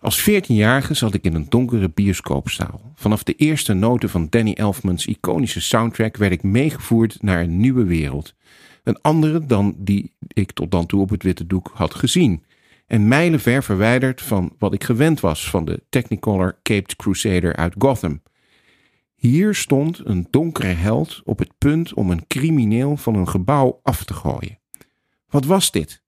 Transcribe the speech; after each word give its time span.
Als 0.00 0.30
14-jarige 0.30 0.94
zat 0.94 1.14
ik 1.14 1.24
in 1.24 1.34
een 1.34 1.46
donkere 1.48 1.90
bioscoopzaal. 1.90 2.92
Vanaf 2.94 3.22
de 3.22 3.34
eerste 3.34 3.72
noten 3.72 4.10
van 4.10 4.26
Danny 4.30 4.52
Elfman's 4.52 5.06
iconische 5.06 5.60
soundtrack 5.60 6.16
werd 6.16 6.32
ik 6.32 6.42
meegevoerd 6.42 7.22
naar 7.22 7.40
een 7.40 7.60
nieuwe 7.60 7.84
wereld. 7.84 8.34
Een 8.84 9.00
andere 9.00 9.46
dan 9.46 9.74
die 9.78 10.14
ik 10.28 10.52
tot 10.52 10.70
dan 10.70 10.86
toe 10.86 11.00
op 11.00 11.10
het 11.10 11.22
witte 11.22 11.46
doek 11.46 11.70
had 11.74 11.94
gezien. 11.94 12.44
En 12.86 13.08
mijlenver 13.08 13.62
verwijderd 13.62 14.22
van 14.22 14.54
wat 14.58 14.74
ik 14.74 14.84
gewend 14.84 15.20
was 15.20 15.50
van 15.50 15.64
de 15.64 15.82
Technicolor 15.88 16.58
Caped 16.62 16.96
Crusader 16.96 17.56
uit 17.56 17.74
Gotham. 17.78 18.22
Hier 19.14 19.54
stond 19.54 20.00
een 20.04 20.26
donkere 20.30 20.66
held 20.66 21.20
op 21.24 21.38
het 21.38 21.58
punt 21.58 21.94
om 21.94 22.10
een 22.10 22.26
crimineel 22.26 22.96
van 22.96 23.14
een 23.14 23.28
gebouw 23.28 23.80
af 23.82 24.04
te 24.04 24.14
gooien. 24.14 24.58
Wat 25.28 25.44
was 25.44 25.70
dit? 25.70 26.02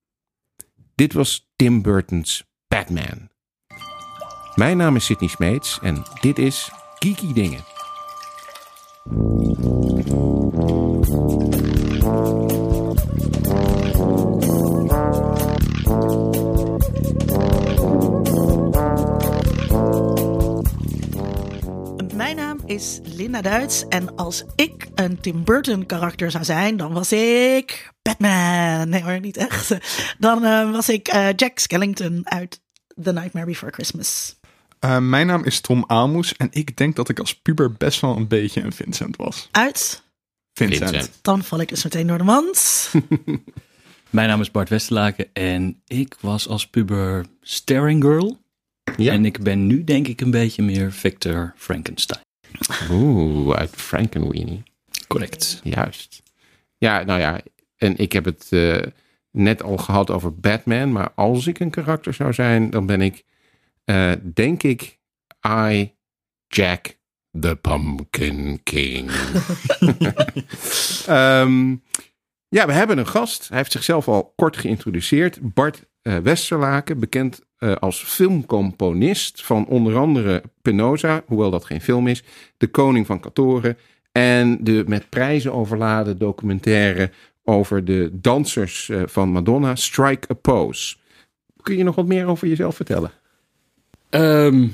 Dit 0.95 1.13
was 1.13 1.51
Tim 1.57 1.83
Burton's 1.83 2.45
Batman. 2.69 3.29
Mijn 4.61 4.77
naam 4.77 4.97
is 4.97 5.05
Sidney 5.05 5.29
Smeets 5.29 5.79
en 5.83 6.05
dit 6.21 6.39
is 6.39 6.71
Geeky 6.99 7.33
Dingen. 7.33 7.65
Mijn 22.15 22.37
naam 22.37 22.59
is 22.67 23.01
Linda 23.03 23.41
Duits 23.41 23.89
en 23.89 24.17
als 24.17 24.45
ik 24.57 24.87
een 24.95 25.21
Tim 25.21 25.45
Burton 25.45 25.87
karakter 25.87 26.31
zou 26.31 26.45
zijn, 26.45 26.77
dan 26.77 26.93
was 26.93 27.13
ik 27.13 27.93
Batman. 28.03 28.89
Nee 28.89 29.03
hoor, 29.03 29.21
niet 29.21 29.37
echt. 29.37 29.77
Dan 30.19 30.45
uh, 30.45 30.73
was 30.73 30.89
ik 30.89 31.15
uh, 31.15 31.29
Jack 31.37 31.59
Skellington 31.59 32.21
uit 32.25 32.61
The 33.03 33.13
Nightmare 33.13 33.47
Before 33.47 33.73
Christmas. 33.73 34.39
Uh, 34.85 34.99
mijn 34.99 35.27
naam 35.27 35.45
is 35.45 35.61
Tom 35.61 35.85
Aalmoes 35.87 36.37
en 36.37 36.49
ik 36.51 36.77
denk 36.77 36.97
dat 36.97 37.09
ik 37.09 37.19
als 37.19 37.35
puber 37.35 37.73
best 37.73 38.01
wel 38.01 38.17
een 38.17 38.29
beetje 38.29 38.63
een 38.63 38.73
Vincent 38.73 39.17
was. 39.17 39.49
Uit? 39.51 40.03
Vincent. 40.53 40.91
Vincent. 40.91 41.19
Dan 41.23 41.45
val 41.45 41.61
ik 41.61 41.69
dus 41.69 41.85
meteen 41.85 42.07
door 42.07 42.19
de 42.19 42.25
mand. 42.25 42.91
Mijn 44.11 44.29
naam 44.29 44.41
is 44.41 44.51
Bart 44.51 44.69
Westerlaken 44.69 45.27
en 45.33 45.83
ik 45.87 46.17
was 46.21 46.49
als 46.49 46.67
puber 46.67 47.27
Staring 47.41 48.03
Girl. 48.03 48.39
Ja. 48.97 49.13
En 49.13 49.25
ik 49.25 49.43
ben 49.43 49.67
nu 49.67 49.85
denk 49.85 50.09
ik 50.09 50.21
een 50.21 50.31
beetje 50.31 50.63
meer 50.63 50.93
Victor 50.93 51.53
Frankenstein. 51.57 52.23
Oeh, 52.91 53.57
uit 53.57 53.71
Frankenweenie. 53.71 54.63
Correct. 55.07 55.61
Juist. 55.63 56.23
Ja, 56.79 57.03
nou 57.03 57.21
ja, 57.21 57.41
en 57.77 57.97
ik 57.97 58.13
heb 58.13 58.25
het 58.25 58.47
eh, 58.51 58.83
net 59.31 59.63
al 59.63 59.77
gehad 59.77 60.11
over 60.11 60.35
Batman, 60.35 60.93
maar 60.93 61.13
als 61.15 61.47
ik 61.47 61.61
een 61.61 61.71
karakter 61.71 62.15
zou 62.15 62.33
zijn, 62.33 62.71
dan 62.71 62.87
ben 62.87 63.01
ik, 63.01 63.25
eh, 63.85 64.13
denk 64.35 64.63
ik, 64.63 64.99
I, 65.49 65.95
Jack 66.47 66.99
the 67.41 67.59
Pumpkin 67.61 68.61
King. 68.63 69.11
Ehm, 71.07 71.77
ja, 72.49 72.67
we 72.67 72.73
hebben 72.73 72.99
een 72.99 73.07
gast. 73.07 73.49
Hij 73.49 73.57
heeft 73.57 73.73
zichzelf 73.73 74.09
al 74.09 74.33
kort 74.37 74.57
geïntroduceerd. 74.57 75.39
Bart 75.55 75.85
eh, 76.03 76.17
Westerlaken, 76.17 76.99
bekend 76.99 77.41
eh, 77.57 77.75
als 77.75 78.03
filmcomponist 78.03 79.45
van 79.45 79.67
onder 79.67 79.97
andere 79.97 80.43
Penosa, 80.63 81.23
hoewel 81.27 81.51
dat 81.51 81.65
geen 81.65 81.81
film 81.81 82.07
is, 82.07 82.23
De 82.57 82.67
Koning 82.67 83.07
van 83.07 83.21
Katoren 83.21 83.79
en 84.13 84.65
de 84.65 84.85
met 84.87 85.09
prijzen 85.09 85.53
overladen 85.53 86.19
documentaire 86.19 87.11
over 87.45 87.85
de 87.85 88.11
dansers 88.13 88.91
van 89.05 89.29
Madonna, 89.29 89.75
Strike 89.75 90.29
a 90.31 90.35
Pose. 90.35 90.97
Kun 91.63 91.77
je 91.77 91.85
nog 91.85 91.95
wat 91.95 92.07
meer 92.07 92.27
over 92.27 92.49
jezelf 92.49 92.77
vertellen? 92.77 93.11
Ehm, 94.11 94.69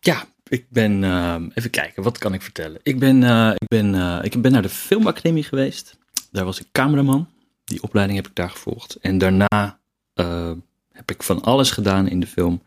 ja, 0.00 0.26
ik 0.48 0.64
ben. 0.68 1.04
ehm, 1.04 1.48
even 1.54 1.70
kijken, 1.70 2.02
wat 2.02 2.18
kan 2.18 2.34
ik 2.34 2.42
vertellen? 2.42 2.80
Ik 2.82 2.98
ben, 2.98 3.22
eh, 3.22 3.50
ik, 3.56 3.68
ben, 3.68 3.94
eh, 3.94 4.18
ik 4.22 4.42
ben 4.42 4.52
naar 4.52 4.62
de 4.62 4.68
Filmacademie 4.68 5.42
geweest. 5.42 5.98
Daar 6.30 6.44
was 6.44 6.60
ik 6.60 6.66
cameraman. 6.72 7.28
Die 7.64 7.82
opleiding 7.82 8.18
heb 8.18 8.28
ik 8.28 8.34
daar 8.36 8.50
gevolgd. 8.50 8.94
En 8.94 9.18
daarna 9.18 9.78
eh, 10.14 10.52
heb 10.92 11.10
ik 11.10 11.22
van 11.22 11.42
alles 11.42 11.70
gedaan 11.70 12.08
in 12.08 12.20
de 12.20 12.26
film. 12.26 12.62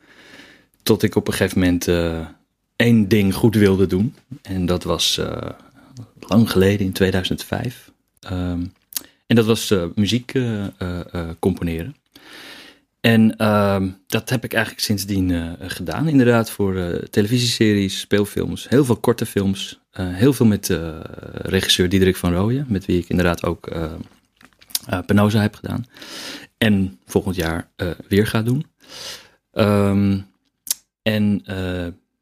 Tot 0.83 1.03
ik 1.03 1.15
op 1.15 1.27
een 1.27 1.33
gegeven 1.33 1.59
moment 1.59 1.87
één 2.75 3.07
ding 3.07 3.33
goed 3.33 3.55
wilde 3.55 3.87
doen. 3.87 4.15
En 4.41 4.65
dat 4.65 4.83
was 4.83 5.21
lang 6.19 6.51
geleden, 6.51 6.85
in 6.85 6.91
2005. 6.91 7.91
Ehm, 8.19 8.65
en 9.27 9.35
dat 9.35 9.45
was 9.45 9.73
muziek 9.95 10.33
componeren. 11.39 11.95
En 13.01 13.37
ehm, 13.37 13.89
dat 14.07 14.29
heb 14.29 14.43
ik 14.43 14.53
eigenlijk 14.53 14.83
sindsdien 14.83 15.31
eh, 15.31 15.51
gedaan. 15.59 16.07
Inderdaad, 16.07 16.51
voor 16.51 16.75
eh, 16.75 16.95
televisieseries, 16.97 17.99
speelfilms, 17.99 18.69
heel 18.69 18.85
veel 18.85 18.97
korte 18.97 19.25
films. 19.25 19.79
eh, 19.91 20.05
heel 20.09 20.33
veel 20.33 20.45
met 20.45 20.79
regisseur 21.31 21.89
Diederik 21.89 22.15
van 22.15 22.33
Rooyen, 22.33 22.65
met 22.69 22.85
wie 22.85 22.97
ik 22.97 23.09
inderdaad 23.09 23.43
ook 23.43 23.69
Penosa 25.05 25.41
heb 25.41 25.55
gedaan. 25.55 25.85
En 26.57 26.99
volgend 27.05 27.35
jaar 27.35 27.69
weer 28.07 28.27
ga 28.27 28.41
doen. 28.41 28.65
Ehm, 29.51 30.19
en 31.01 31.41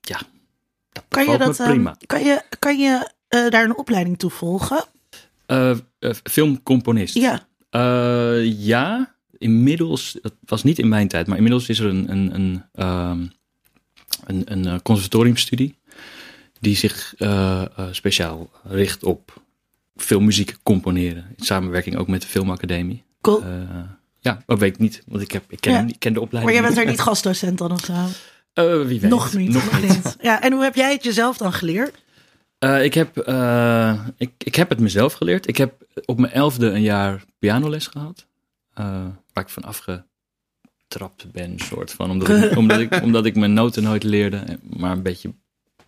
ja, 0.02 0.22
dat 0.92 1.04
Kan 1.08 1.30
je, 1.32 1.38
dat, 1.38 1.60
ehm, 1.60 1.70
prima. 1.70 1.98
kan 2.06 2.24
je, 2.24 2.42
kan 2.60 2.78
je 2.78 3.12
daar 3.50 3.64
een 3.64 3.78
opleiding 3.78 4.18
toe 4.20 4.30
volgen? 4.30 4.84
Filmcomponist. 6.24 7.16
Ja. 7.16 7.48
Ja, 8.42 9.16
inmiddels, 9.40 10.18
dat 10.22 10.34
was 10.46 10.64
niet 10.64 10.80
in 10.80 10.88
mijn 10.88 11.08
tijd, 11.08 11.28
maar 11.28 11.36
inmiddels 11.36 11.70
is 11.70 11.80
er 11.80 11.86
een, 11.86 12.12
een, 12.12 12.34
een, 12.36 12.64
ehm, 12.74 13.26
een, 14.26 14.42
een 14.46 14.66
eh, 14.66 14.76
conservatoriumstudie 14.84 15.78
die 16.60 16.76
zich 16.76 17.14
eh, 17.18 17.62
eh, 17.62 17.68
speciaal 17.92 18.50
richt 18.64 19.04
op 19.04 19.42
filmmuziek 19.96 20.58
componeren. 20.64 21.26
In 21.38 21.44
samenwerking 21.46 21.98
ook 21.98 22.08
met 22.08 22.22
de 22.22 22.28
Filmacademie. 22.28 23.04
Cool. 23.22 23.44
Ja, 24.20 24.44
dat 24.46 24.60
weet 24.60 24.74
ik 24.74 24.80
niet, 24.80 25.04
want 25.08 25.22
ik, 25.22 25.32
heb, 25.32 25.44
ik, 25.48 25.62
ken, 25.62 25.72
Ja. 25.72 25.78
hem 25.78 25.86
niet- 25.86 25.96
ik 25.96 26.00
ken 26.00 26.14
de 26.14 26.20
maar 26.20 26.28
opleiding 26.28 26.58
jij 26.58 26.68
bent 26.68 26.80
er 26.86 26.92
niet. 26.92 27.00
gastdocent 27.10 27.58
dan 27.58 27.72
of 27.72 27.86
zo? 27.86 27.94
Wie 28.86 29.00
weet. 29.00 29.10
Nog 29.10 29.34
niet. 29.34 29.50
Nog 29.52 29.82
niet. 29.82 30.16
Ja, 30.22 30.42
en 30.42 30.54
hoe 30.54 30.64
heb 30.64 30.76
jij 30.76 30.92
het 30.92 31.04
jezelf 31.04 31.38
dan 31.38 31.54
geleerd? 31.54 31.96
Ik, 32.82 32.94
heb, 32.94 33.18
ik, 34.18 34.32
ik 34.38 34.56
heb 34.56 34.70
het 34.70 34.80
mezelf 34.80 35.14
geleerd. 35.14 35.48
Ik 35.48 35.58
heb 35.58 35.74
op 36.06 36.20
mijn 36.20 36.34
elfde 36.34 36.68
een 36.70 36.82
jaar 36.82 37.24
pianoles 37.40 37.88
gehad. 37.88 38.26
Ik 39.40 39.50
van 39.50 39.64
afgetrapt 39.64 41.32
ben, 41.32 41.60
soort 41.60 41.92
van. 41.92 42.12
Omdat 42.12 42.30
ik, 42.30 42.58
omdat, 42.58 42.80
ik, 42.80 43.02
omdat 43.04 43.26
ik 43.26 43.36
mijn 43.36 43.54
noten 43.54 43.84
nooit 43.84 44.04
leerde. 44.04 44.60
Maar 44.78 44.92
een 44.92 45.04
beetje... 45.04 45.34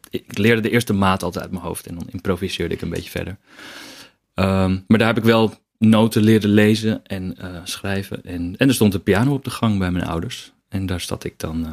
Ik 0.09 0.37
leerde 0.37 0.61
de 0.61 0.69
eerste 0.69 0.93
maat 0.93 1.23
altijd 1.23 1.43
uit 1.43 1.53
mijn 1.53 1.63
hoofd. 1.65 1.87
En 1.87 1.95
dan 1.95 2.07
improviseerde 2.11 2.73
ik 2.73 2.81
een 2.81 2.89
beetje 2.89 3.09
verder. 3.09 3.37
Ehm, 4.33 4.79
maar 4.87 4.97
daar 4.97 5.07
heb 5.07 5.17
ik 5.17 5.23
wel 5.23 5.53
noten 5.77 6.23
leren 6.23 6.49
lezen 6.49 7.05
en 7.05 7.37
eh, 7.37 7.55
schrijven. 7.63 8.23
En, 8.23 8.55
en 8.57 8.67
er 8.67 8.73
stond 8.73 8.93
een 8.93 9.03
piano 9.03 9.33
op 9.33 9.43
de 9.43 9.49
gang 9.49 9.79
bij 9.79 9.91
mijn 9.91 10.05
ouders. 10.05 10.51
En 10.69 10.85
daar 10.85 10.99
zat 11.01 11.23
ik 11.23 11.39
dan... 11.39 11.65
eh, 11.65 11.71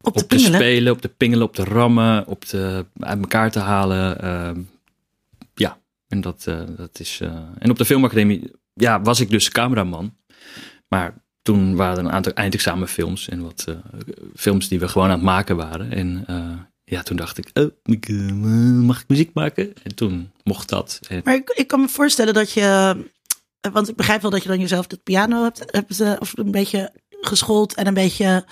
Op 0.00 0.14
de 0.14 0.22
op 0.22 0.28
te 0.28 0.38
spelen, 0.38 0.92
op 0.92 1.00
te 1.00 1.08
pingelen, 1.08 1.46
op 1.46 1.54
te 1.54 1.64
rammen, 1.64 2.26
op 2.26 2.44
te, 2.44 2.86
uit 2.98 3.18
elkaar 3.20 3.50
te 3.50 3.58
halen. 3.58 4.20
ehm, 4.20 4.60
ja, 5.54 5.78
en 6.08 6.20
dat, 6.20 6.44
eh, 6.46 6.60
dat 6.76 7.00
is. 7.00 7.20
en 7.58 7.70
op 7.70 7.78
de 7.78 7.84
filmacademie 7.84 8.50
ja, 8.74 9.02
was 9.02 9.20
ik 9.20 9.30
dus 9.30 9.48
cameraman. 9.50 10.16
Maar 10.92 11.14
toen 11.42 11.76
waren 11.76 11.98
er 11.98 12.04
een 12.04 12.12
aantal 12.12 12.32
eindexamenfilms 12.32 13.28
en 13.28 13.42
wat 13.42 13.64
eh, 13.68 13.74
films 14.36 14.68
die 14.68 14.78
we 14.78 14.88
gewoon 14.88 15.08
aan 15.08 15.14
het 15.14 15.22
maken 15.22 15.56
waren. 15.56 15.92
En 15.92 16.24
eh, 16.26 16.58
ja, 16.84 17.02
toen 17.02 17.16
dacht 17.16 17.38
ik, 17.38 17.50
oh, 17.54 17.70
eh, 17.84 18.32
mag 18.74 19.00
ik 19.00 19.08
muziek 19.08 19.34
maken? 19.34 19.72
En 19.82 19.94
toen 19.94 20.32
mocht 20.44 20.68
dat. 20.68 21.00
En, 21.08 21.20
Maar 21.24 21.34
ik, 21.34 21.50
ik 21.50 21.66
kan 21.66 21.80
me 21.80 21.88
voorstellen 21.88 22.34
dat 22.34 22.52
je. 22.52 22.96
Want 23.72 23.88
ik 23.88 23.96
begrijp 23.96 24.22
wel 24.22 24.30
dat 24.30 24.42
je 24.42 24.48
dan 24.48 24.60
jezelf 24.60 24.86
de 24.86 24.96
piano 24.96 25.42
hebt, 25.42 25.64
hebt 25.66 26.20
of 26.20 26.38
een 26.38 26.50
beetje 26.50 26.92
geschoold 27.20 27.74
en 27.74 27.86
een 27.86 27.94
beetje 27.94 28.44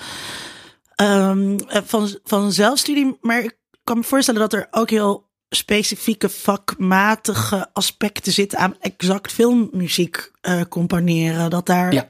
eh, 0.95 1.37
van, 1.85 2.19
van 2.25 2.53
zelfstudie. 2.53 3.19
Maar 3.21 3.45
ik 3.45 3.59
kan 3.85 3.97
me 3.97 4.03
voorstellen 4.03 4.41
dat 4.41 4.53
er 4.53 4.67
ook 4.71 4.91
heel 4.91 5.29
specifieke 5.49 6.29
vakmatige 6.29 7.69
aspecten 7.73 8.33
zitten 8.33 8.59
aan 8.59 8.77
exact 8.81 9.33
filmmuziek 9.33 10.31
eh, 10.41 10.61
componeren. 10.69 11.51
Dat 11.51 11.67
daar. 11.67 11.93
Ja. 11.93 12.09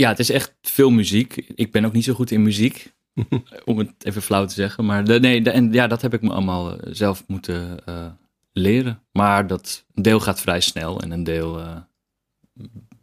Ja, 0.00 0.08
het 0.08 0.18
is 0.18 0.30
echt 0.30 0.54
veel 0.62 0.90
muziek. 0.90 1.36
Ik 1.54 1.72
ben 1.72 1.84
ook 1.84 1.92
niet 1.92 2.04
zo 2.04 2.14
goed 2.14 2.30
in 2.30 2.42
muziek, 2.42 2.92
om 3.64 3.78
het 3.78 3.90
even 3.98 4.22
flauw 4.22 4.44
te 4.44 4.54
zeggen. 4.54 4.84
Maar 4.84 5.04
de, 5.04 5.20
nee, 5.20 5.42
de- 5.42 5.50
en 5.50 5.72
ja, 5.72 5.86
dat 5.86 6.02
heb 6.02 6.14
ik 6.14 6.22
me 6.22 6.30
allemaal 6.30 6.72
eh, 6.72 6.88
zelf 6.92 7.24
moeten 7.26 7.84
eh, 7.84 8.06
leren. 8.52 9.02
Maar 9.12 9.46
dat 9.46 9.84
een 9.94 10.02
deel 10.02 10.20
gaat 10.20 10.40
vrij 10.40 10.60
snel 10.60 11.00
en 11.00 11.10
een 11.10 11.24
deel 11.24 11.58
eh 11.60 11.76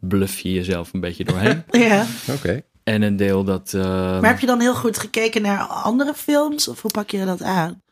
bluff 0.00 0.38
je 0.40 0.52
jezelf 0.52 0.92
een 0.92 1.00
beetje 1.00 1.24
doorheen. 1.24 1.62
Ja. 1.88 2.06
Oké. 2.30 2.62
en 2.84 3.02
een 3.02 3.16
deel 3.16 3.44
dat... 3.44 3.74
eh, 3.74 3.82
Maar 4.20 4.26
heb 4.30 4.40
je 4.40 4.46
dan 4.46 4.60
heel 4.60 4.74
goed 4.74 4.98
gekeken 4.98 5.42
naar 5.42 5.58
andere 5.66 6.14
films? 6.14 6.68
Of 6.68 6.82
hoe 6.82 6.90
pak 6.90 7.10
je 7.10 7.24
dat 7.24 7.42
aan? 7.42 7.82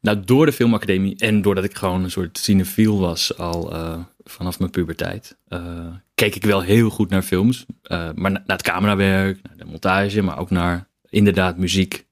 Nou, 0.00 0.20
door 0.24 0.46
de 0.46 0.52
filmacademie 0.52 1.16
en 1.18 1.42
doordat 1.42 1.64
ik 1.64 1.76
gewoon 1.76 2.04
een 2.04 2.10
soort 2.10 2.38
cinefiel 2.38 2.98
was 2.98 3.38
al 3.38 3.72
eh, 3.72 3.98
vanaf 4.24 4.58
mijn 4.58 4.70
puberteit, 4.70 5.36
eh, 5.48 5.86
keek 6.14 6.34
ik 6.34 6.44
wel 6.44 6.60
heel 6.60 6.90
goed 6.90 7.10
naar 7.10 7.22
films. 7.22 7.66
Eh, 7.82 8.10
maar 8.14 8.30
na- 8.30 8.42
naar 8.46 8.56
het 8.56 8.62
camerawerk, 8.62 9.38
naar 9.42 9.56
de 9.56 9.64
montage, 9.64 10.22
maar 10.22 10.38
ook 10.38 10.50
naar 10.50 10.88
inderdaad 11.10 11.56
muziek. 11.56 12.06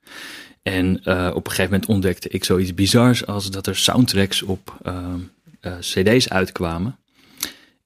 En 0.62 1.04
eh, 1.04 1.30
op 1.34 1.44
een 1.44 1.50
gegeven 1.50 1.70
moment 1.70 1.90
ontdekte 1.90 2.28
ik 2.28 2.44
zoiets 2.44 2.74
bizars 2.74 3.26
als 3.26 3.50
dat 3.50 3.66
er 3.66 3.76
soundtracks 3.76 4.42
op 4.42 4.80
cd's 5.80 6.28
uitkwamen. 6.28 6.98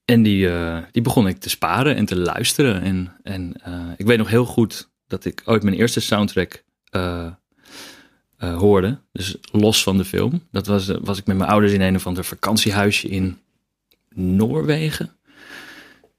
En 0.04 0.22
die, 0.22 0.48
die 0.92 1.02
begon 1.02 1.28
ik 1.28 1.38
te 1.38 1.48
sparen 1.48 1.96
en 1.96 2.04
te 2.04 2.16
luisteren. 2.16 2.82
En, 2.82 3.12
en 3.22 3.54
ik 3.96 4.06
weet 4.06 4.18
nog 4.18 4.28
heel 4.28 4.44
goed 4.44 4.90
dat 5.06 5.24
ik 5.24 5.42
ooit 5.44 5.62
mijn 5.62 5.76
eerste 5.76 6.00
soundtrack 6.00 6.64
hoorde. 8.38 8.98
Dus 9.12 9.36
los 9.52 9.82
van 9.82 9.96
de 9.96 10.04
film. 10.04 10.42
Dat 10.50 10.66
was, 10.66 10.86
was 11.00 11.18
ik 11.18 11.26
met 11.26 11.36
mijn 11.36 11.50
ouders 11.50 11.72
in 11.72 11.80
een 11.80 11.94
of 11.96 12.06
ander 12.06 12.24
vakantiehuisje 12.24 13.08
in 13.08 13.38
Noorwegen. 14.16 15.16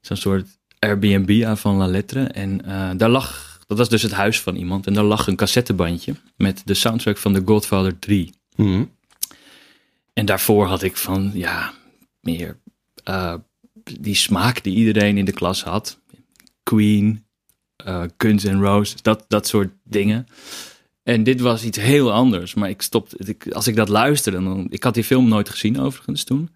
Zo'n 0.00 0.16
soort 0.16 0.58
Airbnb 0.78 1.56
van 1.56 1.76
La 1.76 1.86
Lettre. 1.86 2.22
En 2.24 2.64
eh, 2.64 2.90
daar 2.96 3.08
lag, 3.08 3.58
dat 3.66 3.78
was 3.78 3.88
dus 3.88 4.02
het 4.02 4.12
huis 4.12 4.40
van 4.40 4.56
iemand. 4.56 4.86
En 4.86 4.94
daar 4.94 5.04
lag 5.04 5.26
een 5.26 5.36
cassettebandje 5.36 6.14
met 6.36 6.62
de 6.64 6.74
soundtrack 6.74 7.16
van 7.16 7.34
The 7.34 7.42
Godfather 7.44 7.98
3. 7.98 8.32
Mhm. 8.56 8.84
En 10.12 10.26
daarvoor 10.26 10.66
had 10.66 10.82
ik 10.82 10.96
van, 10.96 11.30
ja, 11.34 11.72
meer 12.20 12.56
eh, 13.04 13.34
die 14.00 14.14
smaak 14.14 14.62
die 14.62 14.76
iedereen 14.76 15.18
in 15.18 15.24
de 15.24 15.32
klas 15.32 15.62
had. 15.62 16.00
Queen, 16.62 17.24
eh 17.76 18.02
Guns 18.16 18.44
N' 18.44 18.60
Roses, 18.60 19.02
dat, 19.02 19.24
dat 19.28 19.46
soort 19.46 19.72
dingen. 19.84 20.26
En 21.02 21.22
dit 21.22 21.40
was 21.40 21.64
iets 21.64 21.78
heel 21.78 22.12
anders. 22.12 22.54
Maar 22.54 22.68
ik 22.68 22.82
stopte, 22.82 23.16
ik, 23.18 23.52
als 23.52 23.66
ik 23.66 23.76
dat 23.76 23.88
luisterde, 23.88 24.42
dan, 24.42 24.66
ik 24.70 24.82
had 24.82 24.94
die 24.94 25.04
film 25.04 25.28
nooit 25.28 25.48
gezien 25.48 25.80
overigens 25.80 26.24
toen. 26.24 26.50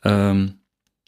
Ehm, 0.00 0.48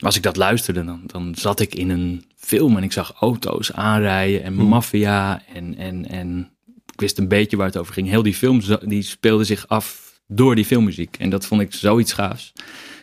als 0.02 0.16
ik 0.16 0.22
dat 0.22 0.37
luisterde, 0.37 0.84
dan, 0.84 1.00
dan 1.06 1.34
zat 1.34 1.60
ik 1.60 1.75
in 1.75 1.90
een 1.90 2.25
film 2.37 2.76
en 2.76 2.82
ik 2.82 2.93
zag 2.93 3.12
auto's 3.20 3.72
aanrijden 3.72 4.43
en 4.43 4.54
maffia. 4.54 5.43
En, 5.54 5.76
en, 5.76 6.08
en 6.08 6.50
ik 6.93 7.00
wist 7.00 7.19
een 7.19 7.28
beetje 7.28 7.56
waar 7.56 7.66
het 7.66 7.76
over 7.76 7.93
ging. 7.93 8.08
Heel 8.08 8.22
die 8.22 8.34
film 8.34 8.60
die 8.84 9.02
speelde 9.02 9.44
zich 9.44 9.69
af 9.69 10.12
door 10.26 10.54
die 10.54 10.64
filmmuziek. 10.64 11.16
En 11.19 11.31
dat 11.31 11.46
vond 11.46 11.60
ik 11.60 11.75
zoiets 11.75 12.12
gaafs. 12.12 12.52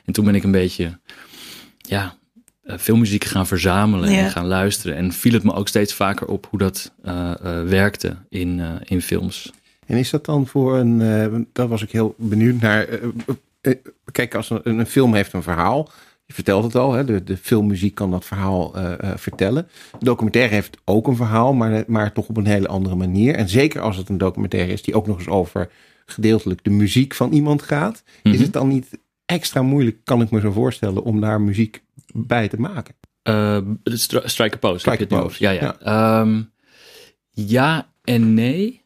En 0.06 0.14
toen 0.14 0.26
ben 0.26 0.36
ik 0.36 0.44
een 0.44 0.52
beetje, 0.52 1.00
ja, 1.78 2.16
eh, 2.64 2.78
filmmuziek 2.78 3.24
gaan 3.24 3.48
verzamelen 3.48 4.12
Ja. 4.12 4.18
en 4.18 4.30
gaan 4.30 4.48
luisteren. 4.48 4.96
En 4.96 5.12
viel 5.12 5.34
het 5.34 5.44
me 5.44 5.54
ook 5.54 5.68
steeds 5.68 5.94
vaker 5.94 6.28
op 6.28 6.48
hoe 6.50 6.60
dat 6.60 6.92
eh, 7.04 7.32
eh, 7.32 7.68
werkte 7.68 8.18
in, 8.30 8.62
in 8.84 9.02
films. 9.02 9.52
En 9.86 9.98
is 9.98 10.10
dat 10.10 10.26
dan 10.26 10.48
voor 10.48 10.78
een, 10.78 11.02
eh, 11.02 11.40
daar 11.54 11.68
was 11.68 11.82
ik 11.82 11.92
heel 11.92 12.16
benieuwd 12.18 12.62
naar. 12.62 12.88
kijk, 14.12 14.36
als 14.36 14.50
een, 14.50 14.80
een 14.80 14.86
film 14.86 15.14
heeft 15.14 15.34
een 15.34 15.44
verhaal, 15.44 15.90
je 16.30 16.36
vertelt 16.36 16.64
het 16.64 16.76
al, 16.76 16.94
hè, 16.94 17.06
de, 17.06 17.24
de 17.24 17.38
filmmuziek 17.38 17.96
kan 17.96 18.12
dat 18.12 18.26
verhaal 18.26 18.76
eh, 18.76 18.94
eh, 19.12 19.18
vertellen. 19.18 19.68
De 20.00 20.06
documentaire 20.06 20.54
heeft 20.54 20.78
ook 20.86 21.08
een 21.08 21.16
verhaal, 21.16 21.54
maar, 21.54 21.84
maar 21.88 22.14
toch 22.14 22.28
op 22.28 22.38
een 22.38 22.46
hele 22.46 22.68
andere 22.68 22.96
manier. 22.96 23.36
En 23.36 23.50
zeker 23.50 23.82
als 23.82 23.98
het 23.98 24.10
een 24.10 24.18
documentaire 24.18 24.72
is 24.72 24.82
die 24.82 24.96
ook 24.96 25.08
nog 25.08 25.18
eens 25.18 25.28
over 25.28 25.70
gedeeltelijk 26.06 26.64
de 26.64 26.70
muziek 26.70 27.14
van 27.16 27.32
iemand 27.32 27.62
gaat, 27.62 28.04
is 28.24 28.32
Mhm. 28.34 28.42
het 28.44 28.54
dan 28.54 28.68
niet 28.68 28.98
extra 29.26 29.62
moeilijk, 29.62 29.98
kan 30.04 30.22
ik 30.22 30.32
me 30.32 30.40
zo 30.40 30.52
voorstellen, 30.52 31.04
om 31.04 31.22
daar 31.22 31.42
muziek 31.42 31.82
bij 32.14 32.48
te 32.48 32.60
maken? 32.60 32.96
Stri- 33.84 34.22
Strike 34.28 34.56
a 34.56 34.60
Pose. 34.60 34.80
Strike 34.80 35.04
a 35.04 35.08
Pose, 35.08 35.24
over? 35.24 35.38
Ja, 35.40 35.52
ja. 35.52 35.80
Ehm, 35.80 36.42
ja 37.32 37.88
en 38.04 38.34
nee. 38.34 38.82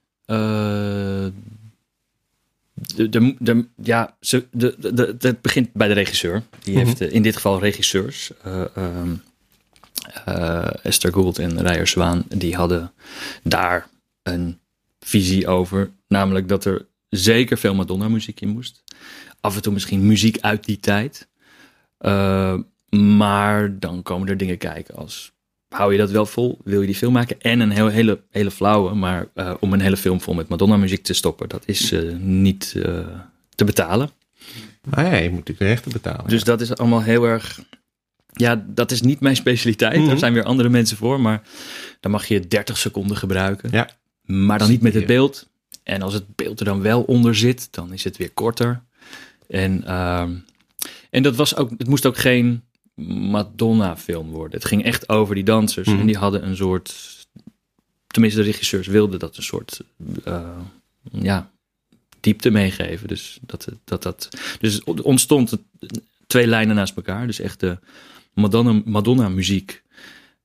De, 2.96 3.10
de, 3.10 3.36
de, 3.40 3.66
ja, 3.82 4.16
ze, 4.20 4.46
de, 4.52 4.76
de, 4.80 5.16
het 5.20 5.42
begint 5.42 5.74
bij 5.74 5.88
de 5.88 5.94
regisseur. 5.94 6.44
Die 6.64 6.76
Mhm. 6.78 6.86
heeft 6.86 7.02
eh, 7.02 7.12
in 7.14 7.22
dit 7.22 7.36
geval 7.36 7.60
regisseurs. 7.60 8.32
eh, 8.44 8.78
ehm, 8.78 9.14
eh, 10.26 10.86
Esther 10.86 11.14
Gould 11.14 11.40
en 11.40 11.62
Rijer 11.68 11.88
Zwaan. 11.88 12.24
Die 12.28 12.56
hadden 12.56 12.92
daar 13.44 13.88
een 14.24 14.60
visie 15.00 15.48
over. 15.48 15.92
Namelijk 16.08 16.48
dat 16.48 16.66
er 16.66 16.86
zeker 17.10 17.58
veel 17.58 17.76
Madonna 17.76 18.08
muziek 18.08 18.42
in 18.42 18.50
moest. 18.50 18.84
Af 19.42 19.56
en 19.56 19.62
toe 19.62 19.74
misschien 19.74 20.06
muziek 20.08 20.38
uit 20.42 20.64
die 20.66 20.80
tijd. 20.80 21.28
Maar 22.90 23.80
dan 23.80 24.02
komen 24.04 24.28
er 24.28 24.38
dingen 24.38 24.58
kijken 24.58 24.96
als... 24.96 25.32
Hou 25.74 25.92
je 25.92 25.98
dat 25.98 26.12
wel 26.12 26.26
vol? 26.26 26.60
Wil 26.64 26.80
je 26.80 26.86
die 26.86 26.96
film 26.96 27.14
maken? 27.14 27.42
En 27.42 27.60
een 27.60 27.72
heel, 27.72 27.88
hele, 27.88 28.20
hele 28.30 28.52
flauwe, 28.52 28.96
maar 28.96 29.28
eh, 29.34 29.54
om 29.60 29.74
een 29.74 29.82
hele 29.82 29.98
film 29.98 30.22
vol 30.22 30.34
met 30.34 30.48
Madonna 30.48 30.78
muziek 30.78 31.04
te 31.04 31.14
stoppen, 31.14 31.50
dat 31.50 31.64
is 31.66 31.92
eh, 31.92 32.16
niet 32.20 32.74
eh, 32.84 33.08
te 33.56 33.64
betalen. 33.64 34.10
Nou 34.84 35.08
ja, 35.08 35.16
je 35.16 35.30
moet 35.30 35.38
natuurlijk 35.38 35.60
de 35.60 35.66
rechten 35.66 35.92
betalen. 35.92 36.28
Dus 36.28 36.44
dat 36.44 36.62
is 36.62 36.76
allemaal 36.76 37.02
heel 37.02 37.24
erg. 37.24 37.60
Ja, 38.32 38.66
dat 38.68 38.92
is 38.92 39.02
niet 39.02 39.20
mijn 39.20 39.36
specialiteit. 39.36 39.98
Mhm. 39.98 40.08
Daar 40.08 40.18
zijn 40.18 40.34
weer 40.34 40.44
andere 40.44 40.70
mensen 40.70 40.98
voor. 40.98 41.22
Maar 41.22 41.42
dan 42.00 42.12
mag 42.12 42.26
je 42.26 42.48
30 42.48 42.78
seconden 42.78 43.18
gebruiken. 43.18 43.70
Ja. 43.72 43.90
Maar 44.22 44.60
dan 44.60 44.70
niet 44.70 44.82
met 44.82 44.94
het 44.94 45.06
beeld. 45.06 45.50
En 45.84 46.02
als 46.02 46.14
het 46.14 46.36
beeld 46.36 46.60
er 46.60 46.66
dan 46.66 46.82
wel 46.82 47.02
onder 47.02 47.36
zit, 47.36 47.68
dan 47.72 47.94
is 47.94 48.04
het 48.04 48.18
weer 48.18 48.32
korter. 48.32 48.82
En, 49.48 49.84
ehm, 49.84 50.32
en 51.10 51.24
dat 51.24 51.36
was 51.36 51.56
ook, 51.56 51.70
het 51.78 51.88
moest 51.88 52.06
ook 52.06 52.18
geen 52.18 52.64
Madonna-film 52.96 54.30
worden. 54.30 54.60
Het 54.60 54.68
ging 54.68 54.84
echt 54.84 55.10
over 55.10 55.36
die 55.36 55.44
dansers. 55.44 55.88
Mhm. 55.88 56.00
En 56.00 56.06
die 56.06 56.18
hadden 56.18 56.46
een 56.48 56.56
soort. 56.56 57.12
Tenminste, 58.08 58.40
de 58.40 58.46
regisseurs 58.46 58.88
wilden 58.88 59.20
dat 59.20 59.38
een 59.38 59.44
soort. 59.44 59.82
eh, 60.24 60.58
ja, 61.12 61.52
diepte 62.20 62.50
meegeven. 62.50 63.08
Dus 63.08 63.38
dat 63.42 63.68
dat. 63.84 64.02
dat 64.04 64.30
dus 64.60 64.84
ontstond 64.84 65.58
twee 66.28 66.48
lijnen 66.48 66.76
naast 66.76 66.96
elkaar. 66.96 67.28
Dus 67.28 67.40
echt 67.40 67.60
de 67.60 67.78
Madonna, 68.34 68.82
Madonna 68.86 69.30
muziek. 69.30 69.82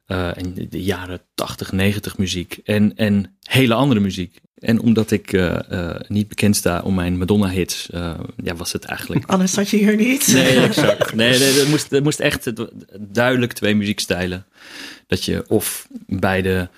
eh, 0.06 0.36
en 0.38 0.54
de- 0.54 0.68
de 0.68 0.82
jaren 0.82 1.20
80, 1.34 1.72
90 1.72 2.18
muziek. 2.18 2.60
En, 2.64 2.96
en 2.96 3.36
hele 3.42 3.74
andere 3.74 4.00
muziek. 4.00 4.40
En 4.60 4.80
omdat 4.80 5.10
ik 5.10 5.32
eh, 5.32 5.72
eh, 5.72 6.00
niet 6.08 6.28
bekend 6.28 6.56
sta 6.56 6.80
om 6.80 6.94
mijn 6.94 7.18
Madonna 7.18 7.48
hits, 7.48 7.90
eh, 7.90 8.14
ja, 8.36 8.54
was 8.54 8.72
het 8.72 8.84
eigenlijk. 8.84 9.26
Anders 9.26 9.52
zat 9.52 9.68
je 9.68 9.76
hier 9.76 9.96
niet. 9.96 10.26
Nee, 10.26 10.60
exact. 10.68 11.14
Nee, 11.14 11.38
nee, 11.38 11.60
er 11.60 11.68
moest, 11.68 11.92
er 11.92 12.02
moest 12.02 12.20
echt 12.20 12.52
duidelijk 13.00 13.52
twee 13.52 13.74
muziekstijlen. 13.74 14.46
Dat 15.06 15.24
je 15.24 15.44
of 15.48 15.88
bij 16.06 16.42
de 16.42 16.68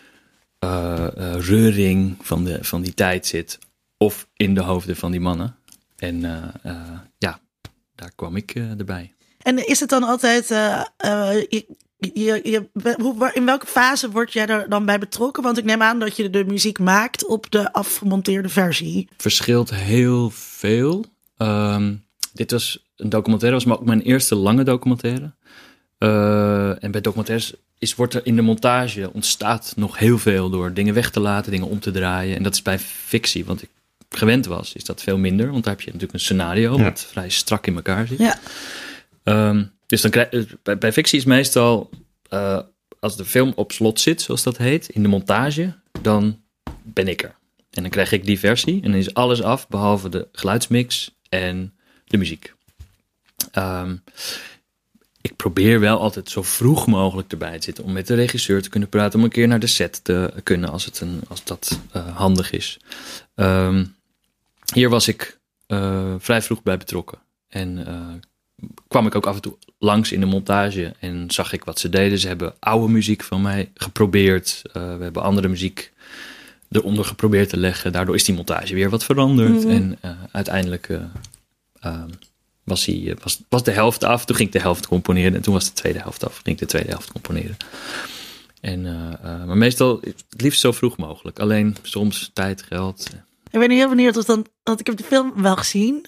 reuring 1.39 2.17
van, 2.21 2.45
de, 2.45 2.59
van 2.65 2.83
die 2.83 2.95
tijd 2.95 3.27
zit, 3.27 3.59
of 3.97 4.29
in 4.37 4.55
de 4.55 4.61
hoofden 4.61 4.97
van 4.97 5.11
die 5.11 5.21
mannen. 5.21 5.57
En 5.97 6.21
ja, 7.19 7.41
daar 7.95 8.13
kwam 8.15 8.37
ik 8.37 8.55
erbij. 8.55 9.15
En 9.43 9.67
is 9.67 9.81
het 9.81 9.89
dan 9.89 10.03
altijd, 10.03 10.49
je, 10.49 11.65
je, 12.01 12.41
je, 12.45 12.69
hoe, 13.01 13.19
waar- 13.19 13.35
in 13.37 13.45
welke 13.45 13.67
fase 13.67 14.11
word 14.11 14.33
jij 14.33 14.47
er 14.47 14.69
dan 14.69 14.85
bij 14.85 14.99
betrokken? 14.99 15.43
Want 15.43 15.59
ik 15.59 15.65
neem 15.65 15.83
aan 15.83 15.99
dat 15.99 16.17
je 16.17 16.31
de 16.31 16.45
muziek 16.45 16.79
maakt 16.79 17.27
op 17.27 17.51
de 17.51 17.73
afgemonteerde 17.73 18.49
versie. 18.49 19.09
verschilt 19.17 19.75
heel 19.75 20.31
veel. 20.31 21.05
Ehm, 21.37 21.95
dit 22.33 22.51
was 22.51 22.85
een 22.97 23.09
documentaire, 23.09 23.57
was 23.57 23.67
maar 23.67 23.79
ook 23.79 23.85
mijn 23.85 24.03
eerste 24.03 24.35
lange 24.35 24.63
documentaire. 24.65 25.33
Eh, 25.99 26.85
en 26.85 26.91
bij 26.91 27.01
documentaires 27.01 27.53
is, 27.79 27.95
wordt 27.95 28.15
er 28.15 28.27
in 28.27 28.37
de 28.37 28.43
montage 28.43 29.11
ontstaat 29.13 29.73
nog 29.77 29.99
heel 29.99 30.19
veel 30.19 30.51
door 30.51 30.73
dingen 30.75 30.95
weg 30.95 31.11
te 31.11 31.21
laten, 31.21 31.51
dingen 31.51 31.67
om 31.67 31.81
te 31.81 31.91
draaien. 31.91 32.37
En 32.37 32.43
dat 32.43 32.55
is 32.55 32.63
bij 32.63 32.79
fictie, 32.79 33.45
want 33.45 33.63
ik 33.63 33.69
gewend 34.09 34.47
was, 34.47 34.73
is 34.73 34.85
dat 34.85 35.03
veel 35.03 35.19
minder. 35.19 35.51
Want 35.51 35.65
daar 35.65 35.73
heb 35.73 35.81
je 35.83 35.87
natuurlijk 35.87 36.13
een 36.15 36.21
scenario 36.21 36.77
Ja. 36.77 36.83
wat 36.83 37.07
vrij 37.11 37.29
strak 37.29 37.67
in 37.67 37.75
elkaar 37.75 38.07
zit. 38.07 38.19
Ja. 38.19 38.39
Ehm, 39.23 39.65
dus 39.91 40.01
dan 40.01 40.11
krijg, 40.11 40.29
eh, 40.29 40.43
bij, 40.63 40.79
bij 40.79 40.93
fictie 40.93 41.19
is 41.19 41.25
meestal, 41.25 41.91
eh, 42.29 42.61
als 43.01 43.17
de 43.17 43.25
film 43.25 43.53
op 43.57 43.73
slot 43.73 44.01
zit, 44.01 44.23
zoals 44.23 44.43
dat 44.43 44.57
heet, 44.57 44.89
in 44.89 45.03
de 45.03 45.09
montage, 45.09 45.75
dan 46.03 46.41
ben 46.83 47.09
ik 47.09 47.23
er. 47.23 47.35
En 47.71 47.83
dan 47.83 47.91
krijg 47.91 48.13
ik 48.13 48.25
die 48.25 48.39
versie 48.39 48.83
en 48.83 48.91
dan 48.91 49.01
is 49.01 49.15
alles 49.15 49.43
af, 49.43 49.69
behalve 49.69 50.09
de 50.09 50.29
geluidsmix 50.33 51.17
en 51.29 51.75
de 52.05 52.17
muziek. 52.17 52.55
Ehm, 53.53 53.97
ik 55.21 55.37
probeer 55.37 55.81
wel 55.81 56.01
altijd 56.01 56.31
zo 56.31 56.43
vroeg 56.43 56.87
mogelijk 56.87 57.33
erbij 57.33 57.59
te 57.59 57.65
zitten 57.65 57.85
om 57.85 57.93
met 57.93 58.07
de 58.07 58.15
regisseur 58.15 58.63
te 58.63 58.69
kunnen 58.69 58.89
praten, 58.89 59.19
om 59.19 59.25
een 59.25 59.31
keer 59.31 59.49
naar 59.49 59.61
de 59.61 59.67
set 59.67 60.05
te 60.05 60.33
kunnen 60.43 60.71
als, 60.71 60.85
het 60.85 61.01
een, 61.01 61.21
als 61.29 61.45
dat 61.45 61.81
eh, 61.93 62.17
handig 62.17 62.51
is. 62.51 62.79
Ehm, 63.35 63.85
hier 64.75 64.89
was 64.89 65.09
ik 65.09 65.39
vrij 66.19 66.43
vroeg 66.43 66.63
bij 66.63 66.77
betrokken. 66.77 67.19
En 67.49 67.87
eh, 67.87 68.15
kwam 68.89 69.07
ik 69.07 69.15
ook 69.15 69.27
af 69.27 69.35
en 69.35 69.43
toe 69.43 69.57
langs 69.79 70.13
in 70.13 70.21
de 70.21 70.27
montage 70.27 70.95
en 71.01 71.25
zag 71.31 71.53
ik 71.53 71.65
wat 71.65 71.79
ze 71.79 71.89
deden. 71.89 72.19
Ze 72.19 72.27
hebben 72.27 72.55
oude 72.59 72.93
muziek 72.93 73.23
van 73.23 73.43
mij 73.43 73.71
geprobeerd. 73.75 74.63
Eh, 74.73 74.97
we 74.97 75.03
hebben 75.03 75.23
andere 75.23 75.49
muziek 75.49 75.93
eronder 76.71 77.05
geprobeerd 77.05 77.49
te 77.49 77.57
leggen. 77.57 77.93
Daardoor 77.93 78.15
is 78.15 78.25
die 78.25 78.35
montage 78.35 78.75
weer 78.75 78.91
wat 78.91 79.05
veranderd. 79.05 79.65
Mhm. 79.65 79.69
En 79.69 79.97
eh, 80.01 80.11
uiteindelijk 80.33 80.89
eh, 80.89 81.01
ehm, 81.81 82.09
was, 82.65 82.85
die, 82.85 83.11
eh, 83.11 83.17
was, 83.23 83.41
was 83.49 83.63
de 83.63 83.71
helft 83.71 84.05
af. 84.05 84.25
Toen 84.25 84.37
ging 84.37 84.49
ik 84.49 84.55
de 84.55 84.61
helft 84.61 84.87
componeren. 84.87 85.35
En 85.35 85.43
toen 85.43 85.55
was 85.55 85.65
de 85.65 85.73
tweede 85.73 85.99
helft 85.99 86.25
af. 86.25 86.35
Ging 86.35 86.47
ik 86.47 86.59
de 86.59 86.67
tweede 86.67 86.91
helft 86.91 87.13
componeren. 87.13 87.57
En, 88.61 88.83
maar 89.23 89.57
meestal 89.57 90.01
het 90.01 90.43
liefst 90.43 90.61
zo 90.61 90.73
vroeg 90.73 90.97
mogelijk. 90.97 91.39
Alleen 91.39 91.77
soms 91.83 92.31
tijd, 92.33 92.63
geld. 92.63 93.11
Ik 93.51 93.59
ben 93.59 93.71
heel 93.71 93.89
benieuwd 93.89 94.17
of 94.17 94.25
dan, 94.25 94.47
want 94.63 94.81
ik 94.81 94.87
heb 94.87 94.97
de 94.97 95.05
film 95.05 95.33
wel 95.37 95.57
gezien, 95.57 96.07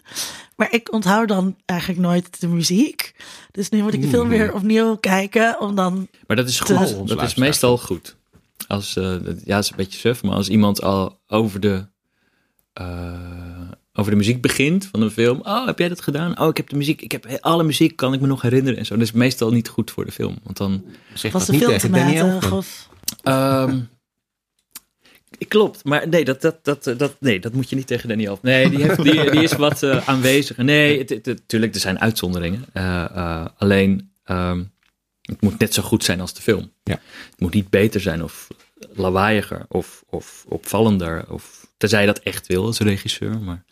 maar 0.62 0.73
ik 0.73 0.92
onthoud 0.92 1.28
dan 1.28 1.57
eigenlijk 1.66 2.00
nooit 2.00 2.40
de 2.40 2.49
muziek. 2.49 3.14
Dus 3.50 3.69
nu 3.69 3.83
moet 3.83 3.95
ik 3.95 4.02
de 4.02 4.09
film 4.09 4.28
Oeh. 4.28 4.37
weer 4.38 4.54
opnieuw 4.54 4.97
kijken 4.97 5.61
om 5.61 5.75
dan. 5.75 6.09
Maar 6.26 6.37
dat 6.37 6.49
is 6.49 6.61
goed. 6.61 7.09
Dat 7.09 7.23
is 7.23 7.35
meestal 7.35 7.78
goed. 7.78 8.16
Als, 8.66 8.97
eh, 8.97 9.02
dat- 9.04 9.40
ja, 9.45 9.54
dat 9.54 9.64
is 9.64 9.71
een 9.71 9.76
beetje 9.76 9.99
suf, 9.99 10.23
maar 10.23 10.35
als 10.35 10.49
iemand 10.49 10.83
al 10.83 11.19
over 11.26 11.61
de, 11.61 11.87
eh, 12.73 13.12
over 13.92 14.11
de 14.11 14.16
muziek 14.16 14.40
begint 14.40 14.88
van 14.90 15.02
een 15.02 15.11
film. 15.11 15.40
Oh, 15.42 15.66
heb 15.66 15.78
jij 15.78 15.88
dat 15.88 16.00
gedaan? 16.02 16.40
Oh, 16.40 16.49
ik 16.49 16.57
heb 16.57 16.69
de 16.69 16.76
muziek, 16.76 17.02
ik 17.02 17.12
heb 17.12 17.25
he- 17.28 17.40
alle 17.40 17.62
muziek, 17.64 17.97
kan 17.97 18.12
ik 18.12 18.21
me 18.21 18.26
nog 18.26 18.42
herinneren 18.42 18.78
en 18.78 18.87
zo. 18.87 18.95
Dat 18.95 19.02
is 19.02 19.12
meestal 19.12 19.50
niet 19.50 19.69
goed 19.69 19.90
voor 19.90 20.04
de 20.04 20.12
film, 20.12 20.37
want 20.42 20.57
dan... 20.57 20.85
Zeg 21.14 21.33
Was 21.33 21.47
dat 21.47 21.50
de 21.50 21.52
niet 21.52 21.62
film 21.64 21.78
te 21.78 21.90
tegen 21.90 22.31
matig? 22.31 22.52
Of... 22.52 22.88
Ehm, 23.23 23.81
klopt, 25.48 25.84
maar 25.84 26.08
nee 26.08 26.24
dat, 26.24 26.40
dat, 26.40 26.64
dat, 26.64 26.86
eh, 26.86 26.98
dat, 26.98 27.14
nee, 27.20 27.40
dat 27.40 27.52
moet 27.52 27.70
je 27.70 27.76
niet 27.76 27.86
tegen 27.86 28.08
Danny 28.08 28.26
Elfman. 28.26 28.52
Nee, 28.52 28.70
die, 28.70 28.82
heeft, 28.82 29.02
die, 29.02 29.30
die 29.30 29.42
is 29.42 29.52
wat 29.52 29.82
eh, 29.82 30.08
aanwezig. 30.08 30.56
Nee, 30.56 30.98
het, 30.98 31.08
het, 31.08 31.26
het- 31.26 31.42
tuurlijk, 31.46 31.74
er 31.74 31.80
zijn 31.80 32.00
uitzonderingen. 32.00 32.64
Eh, 32.72 33.04
eh, 33.04 33.46
alleen, 33.56 34.10
ehm, 34.24 34.62
het 35.22 35.40
moet 35.40 35.58
net 35.58 35.74
zo 35.74 35.82
goed 35.82 36.04
zijn 36.04 36.20
als 36.20 36.34
de 36.34 36.42
film. 36.42 36.72
Ja. 36.82 37.00
Het 37.30 37.40
moet 37.40 37.54
niet 37.54 37.70
beter 37.70 38.00
zijn 38.00 38.22
of 38.24 38.48
lawaaiiger 38.94 39.64
of, 39.68 40.02
of 40.10 40.44
opvallender. 40.48 41.24
Of, 41.28 41.66
tenzij 41.76 42.00
je 42.00 42.06
dat 42.06 42.18
echt 42.18 42.46
wil 42.46 42.64
als 42.66 42.78
regisseur. 42.78 43.38
Maar 43.40 43.64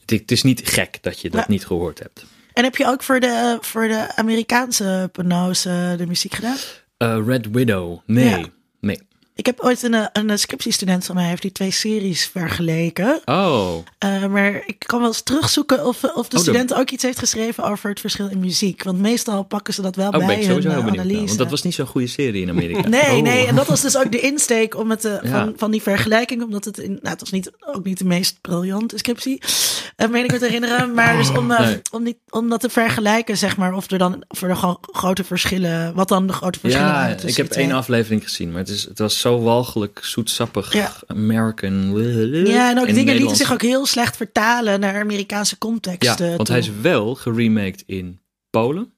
het, 0.00 0.10
het 0.10 0.30
is 0.30 0.42
niet 0.42 0.68
gek 0.68 0.98
dat 1.00 1.20
je 1.20 1.30
dat 1.30 1.40
Ja. 1.40 1.46
niet 1.48 1.66
gehoord 1.66 1.98
hebt. 1.98 2.24
En 2.52 2.64
heb 2.64 2.76
je 2.76 2.86
ook 2.86 3.02
voor 3.02 3.20
de, 3.20 3.58
voor 3.60 3.88
de 3.88 4.16
Amerikaanse 4.16 5.08
pano's 5.12 5.64
eh, 5.64 5.96
de 5.96 6.06
muziek 6.06 6.34
gedaan? 6.34 6.56
Eh, 6.96 7.18
Red 7.26 7.50
Widow, 7.50 7.98
nee. 8.06 8.28
Ja. 8.28 8.44
Ik 9.40 9.46
heb 9.46 9.60
ooit 9.60 9.82
een, 9.82 9.94
eh, 9.94 10.06
een 10.12 10.38
scriptiestudent 10.38 11.04
van 11.04 11.14
mij 11.14 11.24
heeft 11.28 11.42
die 11.42 11.52
twee 11.52 11.70
series 11.70 12.26
vergeleken. 12.32 13.20
Oh, 13.24 13.76
Eh, 13.98 14.24
maar 14.26 14.62
ik 14.66 14.78
kan 14.78 14.98
wel 14.98 15.08
eens 15.08 15.20
terugzoeken 15.22 15.86
of, 15.86 16.04
of 16.04 16.28
de 16.28 16.34
dan- 16.34 16.40
student 16.40 16.74
ook 16.74 16.90
iets 16.90 17.02
heeft 17.02 17.18
geschreven 17.18 17.64
over 17.64 17.88
het 17.90 18.00
verschil 18.00 18.28
in 18.28 18.38
muziek. 18.40 18.82
Want 18.82 18.98
meestal 18.98 19.42
pakken 19.42 19.74
ze 19.74 19.82
dat 19.82 19.96
wel 19.96 20.06
oh 20.10 20.16
ben 20.18 20.26
bij 20.26 20.40
ik 20.40 20.46
hun 20.46 20.56
eh, 20.56 20.62
benieuwd 20.62 20.98
analyse. 20.98 21.24
Want 21.26 21.38
dat 21.38 21.50
was 21.50 21.62
niet 21.62 21.74
zo'n 21.74 21.86
goede 21.86 22.06
serie 22.06 22.42
in 22.42 22.48
Amerika. 22.48 22.88
Nee, 23.00 23.16
Oh. 23.16 23.22
nee, 23.22 23.46
en 23.46 23.54
dat 23.54 23.66
was 23.66 23.80
dus 23.80 23.96
ook 23.96 24.12
de 24.12 24.20
insteek 24.20 24.76
om 24.76 24.90
het, 24.90 25.04
eh, 25.04 25.12
Ja. 25.22 25.28
van, 25.30 25.52
van 25.56 25.70
die 25.70 25.82
vergelijking, 25.82 26.42
omdat 26.42 26.64
het, 26.64 26.78
in, 26.78 26.90
nou, 26.92 27.08
het 27.08 27.20
was 27.20 27.30
niet, 27.30 27.50
ook 27.60 27.84
niet 27.84 27.98
de 27.98 28.04
meest 28.04 28.40
briljante 28.40 28.98
scriptie, 28.98 29.42
uh, 29.96 30.08
meen 30.08 30.24
ik 30.24 30.30
me 30.32 30.38
te 30.38 30.44
herinneren, 30.44 30.94
maar 30.94 31.16
dus 31.16 31.30
om, 31.30 31.50
eh, 31.50 31.68
Nee. 32.00 32.16
om, 32.30 32.48
dat 32.48 32.60
te 32.60 32.68
vergelijken, 32.70 33.36
zeg 33.36 33.56
maar, 33.56 33.72
of 33.74 33.90
er 33.90 33.98
dan 33.98 34.22
voor 34.28 34.48
de 34.48 34.54
gro- 34.54 34.78
grote 34.80 35.24
verschillen, 35.24 35.94
wat 35.94 36.08
dan 36.08 36.26
de 36.26 36.32
grote 36.32 36.58
verschillen 36.60 36.86
Ja, 36.88 36.92
waren 36.92 37.28
ik 37.28 37.36
heb 37.36 37.50
één 37.50 37.72
aflevering 37.72 38.22
gezien, 38.22 38.50
maar 38.50 38.58
het, 38.60 38.68
is, 38.68 38.84
het 38.84 38.98
was 38.98 39.20
zo 39.20 39.29
walgelijk, 39.38 39.98
zoetsappig, 40.02 40.72
Ja. 40.72 40.92
American. 41.06 41.96
Ja, 42.46 42.70
en 42.70 42.78
ook 42.78 42.86
in 42.86 42.94
dingen 42.94 43.14
lieten 43.16 43.36
zich 43.36 43.52
ook 43.52 43.62
heel 43.62 43.86
slecht 43.86 44.16
vertalen 44.16 44.80
naar 44.80 45.00
Amerikaanse 45.00 45.56
Ja, 45.58 45.66
contexten. 45.66 46.26
want 46.28 46.44
toe. 46.44 46.54
hij 46.56 46.58
is 46.58 46.70
wel 46.80 47.14
geremaked 47.14 47.82
in 47.86 48.20
Polen. 48.50 48.92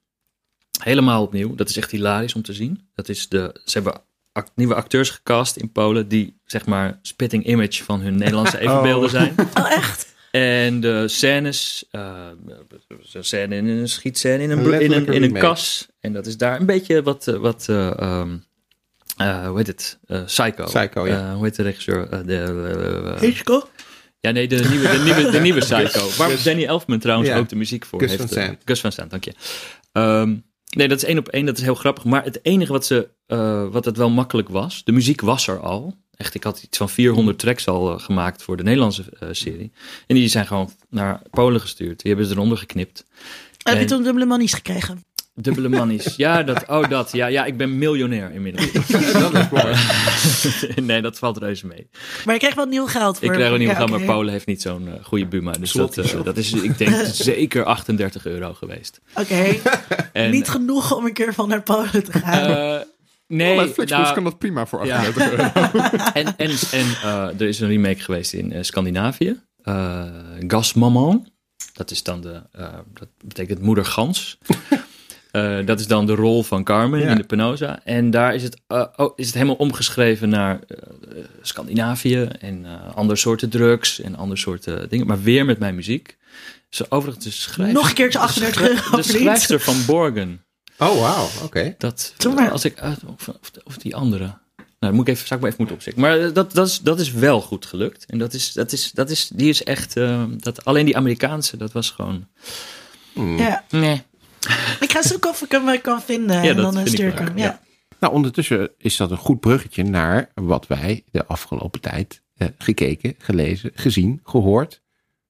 Helemaal 0.83 1.21
opnieuw. 1.23 1.55
Dat 1.55 1.69
is 1.69 1.77
echt 1.77 1.91
hilarisch 1.91 2.33
om 2.35 2.41
te 2.41 2.53
zien. 2.53 2.87
Dat 2.95 3.09
is 3.09 3.29
de, 3.29 3.61
ze 3.65 3.79
hebben 3.81 4.01
act- 4.31 4.51
nieuwe 4.55 4.75
acteurs 4.75 5.09
gecast 5.09 5.55
in 5.55 5.71
Polen 5.71 6.07
die 6.07 6.39
zeg 6.45 6.65
maar 6.65 6.99
spitting 7.01 7.45
image 7.45 7.83
van 7.83 8.01
hun 8.01 8.15
Nederlandse 8.17 8.59
evenbeelden 8.65 9.09
zijn. 9.09 9.35
Oh, 9.59 9.71
echt? 9.71 10.11
En 10.31 10.79
de 10.79 11.07
scènes, 11.07 11.85
eh 11.91 12.27
een 13.13 13.23
scène 13.23 13.55
in 13.55 13.67
een 13.67 13.89
schietscène 13.89 14.43
in 14.43 14.51
een, 14.51 14.59
in 14.59 14.73
een, 14.73 14.81
in 14.91 14.91
een 14.91 15.05
remake. 15.05 15.39
kas. 15.39 15.87
En 15.99 16.13
dat 16.13 16.25
is 16.25 16.37
daar 16.37 16.59
een 16.59 16.65
beetje 16.65 17.03
wat, 17.03 17.27
eh, 17.27 17.35
wat 17.35 17.65
eh, 17.69 17.99
ehm, 17.99 18.37
eh, 19.17 19.47
hoe 19.47 19.57
heet 19.57 19.67
het? 19.67 19.99
Eh, 20.07 20.23
Psycho. 20.23 20.63
Psycho, 20.63 21.07
ja. 21.07 21.29
Eh, 21.29 21.33
hoe 21.35 21.43
heet 21.43 21.55
de 21.55 21.63
regisseur? 21.63 22.25
De, 22.25 23.15
Hitchcock? 23.19 23.69
ja, 24.19 24.31
nee, 24.31 24.47
de 24.47 24.55
nieuwe, 24.69 24.89
de 24.89 25.01
nieuwe, 25.03 25.31
de 25.31 25.39
nieuwe 25.39 25.59
Psycho. 25.69 26.09
Waar 26.17 26.43
Danny 26.43 26.65
Elfman 26.65 26.99
trouwens 26.99 27.29
ook 27.31 27.49
de 27.49 27.55
muziek 27.55 27.85
voor 27.85 27.99
Gus 27.99 28.09
heeft. 28.09 28.21
van 28.21 28.29
Sant. 28.43 28.57
Gus 28.65 28.79
van 28.81 28.91
Sant, 28.91 29.09
dank 29.11 29.23
je. 29.23 29.33
Ehm, 29.91 30.35
nee, 30.69 30.87
dat 30.87 30.97
is 30.97 31.03
één 31.03 31.17
op 31.17 31.27
één. 31.27 31.45
Dat 31.45 31.57
is 31.57 31.63
heel 31.63 31.75
grappig. 31.75 32.03
Maar 32.03 32.23
het 32.23 32.39
enige 32.41 32.71
wat, 32.71 32.85
ze, 32.85 33.09
eh, 33.27 33.67
wat 33.71 33.85
het 33.85 33.97
wel 33.97 34.09
makkelijk 34.09 34.49
was, 34.49 34.83
de 34.83 34.91
muziek 34.91 35.21
was 35.21 35.47
er 35.47 35.59
al. 35.59 35.95
Echt, 36.15 36.35
ik 36.35 36.43
had 36.43 36.63
iets 36.63 36.77
van 36.77 36.89
400 36.89 37.39
tracks 37.39 37.67
al 37.67 37.99
gemaakt 37.99 38.43
voor 38.43 38.57
de 38.57 38.63
Nederlandse 38.63 39.03
serie. 39.31 39.71
En 40.07 40.15
die 40.15 40.27
zijn 40.27 40.47
gewoon 40.47 40.69
naar 40.89 41.21
Polen 41.29 41.61
gestuurd. 41.61 41.99
Die 42.01 42.11
hebben 42.11 42.25
ze 42.29 42.33
eronder 42.35 42.57
geknipt. 42.57 43.05
Heb 43.63 43.73
je 43.73 43.79
En- 43.79 43.85
toen 43.87 44.03
dubbele 44.03 44.25
manies 44.25 44.53
gekregen? 44.53 45.03
Dubbele 45.35 45.69
manies. 45.69 46.15
Ja, 46.15 46.43
dat, 46.43 46.63
oh 46.67 46.89
dat. 46.89 47.11
Ja, 47.11 47.27
ja, 47.27 47.45
ik 47.45 47.57
ben 47.57 47.77
miljonair 47.77 48.31
inmiddels. 48.33 48.71
dat 49.13 49.33
is 49.33 49.49
mooi. 49.49 49.75
nee, 50.87 51.01
dat 51.01 51.17
valt 51.19 51.37
reuze 51.37 51.67
mee. 51.67 51.87
Maar 52.25 52.33
je 52.33 52.39
kreeg 52.39 52.55
wel 52.55 52.65
nieuw 52.65 52.85
geld 52.85 53.17
voor. 53.17 53.27
Ik 53.27 53.33
krijg 53.33 53.57
niet 53.57 53.67
Ja, 53.67 53.75
geld, 53.75 53.89
maar 53.89 54.01
Polen 54.01 54.31
heeft 54.31 54.45
niet 54.45 54.61
zo'n 54.61 54.87
eh, 54.87 54.93
goede 55.03 55.25
Buma. 55.25 55.51
Dus 55.51 55.71
dat, 55.71 55.97
eh, 55.97 56.23
dat 56.23 56.37
is, 56.37 56.53
ik 56.53 56.77
denk, 56.77 56.95
zeker 57.31 57.63
38 57.63 58.25
euro 58.25 58.53
geweest. 58.53 59.01
Oké, 59.15 59.55
niet 60.29 60.49
genoeg 60.49 60.95
om 60.95 61.05
een 61.05 61.13
keer 61.13 61.33
van 61.33 61.47
naar 61.47 61.61
Polen 61.63 62.03
te 62.03 62.11
gaan. 62.11 62.55
eh, 62.79 62.85
nee, 63.27 63.57
Flixbus 63.59 63.89
nou, 63.89 64.13
kan 64.13 64.23
dat 64.23 64.37
prima 64.37 64.65
voor 64.65 64.85
ja. 64.85 64.97
38 64.97 65.31
euro. 65.31 65.87
en, 66.13 66.25
en, 66.37 66.49
en 66.71 66.85
eh, 67.03 67.39
er 67.39 67.47
is 67.47 67.59
een 67.59 67.67
remake 67.67 67.99
geweest 67.99 68.33
in 68.33 68.65
Scandinavië. 68.65 69.39
Eh 69.63 70.03
Gas 70.47 70.73
Maman. 70.73 71.31
Dat 71.73 71.91
is 71.91 72.03
dan 72.03 72.21
de, 72.21 72.41
eh, 72.51 72.73
dat 72.93 73.07
betekent 73.25 73.61
moeder 73.61 73.85
gans. 73.85 74.37
Eh, 75.33 75.65
dat 75.65 75.79
is 75.79 75.87
dan 75.87 76.05
de 76.05 76.15
rol 76.15 76.43
van 76.43 76.63
Carmen 76.63 76.99
Ja. 76.99 77.09
in 77.09 77.17
de 77.17 77.23
Penosa. 77.23 77.79
En 77.83 78.11
daar 78.11 78.35
is 78.35 78.43
het, 78.43 78.61
eh, 78.67 78.85
oh, 78.95 79.13
is 79.15 79.25
het 79.25 79.33
helemaal 79.35 79.55
omgeschreven 79.55 80.29
naar 80.29 80.59
eh, 80.67 80.77
Scandinavië 81.41 82.21
en 82.39 82.65
eh 82.65 82.95
andere 82.95 83.19
soorten 83.19 83.49
drugs 83.49 84.01
en 84.01 84.15
andere 84.15 84.39
soorten 84.39 84.89
dingen. 84.89 85.07
Maar 85.07 85.21
weer 85.21 85.45
met 85.45 85.59
mijn 85.59 85.75
muziek. 85.75 86.17
Zo 86.69 86.83
overigens 86.89 87.53
de 87.55 87.63
Nog 87.63 87.89
een 87.89 87.93
keertje 87.95 88.19
de 88.19 88.25
38 88.25 88.61
schri- 88.61 88.73
euro 88.75 88.95
De 88.97 89.03
schrijfster 89.03 89.59
van 89.59 89.75
Borgen. 89.85 90.43
Oh, 90.77 90.99
wauw. 90.99 91.27
Oké. 91.43 91.75
Dat, 91.77 92.13
als 92.51 92.65
ik 92.65 92.81
of, 93.07 93.27
of, 93.27 93.37
of 93.63 93.77
die 93.77 93.95
andere. 93.95 94.37
Nou, 94.79 94.93
moet 94.93 95.07
ik 95.07 95.13
even, 95.13 95.27
zou 95.27 95.39
ik 95.39 95.45
maar 95.45 95.51
even 95.53 95.55
moeten 95.57 95.75
opzoeken. 95.75 96.01
Maar 96.01 96.33
dat, 96.33 96.53
dat, 96.53 96.67
is, 96.67 96.79
dat 96.79 96.99
is 96.99 97.11
wel 97.11 97.41
goed 97.41 97.65
gelukt. 97.65 98.05
En 98.05 98.17
dat 98.17 98.33
is, 98.33 98.53
dat 98.53 98.71
is, 98.71 98.91
dat 98.91 99.09
is, 99.09 99.27
die 99.33 99.49
is 99.49 99.63
echt, 99.63 99.93
dat, 100.37 100.65
alleen 100.65 100.85
die 100.85 100.97
Amerikaanse, 100.97 101.57
dat 101.57 101.71
was 101.71 101.89
gewoon, 101.89 102.27
Hmm. 103.13 103.37
ja. 103.37 103.63
nee. 103.69 104.01
Ik 104.79 104.91
ga 104.91 105.01
zoeken 105.01 105.29
of 105.29 105.41
ik 105.41 105.51
hem 105.51 105.69
eh, 105.69 105.81
kan 105.81 106.01
vinden. 106.01 106.43
Ja, 106.43 106.49
en 106.49 106.55
dan 106.55 106.77
eh, 106.77 106.85
stuur 106.85 107.07
ik 107.07 107.17
hem. 107.17 107.37
ja. 107.37 107.43
Ja. 107.43 107.61
Nou, 107.99 108.13
ondertussen 108.13 108.71
is 108.77 108.97
dat 108.97 109.11
een 109.11 109.17
goed 109.17 109.39
bruggetje 109.39 109.83
naar 109.83 110.31
wat 110.33 110.67
wij 110.67 111.03
de 111.11 111.25
afgelopen 111.25 111.81
tijd 111.81 112.21
eh, 112.35 112.47
gekeken, 112.57 113.15
gelezen, 113.17 113.71
gezien, 113.73 114.19
gehoord. 114.23 114.81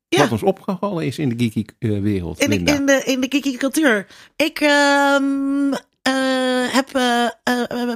Ja. 0.08 0.20
Wat 0.20 0.32
ons 0.32 0.44
opgevallen 0.44 1.06
is 1.06 1.20
in 1.20 1.30
de 1.30 1.36
geeky 1.38 1.66
eh, 1.80 2.00
wereld. 2.00 2.40
In, 2.40 2.50
de, 2.66 2.72
in, 2.74 2.86
de, 2.86 3.02
in 3.06 3.22
de 3.22 3.28
geeky 3.30 3.58
cultuur. 3.58 4.08
Ik 4.36 4.60
ehm, 4.60 5.74
eh, 6.02 6.74
heb 6.74 6.92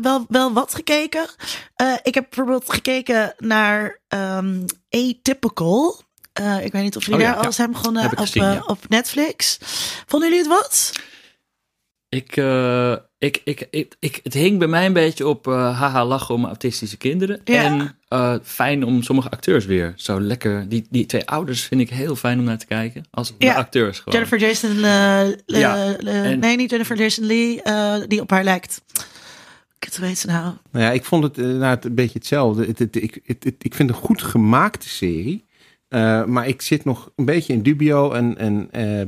wel, 0.02 0.26
wel 0.28 0.54
wat 0.54 0.76
gekeken. 0.76 1.26
Eh, 1.76 1.94
ik 2.04 2.14
heb 2.14 2.26
bijvoorbeeld 2.30 2.72
gekeken 2.72 3.34
naar 3.38 4.00
ehm, 4.08 4.66
Atypical. 4.90 6.02
Eh, 6.38 6.66
ik 6.66 6.72
weet 6.72 6.84
niet 6.84 6.96
of 6.96 7.06
jullie 7.06 7.20
Oh 7.20 7.26
ja, 7.26 7.32
daar 7.32 7.40
al 7.40 7.46
eens 7.46 7.58
hebben 7.58 7.78
begonnen 7.78 8.06
op, 8.06 8.18
gezien, 8.18 8.44
eh, 8.44 8.54
ja. 8.54 8.64
op 8.66 8.80
Netflix. 8.90 9.58
Vonden 10.06 10.30
jullie 10.30 10.44
het 10.44 10.54
wat? 10.54 10.92
Ik, 12.10 12.38
eh, 12.38 12.96
ik, 13.18 13.42
ik, 13.44 13.68
ik, 13.72 13.96
ik, 14.00 14.20
het 14.24 14.34
hing 14.34 14.60
bij 14.60 14.68
mij 14.68 14.86
een 14.86 14.94
beetje 14.94 15.28
op 15.28 15.48
eh, 15.48 15.80
haha 15.80 16.06
lachen 16.06 16.36
om 16.36 16.46
autistische 16.46 16.98
kinderen. 16.98 17.42
Ja. 17.44 17.64
En 17.64 17.98
eh, 18.08 18.36
fijn 18.44 18.84
om 18.84 19.04
sommige 19.04 19.30
acteurs 19.30 19.66
weer 19.66 19.94
zo 19.96 20.22
lekker, 20.22 20.70
die, 20.70 20.88
die 20.90 21.06
twee 21.06 21.26
ouders 21.28 21.62
vind 21.64 21.82
ik 21.82 21.90
heel 21.90 22.16
fijn 22.16 22.40
om 22.40 22.46
naar 22.46 22.58
te 22.58 22.66
kijken. 22.66 23.06
Als 23.12 23.34
de 23.38 23.54
acteurs 23.54 23.98
gewoon. 24.00 24.14
Jennifer 24.14 24.40
Jason 24.40 24.84
eh, 24.84 25.28
eh, 25.28 25.36
Ja, 25.46 25.96
en- 25.96 26.40
Nee, 26.40 26.56
niet 26.58 26.70
Jennifer 26.70 26.98
Jason 26.98 27.26
Lee. 27.26 27.62
eh, 27.62 27.96
die 28.08 28.22
op 28.22 28.30
haar 28.30 28.44
lijkt. 28.44 28.82
Ik 29.80 29.94
weet 29.94 30.18
ze 30.18 30.28
nou. 30.28 30.54
Nou 30.72 30.86
ja, 30.86 30.92
ik 30.92 31.06
vond 31.06 31.24
het 31.24 31.38
inderdaad 31.38 31.86
een 31.86 31.96
beetje 31.96 32.18
hetzelfde. 32.18 32.66
Het, 32.66 32.80
het, 32.80 32.96
ik, 32.96 33.20
het, 33.26 33.44
het- 33.44 33.56
ik 33.64 33.74
vind 33.76 33.90
het 33.90 33.98
een 33.98 34.06
goed 34.06 34.22
gemaakte 34.22 34.90
serie. 34.90 35.46
Eh, 35.88 36.26
maar 36.26 36.48
ik 36.48 36.62
zit 36.62 36.86
nog 36.86 37.12
een 37.16 37.26
beetje 37.26 37.54
in 37.54 37.62
dubio. 37.62 38.12
En, 38.12 38.38
en 38.38 38.68
eh, 38.72 39.08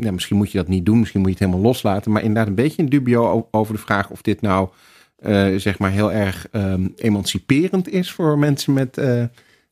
ja, 0.00 0.12
misschien 0.12 0.36
moet 0.36 0.52
je 0.52 0.58
dat 0.58 0.68
niet 0.68 0.86
doen. 0.86 0.98
Misschien 0.98 1.20
moet 1.20 1.28
je 1.28 1.34
het 1.34 1.44
helemaal 1.44 1.66
loslaten. 1.70 2.12
Maar 2.12 2.22
inderdaad 2.22 2.46
een 2.46 2.54
beetje 2.54 2.82
in 2.82 2.88
dubio 2.88 3.48
over 3.50 3.74
de 3.74 3.80
vraag 3.80 4.10
of 4.10 4.22
dit 4.22 4.40
nou 4.40 4.68
eh, 5.16 5.54
zeg 5.56 5.78
maar 5.78 5.90
heel 5.90 6.12
erg 6.12 6.46
ehm, 6.50 6.86
emanciperend 6.96 7.88
is 7.88 8.12
voor 8.12 8.38
mensen 8.38 8.72
met 8.72 8.98
eh, 8.98 9.22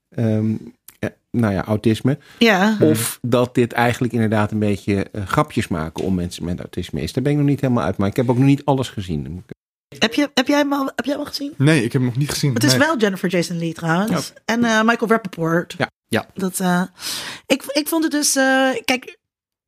ehm, 0.09 0.55
eh, 0.99 1.09
nou 1.31 1.53
ja, 1.55 1.65
autisme. 1.65 2.19
Ja. 2.39 2.77
Of 2.81 3.19
dat 3.23 3.55
dit 3.55 3.73
eigenlijk 3.73 4.13
inderdaad 4.13 4.51
een 4.53 4.59
beetje 4.59 5.07
grapjes 5.25 5.69
maken 5.69 6.05
om 6.05 6.15
mensen 6.15 6.45
met 6.45 6.59
autisme 6.59 7.01
is. 7.01 7.13
Daar 7.13 7.23
ben 7.23 7.33
ik 7.33 7.39
nog 7.39 7.47
niet 7.47 7.61
helemaal 7.61 7.85
uit. 7.85 7.97
Maar 7.97 8.09
ik 8.09 8.17
heb 8.17 8.31
ook 8.31 8.37
nog 8.37 8.47
niet 8.47 8.65
alles 8.65 8.89
gezien. 8.89 9.45
Heb, 9.99 10.15
je, 10.15 10.31
heb, 10.35 10.47
jij 10.47 10.59
hem 10.59 10.73
al, 10.73 10.91
heb 10.97 11.05
jij 11.05 11.15
hem 11.15 11.23
al 11.23 11.29
gezien? 11.29 11.53
Nee, 11.57 11.77
ik 11.85 11.93
heb 11.93 12.01
hem 12.01 12.05
nog 12.11 12.17
niet 12.17 12.31
gezien. 12.31 12.55
Het 12.55 12.65
is 12.65 12.71
Nee. 12.71 12.79
wel 12.79 12.99
Jennifer 12.99 13.29
Jason 13.29 13.59
Lee 13.59 13.73
trouwens. 13.73 14.33
En 14.45 14.65
eh, 14.65 14.83
Michael 14.83 15.11
Rappaport. 15.11 15.75
Ja. 15.79 15.91
Ja. 16.09 16.27
Dat, 16.35 16.61
eh, 16.61 16.83
ik, 17.47 17.63
ik 17.63 17.89
vond 17.89 18.03
het 18.03 18.13
dus... 18.13 18.37
eh, 18.37 18.71
kijk, 18.85 19.19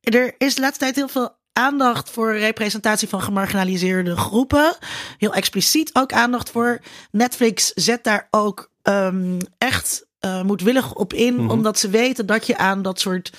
er 0.01 0.35
is 0.37 0.55
de 0.55 0.61
laatste 0.61 0.79
tijd 0.79 0.95
heel 0.95 1.07
veel 1.07 1.39
aandacht 1.53 2.09
voor 2.09 2.37
representatie 2.37 3.07
van 3.07 3.21
gemarginaliseerde 3.21 4.17
groepen. 4.17 4.77
Heel 5.17 5.33
expliciet 5.33 5.89
ook 5.93 6.13
aandacht 6.13 6.49
voor. 6.49 6.81
Netflix 7.11 7.71
zet 7.71 8.03
daar 8.03 8.27
ook 8.31 8.71
ehm, 8.81 9.39
echt 9.57 10.05
eh, 10.19 10.41
moedwillig 10.41 10.93
op 10.93 11.13
in. 11.13 11.35
Mhm. 11.35 11.49
Omdat 11.49 11.79
ze 11.79 11.89
weten 11.89 12.25
dat 12.25 12.47
je 12.47 12.57
aan 12.57 12.81
dat 12.81 12.99
soort 12.99 13.31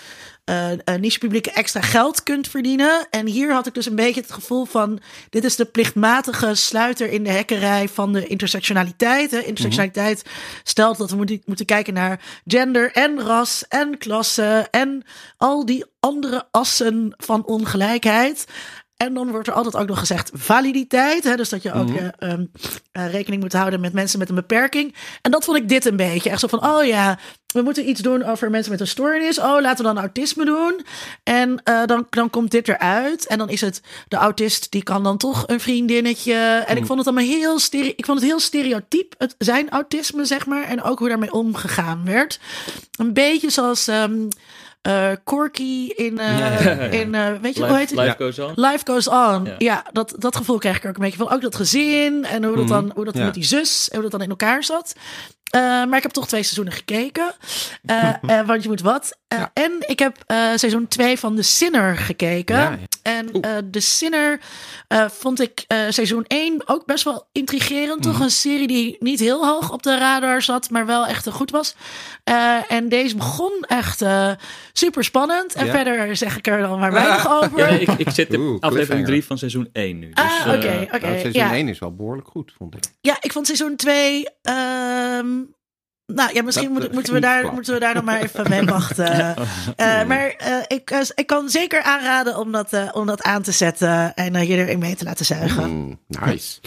eh, 0.52 0.72
eh, 0.72 1.00
niche-publieken 1.00 1.54
extra 1.54 1.80
geld 1.80 2.22
kunt 2.22 2.48
verdienen. 2.48 3.06
En 3.10 3.26
hier 3.26 3.52
had 3.52 3.66
ik 3.66 3.74
dus 3.74 3.86
een 3.86 3.94
beetje 3.94 4.20
het 4.20 4.32
gevoel 4.32 4.64
van: 4.64 5.00
dit 5.30 5.44
is 5.44 5.56
de 5.56 5.64
plichtmatige 5.64 6.54
sluiter 6.54 7.10
in 7.10 7.24
de 7.24 7.30
hekkerij 7.30 7.88
van 7.88 8.12
de 8.12 8.26
intersectionaliteit. 8.26 9.30
Hè. 9.30 9.38
Intersectionaliteit 9.38 10.24
stelt 10.62 10.98
dat 10.98 11.10
we 11.10 11.16
moeten, 11.16 11.42
moeten 11.44 11.66
kijken 11.66 11.94
naar 11.94 12.20
gender 12.46 12.92
en 12.92 13.20
ras 13.20 13.64
en 13.68 13.98
klasse 13.98 14.68
en 14.70 15.04
al 15.36 15.66
die 15.66 15.84
andere 16.00 16.46
assen 16.50 17.14
van 17.16 17.44
ongelijkheid. 17.44 18.46
En 19.02 19.14
dan 19.14 19.30
wordt 19.30 19.48
er 19.48 19.54
altijd 19.54 19.76
ook 19.76 19.88
nog 19.88 19.98
gezegd 19.98 20.30
validiteit. 20.34 21.24
Hè? 21.24 21.36
Dus 21.36 21.48
dat 21.48 21.62
je 21.62 21.72
ook 21.72 21.88
Mhm. 21.88 21.96
eh, 22.18 22.30
ehm, 22.30 22.44
eh, 22.92 23.10
rekening 23.12 23.42
moet 23.42 23.52
houden 23.52 23.80
met 23.80 23.92
mensen 23.92 24.18
met 24.18 24.28
een 24.28 24.34
beperking. 24.34 24.94
En 25.22 25.30
dat 25.30 25.44
vond 25.44 25.56
ik 25.56 25.68
dit 25.68 25.84
een 25.84 25.96
beetje. 25.96 26.30
Echt 26.30 26.40
zo 26.40 26.46
van, 26.46 26.66
oh 26.66 26.84
ja, 26.84 27.18
we 27.46 27.62
moeten 27.62 27.88
iets 27.88 28.00
doen 28.00 28.24
over 28.24 28.50
mensen 28.50 28.72
met 28.72 28.80
een 28.80 28.86
stoornis. 28.86 29.38
Oh, 29.38 29.60
laten 29.60 29.84
we 29.84 29.92
dan 29.92 29.98
autisme 29.98 30.44
doen. 30.44 30.84
En 31.22 31.60
eh, 31.64 31.84
dan, 31.86 32.06
dan 32.10 32.30
komt 32.30 32.50
dit 32.50 32.68
eruit. 32.68 33.26
En 33.26 33.38
dan 33.38 33.48
is 33.48 33.60
het 33.60 33.80
de 34.08 34.16
autist, 34.16 34.70
die 34.70 34.82
kan 34.82 35.02
dan 35.02 35.16
toch 35.16 35.44
een 35.46 35.60
vriendinnetje. 35.60 36.34
En 36.66 36.76
ik 36.76 36.86
vond 36.86 36.98
het 36.98 37.08
allemaal 37.08 37.26
heel, 37.34 37.58
stere 37.58 37.94
ik 37.96 38.04
vond 38.04 38.18
het 38.20 38.28
heel 38.28 38.40
stereotyp, 38.40 39.14
het 39.18 39.34
zijn 39.38 39.70
autisme, 39.70 40.24
zeg 40.24 40.46
maar. 40.46 40.64
En 40.64 40.82
ook 40.82 40.98
hoe 40.98 41.08
daarmee 41.08 41.32
omgegaan 41.32 42.04
werd. 42.04 42.40
Een 42.98 43.12
beetje 43.12 43.50
zoals... 43.50 43.88
ehm 43.88 44.28
eh, 44.82 45.10
Corky 45.24 45.88
in, 45.88 46.18
eh, 46.18 46.38
Ja, 46.38 46.46
ja, 46.48 46.60
ja. 46.60 46.78
in 46.80 47.14
eh, 47.14 47.32
weet 47.40 47.54
je, 47.56 47.60
hoe 47.60 47.68
Life, 47.68 47.78
heet 47.78 47.90
het? 47.90 47.98
life 47.98 48.14
goes 48.16 48.38
on. 48.38 48.52
Life 48.54 48.84
goes 48.84 49.08
on. 49.08 49.48
Ja. 49.58 49.84
Dat, 49.92 50.14
dat 50.18 50.36
gevoel 50.36 50.58
krijg 50.58 50.76
ik 50.76 50.84
ook 50.86 50.94
een 50.94 51.02
beetje 51.02 51.18
van. 51.18 51.30
Ook 51.30 51.40
dat 51.40 51.56
gezin 51.56 52.24
en 52.24 52.44
hoe 52.44 52.56
dat 52.56 52.68
dan, 52.68 52.92
hoe 52.94 53.04
dat 53.04 53.14
met 53.14 53.34
die 53.34 53.44
zus 53.44 53.88
en 53.88 53.92
hoe 53.94 54.02
dat 54.02 54.10
dan 54.12 54.22
in 54.22 54.30
elkaar 54.30 54.64
zat. 54.64 54.94
Eh, 55.52 55.60
maar 55.60 55.96
ik 55.96 56.02
heb 56.02 56.12
toch 56.12 56.26
twee 56.28 56.42
seizoenen 56.42 56.72
gekeken. 56.72 57.32
Eh, 57.84 58.08
eh, 58.38 58.46
want 58.46 58.62
je 58.62 58.68
moet 58.68 58.80
wat. 58.80 59.18
En 59.52 59.72
ik 59.86 59.98
heb 59.98 60.16
eh, 60.26 60.36
seizoen 60.54 60.88
2 60.88 61.18
van 61.18 61.36
The 61.36 61.42
Sinner 61.42 61.96
gekeken. 61.96 62.56
Ja, 62.56 62.70
ja. 62.70 62.78
En 63.02 63.30
eh 63.40 63.50
The 63.70 63.80
Sinner 63.80 64.40
eh, 64.88 65.04
vond 65.08 65.40
ik 65.40 65.64
eh, 65.66 65.78
seizoen 65.88 66.24
1 66.26 66.62
ook 66.68 66.86
best 66.86 67.04
wel 67.04 67.28
intrigerend. 67.32 68.02
Toch 68.02 68.20
een 68.20 68.30
serie 68.30 68.66
die 68.66 68.96
niet 69.00 69.20
heel 69.20 69.46
hoog 69.46 69.72
op 69.72 69.82
de 69.82 69.98
radar 69.98 70.42
zat, 70.42 70.70
maar 70.70 70.86
wel 70.86 71.06
echt 71.06 71.28
goed 71.30 71.50
was. 71.50 71.74
Eh, 72.24 72.56
en 72.68 72.88
deze 72.88 73.16
begon 73.16 73.64
echt 73.68 74.02
eh, 74.02 74.30
super 74.72 75.04
spannend. 75.04 75.54
En 75.54 75.66
Ja. 75.66 75.72
verder 75.72 76.16
zeg 76.16 76.36
ik 76.36 76.46
er 76.46 76.60
dan 76.60 76.78
maar 76.78 76.92
weinig 76.92 77.30
over. 77.42 77.58
Ja, 77.58 77.70
nee, 77.70 77.80
ik, 77.80 77.88
ik 77.88 78.10
zit 78.10 78.32
in 78.32 78.40
aflevering 78.40 78.70
cliffhanger. 78.70 79.04
3 79.06 79.24
van 79.24 79.38
seizoen 79.38 79.68
1 79.72 79.98
nu. 79.98 80.10
Dus, 80.10 80.24
ah, 80.24 80.40
eh, 80.46 80.58
oké, 80.58 80.88
oké. 80.94 81.06
Nou, 81.06 81.18
seizoen 81.20 81.42
ja. 81.42 81.54
1 81.54 81.68
is 81.68 81.78
wel 81.78 81.94
behoorlijk 81.94 82.28
goed, 82.28 82.52
vond 82.58 82.74
ik. 82.74 82.84
Ja, 83.00 83.16
ik 83.20 83.32
vond 83.32 83.46
seizoen 83.46 83.76
2. 83.76 84.26
Nou 86.14 86.30
ja, 86.34 86.42
misschien 86.42 86.72
Dat, 86.74 86.78
moet- 86.78 86.88
eh, 86.88 86.94
moeten, 86.94 87.14
we 87.14 87.20
daar, 87.20 87.52
moeten 87.52 87.74
we 87.74 87.80
daar 87.80 87.94
nog 87.94 88.04
maar 88.04 88.20
even 88.22 88.48
mee 88.50 88.62
wachten. 88.64 89.10
Eh, 89.76 90.06
maar 90.06 90.34
eh, 90.38 90.56
ik, 90.68 90.90
eh, 90.90 91.00
ik 91.14 91.26
kan 91.26 91.48
zeker 91.48 91.82
aanraden 91.82 92.38
om 92.38 92.52
dat, 92.52 92.72
eh, 92.72 92.88
om 92.92 93.06
dat 93.06 93.22
aan 93.22 93.42
te 93.42 93.52
zetten 93.52 94.14
en 94.14 94.34
eh, 94.34 94.48
je 94.48 94.56
erin 94.56 94.78
mee 94.78 94.94
te 94.96 95.04
laten 95.04 95.24
zuigen. 95.24 95.70
Mm, 95.70 95.98
nice. 96.08 96.60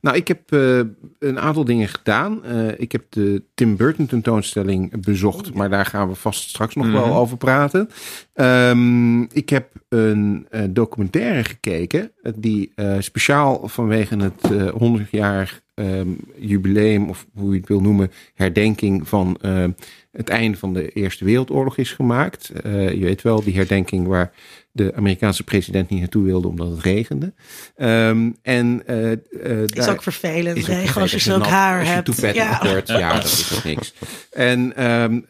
Nou, 0.00 0.16
ik 0.16 0.28
heb 0.28 0.52
eh, 0.52 0.78
een 1.18 1.38
aantal 1.40 1.64
dingen 1.64 1.88
gedaan. 1.88 2.44
Eh, 2.44 2.68
ik 2.80 2.92
heb 2.92 3.02
de 3.08 3.42
Tim 3.54 3.76
Burton 3.76 4.06
tentoonstelling 4.06 5.04
bezocht, 5.04 5.54
maar 5.54 5.70
daar 5.70 5.86
gaan 5.86 6.08
we 6.08 6.14
vast 6.14 6.48
straks 6.48 6.74
nog 6.74 6.90
wel 6.90 7.14
over 7.16 7.36
praten. 7.36 7.90
Ehm, 8.34 9.22
ik 9.22 9.48
heb 9.48 9.68
een 9.88 10.46
eh, 10.50 10.62
documentaire 10.70 11.44
gekeken 11.44 12.12
eh, 12.22 12.32
die 12.36 12.72
eh, 12.74 12.94
speciaal 12.98 13.68
vanwege 13.68 14.16
het 14.16 14.50
eh 14.52 14.68
100-jarig 15.00 15.60
ehm, 15.78 16.08
jubileum, 16.38 17.08
of 17.08 17.26
hoe 17.34 17.52
je 17.52 17.58
het 17.58 17.68
wil 17.68 17.80
noemen, 17.80 18.10
herdenking 18.34 19.08
van 19.08 19.38
eh, 19.40 19.64
het 20.12 20.28
einde 20.28 20.56
van 20.56 20.72
de 20.72 20.88
Eerste 20.88 21.24
Wereldoorlog 21.24 21.76
is 21.76 21.92
gemaakt. 21.92 22.50
Eh, 22.50 22.92
je 22.92 23.04
weet 23.04 23.22
wel, 23.22 23.42
die 23.42 23.54
herdenking 23.54 24.06
waar 24.06 24.32
de 24.72 24.94
Amerikaanse 24.94 25.44
president 25.44 25.88
niet 25.88 26.00
naartoe 26.00 26.24
wilde 26.24 26.48
omdat 26.48 26.70
het 26.70 26.80
regende. 26.80 27.32
Ehm, 27.76 28.30
en 28.42 28.82
eh, 28.86 29.62
is 29.66 29.88
ook 29.88 30.02
vervelend, 30.02 30.56
is 30.56 30.68
ook 30.68 30.96
als 30.96 31.10
je 31.10 31.18
zulk 31.18 31.46
haar 31.46 31.78
als 31.78 31.88
je 31.88 31.94
hebt. 31.94 32.34
Ja. 32.34 32.60
wordt. 32.62 32.88
Ja, 32.88 33.12
dat 33.12 33.24
is 33.24 33.48
toch 33.48 33.64
niks. 33.64 33.94
En 34.30 34.76
ehm, 34.76 35.20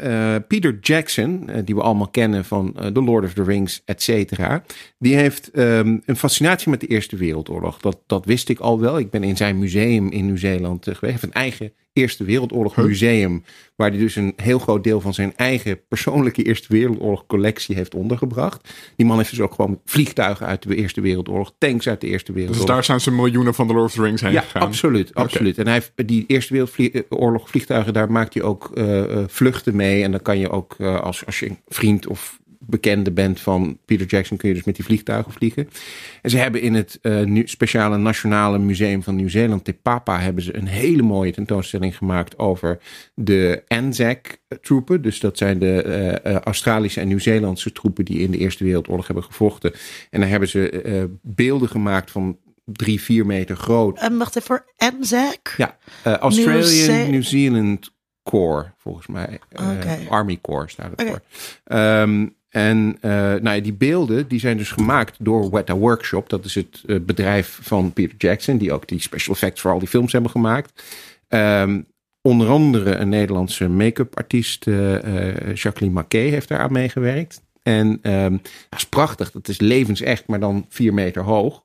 Peter 0.47 0.79
Jackson, 0.81 1.51
die 1.65 1.75
we 1.75 1.83
allemaal 1.83 2.09
kennen 2.09 2.45
van 2.45 2.73
The 2.93 3.03
Lord 3.03 3.25
of 3.25 3.33
the 3.33 3.43
Rings, 3.43 3.83
et 3.85 4.03
cetera. 4.03 4.63
Die 4.99 5.17
heeft 5.17 5.51
ehm, 5.51 5.97
een 6.07 6.17
fascinatie 6.17 6.71
met 6.71 6.81
de 6.81 6.87
Eerste 6.87 7.17
Wereldoorlog. 7.17 7.79
Dat, 7.81 7.99
dat 8.07 8.25
wist 8.25 8.49
ik 8.49 8.59
al 8.59 8.81
wel. 8.81 8.99
Ik 8.99 9.11
ben 9.11 9.25
in 9.25 9.37
zijn 9.37 9.59
museum 9.59 10.11
in 10.11 10.27
Nieuw-Zeeland 10.43 10.87
eh, 10.87 10.95
geweest. 10.95 11.01
Hij 11.01 11.11
heeft 11.11 11.23
een 11.23 11.43
eigen 11.43 11.73
Eerste 11.93 12.25
Wereldoorlog 12.25 12.77
museum. 12.77 13.43
Waar 13.77 13.91
hij 13.91 13.99
dus 13.99 14.17
een 14.17 14.33
heel 14.37 14.59
groot 14.59 14.85
deel 14.85 15.01
van 15.01 15.15
zijn 15.15 15.33
eigen 15.37 15.87
persoonlijke 15.89 16.43
Eerste 16.43 16.67
Wereldoorlog 16.69 17.27
collectie 17.27 17.77
heeft 17.77 17.95
ondergebracht. 17.95 18.75
Die 18.97 19.07
man 19.07 19.17
heeft 19.17 19.31
dus 19.31 19.41
ook 19.41 19.55
gewoon 19.55 19.81
vliegtuigen 19.85 20.47
uit 20.47 20.63
de 20.63 20.75
Eerste 20.77 21.01
Wereldoorlog, 21.01 21.53
tanks 21.59 21.89
uit 21.89 22.01
de 22.01 22.07
Eerste 22.07 22.33
Dus 22.33 22.41
Wereldoorlog. 22.41 22.75
daar 22.75 22.85
zijn 22.85 23.01
ze 23.01 23.11
miljoenen 23.11 23.55
van 23.55 23.67
de 23.67 23.73
Lord 23.73 23.85
of 23.87 23.93
the 23.93 24.03
Rings 24.03 24.23
heen 24.23 24.33
Ja, 24.33 24.41
gegaan. 24.41 24.63
absoluut, 24.63 25.15
absoluut. 25.15 25.59
En 25.59 25.65
hij 25.65 25.75
heeft 25.75 25.93
die 26.09 26.25
Eerste 26.27 26.53
Wereldoorlog 26.53 27.49
vliegtuigen, 27.49 27.93
daar 27.93 28.13
maakt 28.13 28.35
hij 28.35 28.43
ook 28.43 28.71
eh, 28.75 29.03
eh, 29.03 29.25
vluchten 29.29 29.77
mee. 29.77 30.03
En 30.03 30.11
dan 30.11 30.23
kan 30.23 30.39
je 30.39 30.51
ook, 30.51 30.75
eh, 30.79 31.01
als, 31.01 31.27
als 31.27 31.41
je 31.41 31.49
een 31.49 31.59
vriend 31.67 32.07
of 32.07 32.39
bekende 32.69 33.11
bent 33.11 33.41
van 33.41 33.79
Peter 33.85 34.07
Jackson, 34.07 34.37
kun 34.37 34.49
je 34.49 34.55
dus 34.55 34.65
met 34.65 34.77
die 34.77 34.85
vliegtuigen 34.85 35.33
vliegen. 35.33 35.69
En 36.23 36.31
ze 36.31 36.37
hebben 36.37 36.61
in 36.61 36.75
het 36.75 36.99
nu, 37.25 37.43
speciale 37.47 37.97
Nationale 37.97 38.59
Museum 38.59 39.03
van 39.03 39.17
Nieuw-Zeeland, 39.17 39.65
Te 39.65 39.73
Papa, 39.73 40.19
hebben 40.21 40.43
ze 40.43 40.57
een 40.57 40.67
hele 40.67 41.03
mooie 41.03 41.33
tentoonstelling 41.33 41.97
gemaakt 41.97 42.39
over 42.39 42.79
de 43.15 43.63
Anzac-troepen. 43.69 45.03
Dus 45.03 45.21
dat 45.21 45.39
zijn 45.39 45.59
de 45.59 45.83
eh, 45.83 46.35
eh, 46.35 46.41
Australische 46.41 47.01
en 47.01 47.09
Nieuw-Zeelandse 47.09 47.73
troepen 47.73 48.05
die 48.05 48.19
in 48.19 48.31
de 48.31 48.39
Eerste 48.39 48.65
Wereldoorlog 48.65 49.07
hebben 49.07 49.25
gevochten. 49.25 49.73
En 50.11 50.21
daar 50.21 50.29
hebben 50.29 50.49
ze 50.49 51.09
beelden 51.23 51.69
gemaakt 51.69 52.11
van 52.11 52.39
drie, 52.65 53.01
vier 53.01 53.27
meter 53.27 53.57
groot. 53.57 53.99
En 53.99 54.19
wacht 54.19 54.37
even 54.37 54.47
voor 54.47 54.65
Anzac. 54.77 55.55
Ja, 55.57 55.77
Australian 56.03 57.11
New 57.11 57.23
Zealand 57.23 57.91
Corps, 58.23 58.71
volgens 58.77 59.07
mij. 59.07 59.39
Army 60.09 60.39
Corps 60.41 60.73
staat 60.73 60.91
het 60.91 61.01
Oké. 61.01 61.11
voor. 61.11 61.21
Ehm, 61.65 62.27
en 62.49 62.99
eh, 63.01 63.11
nou 63.11 63.51
ja, 63.51 63.61
die 63.61 63.73
beelden 63.73 64.29
die 64.29 64.41
zijn 64.41 64.57
dus 64.57 64.71
gemaakt 64.71 65.17
door 65.19 65.51
Weta 65.51 65.77
Workshop. 65.77 66.29
Dat 66.29 66.45
is 66.45 66.55
het 66.55 66.83
eh, 66.87 66.97
bedrijf 67.01 67.59
van 67.63 67.93
Peter 67.93 68.15
Jackson, 68.19 68.59
die 68.59 68.73
ook 68.73 68.89
die 68.89 69.01
special 69.01 69.35
effects 69.35 69.61
voor 69.61 69.71
al 69.71 69.79
die 69.79 69.89
films 69.89 70.13
hebben 70.13 70.31
gemaakt. 70.31 70.83
Ehm, 71.29 71.81
onder 72.23 72.49
andere 72.49 72.95
een 72.95 73.09
Nederlandse 73.09 73.69
make-up 73.69 74.17
artiest, 74.17 74.67
eh, 74.67 75.55
Jacqueline 75.55 75.95
Maquet, 75.95 76.31
heeft 76.31 76.49
daar 76.49 76.61
aan 76.61 76.73
meegewerkt. 76.73 77.43
En 77.63 77.99
ehm, 78.03 78.37
dat 78.69 78.79
is 78.79 78.87
prachtig. 78.87 79.31
Dat 79.31 79.49
is 79.49 79.61
levensecht, 79.61 80.27
maar 80.27 80.41
dan 80.41 80.67
vier 80.69 80.95
meter 80.95 81.23
hoog. 81.23 81.63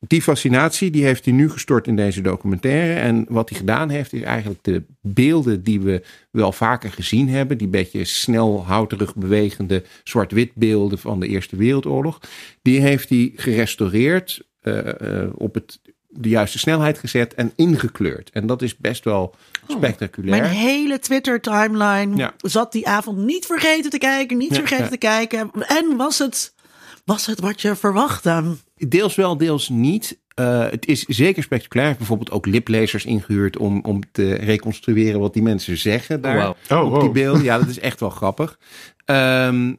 Die 0.00 0.22
fascinatie 0.22 0.90
die 0.90 1.04
heeft 1.04 1.24
hij 1.24 1.34
nu 1.34 1.50
gestort 1.50 1.86
in 1.86 1.96
deze 1.96 2.20
documentaire. 2.20 3.00
En 3.00 3.26
wat 3.28 3.48
hij 3.48 3.58
gedaan 3.58 3.88
heeft, 3.88 4.12
is 4.12 4.22
eigenlijk 4.22 4.64
de 4.64 4.82
beelden 5.00 5.62
die 5.62 5.80
we 5.80 6.02
wel 6.30 6.52
vaker 6.52 6.92
gezien 6.92 7.28
hebben. 7.28 7.58
Die 7.58 7.68
beetje 7.68 8.04
snel, 8.04 8.64
houterig 8.64 9.14
bewegende 9.14 9.84
zwart-wit 10.04 10.54
beelden 10.54 10.98
van 10.98 11.20
de 11.20 11.26
Eerste 11.26 11.56
Wereldoorlog. 11.56 12.20
Die 12.62 12.80
heeft 12.80 13.08
hij 13.08 13.32
gerestaureerd, 13.36 14.46
eh, 14.60 15.22
eh, 15.22 15.28
op 15.34 15.54
het, 15.54 15.80
de 16.08 16.28
juiste 16.28 16.58
snelheid 16.58 16.98
gezet 16.98 17.34
en 17.34 17.52
ingekleurd. 17.56 18.30
En 18.30 18.46
dat 18.46 18.62
is 18.62 18.76
best 18.76 19.04
wel 19.04 19.34
spectaculair. 19.68 20.40
Mijn 20.42 20.54
hele 20.54 20.98
Twitter-timeline 20.98 22.16
Ja. 22.16 22.34
zat 22.36 22.72
die 22.72 22.88
avond 22.88 23.18
niet 23.18 23.46
vergeten 23.46 23.90
te 23.90 23.98
kijken, 23.98 24.36
niet 24.36 24.48
Ja, 24.50 24.56
vergeten 24.56 24.84
ja. 24.84 24.90
te 24.90 24.96
kijken. 24.98 25.50
En 25.66 25.96
was 25.96 26.18
het, 26.18 26.54
was 27.06 27.26
het 27.26 27.40
wat 27.40 27.60
je 27.60 27.76
verwachtte? 27.76 28.56
Deels 28.74 29.14
wel, 29.14 29.36
deels 29.36 29.68
niet. 29.68 30.20
Eh, 30.34 30.70
het 30.70 30.86
is 30.86 31.04
zeker 31.04 31.42
spectaculair. 31.42 31.96
Bijvoorbeeld 31.96 32.30
ook 32.30 32.46
liplezers 32.46 33.04
ingehuurd 33.04 33.56
om, 33.56 33.80
om 33.82 34.02
te 34.12 34.34
reconstrueren 34.34 35.20
wat 35.20 35.32
die 35.32 35.42
mensen 35.42 35.76
zeggen 35.76 36.20
daar. 36.20 36.48
Oh, 36.48 36.84
op 36.84 36.90
wow. 36.90 37.00
die 37.00 37.10
beelden. 37.10 37.42
Ja, 37.42 37.58
dat 37.58 37.68
is 37.68 37.78
echt 37.78 38.00
wel 38.00 38.10
grappig. 38.10 38.58
Ehm, 39.04 39.74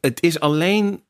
het 0.00 0.22
is 0.22 0.40
alleen. 0.40 1.02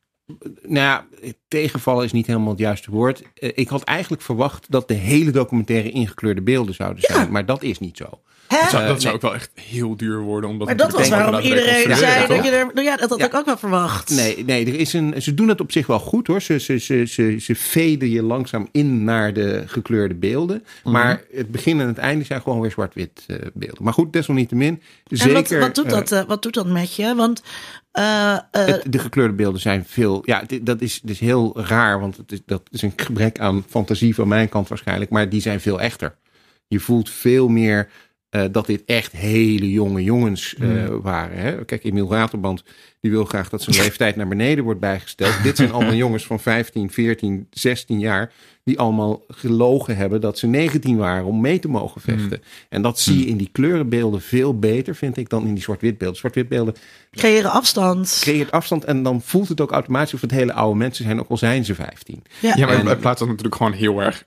Nou 0.62 0.74
ja, 0.74 1.06
tegenvallen 1.48 2.04
is 2.04 2.12
niet 2.12 2.26
helemaal 2.26 2.50
het 2.50 2.58
juiste 2.58 2.90
woord. 2.90 3.22
Eh, 3.34 3.50
ik 3.54 3.68
had 3.68 3.82
eigenlijk 3.82 4.22
verwacht 4.22 4.70
dat 4.70 4.88
de 4.88 4.94
hele 4.94 5.30
documentaire 5.30 5.90
ingekleurde 5.90 6.42
beelden 6.42 6.74
zouden 6.74 7.02
zijn. 7.02 7.30
Maar 7.30 7.46
dat 7.46 7.62
is 7.62 7.78
niet 7.78 7.96
zo. 7.96 8.20
Dat 8.48 8.70
zou, 8.70 8.82
Eh, 8.82 8.88
dat 8.88 9.00
zou 9.02 9.04
nee. 9.04 9.12
ook 9.14 9.20
wel 9.20 9.34
echt 9.34 9.50
heel 9.54 9.96
duur 9.96 10.20
worden. 10.20 10.50
Omdat 10.50 10.66
maar 10.66 10.76
dat 10.76 10.92
was 10.92 11.08
waarom 11.08 11.40
iedereen 11.40 11.96
zei 11.96 12.26
dat 12.26 12.44
je 12.44 12.50
er... 12.50 12.70
Nou 12.74 12.86
ja, 12.86 12.96
dat 12.96 13.10
had 13.10 13.18
Ja. 13.18 13.24
ik 13.26 13.34
ook 13.34 13.44
wel 13.44 13.56
verwacht. 13.56 14.10
Nee, 14.10 14.44
nee 14.44 14.66
er 14.66 14.74
is 14.74 14.92
een, 14.92 15.22
ze 15.22 15.34
doen 15.34 15.48
het 15.48 15.60
op 15.60 15.72
zich 15.72 15.86
wel 15.86 15.98
goed 15.98 16.26
hoor. 16.26 16.42
Ze, 16.42 16.58
ze, 16.58 16.78
ze, 16.78 17.04
ze, 17.06 17.36
ze 17.40 17.54
veden 17.54 18.10
je 18.10 18.22
langzaam 18.22 18.68
in 18.72 19.04
naar 19.04 19.32
de 19.32 19.62
gekleurde 19.66 20.14
beelden. 20.14 20.64
Maar 20.84 21.22
het 21.32 21.50
begin 21.50 21.80
en 21.80 21.86
het 21.86 21.98
einde 21.98 22.24
zijn 22.24 22.40
gewoon 22.42 22.60
weer 22.60 22.70
zwart-wit 22.70 23.24
eh, 23.26 23.36
beelden. 23.54 23.84
Maar 23.84 23.92
goed, 23.92 24.12
desalniettemin. 24.12 24.82
En 25.10 25.16
Zeker, 25.16 25.58
wat, 25.58 25.66
wat, 25.66 25.74
doet 25.74 25.84
eh, 25.84 25.90
dat, 25.92 26.12
eh, 26.12 26.24
wat 26.24 26.42
doet 26.42 26.54
dat 26.54 26.66
met 26.66 26.94
je? 26.96 27.14
Want 27.14 27.42
eh, 27.92 28.32
eh, 28.32 28.40
Het- 28.50 28.82
de 28.88 28.98
gekleurde 28.98 29.34
beelden 29.34 29.60
zijn 29.60 29.84
veel. 29.88 30.22
Ja, 30.24 30.42
dit- 30.46 30.66
dat 30.66 30.80
is 30.80 31.00
dus 31.02 31.18
heel 31.18 31.60
raar, 31.60 32.00
want 32.00 32.16
het 32.16 32.32
is, 32.32 32.40
dat 32.46 32.62
is 32.70 32.82
een 32.82 32.92
gebrek 32.96 33.38
aan 33.38 33.64
fantasie 33.68 34.14
van 34.14 34.28
mijn 34.28 34.48
kant 34.48 34.68
waarschijnlijk. 34.68 35.10
Maar 35.10 35.28
die 35.28 35.40
zijn 35.40 35.60
veel 35.60 35.80
echter. 35.80 36.14
Je 36.66 36.80
voelt 36.80 37.10
veel 37.10 37.48
meer 37.48 37.88
eh, 38.34 38.44
dat 38.50 38.66
dit 38.66 38.82
echt 38.86 39.12
hele 39.12 39.70
jonge 39.70 40.02
jongens 40.02 40.54
eh, 40.54 40.68
Hmm. 40.68 41.00
waren. 41.00 41.38
Hè? 41.38 41.64
Kijk, 41.64 41.84
Emiel 41.84 42.10
Raterband 42.10 42.62
die 43.00 43.10
wil 43.10 43.24
graag 43.24 43.48
dat 43.48 43.62
zijn 43.62 43.76
leeftijd 43.76 44.16
naar 44.16 44.28
beneden 44.28 44.64
wordt 44.64 44.80
bijgesteld. 44.80 45.42
Dit 45.42 45.56
zijn 45.56 45.72
allemaal 45.72 45.94
jongens 46.04 46.26
van 46.26 46.40
15, 46.40 46.90
14, 46.90 47.46
16 47.50 47.98
jaar 47.98 48.32
die 48.64 48.78
allemaal 48.78 49.22
gelogen 49.28 49.96
hebben 49.96 50.20
dat 50.20 50.38
ze 50.38 50.46
19 50.46 50.96
waren 50.96 51.24
om 51.24 51.40
mee 51.40 51.58
te 51.58 51.68
mogen 51.68 52.00
vechten. 52.00 52.42
En 52.68 52.82
dat 52.82 52.98
zie 53.00 53.18
je 53.18 53.26
in 53.26 53.36
die 53.36 53.48
kleurenbeelden 53.52 54.20
veel 54.22 54.58
beter, 54.58 54.94
vind 54.94 55.16
ik, 55.16 55.28
dan 55.28 55.46
in 55.46 55.54
die 55.54 55.62
zwart-witbeelden. 55.62 56.18
Zwart-witbeelden 56.18 56.74
Creëren 57.10 57.50
afstand. 57.50 58.18
creëert 58.20 58.50
afstand 58.50 58.84
en 58.84 59.02
dan 59.02 59.22
voelt 59.22 59.48
het 59.48 59.60
ook 59.60 59.70
automatisch 59.72 60.14
of 60.14 60.20
het 60.20 60.30
hele 60.30 60.52
oude 60.52 60.78
mensen 60.78 61.04
zijn, 61.04 61.20
ook 61.20 61.28
al 61.28 61.36
zijn 61.36 61.64
ze 61.64 61.74
15. 61.74 62.22
Ja. 62.40 62.54
Ja, 62.56 62.66
maar 62.66 62.78
En- 62.78 62.86
het 62.86 63.00
plaatst 63.00 63.18
dat 63.18 63.28
natuurlijk 63.28 63.54
gewoon 63.56 63.72
heel 63.72 64.00
erg 64.02 64.24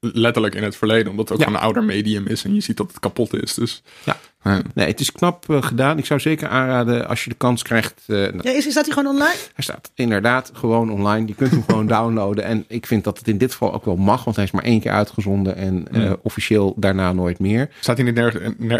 letterlijk 0.00 0.54
in 0.54 0.62
het 0.62 0.76
verleden. 0.76 1.10
Omdat 1.10 1.28
het 1.28 1.38
ook 1.38 1.44
Ja. 1.44 1.50
een 1.54 1.60
ouder 1.60 1.84
medium 1.84 2.26
is 2.26 2.44
en 2.44 2.54
je 2.54 2.60
ziet 2.60 2.76
dat 2.76 2.86
het 2.88 2.98
kapot 3.00 3.42
is. 3.42 3.54
Dus 3.54 3.82
Ja. 4.04 4.16
Ja. 4.44 4.62
Nee, 4.74 4.86
het 4.86 5.00
is 5.00 5.12
knap 5.12 5.50
eh, 5.50 5.62
gedaan. 5.62 5.98
Ik 5.98 6.06
zou 6.06 6.20
zeker 6.20 6.48
aanraden 6.48 7.08
als 7.08 7.24
je 7.24 7.30
de 7.30 7.36
kans 7.36 7.62
krijgt. 7.62 8.02
eh, 8.06 8.16
nou, 8.16 8.38
Ja, 8.42 8.50
is, 8.50 8.70
staat 8.70 8.84
hij 8.84 8.94
gewoon 8.94 9.10
online? 9.14 9.34
hij 9.54 9.64
staat 9.64 9.90
inderdaad 9.94 10.50
gewoon 10.54 10.90
online. 10.90 11.26
Je 11.26 11.34
kunt 11.34 11.50
hem 11.50 11.62
gewoon 11.66 11.86
downloaden. 11.96 12.44
En 12.44 12.64
ik 12.68 12.86
vind 12.86 13.04
dat 13.04 13.18
het 13.18 13.28
in 13.28 13.38
dit 13.38 13.50
geval 13.52 13.74
ook 13.74 13.84
wel 13.84 13.96
mag, 13.96 14.24
want 14.24 14.36
hij 14.36 14.44
is 14.44 14.50
maar 14.50 14.62
één 14.64 14.80
keer 14.80 14.90
uitgezonden 14.92 15.56
en 15.56 15.88
eh, 15.92 16.02
Ja. 16.02 16.16
officieel 16.22 16.74
daarna 16.76 17.12
nooit 17.12 17.38
meer. 17.38 17.68
staat 17.80 17.96
hij 17.96 18.06
niet 18.06 18.18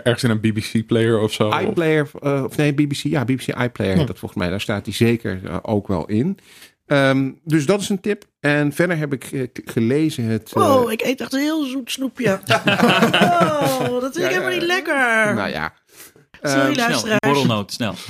ergens 0.03 0.23
in 0.23 0.31
een 0.31 0.41
BBC-player 0.41 1.19
of 1.21 1.33
zo? 1.33 1.49
Of- 1.49 1.61
iPlayer, 1.61 2.09
of 2.45 2.57
nee, 2.57 2.75
BBC, 2.75 2.97
ja, 3.03 3.25
BBC 3.25 3.47
iPlayer, 3.47 3.99
Ja. 3.99 4.05
dat 4.05 4.19
volgens 4.19 4.41
mij, 4.41 4.51
daar 4.51 4.61
staat 4.61 4.85
hij 4.85 4.95
zeker 4.95 5.41
ook 5.63 5.89
wel 5.89 6.07
in. 6.07 6.39
Ehm, 6.87 7.31
dus 7.45 7.67
dat 7.67 7.81
is 7.81 7.89
een 7.89 8.01
tip. 8.01 8.25
En 8.41 8.73
verder 8.73 8.97
heb 8.99 9.13
ik 9.13 9.25
eh, 9.25 9.43
gelezen 9.65 10.25
het. 10.25 10.53
eh, 10.55 10.63
Oh, 10.77 10.93
ik 10.93 11.03
eet 11.03 11.21
echt 11.21 11.33
een 11.33 11.41
heel 11.41 11.65
zoet 11.65 11.91
snoepje. 11.91 12.41
Oh, 13.81 14.01
dat 14.01 14.13
vind 14.13 14.17
ik 14.17 14.23
Ja, 14.23 14.29
helemaal 14.29 14.51
ja. 14.51 14.57
niet 14.59 14.67
lekker. 14.67 15.35
nou 15.35 15.49
ja. 15.51 15.73
Sorry, 16.43 16.61
Ehm, 16.61 16.77
luisteraars. 16.77 17.19
borrelnoot, 17.21 17.73
snel. 17.73 17.95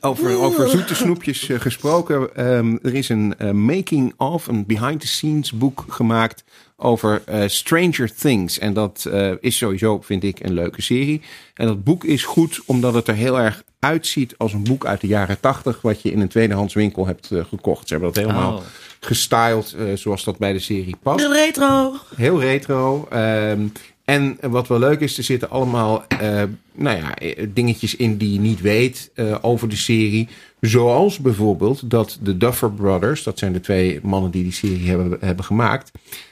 Over, 0.00 0.36
over 0.38 0.68
zoete 0.68 0.94
snoepjes 0.94 1.48
eh, 1.48 1.60
gesproken. 1.60 2.34
ehm, 2.36 2.76
er 2.82 2.94
is 2.94 3.08
een 3.08 3.34
making 3.64 4.14
of, 4.16 4.46
een 4.46 4.66
behind 4.66 5.00
the 5.00 5.06
scenes 5.06 5.52
boek 5.52 5.84
gemaakt 5.88 6.44
over 6.76 7.22
Stranger 7.46 8.14
Things. 8.14 8.58
En 8.58 8.72
dat 8.72 9.10
is 9.40 9.56
sowieso, 9.56 10.00
vind 10.00 10.24
ik, 10.24 10.40
een 10.40 10.52
leuke 10.52 10.82
serie. 10.82 11.22
En 11.54 11.66
dat 11.66 11.84
boek 11.84 12.04
is 12.04 12.24
goed 12.24 12.60
omdat 12.66 12.94
het 12.94 13.08
er 13.08 13.14
heel 13.14 13.38
erg 13.38 13.62
uitziet 13.86 14.34
als 14.38 14.52
een 14.52 14.64
boek 14.64 14.86
uit 14.86 15.00
de 15.00 15.06
jaren 15.06 15.40
tachtig. 15.40 15.80
Wat 15.82 16.02
je 16.02 16.12
in 16.12 16.20
een 16.20 16.28
tweedehands 16.28 16.74
winkel 16.74 17.06
hebt 17.06 17.30
eh, 17.30 17.44
gekocht. 17.44 17.88
Ze 17.88 17.94
hebben 17.94 18.12
dat 18.12 18.22
helemaal 18.24 18.54
Oh. 18.56 18.62
gestyled 19.00 19.74
eh, 19.78 19.84
zoals 19.94 20.24
dat 20.24 20.38
bij 20.38 20.52
de 20.52 20.58
serie 20.58 20.96
past. 21.02 21.24
Een 21.24 21.32
retro. 21.32 21.94
Heel 22.16 22.40
retro. 22.40 23.06
ehm, 23.10 23.66
en 24.04 24.38
wat 24.40 24.68
wel 24.68 24.78
leuk 24.78 25.00
is, 25.00 25.18
er 25.18 25.24
zitten 25.24 25.50
allemaal 25.50 26.04
eh, 26.08 26.42
nou 26.74 26.96
ja, 26.96 27.14
dingetjes 27.48 27.96
in 27.96 28.16
die 28.16 28.32
je 28.32 28.40
niet 28.40 28.60
weet 28.60 29.10
eh, 29.14 29.36
over 29.40 29.68
de 29.68 29.76
serie. 29.76 30.28
Zoals 30.60 31.18
bijvoorbeeld 31.18 31.90
dat 31.90 32.18
de 32.22 32.36
Duffer 32.36 32.72
Brothers, 32.72 33.22
dat 33.22 33.38
zijn 33.38 33.52
de 33.52 33.60
twee 33.60 34.00
mannen 34.02 34.30
die 34.30 34.42
die 34.42 34.52
serie 34.52 34.88
hebben, 34.88 35.16
hebben 35.20 35.44
gemaakt, 35.44 35.90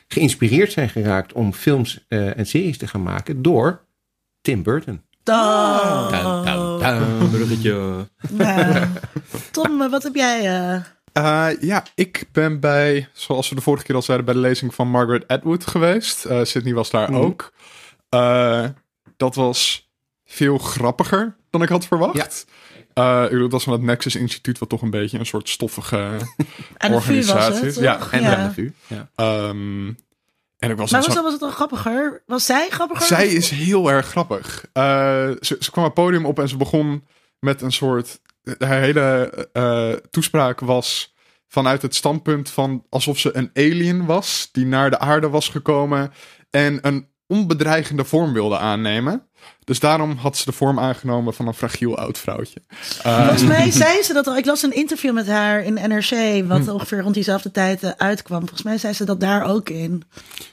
geïnspireerd 0.09 0.73
zijn 0.73 0.88
geraakt 0.88 1.33
om 1.33 1.53
films 1.53 2.05
eh, 2.09 2.38
en 2.38 2.47
series 2.47 2.79
te 2.79 2.87
gaan 2.87 3.03
maken 3.03 3.43
door 3.43 3.81
Tim 4.40 4.62
Burton. 4.62 5.01
Oh. 5.25 6.09
Dun, 6.11 6.21
Bruggetje. 7.33 8.07
Ja. 8.38 8.88
Tom, 9.51 9.83
eh, 9.83 9.90
wat 9.90 10.03
heb 10.03 10.14
jij? 10.14 10.40
eh? 10.40 10.75
Eh, 11.12 11.61
ja, 11.61 11.85
ik 11.94 12.25
ben 12.33 12.61
bij, 12.61 13.09
zoals 13.12 13.49
we 13.49 13.55
de 13.55 13.61
vorige 13.61 13.85
keer 13.85 13.94
al 13.94 14.03
zeiden, 14.03 14.27
bij 14.27 14.35
de 14.35 14.40
lezing 14.40 14.75
van 14.75 14.88
Margaret 14.88 15.29
Atwood 15.29 15.66
geweest. 15.66 16.25
Eh, 16.25 16.44
Sydney 16.44 16.75
was 16.75 16.90
daar 16.90 17.11
Mhm. 17.11 17.20
ook. 17.20 17.53
Eh, 18.09 18.64
dat 19.16 19.35
was 19.35 19.88
veel 20.25 20.59
grappiger 20.59 21.37
dan 21.51 21.62
ik 21.62 21.68
had 21.68 21.87
verwacht. 21.87 22.47
Eh, 22.94 23.23
ik 23.23 23.29
bedoel, 23.31 23.42
dat 23.42 23.53
was 23.53 23.64
van 23.64 23.73
het 23.73 23.83
Nexus 23.83 24.16
Instituut, 24.16 24.59
wat 24.59 24.68
toch 24.68 24.83
een 24.83 24.90
beetje 24.90 25.18
een 25.18 25.27
soort 25.27 25.49
stoffige 25.49 26.09
organisatie. 26.90 27.64
het, 27.66 27.75
Ja? 27.75 27.99
En 28.11 28.23
Ja. 28.23 28.31
ja. 28.31 28.53
de 28.57 28.73
ja. 28.87 29.09
Ehm, 29.14 29.92
en 30.64 30.70
ik 30.70 30.77
was 30.77 30.90
Maar 30.90 31.00
zo- 31.03 31.07
was, 31.07 31.14
dat, 31.16 31.24
was 31.24 31.33
het 31.33 31.42
dan 31.42 31.53
grappiger? 31.53 32.22
Was 32.27 32.46
zij 32.46 32.68
grappiger? 32.70 33.07
Zij 33.07 33.27
is 33.29 33.50
heel 33.50 33.90
erg 33.90 34.07
grappig. 34.07 34.64
Eh, 34.72 34.83
ze, 35.40 35.57
ze 35.61 35.70
kwam 35.70 35.85
het 35.85 35.94
podium 35.94 36.27
op 36.27 36.38
en 36.38 36.48
ze 36.48 36.57
begon 36.57 37.07
met 37.38 37.62
een 37.62 37.72
soort. 37.72 38.20
Haar 38.59 38.81
hele 38.81 39.31
eh, 39.53 39.92
toespraak 40.11 40.61
was 40.61 41.14
vanuit 41.48 41.83
het 41.83 41.94
standpunt 41.94 42.50
van 42.50 42.85
alsof 42.88 43.18
ze 43.18 43.37
een 43.37 43.50
alien 43.55 44.07
was 44.07 44.48
die 44.53 44.66
naar 44.66 44.90
de 44.90 44.98
aarde 44.98 45.29
was 45.29 45.48
gekomen 45.48 46.12
en 46.50 46.79
een 46.83 47.09
onbedreigende 47.27 48.05
vorm 48.05 48.33
wilde 48.33 48.59
aannemen. 48.59 49.23
Dus 49.65 49.81
daarom 49.81 50.17
had 50.17 50.37
ze 50.37 50.45
de 50.45 50.53
vorm 50.53 50.79
aangenomen 50.79 51.35
van 51.35 51.47
een 51.47 51.55
fragiel 51.55 51.97
oud 51.99 52.19
vrouwtje. 52.19 52.63
Eh, 53.03 53.17
Volgens 53.27 53.45
mij 53.45 53.71
zei 53.71 54.03
ze 54.03 54.13
dat 54.13 54.27
al. 54.27 54.37
Ik 54.37 54.45
las 54.47 54.63
een 54.63 54.75
interview 54.75 55.15
met 55.15 55.27
haar 55.27 55.65
in 55.65 55.75
NRC, 55.75 56.45
wat 56.49 56.65
Hm. 56.65 56.71
ongeveer 56.71 57.01
rond 57.01 57.15
diezelfde 57.15 57.51
tijd 57.51 57.83
eh, 57.83 57.91
uitkwam. 57.97 58.39
Volgens 58.41 58.63
mij 58.63 58.79
zei 58.79 58.93
ze 58.93 59.05
dat 59.05 59.21
daar 59.21 59.45
ook 59.45 59.69
in. 59.69 60.03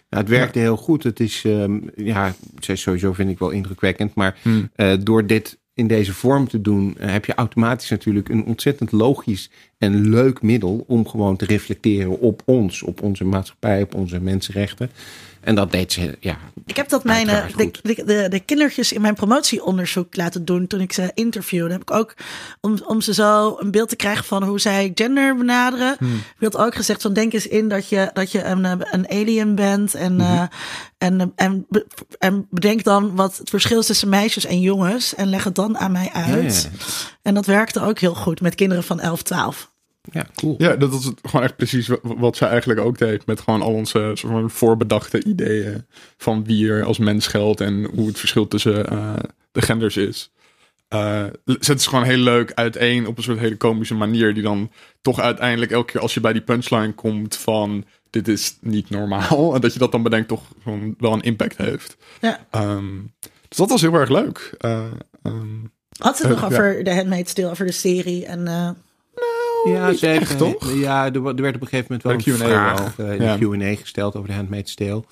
Ja, 0.10 0.18
het 0.18 0.30
werkte 0.30 0.60
heel 0.60 0.78
goed. 0.78 1.04
Het 1.04 1.20
is, 1.20 1.42
ehm, 1.46 1.80
ja, 1.96 2.34
sowieso 2.60 3.14
vind 3.14 3.30
ik 3.30 3.40
wel 3.40 3.50
indrukwekkend. 3.50 4.16
Maar 4.16 4.38
Hmm. 4.42 4.70
eh, 4.76 4.94
door 5.00 5.28
dit 5.28 5.60
in 5.74 5.88
deze 5.88 6.14
vorm 6.14 6.48
te 6.48 6.62
doen, 6.62 6.96
eh, 6.98 7.12
heb 7.12 7.26
je 7.26 7.34
automatisch 7.36 7.90
natuurlijk 7.90 8.30
een 8.30 8.46
ontzettend 8.46 8.92
logisch 8.92 9.50
en 9.78 10.10
leuk 10.10 10.42
middel 10.42 10.84
om 10.88 11.08
gewoon 11.08 11.36
te 11.38 11.46
reflecteren 11.46 12.20
op 12.20 12.42
ons, 12.46 12.82
op 12.84 13.02
onze 13.02 13.24
maatschappij, 13.24 13.82
op 13.82 13.94
onze 13.96 14.20
mensenrechten. 14.22 14.92
En 15.41 15.56
dat 15.56 15.71
deed 15.71 15.93
ze, 15.93 16.17
ja. 16.19 16.38
Ik 16.65 16.75
heb 16.75 16.89
dat 16.89 17.04
mijn, 17.04 17.30
eh, 17.30 17.43
de, 17.56 17.71
de, 17.82 18.04
de, 18.06 18.25
de 18.30 18.39
kindertjes 18.39 18.91
in 18.93 19.01
mijn 19.01 19.13
promotieonderzoek 19.13 20.15
laten 20.15 20.45
doen 20.45 20.67
toen 20.67 20.80
ik 20.82 20.93
ze 20.93 21.12
interviewde. 21.13 21.71
Heb 21.71 21.82
ik 21.82 21.91
ook, 21.91 22.13
om, 22.62 22.77
om 22.86 23.01
ze 23.01 23.13
zo 23.13 23.56
een 23.60 23.71
beeld 23.71 23.89
te 23.89 23.95
krijgen 23.95 24.25
van 24.25 24.43
hoe 24.43 24.60
zij 24.60 24.91
gender 24.95 25.36
benaderen. 25.38 25.95
Hmm. 25.99 26.15
Ik 26.15 26.23
had 26.54 26.58
ook 26.58 26.75
gezegd 26.75 27.01
van 27.01 27.13
denk 27.13 27.34
eens 27.34 27.47
in 27.47 27.67
dat 27.69 27.89
je, 27.89 28.10
dat 28.13 28.32
je 28.32 28.43
een, 28.43 28.65
eh, 28.65 28.71
een 28.91 29.10
alien 29.10 29.56
bent. 29.56 29.93
En, 29.95 30.15
Mhm. 30.15 30.21
eh, 30.32 30.43
en, 30.97 31.32
en, 31.36 31.65
be- 31.69 31.88
en 32.19 32.47
bedenk 32.49 32.84
dan 32.84 33.15
wat 33.15 33.38
het 33.38 33.49
verschil 33.49 33.80
is 33.80 33.86
tussen 33.86 34.10
meisjes 34.10 34.45
en 34.45 34.60
jongens. 34.60 35.15
En 35.15 35.30
leg 35.30 35.43
het 35.43 35.56
dan 35.56 35.77
aan 35.77 35.91
mij 35.91 36.10
uit. 36.13 36.69
Ja, 36.71 36.80
En 37.21 37.34
dat 37.34 37.45
werkte 37.45 37.82
ook 37.82 37.99
heel 37.99 38.15
goed 38.15 38.41
met 38.41 38.56
kinderen 38.56 38.84
van 38.84 38.99
11, 38.99 39.21
12. 39.21 39.71
Ja, 40.12 40.26
cool. 40.36 40.56
Ja, 40.58 40.76
dat 40.76 40.94
is 40.94 41.12
gewoon 41.22 41.46
echt 41.46 41.56
precies 41.56 41.88
wa- 41.88 42.00
wat 42.02 42.38
zij 42.38 42.48
eigenlijk 42.50 42.80
ook 42.80 42.98
deed. 42.98 43.26
Met 43.26 43.40
gewoon 43.42 43.62
al 43.62 43.74
onze 43.74 44.12
soort 44.14 44.20
van 44.34 44.50
voorbedachte 44.50 45.24
ideeën 45.24 45.86
van 46.18 46.44
wie 46.46 46.70
er 46.70 46.84
als 46.84 46.98
mens 46.98 47.28
geldt 47.28 47.62
en 47.62 47.84
hoe 47.96 48.08
het 48.08 48.20
verschil 48.20 48.48
tussen 48.48 48.88
eh, 48.90 49.14
de 49.52 49.62
genders 49.62 49.98
is. 49.98 50.32
Eh 50.88 51.26
zet 51.46 51.82
ze 51.82 51.90
gewoon 51.90 52.04
heel 52.04 52.18
leuk 52.18 52.52
uiteen 52.54 53.08
op 53.08 53.18
een 53.18 53.24
soort 53.24 53.40
hele 53.40 53.58
komische 53.58 53.96
manier. 53.96 54.34
Die 54.34 54.44
dan 54.44 54.72
toch 55.02 55.20
uiteindelijk 55.20 55.72
elke 55.72 55.92
keer 55.92 56.02
als 56.02 56.14
je 56.14 56.20
bij 56.20 56.34
die 56.34 56.42
punchline 56.42 56.94
komt 56.94 57.36
van 57.36 57.86
dit 58.10 58.28
is 58.28 58.58
niet 58.62 58.90
normaal. 58.90 59.56
En 59.56 59.62
dat 59.66 59.74
je 59.74 59.80
dat 59.80 59.92
dan 59.92 60.04
bedenkt 60.04 60.28
toch 60.28 60.42
gewoon 60.64 60.96
wel 60.98 61.14
een 61.14 61.22
impact 61.22 61.58
heeft. 61.58 61.98
Ja. 62.22 62.48
Ehm, 62.52 62.86
dus 63.48 63.58
dat 63.58 63.70
was 63.70 63.82
heel 63.82 63.94
erg 63.94 64.10
leuk. 64.10 64.56
Eh, 64.58 64.86
ehm, 65.24 65.48
Had 66.00 66.18
ze 66.18 66.28
het 66.28 66.36
nog 66.36 66.46
over 66.46 66.84
de 66.84 66.94
Handmaid's 66.96 67.34
Tale, 67.34 67.50
over 67.50 67.66
de 67.66 67.72
serie. 67.72 68.26
En 68.26 68.48
Ja, 69.65 69.93
ze 69.93 70.06
heeft, 70.06 70.21
echt, 70.21 70.38
toch? 70.38 70.74
Ja, 70.74 71.06
er, 71.06 71.26
er 71.26 71.41
werd 71.41 71.56
op 71.56 71.62
een 71.62 71.67
gegeven 71.67 71.86
moment 72.04 72.04
wel 72.04 72.13
een 72.13 72.39
Q&A 72.39 72.47
vraag 72.47 73.00
eh, 73.00 73.13
in 73.15 73.21
Ja. 73.24 73.38
de 73.38 73.50
Q&A 73.58 73.76
gesteld 73.80 74.15
over 74.15 74.28
de 74.30 74.36
Handmaid's 74.36 74.76
Tale. 74.76 75.04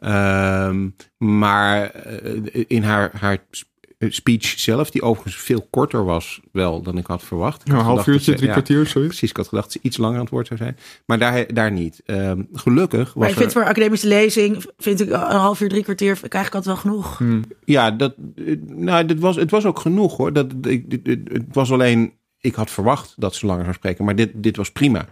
Ehm, 0.00 0.88
maar 1.18 1.90
eh, 1.90 2.64
in 2.66 2.82
haar, 2.82 3.10
haar 3.20 3.38
eh, 3.98 4.10
speech 4.10 4.44
zelf, 4.44 4.90
die 4.90 5.02
overigens 5.02 5.36
veel 5.44 5.66
korter 5.70 6.04
was 6.04 6.40
wel 6.52 6.82
dan 6.82 6.98
ik 6.98 7.06
had 7.06 7.22
verwacht. 7.22 7.60
Ik 7.66 7.72
een 7.72 7.78
half 7.78 7.96
dat 7.96 8.06
uurtje, 8.06 8.30
ze- 8.30 8.36
drie 8.36 8.46
ja, 8.46 8.52
kwartier, 8.52 8.86
zoiets. 8.86 9.08
Precies, 9.08 9.30
ik 9.30 9.36
had 9.36 9.48
gedacht 9.48 9.64
dat 9.72 9.72
ze 9.82 9.88
iets 9.88 9.96
langer 9.96 10.14
aan 10.16 10.22
het 10.22 10.30
woord 10.30 10.46
zou 10.46 10.58
zijn. 10.60 10.76
Maar 11.06 11.18
daar, 11.18 11.54
daar 11.54 11.72
niet. 11.72 12.02
Ehm, 12.06 12.42
gelukkig 12.52 13.04
was 13.06 13.14
maar 13.14 13.28
ik 13.28 13.36
vind 13.36 13.52
voor 13.52 13.64
academische 13.64 14.08
lezing, 14.08 14.64
vind 14.78 15.00
ik 15.00 15.10
een 15.10 15.18
half 15.20 15.60
uur, 15.60 15.68
drie 15.68 15.82
kwartier, 15.82 16.12
vind 16.14 16.26
ik 16.26 16.34
eigenlijk 16.34 16.66
altijd 16.66 16.84
wel 16.84 16.92
genoeg. 16.94 17.18
Hmm. 17.18 17.42
Ja, 17.64 17.90
dat, 17.90 18.14
nou, 18.66 19.04
dit 19.06 19.20
was, 19.20 19.36
het 19.36 19.50
was 19.50 19.64
ook 19.64 19.78
genoeg 19.78 20.16
hoor. 20.16 20.32
Dat, 20.32 20.46
het 21.04 21.44
was 21.52 21.72
alleen, 21.72 22.12
ik 22.40 22.54
had 22.54 22.70
verwacht 22.70 23.14
dat 23.16 23.34
ze 23.34 23.46
langer 23.46 23.62
zou 23.64 23.76
spreken, 23.76 24.04
maar 24.04 24.16
dit, 24.16 24.30
dit 24.34 24.56
was 24.56 24.72
prima. 24.72 25.06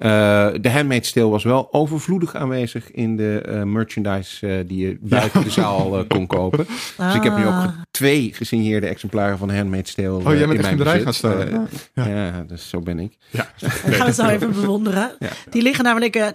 Eh, 0.00 0.48
de 0.60 0.70
Handmaid's 0.70 1.12
Tale 1.12 1.28
was 1.28 1.44
wel 1.44 1.72
overvloedig 1.72 2.34
aanwezig 2.34 2.90
in 2.90 3.16
de 3.16 3.40
eh, 3.40 3.62
merchandise 3.62 4.46
eh, 4.46 4.58
die 4.68 4.86
je 4.86 4.98
buiten 5.00 5.42
de 5.44 5.50
zaal 5.50 6.04
kon 6.06 6.26
kopen. 6.26 6.66
Dus 6.96 7.14
ik 7.14 7.22
heb 7.22 7.36
nu 7.36 7.46
ook 7.46 7.48
Ah. 7.52 7.68
twee 7.90 8.30
gesigneerde 8.34 8.86
exemplaren 8.86 9.38
van 9.38 9.48
de 9.48 9.54
Handmaid's 9.56 9.94
Tale 9.94 10.08
Oh, 10.10 10.22
jij 10.22 10.32
bent 10.46 10.50
in 10.52 10.58
echt 10.58 10.70
in 10.70 10.76
mijn 10.76 10.76
de 10.76 10.84
rij 10.84 11.00
gaan 11.02 11.14
staan. 11.14 11.68
Ja. 11.94 12.06
ja. 12.08 12.44
dus 12.48 12.68
zo 12.68 12.80
ben 12.80 12.98
ik. 12.98 13.16
Ja. 13.30 13.48
Dan 13.60 13.70
gaan 13.70 13.98
we 13.98 14.04
het 14.04 14.14
zo 14.14 14.26
even 14.26 14.52
bewonderen. 14.52 15.10
Die 15.50 15.62
liggen 15.62 15.84
namelijk 15.84 16.32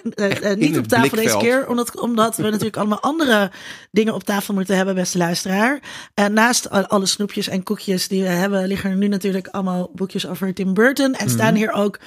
niet 0.58 0.78
op 0.78 0.88
tafel 0.88 1.18
deze 1.18 1.38
keer, 1.38 1.68
omdat, 1.68 2.00
omdat 2.02 2.38
we 2.38 2.44
natuurlijk 2.44 2.78
allemaal 2.78 3.02
andere 3.02 3.52
dingen 3.92 4.14
op 4.14 4.24
tafel 4.24 4.54
moeten 4.54 4.76
hebben, 4.76 4.96
beste 4.96 5.18
luisteraar. 5.18 5.80
En 6.14 6.34
naast 6.34 6.70
al- 6.70 6.88
alle 6.88 7.06
snoepjes 7.06 7.48
en 7.48 7.64
koekjes 7.64 8.08
die 8.08 8.22
we 8.22 8.28
hebben, 8.30 8.68
liggen 8.68 8.90
er 8.90 8.98
nu 8.98 9.08
natuurlijk 9.08 9.48
allemaal 9.48 9.90
boekjes 9.94 10.28
over 10.28 10.54
Tim 10.54 10.74
Burton. 10.74 11.14
En 11.14 11.26
Mhm. 11.26 11.34
staan 11.36 11.56
hier 11.56 11.72
ook 11.72 12.00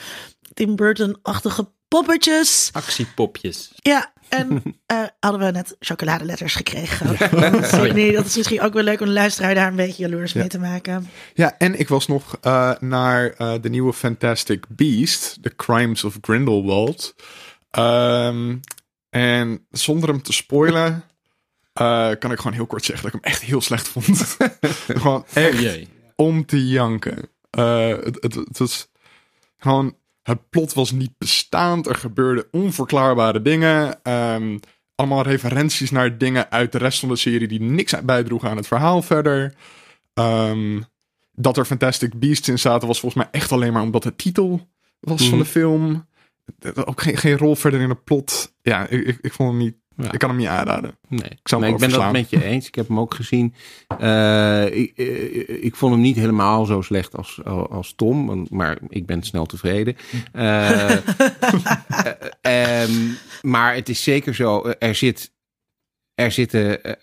Tim 0.58 0.76
Burton-achtige 0.76 1.68
poppetjes. 1.88 2.70
Actiepopjes. 2.72 3.72
Ja, 3.76 4.12
en 4.28 4.62
eh, 4.86 5.02
hadden 5.20 5.40
we 5.40 5.50
net 5.50 5.76
chocoladeletters 5.78 6.54
gekregen. 6.54 7.06
Niet, 7.94 8.14
dat 8.14 8.24
is 8.26 8.36
misschien 8.36 8.60
ook 8.60 8.72
wel 8.72 8.82
leuk 8.82 9.00
om 9.00 9.06
de 9.06 9.12
luisteraar 9.12 9.54
daar 9.54 9.68
een 9.68 9.76
beetje 9.76 10.02
jaloers 10.02 10.32
mee 10.32 10.48
te 10.48 10.58
maken. 10.58 11.10
Ja, 11.34 11.54
en 11.58 11.78
ik 11.78 11.88
was 11.88 12.06
nog 12.06 12.38
eh, 12.40 12.72
naar 12.80 13.30
eh, 13.30 13.54
de 13.60 13.68
nieuwe 13.68 13.92
Fantastic 13.92 14.64
Beast, 14.68 15.38
The 15.42 15.56
Crimes 15.56 16.04
of 16.04 16.18
Grindelwald. 16.20 17.14
Ehm, 17.70 18.56
en 19.10 19.66
zonder 19.70 20.08
hem 20.08 20.22
te 20.22 20.32
spoilen, 20.32 21.04
eh, 21.72 22.10
kan 22.18 22.32
ik 22.32 22.38
gewoon 22.38 22.52
heel 22.52 22.66
kort 22.66 22.84
zeggen 22.84 23.04
dat 23.04 23.14
ik 23.14 23.20
hem 23.22 23.32
echt 23.32 23.42
heel 23.42 23.60
slecht 23.60 23.88
vond. 23.88 24.36
gewoon 25.02 25.24
echt 25.32 25.54
Oh 25.54 25.60
jee. 25.60 25.88
om 26.16 26.46
te 26.46 26.68
janken. 26.68 27.28
Eh, 27.50 27.88
het, 27.88 28.16
het, 28.20 28.34
het 28.34 28.58
was 28.58 28.88
gewoon. 29.58 29.96
Het 30.28 30.50
plot 30.50 30.72
was 30.72 30.90
niet 30.90 31.18
bestaand. 31.18 31.86
Er 31.86 31.94
gebeurden 31.94 32.44
onverklaarbare 32.50 33.42
dingen. 33.42 34.02
Ehm, 34.02 34.58
allemaal 34.94 35.22
referenties 35.22 35.90
naar 35.90 36.18
dingen 36.18 36.50
uit 36.50 36.72
de 36.72 36.78
rest 36.78 37.00
van 37.00 37.08
de 37.08 37.16
serie 37.16 37.48
die 37.48 37.60
niks 37.60 37.94
bijdroegen 38.04 38.50
aan 38.50 38.56
het 38.56 38.66
verhaal 38.66 39.02
verder. 39.02 39.54
Ehm, 40.14 40.80
dat 41.32 41.56
er 41.56 41.64
Fantastic 41.64 42.18
Beasts 42.18 42.48
in 42.48 42.58
zaten 42.58 42.88
was 42.88 43.00
volgens 43.00 43.22
mij 43.24 43.32
echt 43.40 43.52
alleen 43.52 43.72
maar 43.72 43.82
omdat 43.82 44.02
de 44.02 44.16
titel 44.16 44.68
was 45.00 45.20
van 45.20 45.28
Mhm. 45.28 45.38
de 45.38 45.50
film. 45.50 46.06
Ook 46.84 47.00
geen, 47.02 47.16
geen 47.16 47.36
rol 47.38 47.54
verder 47.56 47.80
in 47.80 47.88
het 47.88 48.04
plot. 48.04 48.54
Ja, 48.62 48.86
ik, 48.88 49.06
ik, 49.06 49.18
ik 49.20 49.32
vond 49.32 49.48
hem 49.48 49.58
niet. 49.58 49.76
Ja. 50.02 50.12
Ik 50.12 50.18
kan 50.18 50.28
hem 50.28 50.38
niet 50.38 50.48
aanraden. 50.48 50.98
Nee, 51.08 51.20
Ik 51.20 51.50
maar 51.50 51.60
hem 51.60 51.72
ik 51.72 51.78
ben 51.78 51.90
dat 51.90 52.12
met 52.12 52.30
je 52.30 52.44
eens. 52.44 52.66
Ik 52.66 52.74
heb 52.74 52.88
hem 52.88 52.98
ook 52.98 53.14
gezien. 53.14 53.54
Eh, 53.98 54.76
ik, 54.76 54.92
eh, 54.96 55.64
ik 55.64 55.76
vond 55.76 55.92
hem 55.92 56.00
niet 56.02 56.16
helemaal 56.16 56.64
zo 56.64 56.82
slecht 56.82 57.16
als, 57.16 57.40
als 57.44 57.94
Tom, 57.94 58.46
maar 58.50 58.78
ik 58.88 59.06
ben 59.06 59.22
snel 59.22 59.46
tevreden. 59.46 59.96
Eh, 60.32 60.90
eh, 62.40 62.82
ehm, 62.82 62.92
maar 63.42 63.74
het 63.74 63.88
is 63.88 64.02
zeker 64.02 64.34
zo, 64.34 64.66
er 64.78 64.94
zit, 64.94 65.32
er, 66.14 66.32
zitten, 66.32 67.00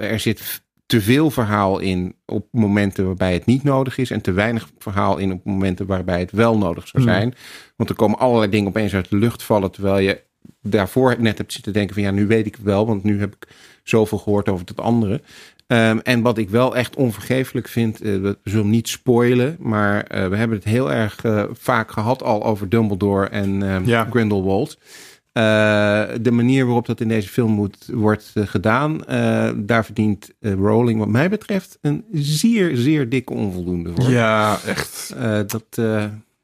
er 0.00 0.20
zit 0.20 0.62
te 0.86 1.00
veel 1.00 1.30
verhaal 1.30 1.78
in 1.78 2.16
op 2.26 2.48
momenten 2.50 3.06
waarbij 3.06 3.32
het 3.32 3.46
niet 3.46 3.62
nodig 3.62 3.98
is 3.98 4.10
en 4.10 4.20
te 4.20 4.32
weinig 4.32 4.68
verhaal 4.78 5.16
in 5.18 5.32
op 5.32 5.44
momenten 5.44 5.86
waarbij 5.86 6.20
het 6.20 6.30
wel 6.30 6.58
nodig 6.58 6.88
zou 6.88 7.04
Hmm. 7.04 7.12
zijn. 7.12 7.34
Want 7.76 7.90
er 7.90 7.96
komen 7.96 8.18
allerlei 8.18 8.50
dingen 8.50 8.68
opeens 8.68 8.94
uit 8.94 9.10
de 9.10 9.16
lucht 9.16 9.42
vallen, 9.42 9.70
terwijl 9.70 9.98
je 9.98 10.23
daarvoor 10.62 11.16
net 11.18 11.38
hebt 11.38 11.52
zitten 11.52 11.72
denken 11.72 11.94
van 11.94 12.02
ja, 12.02 12.10
nu 12.10 12.26
weet 12.26 12.46
ik 12.46 12.54
het 12.54 12.64
wel, 12.64 12.86
want 12.86 13.04
nu 13.04 13.20
heb 13.20 13.34
ik 13.34 13.48
zoveel 13.82 14.18
gehoord 14.18 14.48
over 14.48 14.66
het 14.66 14.80
andere. 14.80 15.20
Ehm, 15.66 15.98
en 16.02 16.22
wat 16.22 16.38
ik 16.38 16.50
wel 16.50 16.76
echt 16.76 16.96
onvergeeflijk 16.96 17.68
vind, 17.68 18.00
eh, 18.00 18.12
we 18.12 18.38
zullen 18.44 18.60
hem 18.60 18.70
niet 18.70 18.88
spoilen, 18.88 19.56
maar 19.58 20.02
eh, 20.02 20.28
we 20.28 20.36
hebben 20.36 20.56
het 20.56 20.66
heel 20.66 20.92
erg 20.92 21.24
eh, 21.24 21.44
vaak 21.52 21.90
gehad 21.90 22.22
al 22.22 22.44
over 22.44 22.68
Dumbledore 22.68 23.28
en 23.28 23.62
ehm, 23.62 23.84
Ja. 23.84 24.06
Grindelwald. 24.10 24.78
De 25.32 26.30
manier 26.32 26.64
waarop 26.64 26.86
dat 26.86 27.00
in 27.00 27.08
deze 27.08 27.28
film 27.28 27.52
moet, 27.52 27.88
wordt 27.92 28.32
gedaan, 28.34 28.98
daar 29.56 29.84
verdient 29.84 30.30
Rowling 30.40 30.98
wat 30.98 31.08
mij 31.08 31.30
betreft 31.30 31.78
een 31.80 32.04
zeer, 32.12 32.76
zeer 32.76 33.08
dikke 33.08 33.32
onvoldoende 33.32 33.90
voor. 33.94 34.10
Ja, 34.10 34.58
echt. 34.66 35.14
Dat, 35.46 35.64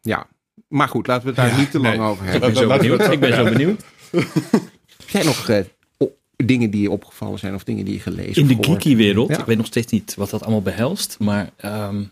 ja. 0.01 0.27
Maar 0.71 0.89
goed, 0.89 1.07
laten 1.07 1.23
we 1.23 1.29
het 1.29 1.37
daar 1.37 1.49
Ja, 1.49 1.57
niet 1.57 1.71
te 1.71 1.79
lang 1.81 1.97
nee. 1.99 2.07
over 2.07 2.25
Ik 2.25 2.31
hebben. 2.31 2.53
ben 2.53 2.59
zo 2.63 2.69
benieuwd. 2.79 3.13
Ik 3.13 3.21
ben 3.21 3.35
zo 3.35 3.45
benieuwd. 3.45 3.83
Zijn 5.09 5.25
nog 5.25 5.49
eh, 5.49 5.65
dingen 6.37 6.71
die 6.71 6.81
je 6.83 6.91
opgevallen 6.91 7.39
zijn 7.39 7.55
of 7.55 7.65
dingen 7.65 7.85
die 7.85 7.95
je 7.95 8.01
gelezen 8.01 8.43
In 8.43 8.49
de 8.49 8.55
gehoord? 8.55 8.83
geeky 8.83 8.97
wereld, 8.97 9.29
Ja. 9.29 9.39
ik 9.39 9.45
weet 9.45 9.57
nog 9.57 9.67
steeds 9.67 9.93
niet 9.93 10.15
wat 10.15 10.31
dat 10.31 10.43
allemaal 10.43 10.63
behelst, 10.63 11.17
maar 11.19 11.51
ehm, 11.57 12.03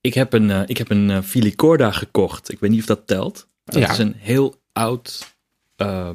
ik 0.00 0.14
heb 0.14 0.32
een, 0.32 0.50
eh, 0.50 0.62
ik 0.66 0.78
heb 0.78 0.90
een 0.90 1.10
eh, 1.10 1.22
Filicorda 1.22 1.90
gekocht. 1.90 2.52
Ik 2.52 2.60
weet 2.60 2.70
niet 2.70 2.80
of 2.80 2.86
dat 2.86 3.06
telt. 3.06 3.48
Dat 3.64 3.82
Ja. 3.82 3.90
is 3.90 3.98
een 3.98 4.14
heel 4.18 4.60
oud 4.72 5.34
eh, 5.76 6.10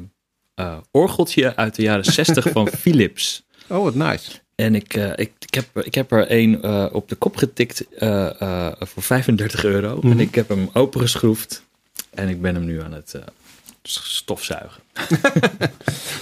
orgeltje 0.90 1.56
uit 1.56 1.74
de 1.74 1.82
jaren 1.82 2.04
60 2.04 2.46
van 2.50 2.68
Philips. 2.80 3.46
Oh, 3.68 3.82
wat 3.82 3.94
nice. 3.94 4.30
En 4.54 4.74
ik, 4.74 4.94
eh, 4.94 5.10
ik, 5.10 5.32
ik, 5.38 5.54
heb, 5.54 5.84
ik 5.84 5.94
heb 5.94 6.12
er 6.12 6.26
een 6.28 6.62
eh, 6.62 6.86
op 6.92 7.08
de 7.08 7.14
kop 7.14 7.36
getikt 7.36 7.84
eh, 7.98 8.40
eh, 8.40 8.72
voor 8.78 9.02
35 9.02 9.64
euro. 9.64 9.96
Mhm. 9.96 10.10
En 10.10 10.20
ik 10.20 10.34
heb 10.34 10.48
hem 10.48 10.70
opengeschroefd. 10.72 11.62
En 12.10 12.28
ik 12.28 12.42
ben 12.42 12.54
hem 12.54 12.64
nu 12.64 12.82
aan 12.82 12.92
het 12.92 13.14
stofzuigen. 13.82 14.82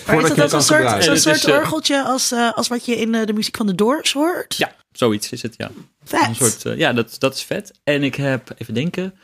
Maar 0.06 0.16
is 0.16 0.28
dat 0.28 0.30
ook 0.30 0.48
kan 0.50 0.62
soort, 0.62 1.04
zo'n 1.04 1.16
soort 1.16 1.36
is, 1.36 1.44
orgeltje 1.46 2.04
als, 2.04 2.32
eh, 2.32 2.52
als 2.52 2.68
wat 2.68 2.84
je 2.84 2.96
in 2.96 3.14
eh, 3.14 3.26
de 3.26 3.32
muziek 3.32 3.56
van 3.56 3.66
de 3.66 3.74
Doors 3.74 4.12
hoort? 4.12 4.56
Ja, 4.56 4.74
zoiets 4.92 5.32
is 5.32 5.42
het, 5.42 5.54
ja. 5.56 5.70
Vet. 6.04 6.26
Een 6.26 6.34
soort, 6.34 6.78
ja, 6.78 6.92
dat, 6.92 7.16
dat 7.18 7.34
is 7.34 7.42
vet. 7.42 7.72
En 7.84 8.02
ik 8.02 8.14
heb, 8.14 8.54
even 8.58 8.74
denken. 8.74 9.14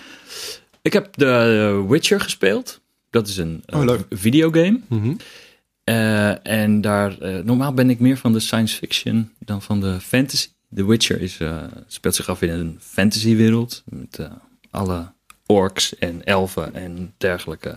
Ik 0.83 0.93
heb 0.93 1.17
de 1.17 1.85
Witcher 1.89 2.21
gespeeld. 2.21 2.81
Dat 3.11 3.29
is 3.29 3.37
een 3.37 3.63
eh, 3.67 3.81
Oh, 3.81 3.99
videogame. 4.11 4.81
Mhm. 4.89 5.15
Eh, 5.87 6.47
en 6.47 6.81
daar, 6.81 7.19
eh, 7.19 7.45
normaal 7.45 7.73
ben 7.73 7.91
ik 7.91 8.01
meer 8.01 8.17
van 8.17 8.33
de 8.33 8.41
science 8.41 8.77
fiction 8.77 9.33
dan 9.39 9.63
van 9.63 9.81
de 9.81 10.01
fantasy. 10.01 10.49
The 10.75 10.87
Witcher 10.87 11.21
is, 11.21 11.41
eh, 11.41 11.63
speelt 11.87 12.15
zich 12.15 12.29
af 12.29 12.43
in 12.43 12.51
een 12.51 12.77
fantasywereld. 12.81 13.83
Met 13.85 14.29
alle 14.71 15.13
orks 15.47 15.99
en 15.99 16.25
elfen 16.25 16.75
en 16.75 17.15
dergelijke. 17.17 17.77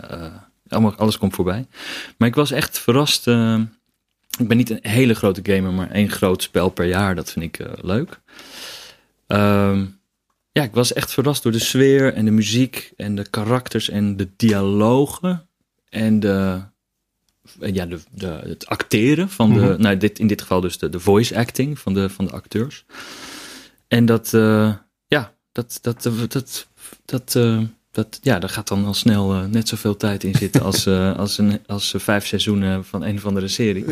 allemaal, 0.68 0.94
alles 0.94 1.18
komt 1.18 1.34
voorbij. 1.34 1.66
Maar 2.16 2.28
ik 2.28 2.34
was 2.34 2.50
echt 2.50 2.78
verrast. 2.78 3.26
ik 4.38 4.48
ben 4.48 4.56
niet 4.56 4.70
een 4.70 4.78
hele 4.82 5.14
grote 5.14 5.40
gamer, 5.42 5.72
maar 5.72 5.90
één 5.90 6.10
groot 6.10 6.42
spel 6.42 6.68
per 6.68 6.86
jaar. 6.86 7.14
Dat 7.14 7.32
vind 7.32 7.44
ik 7.44 7.66
leuk. 7.82 8.20
Ehm, 9.26 9.86
ja, 10.52 10.62
ik 10.62 10.74
was 10.74 10.92
echt 10.92 11.12
verrast 11.12 11.42
door 11.42 11.52
de 11.52 11.58
sfeer 11.58 12.14
en 12.14 12.24
de 12.24 12.30
muziek 12.30 12.92
en 12.96 13.14
de 13.14 13.28
karakters 13.30 13.88
en 13.88 14.16
de 14.16 14.28
dialogen. 14.36 15.48
En 15.88 16.20
de, 16.20 16.60
ja, 17.60 17.86
de, 17.86 17.98
de, 18.10 18.26
het 18.42 18.66
acteren 18.66 19.28
van 19.30 19.52
de, 19.52 19.60
Mhm. 19.60 19.80
nou 19.82 19.96
dit, 19.96 20.18
in 20.18 20.26
dit 20.26 20.40
geval 20.40 20.60
dus 20.60 20.78
de, 20.78 20.88
de 20.88 21.00
voice 21.00 21.36
acting 21.38 21.78
van 21.78 21.94
de, 21.94 22.08
van 22.10 22.24
de 22.24 22.32
acteurs. 22.32 22.84
En 23.88 24.06
dat, 24.06 24.34
eh, 24.34 24.72
ja, 25.06 25.32
dat, 25.52 25.78
dat, 25.82 26.02
dat, 26.02 26.32
dat, 26.32 26.66
dat, 27.04 27.34
eh, 27.34 27.58
dat, 27.92 28.18
ja, 28.22 28.38
daar 28.38 28.48
gaat 28.50 28.68
dan 28.68 28.84
al 28.84 28.94
snel 28.94 29.32
eh, 29.34 29.44
net 29.44 29.68
zoveel 29.68 29.96
tijd 29.96 30.24
in 30.24 30.34
zitten 30.34 30.62
als, 30.62 30.86
eh, 30.86 31.16
als, 31.18 31.38
een, 31.38 31.60
als 31.66 31.94
eh, 31.94 32.00
vijf 32.00 32.26
seizoenen 32.26 32.84
van 32.84 33.02
een 33.04 33.16
of 33.16 33.26
andere 33.26 33.48
serie. 33.48 33.84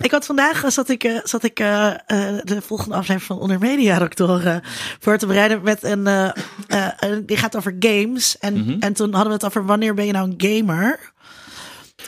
Ik 0.00 0.10
had 0.10 0.26
vandaag 0.26 0.64
eh, 0.64 0.70
zat 0.70 0.88
ik, 0.88 1.04
eh, 1.04 1.18
zat 1.24 1.44
ik 1.44 1.60
eh, 1.60 1.86
eh, 1.86 1.96
de 2.44 2.60
volgende 2.62 2.94
aflevering 2.94 3.22
van 3.22 3.38
Onder 3.38 3.58
Media 3.58 3.98
Doctoren 3.98 4.62
voor 5.00 5.18
te 5.18 5.26
bereiden 5.26 5.62
met 5.62 5.82
een, 5.82 6.06
eh, 6.06 6.30
eh, 6.68 6.88
een- 6.98 7.26
die 7.26 7.36
gaat 7.36 7.56
over 7.56 7.76
games. 7.78 8.38
En, 8.38 8.58
Mhm. 8.58 8.76
en 8.80 8.92
toen 8.92 9.10
hadden 9.12 9.28
we 9.28 9.34
het 9.34 9.44
over 9.44 9.66
wanneer 9.66 9.94
ben 9.94 10.06
je 10.06 10.12
nou 10.12 10.30
een 10.30 10.56
gamer? 10.56 11.12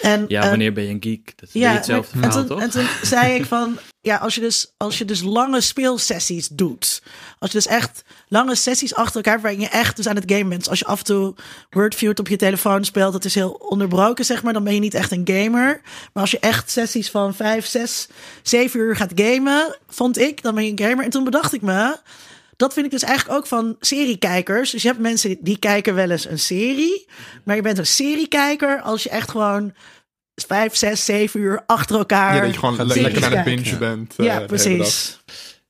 En, 0.00 0.24
Ja, 0.28 0.42
eh, 0.42 0.48
wanneer 0.48 0.72
ben 0.72 0.84
je 0.84 0.90
een 0.90 1.02
geek? 1.02 1.32
Dat 1.36 1.48
is 1.48 1.60
ja, 1.60 1.72
hetzelfde 1.72 2.20
en 2.20 2.30
toen, 2.30 2.46
toch? 2.46 2.60
en 2.60 2.70
toen 2.70 2.86
zei 3.02 3.34
ik 3.34 3.44
van, 3.44 3.78
ja, 4.00 4.16
als 4.16 4.34
je, 4.34 4.40
dus, 4.40 4.72
als 4.76 4.98
je 4.98 5.04
dus 5.04 5.22
lange 5.22 5.60
speelsessies 5.60 6.48
doet. 6.48 7.02
Als 7.38 7.50
je 7.52 7.56
dus 7.56 7.66
echt 7.66 8.04
lange 8.28 8.54
sessies 8.54 8.94
achter 8.94 9.16
elkaar, 9.16 9.40
waarin 9.40 9.60
je 9.60 9.68
echt 9.68 9.96
dus 9.96 10.06
aan 10.06 10.16
het 10.16 10.32
game 10.32 10.44
bent. 10.44 10.60
Dus 10.60 10.68
als 10.68 10.78
je 10.78 10.84
af 10.84 10.98
en 10.98 11.04
toe 11.04 11.34
Wordfeud 11.70 12.18
op 12.18 12.28
je 12.28 12.36
telefoon 12.36 12.84
speelt, 12.84 13.12
dat 13.12 13.24
is 13.24 13.34
heel 13.34 13.50
onderbroken, 13.50 14.24
zeg 14.24 14.42
maar. 14.42 14.52
Dan 14.52 14.64
ben 14.64 14.74
je 14.74 14.80
niet 14.80 14.94
echt 14.94 15.10
een 15.10 15.28
gamer. 15.32 15.80
Maar 16.12 16.22
als 16.22 16.30
je 16.30 16.38
echt 16.38 16.70
sessies 16.70 17.10
van 17.10 17.34
vijf, 17.34 17.66
zes, 17.66 18.08
zeven 18.42 18.80
uur 18.80 18.96
gaat 18.96 19.12
gamen, 19.14 19.76
vond 19.88 20.18
ik, 20.18 20.42
dan 20.42 20.54
ben 20.54 20.64
je 20.64 20.70
een 20.70 20.88
gamer. 20.88 21.04
En 21.04 21.10
toen 21.10 21.24
bedacht 21.24 21.52
ik 21.52 21.62
me, 21.62 21.96
dat 22.62 22.72
vind 22.72 22.86
ik 22.86 22.92
dus 22.92 23.02
eigenlijk 23.02 23.38
ook 23.38 23.46
van 23.46 23.76
seriekijkers. 23.80 24.70
Dus 24.70 24.82
je 24.82 24.88
hebt 24.88 25.00
mensen 25.00 25.36
die 25.40 25.58
kijken 25.58 25.94
wel 25.94 26.10
eens 26.10 26.28
een 26.28 26.38
serie. 26.38 27.06
Maar 27.44 27.56
je 27.56 27.62
bent 27.62 27.78
een 27.78 27.86
seriekijker 27.86 28.80
als 28.80 29.02
je 29.02 29.08
echt 29.10 29.30
gewoon 29.30 29.74
vijf, 30.46 30.76
zes, 30.76 31.04
zeven 31.04 31.40
uur 31.40 31.62
achter 31.66 31.96
elkaar. 31.96 32.34
Ja, 32.34 32.40
dat 32.40 32.52
je 32.52 32.58
gewoon 32.58 32.86
lekker 32.86 33.24
aan 33.24 33.32
het 33.32 33.42
kijkt. 33.42 33.44
bingen 33.62 33.78
bent. 33.78 34.14
eh, 34.16 34.26
Ja, 34.26 34.38
de 34.38 34.44
precies. 34.44 35.20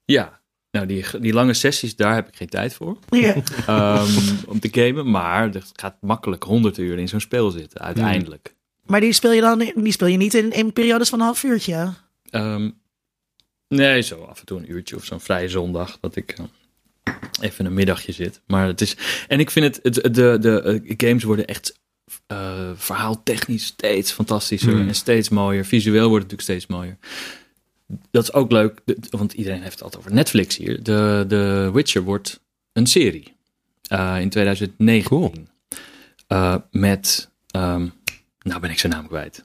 Ja, 0.05 0.41
nou 0.71 0.87
die, 0.87 1.05
die 1.21 1.33
lange 1.33 1.55
sessies, 1.55 1.97
daar 1.97 2.15
heb 2.15 2.29
ik 2.29 2.37
geen 2.37 2.49
tijd 2.49 2.75
voor. 2.75 2.99
Ja. 3.11 3.35
Ehm, 3.67 4.09
om 4.47 4.61
te 4.61 4.69
gamen. 4.73 5.11
Maar 5.11 5.55
er 5.55 5.63
gaat 5.73 5.97
makkelijk 6.01 6.43
100 6.43 6.79
uur 6.79 6.99
in 6.99 7.09
zo'n 7.09 7.21
spel 7.21 7.51
zitten, 7.51 7.81
uiteindelijk. 7.81 8.55
Maar 8.87 9.01
die 9.01 9.13
speel 9.13 9.33
je 9.33 9.41
dan 9.41 9.59
die 9.75 9.93
speel 9.93 10.09
je 10.09 10.17
niet 10.17 10.35
in, 10.35 10.51
in 10.53 10.73
periodes 10.73 11.09
van 11.09 11.19
een 11.19 11.25
half 11.25 11.43
uurtje. 11.43 11.93
Ehm, 12.31 12.71
nee, 13.69 14.03
zo 14.03 14.23
af 14.23 14.41
en 14.41 14.47
toe 14.47 14.59
een 14.59 14.73
uurtje 14.73 14.97
of 14.97 15.05
zo'n 15.05 15.21
vrije 15.21 15.49
zondag 15.49 15.99
dat 16.01 16.17
ik 16.17 16.31
eh, 16.39 16.45
even 17.41 17.67
een 17.67 17.75
middagje 17.75 18.13
zit. 18.13 18.41
Maar 18.47 18.67
het 18.67 18.81
is. 18.81 18.97
En 19.29 19.41
ik 19.41 19.51
vind 19.51 19.77
het, 19.77 19.95
het 19.95 20.15
de, 20.15 20.37
de 20.41 20.63
eh, 20.63 20.95
games 20.97 21.23
worden 21.23 21.47
echt 21.47 21.81
eh 22.27 22.71
verhaaltechnisch 22.75 23.65
steeds 23.65 24.13
fantastischer 24.13 24.73
Hmm. 24.73 24.89
en 24.89 24.95
steeds 24.95 25.29
mooier. 25.29 25.65
Visueel 25.65 26.09
wordt 26.09 26.23
het 26.25 26.33
natuurlijk 26.33 26.61
steeds 26.61 26.79
mooier. 26.79 26.99
Dat 28.11 28.23
is 28.23 28.33
ook 28.33 28.51
leuk, 28.53 28.81
want 29.11 29.33
iedereen 29.33 29.61
heeft 29.61 29.73
het 29.73 29.83
altijd 29.83 30.03
over 30.03 30.15
Netflix 30.15 30.57
hier. 30.57 30.83
De, 30.83 31.25
de 31.29 31.71
Witcher 31.73 32.03
wordt 32.03 32.41
een 32.73 32.87
serie 32.87 33.37
eh, 33.89 34.17
in 34.21 34.29
2019. 34.29 35.03
Cool. 35.09 35.33
Eh, 36.27 36.55
met, 36.71 37.31
ehm, 37.51 37.89
nou 38.43 38.61
ben 38.61 38.71
ik 38.71 38.79
zijn 38.79 38.93
naam 38.93 39.07
kwijt. 39.07 39.45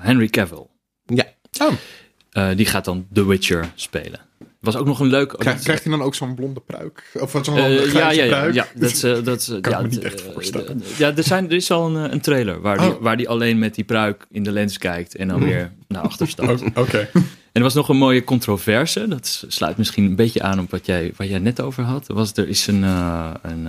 Henry 0.00 0.28
Cavill. 0.28 0.66
Ja. 1.04 1.26
Oh. 1.58 2.56
Die 2.56 2.66
gaat 2.66 2.84
dan 2.84 3.06
The 3.12 3.26
Witcher 3.26 3.72
spelen. 3.74 4.20
Was 4.64 4.76
ook 4.76 4.86
nog 4.86 5.00
een 5.00 5.06
leuk... 5.06 5.28
Krijg- 5.38 5.62
krijgt 5.62 5.82
hij 5.84 5.92
dan 5.92 6.02
ook 6.02 6.14
zo'n 6.14 6.34
blonde 6.34 6.60
pruik? 6.60 7.10
Of 7.20 7.30
zo'n 7.30 7.42
grijze 7.56 7.92
ja, 7.98 8.10
ja, 8.10 8.22
ja, 8.24 8.26
pruik? 8.28 8.54
ja, 8.54 8.66
dat 8.74 9.02
eh, 9.02 9.22
dat 9.24 9.46
Kan 9.60 9.72
ja, 9.72 9.78
ik 9.78 9.82
me 9.84 9.88
niet 9.88 10.04
echt 10.04 10.26
eh, 10.26 10.32
voorstellen. 10.32 10.82
Ja, 10.96 11.16
er, 11.16 11.22
zijn, 11.22 11.44
er 11.44 11.52
is 11.56 11.70
al 11.70 11.86
een, 11.96 12.12
een 12.12 12.20
trailer 12.20 12.60
waar 12.60 12.78
die, 12.78 12.98
Oh. 13.00 13.16
die 13.16 13.28
alleen 13.28 13.58
met 13.58 13.74
die 13.74 13.84
pruik 13.84 14.26
in 14.30 14.42
de 14.42 14.52
lens 14.52 14.78
kijkt 14.78 15.14
en 15.16 15.28
dan 15.28 15.44
weer 15.44 15.72
naar 15.88 16.02
achter 16.02 16.28
stapt. 16.28 16.62
O- 16.62 16.80
Oké. 16.80 17.08
En 17.54 17.60
er 17.60 17.66
was 17.66 17.74
nog 17.74 17.88
een 17.88 17.96
mooie 17.96 18.24
controverse. 18.24 19.08
Dat 19.08 19.44
sluit 19.48 19.76
misschien 19.76 20.04
een 20.04 20.16
beetje 20.16 20.42
aan 20.42 20.60
op 20.60 20.70
wat 20.70 20.86
jij, 20.86 21.12
wat 21.16 21.28
jij 21.28 21.38
net 21.38 21.60
over 21.60 21.82
had. 21.82 22.08
Er, 22.08 22.14
was, 22.14 22.32
er 22.36 22.48
is 22.48 22.66
een, 22.66 22.84
eh, 22.84 23.30
een, 23.42 23.68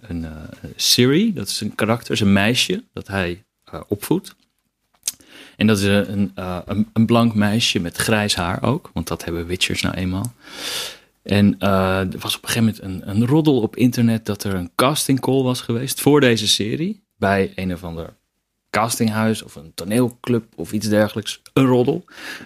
een 0.00 0.26
Siri, 0.76 1.32
dat 1.32 1.48
is 1.48 1.60
een 1.60 1.74
karakter, 1.74 2.12
is 2.12 2.20
een 2.20 2.32
meisje 2.32 2.84
dat 2.92 3.06
hij 3.06 3.44
opvoedt. 3.88 4.34
En 5.60 5.66
dat 5.66 5.78
is 5.78 5.84
een, 5.84 6.12
een, 6.12 6.32
eh, 6.34 6.58
een, 6.64 6.88
een 6.92 7.06
blank 7.06 7.34
meisje 7.34 7.80
met 7.80 7.96
grijs 7.96 8.34
haar 8.34 8.62
ook, 8.62 8.90
want 8.94 9.08
dat 9.08 9.24
hebben 9.24 9.46
Witchers 9.46 9.82
nou 9.82 9.94
eenmaal. 9.94 10.32
En 11.22 11.58
eh, 11.58 11.98
er 11.98 12.18
was 12.18 12.36
op 12.36 12.42
een 12.42 12.48
gegeven 12.48 12.82
moment 12.82 13.06
een, 13.06 13.10
een 13.10 13.26
roddel 13.26 13.60
op 13.60 13.76
internet 13.76 14.26
dat 14.26 14.44
er 14.44 14.54
een 14.54 14.70
casting 14.74 15.20
call 15.20 15.42
was 15.42 15.60
geweest 15.60 16.00
voor 16.00 16.20
deze 16.20 16.48
serie. 16.48 17.02
Bij 17.16 17.52
een 17.54 17.72
of 17.72 17.84
ander 17.84 18.16
castinghuis 18.70 19.42
of 19.42 19.54
een 19.54 19.72
toneelclub 19.74 20.44
of 20.56 20.72
iets 20.72 20.88
dergelijks. 20.88 21.42
Een 21.52 21.66
roddel. 21.66 22.04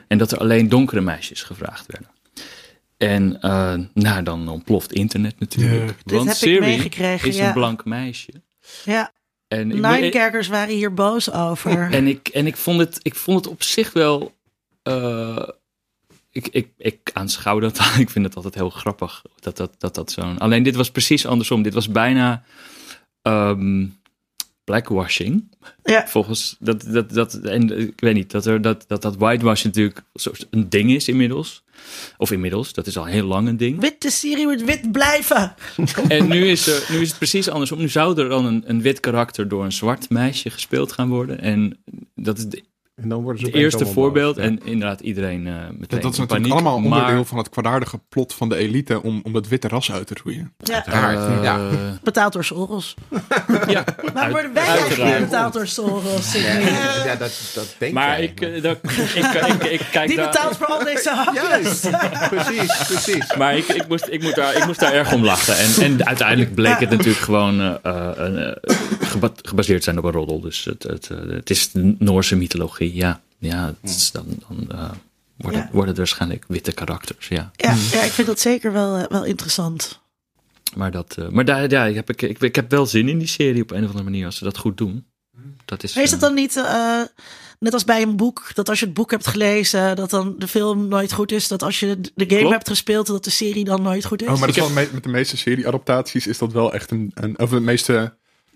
En 0.09 0.18
dat 0.18 0.33
er 0.33 0.38
alleen 0.38 0.68
donkere 0.68 1.00
meisjes 1.00 1.42
gevraagd 1.42 1.87
werden. 1.87 2.11
En 2.96 3.40
eh, 3.40 3.74
nou, 3.94 4.22
dan 4.22 4.48
ontploft 4.48 4.92
internet 4.92 5.40
natuurlijk. 5.40 5.88
Ja. 5.88 5.96
Dit 6.05 6.16
Want 6.16 6.27
heb 6.27 6.37
ik 6.37 6.42
Siri 6.42 6.61
meegekregen, 6.61 7.29
is 7.29 7.37
ja. 7.37 7.46
een 7.46 7.53
blank 7.53 7.85
meisje. 7.85 8.33
Ja, 8.85 9.12
En 9.58 9.70
ik, 9.70 9.80
Ninekerkers 9.80 10.48
waren 10.48 10.74
hier 10.74 10.94
boos 10.94 11.32
over. 11.32 11.92
en 11.92 12.06
ik, 12.06 12.28
en 12.28 12.46
ik, 12.46 12.56
vond, 12.56 12.78
het, 12.78 12.98
ik 13.02 13.14
vond 13.14 13.44
het 13.44 13.52
op 13.54 13.62
zich 13.62 13.92
wel. 13.92 14.34
eh, 14.82 15.48
ik, 16.30 16.48
ik, 16.48 16.68
ik 16.78 17.10
aanschouw 17.12 17.58
dat. 17.58 17.78
ik 17.98 18.10
vind 18.10 18.24
het 18.24 18.36
altijd 18.36 18.54
heel 18.54 18.70
grappig. 18.70 19.22
Dat 19.40 19.56
dat, 19.56 19.74
dat, 19.78 19.94
dat 19.94 20.10
zo'n. 20.10 20.38
Alleen 20.38 20.62
dit 20.62 20.76
was 20.76 20.90
precies 20.90 21.26
andersom. 21.26 21.62
Dit 21.62 21.74
was 21.74 21.88
bijna. 21.88 22.44
ehm, 23.22 23.86
blackwashing. 24.64 25.56
Ja. 25.82 26.06
Volgens 26.08 26.56
dat, 26.58 26.84
dat, 26.88 27.10
dat, 27.10 27.34
en 27.34 27.78
ik 27.80 28.00
weet 28.00 28.14
niet, 28.14 28.30
dat 28.30 28.46
er, 28.46 28.60
dat, 28.62 28.84
dat, 28.88 29.02
dat 29.02 29.16
whitewash 29.16 29.64
natuurlijk 29.64 30.02
een 30.50 30.68
ding 30.68 30.90
is 30.90 31.08
inmiddels. 31.08 31.63
Of 32.16 32.30
inmiddels, 32.30 32.72
dat 32.72 32.87
is 32.87 32.96
al 32.96 33.04
heel 33.04 33.26
lang 33.26 33.48
een 33.48 33.56
ding. 33.56 33.80
Witte 33.80 34.10
Siri 34.10 34.46
moet 34.46 34.62
wit 34.62 34.92
blijven. 34.92 35.54
En 36.08 36.28
nu 36.28 36.48
is, 36.48 36.66
er, 36.66 36.87
nu 36.90 37.00
is 37.00 37.08
het 37.08 37.18
precies 37.18 37.48
andersom. 37.48 37.78
Nu 37.78 37.88
zou 37.88 38.20
er 38.22 38.28
dan 38.28 38.44
een, 38.46 38.62
een 38.66 38.82
wit 38.82 39.00
karakter 39.00 39.48
door 39.48 39.64
een 39.64 39.72
zwart 39.72 40.10
meisje 40.10 40.50
gespeeld 40.50 40.92
gaan 40.92 41.08
worden. 41.08 41.40
En 41.40 41.78
dat 42.14 42.38
is 42.38 42.46
de- 42.46 42.64
En 43.02 43.09
dan 43.09 43.22
worden 43.22 43.40
ze 43.40 43.46
het 43.46 43.54
eerste 43.54 43.87
voorbeeld. 43.87 44.35
boos, 44.37 44.44
ja. 44.44 44.50
En 44.50 44.61
inderdaad, 44.64 45.00
iedereen 45.00 45.46
eh 45.46 45.52
meteen 45.52 45.76
Dat, 45.88 46.02
dat 46.02 46.12
is 46.12 46.18
natuurlijk 46.18 46.30
paniek. 46.30 46.52
allemaal 46.52 46.74
onderdeel 46.74 47.14
Maar, 47.16 47.24
van 47.24 47.38
het 47.38 47.48
kwaadaardige 47.48 48.00
plot 48.09 48.35
van 48.35 48.48
de 48.48 48.57
elite 48.57 49.02
om, 49.02 49.20
om 49.22 49.35
het 49.35 49.48
witte 49.48 49.68
ras 49.68 49.92
uit 49.92 50.07
te 50.07 50.14
roeien. 50.24 50.52
Ja, 50.59 50.74
Uiteraard, 50.74 51.42
ja. 51.44 51.68
betaald 52.02 52.33
door 52.33 52.44
Soros. 52.44 52.94
ja, 53.66 53.85
Maar 54.14 54.30
worden 54.30 54.52
wij 54.52 54.66
eigenlijk 54.66 55.18
betaald 55.18 55.52
door 55.52 55.66
Soros? 55.66 56.33
Ja, 56.33 56.59
ja, 57.04 57.16
dat, 57.16 57.50
dat 57.54 57.74
denk 57.78 57.92
Maar 57.92 58.09
jij, 58.16 58.22
ik, 58.24 58.40
eh, 58.40 58.62
dat- 58.62 58.78
ik, 58.83 58.90
ik, 58.90 59.33
ik, 59.46 59.62
ik 59.64 59.80
kijk 59.92 60.09
Die 60.09 60.16
daar- 60.16 60.26
betaalt 60.30 60.57
voor 60.57 60.66
al 60.66 60.85
deze 60.85 61.11
hapjes. 61.11 61.80
precies, 62.30 62.76
precies. 62.87 63.35
Maar 63.37 63.57
ik, 63.57 63.66
ik, 63.68 63.88
moest, 63.88 64.07
ik, 64.11 64.22
moet 64.22 64.35
daar, 64.35 64.57
ik 64.57 64.66
moest 64.66 64.80
daar 64.80 64.92
erg 64.92 65.12
om 65.12 65.24
lachen. 65.24 65.57
En, 65.57 65.83
en 65.83 66.07
uiteindelijk 66.07 66.54
bleek 66.54 66.78
het 66.80 66.90
natuurlijk 66.90 67.18
gewoon 67.24 67.61
eh, 67.83 68.50
gebaseerd 69.42 69.85
zijn 69.85 69.98
op 69.98 70.04
een 70.04 70.12
roddel. 70.12 70.40
Dus 70.40 70.64
het, 70.64 70.83
het, 70.83 71.11
het 71.28 71.50
is 71.50 71.70
de 71.70 71.94
Noorse 71.98 72.37
mythologie. 72.37 72.83
Ja, 72.92 73.20
ja 73.38 73.66
het 73.80 73.90
is 73.90 74.10
dan, 74.10 74.24
dan 74.48 74.70
eh, 74.78 74.90
worden, 75.36 75.60
Ja. 75.60 75.68
worden 75.70 75.88
het 75.88 75.96
waarschijnlijk 75.98 76.44
witte 76.48 76.72
karakters. 76.72 77.28
Ja. 77.28 77.50
Ja, 77.56 77.74
ja, 77.92 78.02
ik 78.02 78.10
vind 78.12 78.26
dat 78.26 78.40
zeker 78.40 78.72
wel, 78.72 78.96
eh, 78.96 79.04
wel 79.08 79.24
interessant. 79.24 80.02
Maar, 80.76 80.90
dat, 80.90 81.14
eh, 81.18 81.28
maar 81.28 81.44
daar 81.44 81.70
ja, 81.70 81.84
ik, 81.84 81.94
heb, 81.94 82.10
ik, 82.10 82.22
ik, 82.22 82.40
ik 82.40 82.54
heb 82.54 82.70
wel 82.70 82.86
zin 82.86 83.08
in 83.08 83.18
die 83.18 83.28
serie 83.28 83.62
op 83.62 83.70
een 83.70 83.80
of 83.82 83.86
andere 83.86 84.04
manier 84.04 84.26
als 84.26 84.36
ze 84.36 84.44
dat 84.44 84.58
goed 84.58 84.76
doen. 84.76 85.04
Dat 85.64 85.82
is, 85.82 85.94
Maar 85.94 86.04
is 86.04 86.10
het 86.10 86.20
dan 86.20 86.34
niet, 86.34 86.56
eh, 86.56 87.00
net 87.58 87.72
als 87.72 87.84
bij 87.84 88.02
een 88.02 88.16
boek, 88.16 88.50
dat 88.54 88.68
als 88.68 88.78
je 88.80 88.84
het 88.84 88.94
boek 88.94 89.10
hebt 89.10 89.26
gelezen, 89.26 89.96
dat 89.96 90.10
dan 90.10 90.34
de 90.38 90.48
film 90.48 90.88
nooit 90.88 91.12
goed 91.12 91.32
is? 91.32 91.48
Dat 91.48 91.62
als 91.62 91.80
je 91.80 92.00
de 92.00 92.24
game 92.26 92.38
Klopt. 92.38 92.52
hebt 92.54 92.68
gespeeld, 92.68 93.06
dat 93.06 93.24
de 93.24 93.30
serie 93.30 93.64
dan 93.64 93.82
nooit 93.82 94.04
goed 94.04 94.22
is? 94.22 94.28
Oh, 94.28 94.38
maar 94.38 94.46
dat 94.46 94.56
is 94.56 94.62
wel 94.62 94.70
me- 94.72 94.88
met 94.92 95.02
de 95.02 95.08
meeste 95.08 95.36
serie-adaptaties 95.36 96.26
is 96.26 96.38
dat 96.38 96.52
wel 96.52 96.72
echt 96.74 96.90
een, 96.90 97.10
een... 97.14 97.38
Of 97.38 97.50
de 97.50 97.60
meeste 97.60 98.14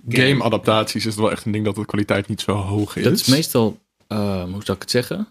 game-adaptaties 0.08 0.94
is 1.06 1.12
het 1.12 1.20
wel 1.22 1.30
echt 1.30 1.44
een 1.44 1.52
ding 1.52 1.64
dat 1.64 1.74
de 1.74 1.84
kwaliteit 1.86 2.28
niet 2.28 2.40
zo 2.40 2.52
hoog 2.52 2.96
is. 2.96 3.04
dat 3.04 3.12
is 3.12 3.26
meestal, 3.26 3.78
eh, 4.08 4.42
hoe 4.42 4.64
zou 4.64 4.72
ik 4.76 4.82
het 4.82 4.90
zeggen? 4.90 5.28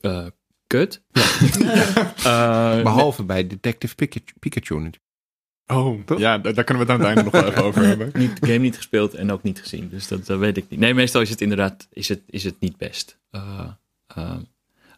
Eh, 0.00 0.26
kut. 0.66 1.02
Eh, 2.24 2.82
Behalve 2.82 3.22
bij 3.22 3.46
Detective 3.46 3.94
Pikachu. 4.38 4.90
Oh, 5.66 6.04
Toch? 6.04 6.18
ja, 6.18 6.38
daar 6.38 6.54
daar 6.54 6.64
kunnen 6.64 6.86
we 6.86 6.92
het 6.92 7.00
aan 7.02 7.06
het 7.06 7.16
einde 7.16 7.30
nog 7.30 7.42
wel 7.42 7.50
even 7.50 7.64
over 7.64 7.82
hebben. 7.86 8.10
niet, 8.14 8.40
de 8.40 8.46
game 8.46 8.58
niet 8.58 8.76
gespeeld 8.76 9.14
en 9.14 9.32
ook 9.32 9.42
niet 9.42 9.60
gezien. 9.60 9.88
Dus 9.88 10.08
dat, 10.08 10.26
dat 10.26 10.38
weet 10.38 10.56
ik 10.56 10.64
niet. 10.68 10.80
Nee, 10.80 10.94
meestal 10.94 11.20
is 11.20 11.30
het 11.30 11.40
inderdaad 11.40 11.86
is 11.92 12.08
het, 12.08 12.20
is 12.26 12.44
het 12.44 12.54
niet 12.60 12.76
best. 12.76 13.18
Eh, 13.30 13.68
eh, 14.06 14.36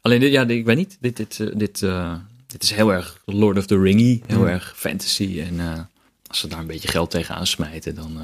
alleen, 0.01 0.21
dit, 0.21 0.33
ja, 0.33 0.45
dit- 0.45 0.59
ik 0.59 0.65
weet 0.65 0.77
niet. 0.77 0.97
Dit, 1.01 1.17
dit, 1.17 1.59
dit, 1.59 1.83
eh, 1.83 2.15
dit 2.47 2.63
is 2.63 2.71
heel 2.71 2.93
erg 2.93 3.23
Lord 3.25 3.59
of 3.59 3.67
the 3.67 3.79
Ringy. 3.81 4.23
Heel 4.27 4.37
Hmm. 4.37 4.47
erg 4.47 4.73
fantasy. 4.77 5.41
En 5.41 5.61
eh, 5.61 5.81
als 6.27 6.39
ze 6.39 6.49
daar 6.49 6.59
een 6.59 6.67
beetje 6.67 6.89
geld 6.89 7.11
tegenaan 7.11 7.47
smijten, 7.47 7.95
dan... 7.95 8.19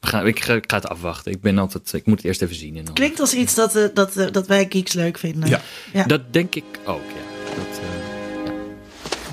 we 0.00 0.06
gaan, 0.06 0.26
ik, 0.26 0.40
ga, 0.40 0.54
ik 0.54 0.70
ga 0.70 0.76
het 0.76 0.88
afwachten. 0.88 1.32
Ik 1.32 1.40
ben 1.40 1.58
altijd... 1.58 1.92
Ik 1.92 2.06
moet 2.06 2.16
het 2.16 2.26
eerst 2.26 2.42
even 2.42 2.54
zien. 2.54 2.76
En 2.76 2.84
dan, 2.84 2.94
Klinkt 2.94 3.20
als 3.20 3.34
iets 3.34 3.54
dat, 3.54 3.76
eh, 3.76 3.84
dat, 3.94 4.16
eh, 4.16 4.26
dat 4.32 4.46
wij 4.46 4.66
geeks 4.68 4.92
leuk 4.92 5.18
vinden. 5.18 5.48
Ja. 5.48 5.60
Ja. 5.92 6.04
Dat 6.04 6.32
denk 6.32 6.54
ik 6.54 6.64
ook, 6.84 7.02
ja. 7.08 7.54
Dat, 7.56 7.78
eh, 7.78 8.08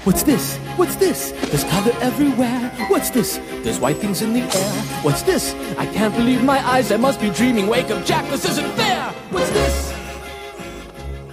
What's 0.03 0.23
this? 0.23 0.57
What's 0.77 0.97
this? 0.97 1.31
There's 1.49 1.65
color 1.65 2.01
everywhere. 2.01 2.71
What's 2.89 3.09
this? 3.09 3.39
There's 3.63 3.79
white 3.79 3.99
things 3.99 4.21
in 4.21 4.33
the 4.33 4.57
air. 4.57 5.01
What's 5.01 5.23
this? 5.23 5.53
I 5.79 5.97
can't 5.97 6.15
believe 6.15 6.43
my 6.43 6.59
eyes. 6.73 6.91
I 6.91 6.97
must 6.97 7.19
be 7.19 7.31
dreaming. 7.31 7.67
Wake 7.67 7.93
up, 7.93 8.05
Jack. 8.05 8.29
This 8.29 8.45
isn't 8.45 8.73
fair. 8.75 9.13
What's 9.29 9.51
this? 9.51 9.93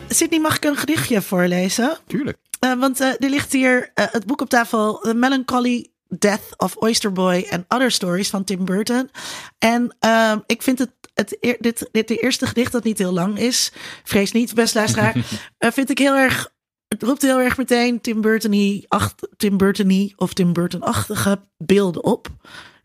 Sydney, 0.09 0.41
mag 0.41 0.57
ik 0.57 0.65
een 0.65 0.77
gedichtje 0.77 1.23
voorlezen? 1.23 1.99
Tuurlijk. 2.07 2.39
Eh, 2.63 2.73
want 2.75 3.01
eh, 3.01 3.09
er 3.09 3.31
ligt 3.31 3.53
hier 3.53 3.91
eh, 3.95 4.07
het 4.11 4.27
boek 4.27 4.41
op 4.41 4.49
tafel, 4.49 4.99
The 4.99 5.15
Melancholy 5.15 5.92
Death 6.19 6.57
of 6.57 6.77
Oyster 6.83 7.13
Boy 7.13 7.47
and 7.51 7.65
Other 7.69 7.91
Stories 7.91 8.31
van 8.31 8.45
Tim 8.45 8.65
Burton. 8.65 9.11
En 9.59 9.97
ehm, 9.99 10.39
ik 10.47 10.63
vind 10.63 10.79
het, 10.79 10.91
het 11.15 11.57
dit, 11.61 11.89
dit 11.93 12.09
de 12.09 12.17
eerste 12.17 12.47
gedicht 12.47 12.73
dat 12.73 12.85
niet 12.85 12.99
heel 12.99 13.13
lang 13.13 13.39
is, 13.39 13.73
vrees 14.05 14.33
niet, 14.33 14.55
best 14.55 14.75
luisteraar, 14.75 15.17
eh, 15.59 15.71
vind 15.71 15.91
ik 15.91 15.99
heel 15.99 16.15
erg, 16.15 16.53
het 16.89 17.03
roept 17.03 17.23
heel 17.23 17.41
erg 17.41 17.57
meteen 17.57 18.01
Tim 18.01 18.21
Burton 18.21 18.85
acht, 18.89 19.29
Tim 19.37 19.57
Burton 19.57 20.13
of 20.17 20.33
Tim 20.33 20.53
Burton-achtige 20.53 21.41
beelden 21.57 22.05
op. 22.05 22.29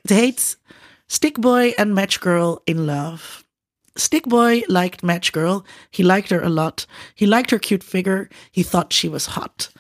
Het 0.02 0.12
heet 0.12 0.60
Stickboy 1.06 1.74
and 1.76 1.94
Matchgirl 1.94 2.62
in 2.64 2.86
Love. 2.86 3.46
Stickboy 3.94 4.64
liked 4.68 5.02
Matchgirl. 5.02 5.66
He 5.90 6.04
liked 6.04 6.30
her 6.30 6.44
a 6.44 6.50
lot. 6.50 6.88
He 7.16 7.26
liked 7.26 7.50
her 7.50 7.60
cute 7.60 7.84
figure. 7.84 8.28
He 8.52 8.64
thought 8.64 8.94
she 8.94 9.10
was 9.10 9.26
hot. 9.26 9.72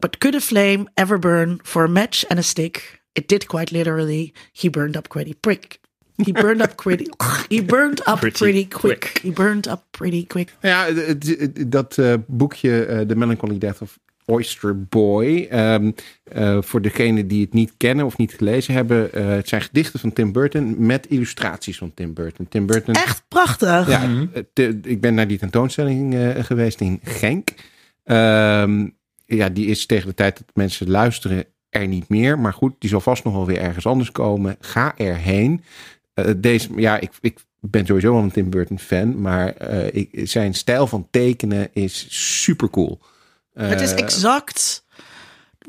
But 0.00 0.18
could 0.18 0.34
a 0.34 0.40
flame 0.40 0.86
ever 0.94 1.18
burn 1.18 1.58
for 1.62 1.84
a 1.84 1.88
match 1.88 2.24
and 2.28 2.38
a 2.38 2.42
stick? 2.42 3.02
It 3.12 3.28
did 3.28 3.46
quite 3.46 3.70
literally. 3.72 4.32
He 4.52 4.70
burned 4.70 4.96
up 4.96 5.08
pretty 5.08 5.34
quick. 5.40 5.80
He 6.24 6.32
burned 6.32 6.60
up 6.62 6.74
pretty. 6.76 7.06
He 7.48 7.64
burned 7.64 8.00
up 8.06 8.18
Pretty 8.20 8.38
pretty, 8.38 8.64
quick. 8.68 9.00
quick. 9.00 9.18
He 9.22 9.30
burned 9.32 9.66
up 9.68 9.82
pretty 9.90 10.24
quick. 10.26 10.54
Ja, 10.62 10.86
dat 11.66 11.98
eh, 11.98 12.14
boekje 12.26 12.84
eh, 12.84 13.00
The 13.06 13.16
Melancholy 13.16 13.58
Death 13.58 13.80
of 13.80 13.98
Oyster 14.26 14.82
Boy. 14.84 15.46
ehm, 15.50 15.90
eh, 16.24 16.58
voor 16.62 16.80
degenen 16.82 17.28
die 17.28 17.40
het 17.40 17.52
niet 17.52 17.72
kennen 17.76 18.04
of 18.06 18.16
niet 18.16 18.32
gelezen 18.34 18.74
hebben. 18.74 19.12
eh, 19.12 19.26
het 19.28 19.48
zijn 19.48 19.62
gedichten 19.62 20.00
van 20.00 20.12
Tim 20.12 20.32
Burton 20.32 20.86
met 20.86 21.06
illustraties 21.06 21.78
van 21.78 21.94
Tim 21.94 22.14
Burton. 22.14 22.48
Tim 22.48 22.66
Burton 22.66 22.94
Echt 22.94 23.22
prachtig. 23.28 23.88
Ja, 23.88 24.26
te- 24.52 24.78
ik 24.82 25.00
ben 25.00 25.14
naar 25.14 25.28
die 25.28 25.38
tentoonstelling 25.38 26.14
eh, 26.14 26.44
geweest 26.44 26.80
in 26.80 27.00
Genk. 27.02 27.48
Ehm, 28.04 28.88
ja, 29.36 29.48
die 29.48 29.66
is 29.66 29.86
tegen 29.86 30.08
de 30.08 30.14
tijd 30.14 30.38
dat 30.38 30.50
mensen 30.54 30.90
luisteren 30.90 31.44
er 31.68 31.86
niet 31.86 32.08
meer. 32.08 32.38
Maar 32.38 32.52
goed, 32.52 32.74
die 32.78 32.90
zal 32.90 33.00
vast 33.00 33.24
nog 33.24 33.34
wel 33.34 33.46
weer 33.46 33.60
ergens 33.60 33.86
anders 33.86 34.12
komen. 34.12 34.56
Ga 34.60 34.94
erheen. 34.96 35.64
Eh, 36.14 36.30
deze, 36.36 36.68
ja, 36.76 37.00
ik, 37.00 37.10
ik 37.20 37.38
ben 37.60 37.86
sowieso 37.86 38.12
wel 38.12 38.22
een 38.22 38.30
Tim 38.30 38.50
Burton 38.50 38.78
fan. 38.78 39.20
Maar 39.20 39.56
eh, 39.56 39.86
ik, 39.92 40.28
zijn 40.28 40.54
stijl 40.54 40.86
van 40.86 41.08
tekenen 41.10 41.68
is 41.72 42.06
super 42.38 42.70
cool. 42.70 43.00
Het 43.52 43.80
is 43.80 43.94
exact 43.94 44.84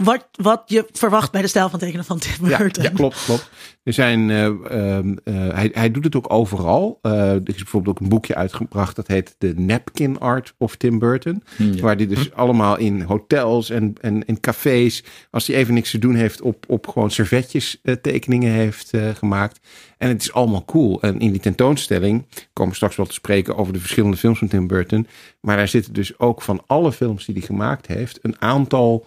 wat, 0.04 0.28
wat 0.32 0.64
je 0.66 0.88
verwacht 0.92 1.32
bij 1.32 1.42
de 1.42 1.48
stijl 1.48 1.70
van 1.70 1.80
tekenen 1.80 2.06
van 2.06 2.20
Tim 2.20 2.34
Burton. 2.42 2.84
ja, 2.84 2.90
klopt, 2.90 3.26
klopt. 3.26 3.50
Er 3.84 3.94
zijn, 3.94 4.30
eh, 4.30 4.46
ehm, 4.46 5.16
eh, 5.24 5.34
hij, 5.34 5.70
hij 5.74 5.92
doet 5.92 6.04
het 6.04 6.16
ook 6.16 6.34
overal. 6.34 7.00
Eh, 7.02 7.32
er 7.32 7.42
is 7.46 7.56
bijvoorbeeld 7.56 7.96
ook 7.96 8.04
een 8.04 8.10
boekje 8.10 8.36
uitgebracht 8.36 8.96
dat 8.96 9.08
heet 9.08 9.36
The 9.38 9.54
Napkin 9.58 10.20
Art 10.20 10.54
of 10.58 10.76
Tim 10.76 11.00
Burton. 11.00 11.44
Ja. 11.58 11.82
Waar 11.82 11.96
hij 11.96 12.08
dus 12.08 12.34
allemaal 12.34 12.78
in 12.78 13.02
hotels 13.02 13.70
en, 13.70 13.96
en 14.02 14.26
in 14.26 14.40
cafés, 14.40 15.04
als 15.32 15.48
hij 15.48 15.56
even 15.56 15.74
niks 15.74 15.92
te 15.92 16.00
doen 16.00 16.16
heeft, 16.16 16.42
op, 16.42 16.66
op 16.68 16.88
gewoon 16.88 17.12
servetjes 17.12 17.82
tekeningen 18.02 18.52
heeft 18.52 18.94
eh, 18.94 19.10
gemaakt. 19.16 19.60
En 19.98 20.08
het 20.08 20.22
is 20.22 20.34
allemaal 20.34 20.66
cool. 20.66 21.02
En 21.02 21.20
in 21.20 21.32
die 21.32 21.42
tentoonstelling 21.42 22.26
komen 22.54 22.72
we 22.72 22.78
straks 22.78 22.96
wel 22.96 23.06
te 23.06 23.14
spreken 23.14 23.56
over 23.56 23.74
de 23.74 23.80
verschillende 23.80 24.18
films 24.18 24.40
van 24.40 24.48
Tim 24.48 24.68
Burton. 24.68 25.08
Maar 25.42 25.58
daar 25.58 25.68
zitten 25.68 25.94
dus 25.94 26.20
ook 26.20 26.42
van 26.42 26.64
alle 26.68 26.92
films 26.92 27.26
die 27.26 27.36
hij 27.36 27.46
gemaakt 27.46 27.88
heeft, 27.88 28.20
een 28.22 28.42
aantal 28.42 29.06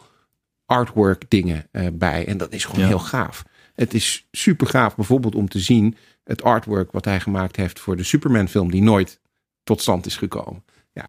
artwork 0.72 1.24
dingen 1.28 1.66
eh, 1.70 1.86
bij. 1.92 2.26
En 2.26 2.36
dat 2.36 2.52
is 2.52 2.64
gewoon 2.64 2.80
Ja. 2.80 2.86
heel 2.86 2.98
gaaf. 2.98 3.44
Het 3.74 3.94
is 3.94 4.26
super 4.30 4.66
gaaf 4.66 4.94
bijvoorbeeld 4.96 5.34
om 5.34 5.48
te 5.48 5.58
zien 5.58 5.96
het 6.24 6.42
artwork 6.42 6.92
wat 6.92 7.04
hij 7.04 7.20
gemaakt 7.20 7.56
heeft 7.56 7.80
voor 7.80 7.96
de 7.96 8.04
Superman 8.04 8.48
film 8.48 8.70
die 8.70 8.82
nooit 8.82 9.20
tot 9.64 9.80
stand 9.80 10.06
is 10.06 10.16
gekomen. 10.16 10.64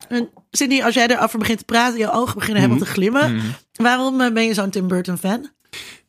En 0.08 0.30
Cindy, 0.52 0.82
als 0.82 0.94
jij 0.94 1.08
erover 1.08 1.40
begint 1.40 1.58
te 1.58 1.66
praten, 1.66 2.00
je 2.00 2.12
ogen 2.12 2.34
beginnen 2.36 2.62
helemaal 2.62 2.84
te 2.86 2.92
glimmen. 2.92 3.36
Mhm. 3.36 3.46
Waarom 3.74 4.22
eh, 4.22 4.34
ben 4.34 4.44
je 4.46 4.54
zo'n 4.54 4.70
Tim 4.70 4.88
Burton 4.88 5.18
fan? 5.18 5.50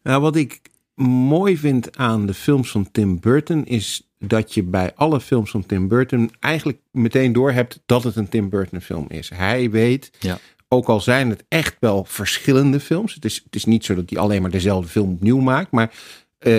Nou, 0.03 0.21
wat 0.21 0.37
ik 0.37 0.61
mooi 0.95 1.57
vind 1.59 1.97
aan 1.97 2.27
de 2.27 2.35
films 2.35 2.71
van 2.71 2.91
Tim 2.93 3.21
Burton 3.21 3.65
is 3.67 4.09
dat 4.19 4.55
je 4.55 4.63
bij 4.63 4.93
alle 4.95 5.21
films 5.21 5.51
van 5.51 5.67
Tim 5.67 5.89
Burton 5.89 6.31
eigenlijk 6.41 6.79
meteen 6.91 7.33
doorhebt 7.33 7.81
dat 7.87 8.05
het 8.05 8.17
een 8.17 8.29
Tim 8.29 8.49
Burton 8.49 8.81
film 8.81 9.07
is. 9.09 9.31
Hij 9.35 9.71
weet, 9.71 10.11
Ja. 10.21 10.39
Ook 10.75 10.89
al 10.89 11.01
zijn 11.01 11.31
het 11.31 11.45
echt 11.49 11.77
wel 11.81 12.05
verschillende 12.05 12.81
films. 12.81 13.15
Het 13.15 13.25
is, 13.25 13.41
het 13.45 13.55
is 13.55 13.65
niet 13.65 13.85
zo 13.85 13.95
dat 13.95 14.11
hij 14.11 14.19
alleen 14.19 14.43
maar 14.43 14.51
dezelfde 14.51 14.89
film 14.89 15.13
opnieuw 15.13 15.41
maakt, 15.41 15.71
maar 15.71 15.93
eh, 16.39 16.57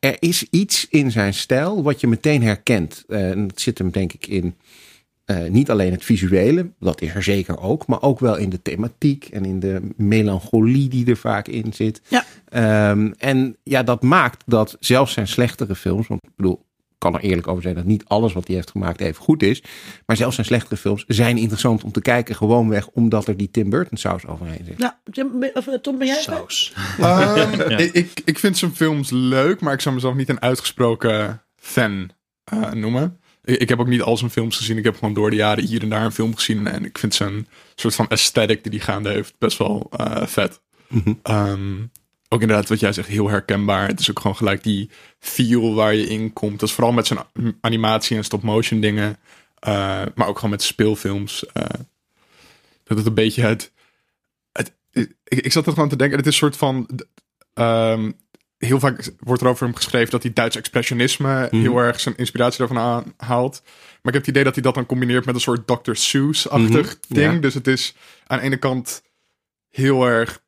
er 0.00 0.16
is 0.18 0.46
iets 0.50 0.86
in 0.90 1.10
zijn 1.10 1.34
stijl 1.34 1.82
wat 1.82 2.00
je 2.00 2.06
meteen 2.06 2.42
herkent. 2.42 3.04
Eh, 3.08 3.30
en 3.30 3.46
dat 3.48 3.60
zit 3.60 3.78
hem 3.78 3.90
denk 3.90 4.12
ik 4.12 4.26
in 4.26 4.54
eh, 5.24 5.44
niet 5.50 5.70
alleen 5.70 5.92
het 5.92 6.04
visuele, 6.04 6.70
dat 6.78 7.00
is 7.00 7.14
er 7.14 7.22
zeker 7.22 7.60
ook, 7.60 7.86
maar 7.86 8.02
ook 8.02 8.20
wel 8.20 8.36
in 8.36 8.50
de 8.50 8.62
thematiek 8.62 9.24
en 9.24 9.44
in 9.44 9.60
de 9.60 9.80
melancholie 9.96 10.88
die 10.88 11.06
er 11.06 11.16
vaak 11.16 11.48
in 11.48 11.72
zit. 11.72 12.00
Ja. 12.08 12.24
Ehm, 12.48 13.12
en 13.18 13.56
ja, 13.62 13.82
dat 13.82 14.02
maakt 14.02 14.42
dat 14.46 14.76
zelfs 14.80 15.12
zijn 15.12 15.28
slechtere 15.28 15.74
films, 15.74 16.06
want 16.06 16.24
ik 16.24 16.30
bedoel, 16.36 16.64
kan 16.98 17.14
er 17.14 17.20
eerlijk 17.20 17.48
over 17.48 17.62
zijn 17.62 17.74
dat 17.74 17.84
niet 17.84 18.04
alles 18.06 18.32
wat 18.32 18.46
hij 18.46 18.56
heeft 18.56 18.70
gemaakt 18.70 19.00
even 19.00 19.22
goed 19.22 19.42
is, 19.42 19.62
maar 20.06 20.16
zelfs 20.16 20.34
zijn 20.34 20.46
slechtere 20.46 20.76
films 20.76 21.04
zijn 21.06 21.36
interessant 21.38 21.84
om 21.84 21.92
te 21.92 22.00
kijken, 22.00 22.34
gewoonweg 22.34 22.88
omdat 22.88 23.26
er 23.28 23.36
die 23.36 23.50
Tim 23.50 23.70
Burton 23.70 23.98
saus 23.98 24.26
overheen 24.26 24.64
zit. 24.64 24.78
Ja, 24.78 25.00
Jim, 25.10 25.50
of, 25.54 25.66
eh, 25.66 25.74
Tom, 25.74 25.98
ben 25.98 26.06
jij? 26.06 26.20
Saus. 26.22 26.72
Ehm, 26.98 27.60
ik- 27.60 27.92
ik, 27.92 28.20
ik 28.24 28.38
vind 28.38 28.56
zijn 28.58 28.74
films 28.74 29.10
leuk, 29.10 29.60
maar 29.60 29.72
ik 29.72 29.80
zou 29.80 29.94
mezelf 29.94 30.14
niet 30.14 30.28
een 30.28 30.40
uitgesproken 30.42 31.42
fan 31.56 32.10
eh, 32.44 32.70
noemen. 32.72 33.20
Ik, 33.44 33.56
ik 33.60 33.68
heb 33.68 33.80
ook 33.80 33.88
niet 33.88 34.02
al 34.02 34.16
zijn 34.16 34.30
films 34.30 34.56
gezien. 34.56 34.76
Ik 34.78 34.84
heb 34.84 34.94
gewoon 34.98 35.14
door 35.14 35.30
de 35.30 35.36
jaren 35.36 35.64
hier 35.64 35.82
en 35.82 35.88
daar 35.88 36.04
een 36.04 36.12
film 36.12 36.34
gezien. 36.36 36.66
En 36.66 36.84
ik 36.84 36.98
vind 36.98 37.14
zijn 37.14 37.46
soort 37.74 37.94
van 37.94 38.06
aesthetic 38.10 38.62
die 38.62 38.72
hij 38.72 38.80
gaande 38.80 39.08
heeft 39.10 39.34
best 39.38 39.58
wel 39.58 39.90
eh, 39.96 40.26
vet. 40.26 40.60
Mhm. 40.88 41.12
Ehm, 41.22 41.76
ook 42.28 42.40
inderdaad 42.40 42.68
wat 42.68 42.80
jij 42.80 42.92
zegt, 42.92 43.08
heel 43.08 43.28
herkenbaar. 43.28 43.86
Het 43.88 44.00
is 44.00 44.10
ook 44.10 44.20
gewoon 44.20 44.36
gelijk 44.36 44.62
die 44.62 44.90
feel 45.18 45.74
waar 45.74 45.94
je 45.94 46.06
in 46.06 46.32
komt. 46.32 46.60
Dat 46.60 46.68
is 46.68 46.74
vooral 46.74 46.92
met 46.92 47.06
zijn 47.06 47.18
animatie 47.60 48.16
en 48.16 48.24
stop-motion 48.24 48.80
dingen. 48.80 49.16
eh, 49.58 50.02
maar 50.14 50.26
ook 50.28 50.34
gewoon 50.36 50.50
met 50.50 50.62
speelfilms. 50.62 51.46
eh, 51.46 51.64
dat 52.84 52.96
het 52.98 53.06
een 53.06 53.14
beetje 53.14 53.42
het... 53.42 53.72
het 54.52 54.72
ik, 54.92 55.14
ik 55.24 55.52
zat 55.52 55.66
er 55.66 55.72
gewoon 55.72 55.88
te 55.88 55.96
denken, 55.96 56.16
het 56.16 56.26
is 56.26 56.32
een 56.32 56.38
soort 56.38 56.56
van... 56.56 56.88
ehm, 57.54 58.10
heel 58.58 58.80
vaak 58.80 59.10
wordt 59.18 59.42
er 59.42 59.48
over 59.48 59.66
hem 59.66 59.74
geschreven 59.74 60.10
dat 60.10 60.22
hij 60.22 60.32
Duits 60.32 60.56
expressionisme 60.56 61.48
heel 61.50 61.78
erg 61.78 62.00
zijn 62.00 62.16
inspiratie 62.16 62.58
daarvan 62.58 62.78
aanhaalt. 62.78 63.62
Maar 63.64 63.98
ik 64.02 64.12
heb 64.12 64.14
het 64.14 64.26
idee 64.26 64.44
dat 64.44 64.54
hij 64.54 64.62
dat 64.62 64.74
dan 64.74 64.86
combineert 64.86 65.24
met 65.24 65.34
een 65.34 65.40
soort 65.40 65.66
Dr. 65.66 65.92
Seuss-achtig 65.94 66.86
Mhm, 66.86 67.14
ding. 67.14 67.32
ja. 67.34 67.38
Dus 67.40 67.54
het 67.54 67.66
is 67.66 67.94
aan 68.26 68.38
de 68.38 68.44
ene 68.44 68.56
kant 68.56 69.02
heel 69.68 70.04
erg 70.06 70.42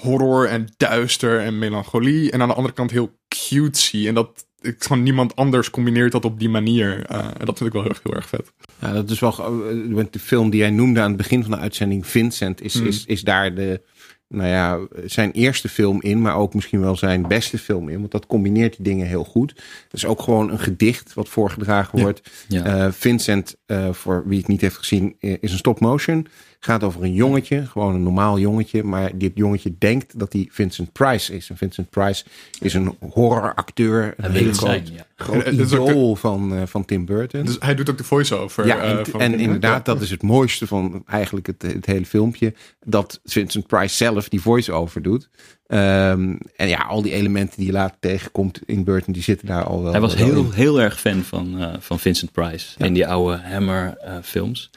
horror 0.00 0.46
en 0.48 0.66
duister 0.76 1.40
en 1.40 1.58
melancholie. 1.58 2.30
En 2.30 2.42
aan 2.42 2.48
de 2.48 2.54
andere 2.54 2.74
kant 2.74 2.90
heel 2.90 3.18
cutesy. 3.28 4.08
En 4.08 4.14
dat 4.14 4.46
ik 4.60 4.76
gewoon 4.84 5.02
niemand 5.02 5.36
anders 5.36 5.70
combineert 5.70 6.12
dat 6.12 6.24
op 6.24 6.38
die 6.38 6.48
manier. 6.48 7.04
Eh, 7.06 7.18
en 7.38 7.46
dat 7.46 7.56
vind 7.58 7.60
ik 7.68 7.72
wel 7.72 7.82
heel, 7.82 7.90
erg- 7.90 8.00
heel 8.02 8.14
erg 8.14 8.28
vet. 8.28 8.52
Ja, 8.80 8.92
dat 8.92 9.10
is 9.10 9.20
wel. 9.20 9.32
ge- 9.32 9.92
eh, 9.96 10.04
De 10.10 10.18
film 10.18 10.50
die 10.50 10.60
jij 10.60 10.70
noemde 10.70 11.00
aan 11.00 11.08
het 11.08 11.16
begin 11.16 11.42
van 11.42 11.50
de 11.50 11.56
uitzending, 11.58 12.06
Vincent, 12.06 12.62
is, 12.62 12.74
Hmm. 12.74 12.86
is, 12.86 13.04
is 13.06 13.22
daar 13.22 13.54
de. 13.54 13.80
Nou 14.28 14.48
ja, 14.48 14.78
zijn 15.04 15.30
eerste 15.30 15.68
film 15.68 16.02
in, 16.02 16.20
maar 16.22 16.36
ook 16.36 16.54
misschien 16.54 16.80
wel 16.80 16.96
zijn 16.96 17.28
beste 17.28 17.58
film 17.58 17.88
in. 17.88 17.98
Want 17.98 18.10
dat 18.12 18.26
combineert 18.26 18.76
die 18.76 18.84
dingen 18.84 19.06
heel 19.06 19.24
goed. 19.24 19.50
Het 19.84 19.92
is 19.92 20.04
ook 20.06 20.22
gewoon 20.22 20.50
een 20.50 20.58
gedicht 20.58 21.14
wat 21.14 21.28
voorgedragen 21.28 21.98
wordt. 22.00 22.30
Ja. 22.48 22.64
Eh, 22.64 22.92
Vincent, 22.92 23.56
eh, 23.66 23.92
voor 23.92 24.22
wie 24.26 24.38
het 24.38 24.48
niet 24.48 24.60
heeft 24.60 24.76
gezien, 24.76 25.16
is 25.18 25.52
een 25.52 25.58
stop 25.58 25.80
motion. 25.80 26.26
Gaat 26.62 26.82
over 26.84 27.02
een 27.02 27.14
jongetje, 27.14 27.66
gewoon 27.66 27.94
een 27.94 28.02
normaal 28.02 28.38
jongetje. 28.38 28.84
Maar 28.84 29.18
dit 29.18 29.32
jongetje 29.34 29.74
denkt 29.78 30.18
dat 30.18 30.32
hij 30.32 30.48
Vincent 30.50 30.92
Price 30.92 31.34
is. 31.34 31.50
En 31.50 31.56
Vincent 31.56 31.90
Price 31.90 32.24
is 32.60 32.74
een 32.74 32.96
horroracteur. 33.00 34.14
Een 34.16 34.32
het 34.32 34.42
groot, 34.42 34.56
zijn, 34.56 34.86
ja. 34.92 35.06
groot 35.16 35.44
de- 35.44 36.12
van, 36.16 36.54
eh, 36.56 36.62
van 36.66 36.84
Tim 36.84 37.04
Burton. 37.04 37.44
Dus 37.44 37.56
hij 37.58 37.74
doet 37.74 37.90
ook 37.90 37.98
de 37.98 38.04
voice-over. 38.04 38.66
Ja, 38.66 38.82
eh, 38.82 38.90
en, 38.90 39.06
van 39.06 39.20
en 39.20 39.34
inderdaad, 39.34 39.84
dat 39.84 40.00
is 40.00 40.10
het 40.10 40.22
mooiste 40.22 40.66
van 40.66 41.02
eigenlijk 41.06 41.46
het, 41.46 41.62
het 41.62 41.86
hele 41.86 42.06
filmpje. 42.06 42.54
Dat 42.84 43.20
Vincent 43.24 43.66
Price 43.66 43.96
zelf 43.96 44.28
die 44.28 44.40
voice-over 44.40 45.02
doet. 45.02 45.28
Ehm, 45.70 46.36
en 46.56 46.68
ja, 46.68 46.78
al 46.78 47.02
die 47.02 47.12
elementen 47.12 47.56
die 47.56 47.66
je 47.66 47.72
later 47.72 47.96
tegenkomt 48.00 48.60
in 48.66 48.84
Burton, 48.84 49.12
die 49.12 49.22
zitten 49.22 49.46
daar 49.46 49.64
al 49.64 49.82
wel. 49.82 49.92
Hij 49.92 50.00
was 50.00 50.14
wel 50.14 50.26
in. 50.26 50.32
heel, 50.32 50.50
heel 50.52 50.80
erg 50.80 51.00
fan 51.00 51.22
van, 51.22 51.60
eh, 51.60 51.74
van 51.78 51.98
Vincent 51.98 52.32
Price 52.32 52.74
Ja. 52.78 52.84
in 52.84 52.92
die 52.94 53.06
oude 53.06 53.36
Hammer 53.42 53.96
eh, 53.96 54.16
films. 54.22 54.70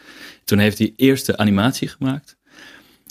Toen 0.43 0.57
heeft 0.59 0.77
hij 0.77 0.93
eerst 0.95 1.25
de 1.25 1.37
animatie 1.37 1.87
gemaakt. 1.87 2.35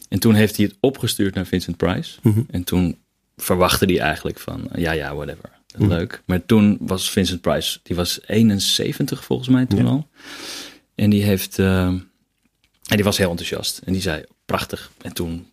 En 0.08 0.18
toen 0.18 0.34
heeft 0.34 0.56
hij 0.56 0.64
het 0.66 0.76
opgestuurd 0.80 1.34
naar 1.34 1.46
Vincent 1.46 1.76
Price. 1.76 2.18
Mhm. 2.22 2.40
En 2.50 2.64
toen 2.64 2.98
verwachtte 3.36 3.84
hij 3.84 4.00
eigenlijk 4.00 4.38
van, 4.38 4.68
ja, 4.74 4.92
ja, 4.92 5.14
whatever. 5.14 5.50
Mhm. 5.78 5.88
Leuk. 5.88 6.22
Maar 6.26 6.46
toen 6.46 6.76
was 6.80 7.10
Vincent 7.10 7.40
Price, 7.40 7.78
die 7.82 7.96
was 7.96 8.20
71 8.26 9.24
volgens 9.24 9.48
mij 9.48 9.66
toen 9.66 9.84
Ja. 9.84 9.90
al. 9.90 10.08
En 10.94 11.10
die 11.10 11.22
heeft, 11.22 11.58
eh, 11.58 11.84
en 11.86 12.06
die 12.88 13.04
was 13.04 13.18
heel 13.18 13.30
enthousiast. 13.30 13.78
En 13.84 13.92
die 13.92 14.02
zei, 14.02 14.24
prachtig. 14.44 14.90
En 15.02 15.12
toen, 15.12 15.46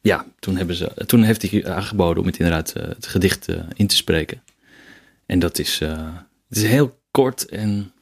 ja, 0.00 0.26
toen, 0.38 0.56
hebben 0.56 0.76
ze, 0.76 0.92
toen 1.06 1.22
heeft 1.22 1.50
hij 1.50 1.66
aangeboden 1.66 2.20
om 2.22 2.26
het 2.28 2.38
inderdaad 2.38 2.72
eh, 2.72 2.82
het 2.88 3.06
gedicht 3.06 3.48
eh, 3.48 3.56
in 3.74 3.86
te 3.86 3.96
spreken. 3.96 4.42
En 5.26 5.38
dat 5.38 5.58
is, 5.58 5.80
eh, 5.80 6.14
het 6.48 6.58
is 6.58 6.64
heel 6.64 6.98
kort 7.10 7.46
en 7.48 7.92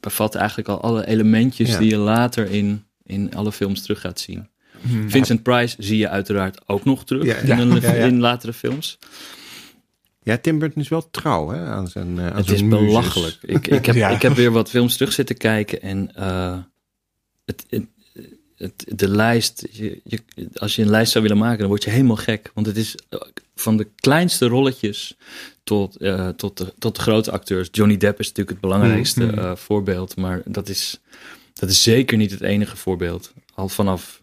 bevat 0.00 0.34
eigenlijk 0.34 0.68
al 0.68 0.80
alle 0.80 1.06
elementjes 1.06 1.68
Ja. 1.70 1.78
die 1.78 1.90
je 1.90 1.96
later 1.96 2.50
in, 2.50 2.84
in 3.04 3.34
alle 3.34 3.52
films 3.52 3.82
terug 3.82 4.00
gaat 4.00 4.20
zien. 4.20 4.48
Hmm. 4.80 5.10
Vincent 5.10 5.42
Price 5.42 5.76
zie 5.78 5.98
je 5.98 6.08
uiteraard 6.08 6.68
ook 6.68 6.84
nog 6.84 7.04
terug 7.04 7.24
Ja, 7.24 7.36
in, 7.56 7.58
een- 7.70 7.82
in 7.82 8.20
latere 8.20 8.52
films. 8.52 8.98
Ja, 10.22 10.36
Tim 10.36 10.58
Burton 10.58 10.82
is 10.82 10.88
wel 10.88 11.10
trouw 11.10 11.48
hè, 11.48 11.64
aan 11.64 11.88
zijn. 11.88 12.20
aan 12.20 12.36
Het 12.36 12.46
zijn 12.46 12.58
is 12.62 12.68
belachelijk. 12.68 13.38
Ik, 13.42 13.66
ik, 13.66 13.86
heb, 13.86 13.96
ik 14.16 14.22
heb 14.22 14.32
weer 14.34 14.50
wat 14.50 14.70
films 14.70 14.96
terug 14.96 15.12
zitten 15.12 15.36
kijken 15.36 15.82
en 15.82 16.10
het, 17.44 17.64
het, 17.68 17.84
het- 18.56 18.84
de 18.94 19.08
lijst, 19.08 19.66
je, 19.70 20.00
je, 20.04 20.20
als 20.54 20.76
je 20.76 20.82
een 20.82 20.90
lijst 20.90 21.12
zou 21.12 21.24
willen 21.24 21.38
maken, 21.40 21.58
dan 21.58 21.68
word 21.68 21.84
je 21.84 21.90
helemaal 21.90 22.16
gek. 22.16 22.50
Want 22.54 22.66
het 22.66 22.76
is 22.76 22.94
eh, 23.08 23.20
van 23.54 23.76
de 23.76 23.88
kleinste 23.96 24.46
rolletjes 24.46 25.16
tot, 25.64 25.96
eh, 25.96 26.28
tot, 26.28 26.56
de, 26.58 26.72
tot 26.78 26.96
de 26.96 27.02
grote 27.02 27.30
acteurs. 27.30 27.68
Johnny 27.70 27.96
Depp 27.96 28.18
is 28.20 28.26
natuurlijk 28.26 28.50
het 28.50 28.70
belangrijkste 28.70 29.24
Mhm. 29.24 29.38
eh, 29.38 29.56
voorbeeld, 29.56 30.16
maar 30.16 30.42
dat 30.44 30.68
is, 30.68 31.00
dat 31.54 31.70
is 31.70 31.82
zeker 31.82 32.16
niet 32.16 32.30
het 32.30 32.40
enige 32.40 32.76
voorbeeld. 32.76 33.32
Al 33.54 33.68
vanaf, 33.68 34.22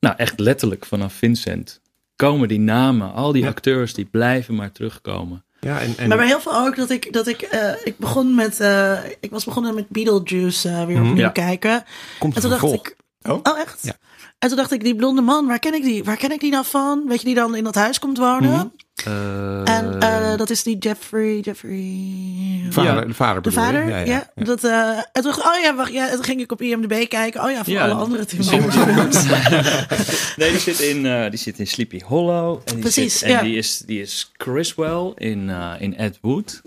nou 0.00 0.16
echt 0.16 0.38
letterlijk 0.40 0.86
vanaf 0.86 1.14
Vincent, 1.14 1.80
komen 2.16 2.48
die 2.48 2.60
namen, 2.60 3.12
al 3.12 3.32
die 3.32 3.46
acteurs, 3.46 3.94
die 3.94 4.04
blijven 4.04 4.54
maar 4.54 4.72
terugkomen. 4.72 5.44
Ja, 5.60 5.80
en, 5.80 5.94
en, 5.96 6.08
Maar 6.08 6.16
bij 6.16 6.26
heel 6.26 6.40
veel 6.40 6.56
ook 6.56 6.76
dat 6.76 6.90
ik, 6.90 7.12
dat 7.12 7.26
ik, 7.26 7.42
eh, 7.42 7.72
ik 7.84 7.98
begon 7.98 8.34
met, 8.34 8.60
eh, 8.60 8.98
ik 9.20 9.30
was 9.30 9.44
begonnen 9.44 9.74
met 9.74 9.88
Beetlejuice 9.88 10.68
eh, 10.68 10.84
weer 10.84 10.96
Mhm. 10.98 11.08
opnieuw 11.08 11.24
Ja. 11.24 11.30
kijken. 11.30 11.84
komt 12.18 12.34
En 12.34 12.40
toen 12.40 12.50
dacht 12.50 12.72
ik, 12.72 12.96
Oh? 13.22 13.38
oh 13.42 13.58
echt? 13.58 13.78
Ja. 13.82 13.92
En 14.40 14.48
toen 14.48 14.56
dacht 14.56 14.72
ik, 14.72 14.84
die 14.84 14.96
blonde 14.96 15.20
man, 15.20 15.46
waar 15.46 15.58
ken 15.58 15.74
ik 15.74 15.82
die? 15.82 16.04
Waar 16.04 16.16
ken 16.16 16.32
ik 16.32 16.40
die 16.40 16.50
nou 16.50 16.64
van? 16.66 17.02
Weet 17.08 17.18
je, 17.20 17.26
die 17.26 17.34
dan 17.34 17.54
in 17.56 17.64
dat 17.64 17.74
huis 17.74 17.98
komt 17.98 18.18
wonen? 18.18 18.50
Mhm. 18.50 19.64
En 19.64 20.00
eh, 20.00 20.36
dat 20.36 20.50
is 20.50 20.62
die 20.62 20.78
Jeffrey, 20.78 21.38
Jeffrey... 21.38 22.66
Vader, 22.70 22.94
Ja. 22.94 23.04
De 23.04 23.14
vader 23.14 23.42
De 23.42 23.52
vader, 23.52 23.88
ja. 23.88 23.96
ja, 23.98 24.04
ja. 24.36 24.44
Dat, 24.44 24.64
eh, 24.64 24.88
en 24.88 25.04
toen 25.12 25.22
dacht 25.22 25.38
ik, 25.38 25.44
oh 25.46 25.60
ja, 25.62 25.74
wacht, 25.74 25.92
ja, 25.92 26.08
en 26.08 26.14
toen 26.14 26.24
ging 26.24 26.40
ik 26.40 26.52
op 26.52 26.62
IMDb 26.62 27.08
kijken. 27.08 27.44
Oh 27.44 27.50
ja, 27.50 27.64
voor 27.64 27.72
Ja, 27.72 27.82
alle 27.84 27.94
andere 27.94 28.24
Tim 28.24 28.38
Burton 28.38 29.08
nee, 30.36 30.50
die 30.50 30.58
zit 30.60 30.80
in, 30.80 31.06
eh, 31.06 31.30
die 31.30 31.38
zit 31.38 31.58
in 31.58 31.66
Sleepy 31.66 32.00
Hollow. 32.04 32.54
En 32.64 32.72
die 32.74 32.78
Precies, 32.82 33.18
zit- 33.18 33.22
en 33.28 33.30
ja. 33.34 33.42
die, 33.42 33.56
is, 33.56 33.78
die 33.86 34.00
is 34.00 34.30
Criswell 34.36 35.12
in, 35.16 35.50
eh, 35.50 35.72
in 35.78 35.96
Ed 35.96 36.18
Wood. 36.20 36.60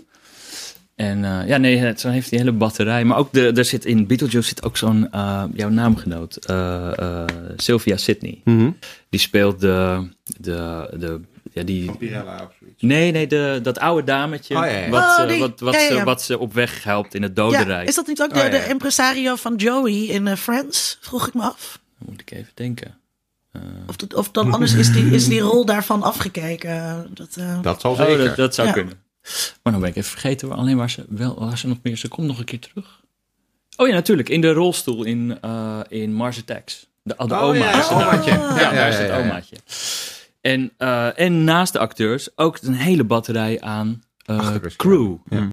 En 0.94 1.24
eh, 1.24 1.48
ja, 1.48 1.56
nee, 1.56 1.76
het- 1.76 2.00
zo 2.00 2.08
heeft 2.08 2.30
die 2.30 2.38
hele 2.38 2.52
batterij. 2.52 3.04
Maar 3.04 3.16
ook 3.18 3.32
de, 3.32 3.52
er 3.52 3.64
zit 3.64 3.84
in 3.84 4.06
Beetlejuice 4.06 4.48
zit 4.48 4.62
ook 4.64 4.76
zo'n, 4.76 5.10
eh, 5.10 5.44
jouw 5.54 5.68
naamgenoot, 5.68 6.36
eh, 6.36 6.98
eh, 6.98 7.24
Sylvia 7.56 7.96
Sidney. 7.96 8.40
Mhm. 8.44 8.70
Die 9.08 9.20
speelt 9.20 9.60
de, 9.60 10.08
de, 10.40 10.88
de 10.98 11.20
ja, 11.52 11.62
die, 11.62 11.88
of 11.90 11.96
zoiets. 12.00 12.82
nee, 12.82 13.12
nee, 13.12 13.26
de, 13.26 13.60
dat 13.62 13.78
oude 13.78 14.04
dametje. 14.06 14.54
Oh, 14.56 14.60
ja, 14.64 14.70
ja. 14.70 14.88
Wat, 14.88 15.02
Oh, 15.18 15.28
die- 15.28 15.38
wat, 15.38 15.60
wat, 15.60 15.74
ja, 15.74 15.80
ja, 15.80 15.98
Ze, 15.98 16.04
wat 16.04 16.22
ze 16.22 16.38
op 16.38 16.52
weg 16.54 16.84
helpt 16.84 17.14
in 17.14 17.22
het 17.22 17.32
Ja, 17.36 17.42
dodenrijk. 17.42 17.88
is 17.88 17.94
dat 17.94 18.06
niet 18.06 18.22
ook 18.22 18.28
de, 18.34 18.40
Oh, 18.40 18.46
ja, 18.46 18.52
ja. 18.54 18.64
de 18.64 18.68
impresario 18.70 19.34
van 19.34 19.54
Joey 19.56 19.92
in 20.06 20.36
Friends? 20.36 20.98
Vroeg 21.00 21.26
ik 21.26 21.34
me 21.34 21.42
af. 21.42 21.80
Dan 21.98 22.08
moet 22.10 22.20
ik 22.20 22.30
even 22.30 22.52
denken. 22.54 22.94
Of, 23.86 23.96
dat- 23.96 24.14
of 24.14 24.30
dan 24.30 24.52
anders 24.52 24.74
is 24.74 24.92
die, 24.92 25.10
is 25.10 25.28
die 25.28 25.40
rol 25.40 25.64
daarvan 25.64 26.02
afgekeken. 26.02 27.06
Dat, 27.14 27.36
eh, 27.38 27.62
Dat 27.62 27.80
zal 27.80 27.90
Oh, 27.90 27.96
zeker. 27.98 28.24
dat, 28.24 28.36
dat 28.36 28.54
zou 28.54 28.66
Ja. 28.68 28.72
kunnen. 28.74 28.94
Maar 29.62 29.72
dan 29.72 29.80
ben 29.82 29.90
ik 29.90 29.96
even 29.96 30.10
vergeten 30.10 30.48
waar, 30.48 30.58
alleen 30.58 30.76
waar 30.76 30.90
ze, 30.90 31.04
wel, 31.08 31.38
waar 31.38 31.58
ze 31.58 31.68
nog 31.68 31.78
meer... 31.82 31.96
Ze 31.96 32.08
komt 32.08 32.26
nog 32.26 32.38
een 32.38 32.44
keer 32.44 32.58
terug. 32.58 33.00
Oh 33.76 33.88
ja, 33.88 33.94
natuurlijk. 33.94 34.28
In 34.28 34.40
de 34.40 34.52
rolstoel 34.52 35.04
in, 35.04 35.38
eh, 35.40 35.80
in 35.88 36.12
Mars 36.12 36.38
Attacks. 36.38 36.86
De, 37.02 37.14
de 37.18 37.24
Oh, 37.34 37.42
oma 37.42 37.54
ja, 37.54 37.78
is 37.78 37.88
omaatje. 37.90 38.30
Ja, 38.30 38.60
Ja, 38.60 38.72
daar 38.72 38.88
is 38.88 38.96
het 38.98 39.10
omaatje. 39.10 39.56
En, 40.40 40.72
eh, 40.76 41.18
en 41.20 41.44
naast 41.44 41.72
de 41.72 41.78
acteurs 41.78 42.28
ook 42.36 42.58
een 42.62 42.74
hele 42.74 43.04
batterij 43.04 43.60
aan 43.60 44.02
eh, 44.24 44.54
crew. 44.76 45.16
Ja. 45.28 45.48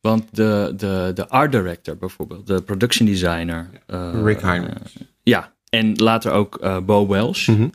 Want 0.00 0.24
de, 0.36 0.72
de, 0.76 1.10
de 1.14 1.28
art 1.28 1.52
director 1.52 1.96
bijvoorbeeld, 1.96 2.46
de 2.46 2.62
production 2.62 3.06
designer. 3.08 3.70
eh, 3.86 4.10
Rick 4.24 4.40
Heinrich. 4.40 4.92
ja, 5.22 5.52
en 5.68 5.94
later 5.96 6.32
ook 6.32 6.56
eh, 6.56 6.78
Bo 6.80 7.06
Welsh, 7.06 7.48
Mhm. 7.48 7.68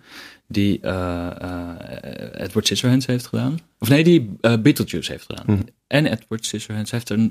Die 0.52 0.80
eh, 0.82 1.28
eh, 1.42 2.44
Edward 2.44 2.66
Scissorhands 2.66 3.06
heeft 3.06 3.28
gedaan. 3.28 3.60
Of 3.80 3.90
nee, 3.90 4.04
die 4.04 4.36
eh, 4.42 4.58
Beetlejuice 4.58 5.12
heeft 5.12 5.26
gedaan. 5.26 5.46
Mhm. 5.48 5.62
En 5.88 6.06
Edward 6.06 6.46
Scissorhands 6.46 6.92
heeft 6.92 7.10
er 7.10 7.30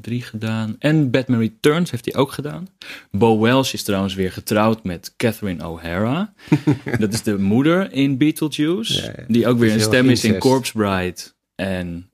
drie 0.00 0.22
gedaan. 0.22 0.76
En 0.78 1.10
Batman 1.10 1.38
Returns 1.38 1.90
heeft 1.90 2.04
hij 2.04 2.14
ook 2.14 2.32
gedaan. 2.32 2.68
Bo 3.10 3.40
Welsh 3.40 3.72
is 3.72 3.82
trouwens 3.82 4.14
weer 4.14 4.32
getrouwd 4.32 4.84
met 4.84 5.14
Catherine 5.16 5.66
O'Hara. 5.66 6.32
Dat 6.98 7.12
is 7.12 7.22
de 7.22 7.38
moeder 7.38 7.92
in 7.92 8.18
Beetlejuice. 8.18 9.02
Ja, 9.02 9.12
ja. 9.16 9.24
Die 9.28 9.46
ook 9.46 9.58
weer 9.58 9.72
een 9.72 9.80
stem 9.80 10.08
is 10.08 10.24
in. 10.24 10.38
Corpse 10.38 10.72
Bride. 10.72 11.20
En, 11.54 12.10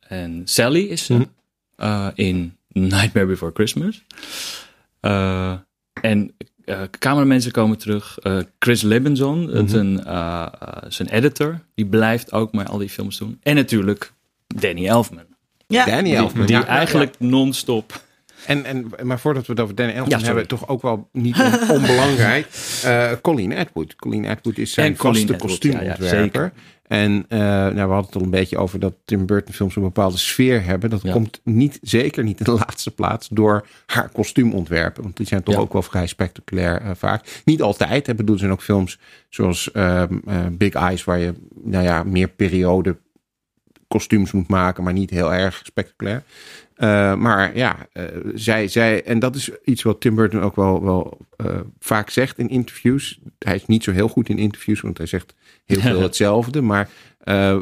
en 0.00 0.42
Sally 0.44 0.80
is 0.80 1.04
ze. 1.04 1.26
Mhm. 1.76 2.10
in 2.14 2.56
Nightmare 2.68 3.26
Before 3.26 3.52
Christmas. 3.54 4.04
En 6.00 6.34
eh 6.68 6.82
cameramensen 6.98 7.52
komen 7.52 7.78
terug. 7.78 8.18
Eh, 8.18 8.38
Chris 8.58 8.82
Libenson, 8.82 9.56
een, 9.56 10.04
eh, 10.04 10.46
zijn 10.88 11.08
editor, 11.08 11.60
die 11.74 11.86
blijft 11.86 12.32
ook 12.32 12.52
maar 12.52 12.66
al 12.66 12.78
die 12.78 12.88
films 12.88 13.18
doen. 13.18 13.38
En 13.42 13.54
natuurlijk 13.54 14.12
Danny 14.46 14.86
Elfman. 14.86 15.24
ja. 15.66 15.84
Danny 15.84 16.14
Elfman. 16.14 16.46
Die 16.46 16.56
ja, 16.56 16.66
eigenlijk 16.66 17.14
non-stop. 17.18 18.06
En, 18.46 18.64
en, 18.64 18.90
maar 19.02 19.18
voordat 19.20 19.46
we 19.46 19.52
het 19.52 19.60
over 19.60 19.74
Danny 19.74 19.92
Elfman 19.92 20.18
Ja, 20.18 20.24
hebben, 20.26 20.46
toch 20.48 20.68
ook 20.68 20.82
wel 20.82 21.08
niet 21.12 21.38
on- 21.40 21.70
onbelangrijk. 21.76 22.46
eh 22.84 23.10
Colleen 23.22 23.52
Atwood. 23.56 23.96
Colleen 23.96 24.26
Atwood 24.26 24.58
is 24.58 24.72
zijn 24.72 24.96
vaste 24.96 25.36
kostuumontwerper. 25.36 26.42
ja, 26.42 26.52
ja, 26.54 26.62
en 26.88 27.24
eh, 27.28 27.38
nou, 27.38 27.74
we 27.74 27.80
hadden 27.80 28.04
het 28.04 28.14
al 28.14 28.22
een 28.22 28.30
beetje 28.30 28.58
over 28.58 28.80
dat 28.80 28.94
Tim 29.04 29.26
Burton 29.26 29.54
films 29.54 29.76
een 29.76 29.82
bepaalde 29.82 30.16
sfeer 30.16 30.64
hebben. 30.64 30.90
Dat 30.90 31.10
komt 31.10 31.40
niet, 31.44 31.78
zeker 31.82 32.24
niet 32.24 32.38
in 32.38 32.44
de 32.44 32.50
laatste 32.66 32.90
plaats 32.90 33.28
door 33.28 33.66
haar 33.86 34.08
kostuumontwerpen. 34.08 35.02
Want 35.02 35.16
die 35.16 35.26
zijn 35.26 35.42
toch 35.42 35.56
ook 35.56 35.72
wel 35.72 35.82
vrij 35.82 36.06
spectaculair 36.06 36.80
eh, 36.80 36.90
vaak. 36.96 37.40
Niet 37.44 37.62
altijd. 37.62 38.06
Hè. 38.06 38.14
Bedoel, 38.14 38.34
er 38.34 38.40
zijn 38.40 38.52
ook 38.52 38.62
films 38.62 38.98
zoals 39.28 39.70
ehm, 39.72 40.14
eh, 40.26 40.46
Big 40.52 40.72
Eyes, 40.72 41.04
waar 41.04 41.18
je 41.18 41.34
nou 41.64 41.84
ja, 41.84 42.02
meer 42.02 42.28
periode 42.28 42.96
kostuums 43.88 44.32
moet 44.32 44.48
maken, 44.48 44.84
maar 44.84 44.92
niet 44.92 45.10
heel 45.10 45.32
erg 45.34 45.60
spectaculair. 45.64 46.22
Eh, 46.78 47.14
maar 47.14 47.56
ja, 47.56 47.86
eh, 47.92 48.04
zij, 48.34 48.68
zij, 48.68 49.04
en 49.04 49.18
dat 49.18 49.34
is 49.34 49.50
iets 49.64 49.82
wat 49.82 50.00
Tim 50.00 50.14
Burton 50.14 50.40
ook 50.40 50.56
wel, 50.56 50.82
wel 50.84 51.18
eh, 51.36 51.60
vaak 51.78 52.10
zegt 52.10 52.38
in 52.38 52.48
interviews. 52.48 53.18
Hij 53.38 53.54
is 53.54 53.66
niet 53.66 53.84
zo 53.84 53.92
heel 53.92 54.08
goed 54.08 54.28
in 54.28 54.38
interviews, 54.38 54.80
want 54.80 54.98
hij 54.98 55.06
zegt 55.06 55.34
heel 55.64 55.80
veel 55.80 56.00
hetzelfde. 56.08 56.60
Maar 56.62 56.88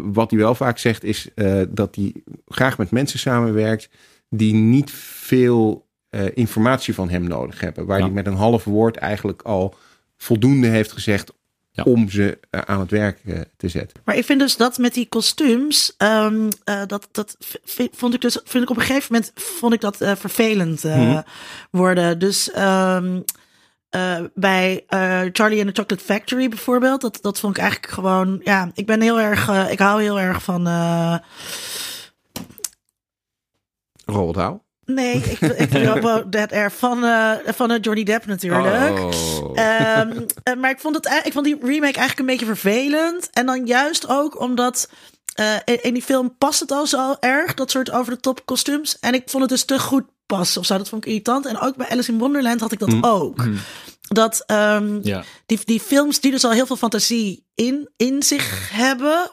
wat 0.03 0.31
hij 0.31 0.41
wel 0.41 0.55
vaak 0.55 0.79
zegt 0.79 1.05
is 1.05 1.29
dat 1.69 1.95
hij 1.95 2.13
graag 2.47 2.79
met 2.79 2.91
mensen 2.91 3.19
samenwerkt 3.19 3.89
die 4.29 4.55
niet 4.55 4.91
veel 4.91 5.87
informatie 6.35 6.95
van 6.95 7.09
hem 7.11 7.27
nodig 7.27 7.61
hebben. 7.61 7.87
Waar 7.87 7.99
Ja. 7.99 8.05
hij 8.05 8.13
met 8.13 8.27
een 8.27 8.35
half 8.35 8.65
woord 8.65 8.97
eigenlijk 8.97 9.43
al 9.43 9.75
voldoende 10.17 10.67
heeft 10.67 10.93
gezegd 10.93 11.33
Ja. 11.77 11.83
om 11.83 12.09
ze 12.09 12.39
eh, 12.51 12.61
aan 12.61 12.81
het 12.81 12.91
werk 12.91 13.21
eh, 13.25 13.41
te 13.57 13.69
zetten. 13.69 14.01
Maar 14.05 14.17
ik 14.17 14.25
vind 14.25 14.41
dus 14.41 14.57
dat 14.57 14.79
met 14.79 14.95
die 14.95 15.07
kostuums, 15.09 15.95
ehm, 15.97 16.49
eh, 16.65 16.83
dat, 16.87 17.09
dat 17.13 17.37
vond 17.93 18.15
ik 18.15 18.21
dus, 18.21 18.39
vind 18.45 18.65
ik 18.65 18.71
op 18.71 18.77
een 18.77 18.83
gegeven 18.83 19.13
moment 19.13 19.33
vond 19.35 19.73
ik 19.73 19.81
dat 19.81 20.01
eh, 20.01 20.17
vervelend 20.17 20.85
eh, 20.85 20.97
Mhm. 20.97 21.23
worden. 21.71 22.19
Dus 22.19 22.51
ehm, 22.51 23.21
eh, 23.89 24.19
bij 24.35 24.85
eh, 24.89 25.21
Charlie 25.33 25.65
and 25.65 25.75
the 25.75 25.81
Chocolate 25.81 26.05
Factory 26.05 26.49
bijvoorbeeld, 26.49 27.01
dat, 27.01 27.19
dat 27.23 27.41
vond 27.41 27.57
ik 27.57 27.63
eigenlijk 27.63 27.93
gewoon, 27.93 28.41
ja, 28.45 28.71
ik 28.75 28.87
ben 28.87 29.01
heel 29.01 29.21
erg, 29.21 29.71
ik 29.71 29.79
hou 29.79 30.03
heel 30.03 30.21
erg 30.21 30.43
van, 30.43 30.67
eh, 30.67 31.17
Roald 34.05 34.35
Dahl. 34.35 34.65
Nee, 34.87 35.15
ik, 35.15 35.41
ik 35.41 35.69
vind 35.71 36.03
wel 36.03 36.31
dat 36.31 36.53
er 36.53 36.73
van, 36.73 37.05
eh 37.05 37.33
van 37.45 37.71
eh, 37.71 37.79
Johnny 37.81 38.05
Depp 38.05 38.27
natuurlijk. 38.27 38.99
Oh. 38.99 39.51
Ehm, 39.55 40.25
eh, 40.43 40.55
maar 40.55 40.71
ik 40.71 40.81
vond, 40.81 40.95
het, 40.95 41.23
ik 41.25 41.33
vond 41.33 41.45
die 41.45 41.57
remake 41.61 41.83
eigenlijk 41.99 42.19
een 42.19 42.27
beetje 42.27 42.47
vervelend. 42.47 43.31
En 43.33 43.47
dan 43.47 43.67
juist 43.67 44.09
ook 44.09 44.41
omdat 44.41 44.89
eh, 45.35 45.55
in, 45.65 45.83
in 45.83 45.93
die 45.95 46.03
film 46.03 46.37
past 46.39 46.61
het 46.61 46.71
al 46.71 46.87
zo 46.87 47.17
erg, 47.21 47.55
dat 47.55 47.71
soort 47.71 47.91
over 47.91 48.13
de 48.13 48.21
top 48.21 48.41
kostuums. 48.45 48.99
En 48.99 49.15
ik 49.15 49.23
vond 49.27 49.43
het 49.43 49.51
dus 49.53 49.65
te 49.65 49.79
goed 49.79 50.05
passen 50.27 50.61
of 50.61 50.67
zo. 50.67 50.77
Dat 50.79 50.89
vond 50.89 51.05
ik 51.05 51.09
irritant. 51.09 51.47
En 51.47 51.59
ook 51.59 51.77
bij 51.77 51.89
Alice 51.89 52.13
in 52.13 52.19
Wonderland 52.19 52.61
had 52.61 52.73
ik 52.73 52.79
dat 52.79 52.95
ook. 53.01 53.45
Dat 54.09 54.43
ehm, 54.47 54.99
Ja. 55.03 55.25
die, 55.47 55.59
die 55.65 55.81
films 55.81 56.21
die 56.21 56.31
dus 56.31 56.45
al 56.45 56.51
heel 56.51 56.67
veel 56.67 56.77
fantasie 56.77 57.45
in, 57.55 57.89
in 57.97 58.23
zich 58.23 58.71
hebben. 58.73 59.31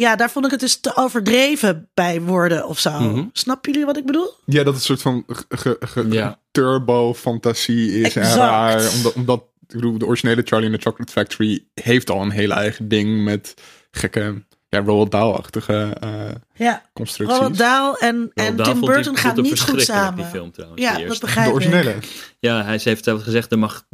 Ja, 0.00 0.16
daar 0.16 0.30
vond 0.30 0.44
ik 0.44 0.50
het 0.50 0.60
dus 0.60 0.80
te 0.80 0.96
overdreven 0.96 1.88
bij 1.94 2.20
worden 2.20 2.66
of 2.66 2.78
zo. 2.78 2.90
Mhm. 3.00 3.24
Snappen 3.32 3.70
jullie 3.72 3.86
wat 3.86 3.96
ik 3.96 4.06
bedoel? 4.06 4.34
Ja, 4.44 4.56
dat 4.64 4.66
het 4.66 4.74
een 4.74 4.80
soort 4.80 5.02
van 5.02 5.24
ge- 5.26 5.44
ge- 5.48 5.76
ge- 5.80 6.06
Ja. 6.10 6.38
turbo-fantasie 6.50 8.00
is. 8.00 8.16
En 8.16 8.34
raar, 8.34 8.90
omdat, 8.96 9.12
omdat 9.12 9.38
ik 9.68 9.74
bedoel, 9.74 9.98
de 9.98 10.06
originele 10.06 10.42
Charlie 10.44 10.70
and 10.70 10.80
the 10.80 10.88
Chocolate 10.88 11.12
Factory 11.12 11.64
heeft 11.74 12.10
al 12.10 12.22
een 12.22 12.30
hele 12.30 12.54
eigen 12.54 12.88
ding 12.88 13.24
met 13.24 13.54
gekke, 13.90 14.42
ja, 14.68 14.78
Roald 14.80 15.10
Dahl-achtige 15.10 15.96
eh, 16.00 16.10
Ja, 16.54 16.82
constructies. 16.92 17.38
Roald 17.38 17.58
Dahl 17.58 17.94
en, 17.98 18.30
en 18.34 18.44
Roald 18.44 18.56
Dahl 18.58 18.70
Tim 18.70 18.80
Burton 18.80 19.16
gaan 19.16 19.40
niet 19.42 19.60
goed 19.60 19.82
samen. 19.82 20.16
Die 20.16 20.24
film 20.24 20.50
trouwens, 20.52 20.82
ja, 20.82 20.96
de 20.96 21.06
dat 21.06 21.20
begrijp 21.20 21.46
de 21.46 21.50
ik. 21.52 21.56
originele. 21.56 21.94
Ja, 22.38 22.64
hij 22.64 22.80
heeft 22.82 23.04
zelf 23.04 23.22
gezegd, 23.22 23.52
er 23.52 23.58
mag 23.58 23.86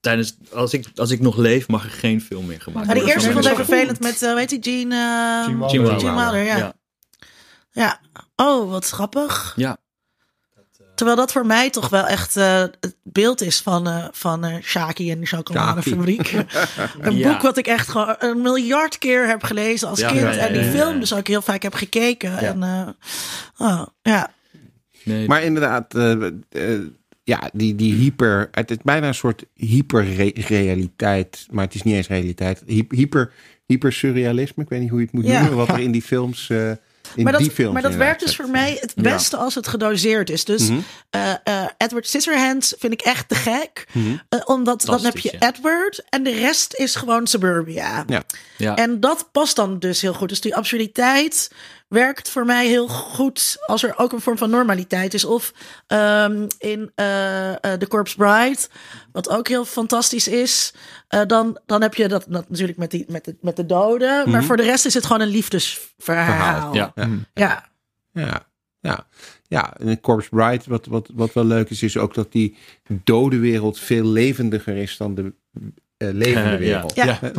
tijdens, 0.00 0.36
als 0.52 0.72
ik, 0.72 0.86
als 0.94 1.10
ik 1.10 1.20
nog 1.20 1.36
leef, 1.36 1.68
mag 1.68 1.84
er 1.84 1.90
geen 1.90 2.20
film 2.20 2.46
meer 2.46 2.60
gemaakt 2.60 2.86
Maar 2.86 2.94
die 2.94 3.04
worden. 3.04 3.22
eerste 3.22 3.32
vond 3.42 3.46
ik 3.58 3.64
vervelend 3.64 4.00
met, 4.00 4.22
eh 4.22 4.34
weet 4.34 4.50
je, 4.50 4.58
Gene, 4.60 4.94
eh, 4.94 5.44
Gene 5.44 5.68
Gene 5.68 5.82
Wilder. 5.82 6.00
Gene 6.00 6.14
Wilder, 6.20 6.42
ja. 6.42 6.56
Ja. 6.56 6.74
ja. 7.70 8.00
Oh, 8.36 8.70
wat 8.70 8.88
grappig. 8.88 9.52
Ja. 9.56 9.76
Terwijl 10.94 11.18
dat 11.20 11.32
voor 11.32 11.46
mij 11.46 11.70
toch 11.70 11.88
wel 11.88 12.06
echt 12.06 12.36
eh, 12.36 12.58
het 12.60 12.96
beeld 13.02 13.40
is 13.40 13.60
van, 13.60 13.86
eh 13.88 14.04
van 14.12 14.44
eh 14.44 14.62
Shaki 14.62 15.10
en 15.10 15.20
de 15.20 15.26
chocoladefabriek. 15.26 16.32
een 17.00 17.16
Ja. 17.16 17.32
boek 17.32 17.42
wat 17.42 17.56
ik 17.56 17.66
echt 17.66 17.88
gewoon 17.88 18.14
een 18.18 18.40
miljard 18.42 18.98
keer 18.98 19.26
heb 19.28 19.42
gelezen 19.42 19.88
als 19.88 19.98
Ja, 20.00 20.08
kind. 20.08 20.20
ja, 20.20 20.30
ja, 20.32 20.38
en 20.46 20.52
die 20.52 20.62
ja, 20.62 20.66
ja, 20.66 20.72
film 20.72 20.92
ja. 20.94 21.00
dus 21.00 21.12
ook 21.14 21.26
heel 21.26 21.42
vaak 21.42 21.62
heb 21.62 21.74
gekeken. 21.74 22.38
En, 22.38 22.62
eh, 22.62 22.88
oh, 23.68 23.86
ja. 24.02 24.30
Nee, 25.04 25.26
Maar 25.28 25.42
inderdaad, 25.42 25.94
eh, 25.94 26.26
eh, 26.50 26.80
ja, 27.30 27.50
die, 27.52 27.74
die 27.74 27.94
hyper. 27.94 28.48
Het 28.50 28.70
is 28.70 28.76
bijna 28.82 29.06
een 29.06 29.14
soort 29.14 29.44
hyperrealiteit. 29.54 31.46
Maar 31.50 31.64
het 31.64 31.74
is 31.74 31.82
niet 31.82 31.94
eens 31.94 32.08
realiteit. 32.08 32.62
Hy- 32.66 32.84
Hyper, 32.88 33.32
hyper 33.66 33.92
surrealisme. 33.92 34.62
Ik 34.62 34.68
weet 34.68 34.80
niet 34.80 34.90
hoe 34.90 34.98
je 34.98 35.04
het 35.04 35.14
moet 35.14 35.26
Ja. 35.26 35.40
noemen. 35.40 35.56
Wat 35.56 35.68
er 35.68 35.78
in 35.78 35.92
die 35.92 36.02
films. 36.12 36.50
eh, 36.50 36.70
in 37.14 37.22
Maar 37.24 37.36
die 37.36 37.46
dat, 37.46 37.54
films 37.54 37.72
maar 37.72 37.82
dat 37.82 37.94
werkt 37.94 38.20
dus 38.20 38.36
voor 38.36 38.48
mij 38.48 38.76
het 38.80 38.94
beste 38.94 39.36
als 39.36 39.54
het 39.54 39.68
gedoseerd 39.68 40.30
is. 40.30 40.44
Dus 40.44 40.68
Mhm. 40.68 40.78
eh, 41.10 41.30
eh, 41.44 41.64
Edward 41.78 42.06
Scissorhands 42.06 42.74
vind 42.78 42.92
ik 42.92 43.00
echt 43.00 43.28
te 43.28 43.34
gek. 43.34 43.86
Mhm. 43.92 44.16
Omdat 44.44 44.82
dan 44.84 45.04
heb 45.04 45.18
je. 45.18 45.36
Edward 45.38 46.02
en 46.08 46.22
de 46.22 46.30
rest 46.32 46.74
is 46.74 46.94
gewoon 46.94 47.26
Suburbia. 47.26 48.04
Ja. 48.06 48.22
ja. 48.56 48.76
En 48.76 49.00
dat 49.00 49.28
past 49.32 49.56
dan 49.56 49.78
dus 49.78 50.00
heel 50.00 50.14
goed. 50.14 50.28
Dus 50.28 50.40
die 50.40 50.56
absurditeit 50.56 51.50
werkt 51.90 52.30
voor 52.30 52.44
mij 52.44 52.66
heel 52.66 52.88
goed 52.88 53.56
als 53.66 53.82
er 53.82 53.98
ook 53.98 54.12
een 54.12 54.20
vorm 54.20 54.38
van 54.38 54.50
normaliteit 54.50 55.14
is. 55.14 55.24
Of 55.24 55.52
ehm, 55.86 56.46
in 56.58 56.92
eh, 56.94 57.50
eh, 57.50 57.58
The 57.78 57.88
Corpse 57.88 58.16
Bride, 58.16 58.58
wat 59.12 59.28
ook 59.28 59.48
heel 59.48 59.64
fantastisch 59.64 60.28
is. 60.28 60.74
eh, 61.08 61.20
dan, 61.26 61.58
dan 61.66 61.82
heb 61.82 61.94
je 61.94 62.08
dat, 62.08 62.24
dat 62.28 62.48
natuurlijk 62.48 62.78
met, 62.78 62.90
die, 62.90 63.04
met, 63.08 63.24
de, 63.24 63.36
met 63.40 63.56
de 63.56 63.66
doden. 63.66 64.30
Maar 64.30 64.44
voor 64.44 64.56
de 64.56 64.62
rest 64.62 64.86
is 64.86 64.94
het 64.94 65.06
gewoon 65.06 65.22
een 65.22 65.28
liefdesverhaal. 65.28 66.26
Verhaal, 66.26 66.74
ja. 66.74 66.92
Ja. 66.94 67.08
ja. 67.34 67.68
Ja, 68.12 68.46
ja. 68.80 69.06
Ja, 69.46 69.76
en 69.76 69.88
in 69.88 70.00
Corpse 70.00 70.28
Bride, 70.28 70.62
wat, 70.66 70.86
wat, 70.86 71.10
wat 71.14 71.32
wel 71.32 71.44
leuk 71.44 71.70
is, 71.70 71.82
is 71.82 71.96
ook 71.96 72.14
dat 72.14 72.32
die 72.32 72.56
dode 73.04 73.38
wereld 73.38 73.78
veel 73.78 74.04
levendiger 74.04 74.76
is 74.76 74.96
dan 74.96 75.14
de 75.14 75.32
eh, 75.96 76.08
levende 76.12 76.50
ja. 76.50 76.58
wereld. 76.66 76.94
Ja. 76.94 77.18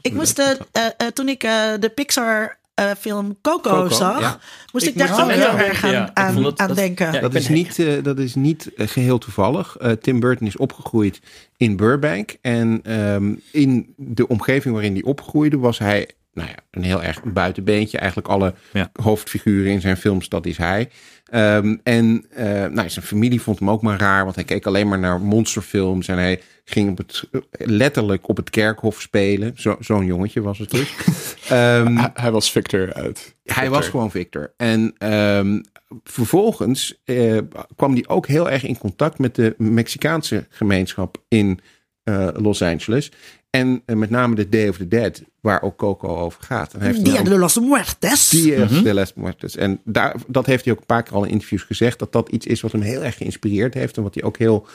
Ik 0.00 0.12
moest, 0.12 0.38
eh, 0.38 1.06
toen 1.14 1.28
ik 1.28 1.42
eh, 1.42 1.72
de 1.80 1.88
Pixar 1.88 2.58
eh, 2.76 2.90
film 2.98 3.38
Coco, 3.42 3.70
Coco, 3.70 3.88
zag, 3.94 4.20
ja. 4.20 4.38
moest 4.72 4.86
ik, 4.86 4.92
Ik 4.92 4.98
daar 4.98 5.20
ook 5.22 5.30
heel 5.30 5.58
erg 5.58 5.84
aan 5.84 5.90
denken, 5.90 5.90
ja. 5.90 6.10
Aan, 6.14 6.42
dat- 6.42 6.58
aan 6.58 6.68
dat- 6.68 6.76
denken. 6.76 7.06
ja, 7.06 7.12
Dat 7.12 7.22
ik 7.24 7.30
ben 7.30 7.40
is, 7.40 7.48
niet, 7.48 7.78
eh, 7.78 8.02
dat 8.02 8.18
is 8.18 8.34
niet 8.34 8.74
eh, 8.74 8.86
geheel 8.88 9.18
toevallig. 9.18 9.76
Eh, 9.76 9.90
Tim 9.90 10.20
Burton 10.20 10.46
is 10.46 10.56
opgegroeid 10.56 11.20
in 11.56 11.76
Burbank. 11.76 12.36
En 12.40 12.80
ehm, 12.82 13.34
in 13.52 13.94
de 13.96 14.28
omgeving 14.28 14.74
waarin 14.74 14.92
hij 14.92 15.02
opgroeide 15.02 15.58
was 15.58 15.78
hij 15.78 16.08
nou 16.32 16.48
ja, 16.48 16.54
een 16.70 16.82
heel 16.82 17.02
erg 17.02 17.22
buitenbeentje. 17.24 17.98
Eigenlijk 17.98 18.28
alle 18.28 18.54
Ja. 18.72 18.90
hoofdfiguren 19.02 19.72
in 19.72 19.80
zijn 19.80 19.96
films, 19.96 20.28
dat 20.28 20.46
is 20.46 20.56
hij. 20.56 20.88
Ehm, 21.26 21.76
en 21.82 22.24
eh, 22.30 22.46
nou, 22.66 22.88
zijn 22.88 23.04
familie 23.04 23.40
vond 23.42 23.58
hem 23.58 23.70
ook 23.70 23.82
maar 23.82 23.98
raar, 23.98 24.24
want 24.24 24.34
hij 24.34 24.44
keek 24.44 24.66
alleen 24.66 24.88
maar 24.88 24.98
naar 24.98 25.20
monsterfilms. 25.20 26.08
En 26.08 26.18
hij 26.18 26.40
ging 26.64 26.90
op 26.90 26.98
het, 26.98 27.28
letterlijk 27.50 28.28
op 28.28 28.36
het 28.36 28.50
kerkhof 28.50 29.00
spelen. 29.00 29.52
Zo, 29.56 29.76
Zo'n 29.80 30.06
jongetje 30.06 30.40
was 30.40 30.58
het 30.58 30.70
dus. 30.70 30.94
Ehm, 31.48 31.96
Hij, 31.96 32.10
hij 32.14 32.30
was 32.30 32.50
Victor 32.50 32.92
uit. 32.94 33.36
hij 33.44 33.70
was 33.70 33.88
gewoon 33.88 34.10
Victor. 34.10 34.52
En 34.56 34.94
ehm, 34.98 35.60
vervolgens 36.04 37.00
eh, 37.04 37.38
kwam 37.76 37.92
hij 37.92 38.04
ook 38.06 38.26
heel 38.26 38.50
erg 38.50 38.64
in 38.64 38.78
contact 38.78 39.18
met 39.18 39.34
de 39.34 39.54
Mexicaanse 39.58 40.46
gemeenschap 40.48 41.22
in 41.28 41.60
eh, 42.02 42.28
Los 42.32 42.62
Angeles. 42.62 43.12
En 43.58 43.82
eh, 43.84 43.96
met 43.96 44.10
name 44.10 44.34
de 44.34 44.48
Day 44.48 44.68
of 44.68 44.76
the 44.76 44.88
Dead, 44.88 45.22
waar 45.40 45.62
ook 45.62 45.76
Coco 45.76 46.16
over 46.16 46.42
gaat. 46.42 46.72
En 46.72 46.80
hij 46.80 46.88
heeft 46.88 47.04
Dia 47.04 47.22
de 47.22 47.38
los 47.38 47.58
Muertes. 47.58 48.28
Dia 48.28 48.66
de 48.66 48.94
las 48.94 49.14
Muertes. 49.14 49.56
En 49.56 49.80
daar, 49.84 50.16
dat 50.26 50.46
heeft 50.46 50.64
hij 50.64 50.72
ook 50.72 50.80
een 50.80 50.86
paar 50.86 51.02
keer 51.02 51.14
al 51.14 51.24
in 51.24 51.30
interviews 51.30 51.62
gezegd. 51.62 51.98
Dat 51.98 52.12
dat 52.12 52.28
iets 52.28 52.46
is 52.46 52.60
wat 52.60 52.72
hem 52.72 52.80
heel 52.80 53.02
erg 53.02 53.16
geïnspireerd 53.16 53.74
heeft. 53.74 53.96
En 53.96 54.02
wat 54.02 54.14
hij 54.14 54.22
ook 54.22 54.36
heel, 54.36 54.66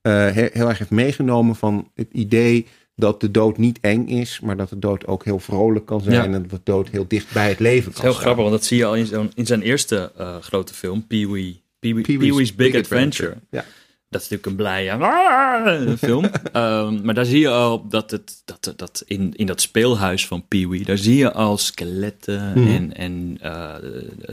eh, 0.00 0.26
heel, 0.26 0.48
heel 0.52 0.68
erg 0.68 0.78
heeft 0.78 0.90
meegenomen 0.90 1.56
van 1.56 1.90
het 1.94 2.08
idee 2.12 2.66
dat 2.94 3.20
de 3.20 3.30
dood 3.30 3.58
niet 3.58 3.78
eng 3.80 4.06
is. 4.06 4.40
Maar 4.42 4.56
dat 4.56 4.68
de 4.68 4.78
dood 4.78 5.06
ook 5.06 5.24
heel 5.24 5.38
vrolijk 5.38 5.86
kan 5.86 6.00
zijn. 6.00 6.14
Ja. 6.14 6.24
En 6.24 6.32
dat 6.32 6.50
de 6.50 6.60
dood 6.64 6.88
heel 6.88 7.04
dicht 7.08 7.32
bij 7.32 7.48
het 7.48 7.58
leven 7.58 7.92
kan 7.92 8.02
heel 8.02 8.10
staan. 8.10 8.22
grappig, 8.22 8.44
want 8.44 8.56
dat 8.56 8.64
zie 8.64 8.76
je 8.76 8.84
al 8.84 8.96
in, 8.96 9.30
in 9.34 9.46
zijn 9.46 9.62
eerste 9.62 10.12
eh, 10.16 10.36
grote 10.40 10.74
film, 10.74 11.06
Pee-wee. 11.06 11.62
Pee-wee's 11.78 12.54
Big, 12.54 12.74
Adventure. 12.74 13.36
Ja. 13.50 13.64
Dat 14.10 14.20
is 14.22 14.28
natuurlijk 14.28 14.46
een 14.46 14.56
blije 14.64 14.92
ah, 14.92 15.96
film. 15.98 16.24
Ehm, 16.52 17.04
maar 17.04 17.14
daar 17.14 17.24
zie 17.24 17.40
je 17.40 17.48
al 17.48 17.88
dat, 17.88 18.10
het, 18.10 18.42
dat, 18.44 18.72
dat 18.76 19.02
in, 19.06 19.32
in 19.36 19.46
dat 19.46 19.60
speelhuis 19.60 20.26
van 20.26 20.46
Pee-wee, 20.48 20.84
daar 20.84 20.98
zie 20.98 21.16
je 21.16 21.32
al 21.32 21.58
skeletten 21.58 22.52
Mhm. 22.54 22.68
en, 22.68 22.94
en 22.96 23.38
eh, 23.40 23.74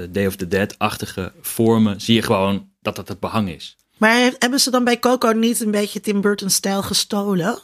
Day 0.09 0.25
of 0.27 0.35
the 0.35 0.47
Dead-achtige 0.47 1.31
vormen. 1.41 2.01
Zie 2.01 2.15
je 2.15 2.21
gewoon 2.21 2.67
dat 2.81 2.95
dat 2.95 3.07
het 3.07 3.19
behang 3.19 3.49
is. 3.49 3.77
Maar 3.97 4.31
hebben 4.39 4.59
ze 4.59 4.71
dan 4.71 4.83
bij 4.83 4.99
Coco 4.99 5.31
niet 5.31 5.59
een 5.61 5.71
beetje 5.71 5.99
Tim 5.99 6.21
Burton-stijl 6.21 6.81
gestolen? 6.83 7.59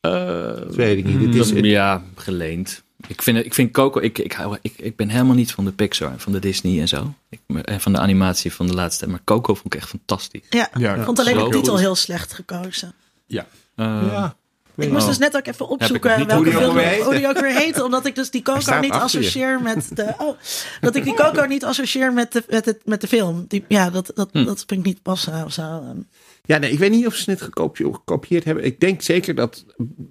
Dat 0.00 0.74
weet 0.74 0.98
ik 0.98 1.04
niet. 1.04 1.20
Het 1.26 1.34
is, 1.34 1.52
Dat- 1.54 1.64
ja, 1.64 2.02
geleend. 2.16 2.82
Ik 3.08 3.22
vind, 3.22 3.38
ik 3.44 3.54
vind 3.54 3.72
Coco, 3.72 4.00
ik, 4.00 4.18
ik, 4.18 4.32
hou, 4.32 4.56
ik, 4.62 4.72
ik 4.76 4.96
ben 4.96 5.08
helemaal 5.08 5.34
niet 5.34 5.52
van 5.52 5.64
de 5.64 5.72
Pixar 5.72 6.12
en 6.12 6.20
van 6.20 6.32
de 6.32 6.38
Disney 6.38 6.80
en 6.80 6.88
zo. 6.88 7.14
Ik, 7.28 7.40
en 7.64 7.80
van 7.80 7.92
de 7.92 7.98
animatie 7.98 8.52
van 8.52 8.66
de 8.66 8.74
laatste. 8.74 9.08
Maar 9.08 9.20
Coco 9.24 9.54
vond 9.54 9.74
ik 9.74 9.80
echt 9.80 9.88
fantastisch. 9.88 10.42
Ja, 10.50 10.68
Ja, 10.78 10.94
ik 10.94 11.04
vond 11.04 11.18
alleen 11.18 11.36
de 11.38 11.44
titel 11.50 11.72
goed. 11.72 11.80
heel 11.80 11.94
slecht 11.94 12.32
gekozen. 12.32 12.92
Ja. 13.26 13.46
Eh, 13.76 14.02
ja. 14.10 14.36
Ik 14.76 14.90
moest 14.90 15.02
Oh. 15.02 15.08
dus 15.08 15.18
net 15.18 15.36
ook 15.36 15.46
even 15.46 15.68
opzoeken 15.68 16.16
welke 16.26 16.34
hoe 16.34 16.44
die 16.44 16.54
ook 16.54 16.60
film 16.62 16.74
weer 16.74 16.84
heet. 16.86 17.02
hoe 17.02 17.14
die 17.14 17.28
ook 17.28 17.40
weer 17.40 17.54
heet. 17.56 17.80
Omdat 17.82 18.06
ik 18.06 18.14
dus 18.14 18.30
die 18.30 18.42
Coco 18.42 18.78
niet 18.80 18.90
associeer 18.92 19.60
met 19.62 19.96
de... 19.96 20.14
Oh, 20.18 20.36
dat 20.80 20.96
ik 20.96 21.04
die 21.04 21.14
Coco 21.14 21.44
niet 21.44 21.64
associeer 21.64 22.12
met 22.12 22.32
de, 22.32 22.44
met 22.48 22.64
het, 22.64 22.78
met 22.84 23.00
de 23.00 23.06
film. 23.06 23.44
Die, 23.48 23.64
ja, 23.68 23.90
dat, 23.90 24.10
dat, 24.14 24.28
Hm. 24.32 24.44
dat 24.44 24.64
vind 24.66 24.80
ik 24.80 24.86
niet 24.86 25.02
passen 25.02 25.44
of 25.44 25.52
zo. 25.52 25.82
Ja, 26.44 26.58
nee, 26.58 26.70
ik 26.70 26.78
weet 26.78 26.90
niet 26.90 27.06
of 27.06 27.14
ze 27.14 27.30
het 27.30 27.42
gekopie- 27.42 27.84
gekopieerd 27.94 28.44
hebben. 28.44 28.64
Ik 28.64 28.80
denk 28.80 29.02
zeker 29.02 29.34
dat 29.34 29.64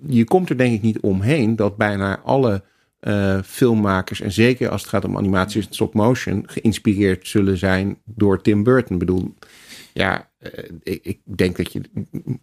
je 0.08 0.24
komt 0.24 0.50
er 0.50 0.58
denk 0.58 0.74
ik 0.74 0.82
niet 0.82 1.00
omheen 1.00 1.56
dat 1.56 1.78
bijna 1.78 2.20
alle 2.24 2.64
eh, 3.06 3.40
filmmakers 3.44 4.22
en 4.22 4.32
zeker 4.32 4.70
als 4.70 4.82
het 4.82 4.90
gaat 4.90 5.06
om 5.06 5.18
animaties 5.18 5.68
en 5.68 5.74
stop 5.74 5.94
motion 5.94 6.44
geïnspireerd 6.46 7.28
zullen 7.28 7.58
zijn 7.58 7.98
door 8.06 8.42
Tim 8.42 8.64
Burton. 8.64 8.94
Ik 8.94 9.00
bedoel, 9.00 9.34
ja, 9.94 10.30
eh, 10.38 10.64
ik, 10.84 11.00
ik 11.04 11.20
denk 11.24 11.58
dat, 11.58 11.74
je, 11.74 11.82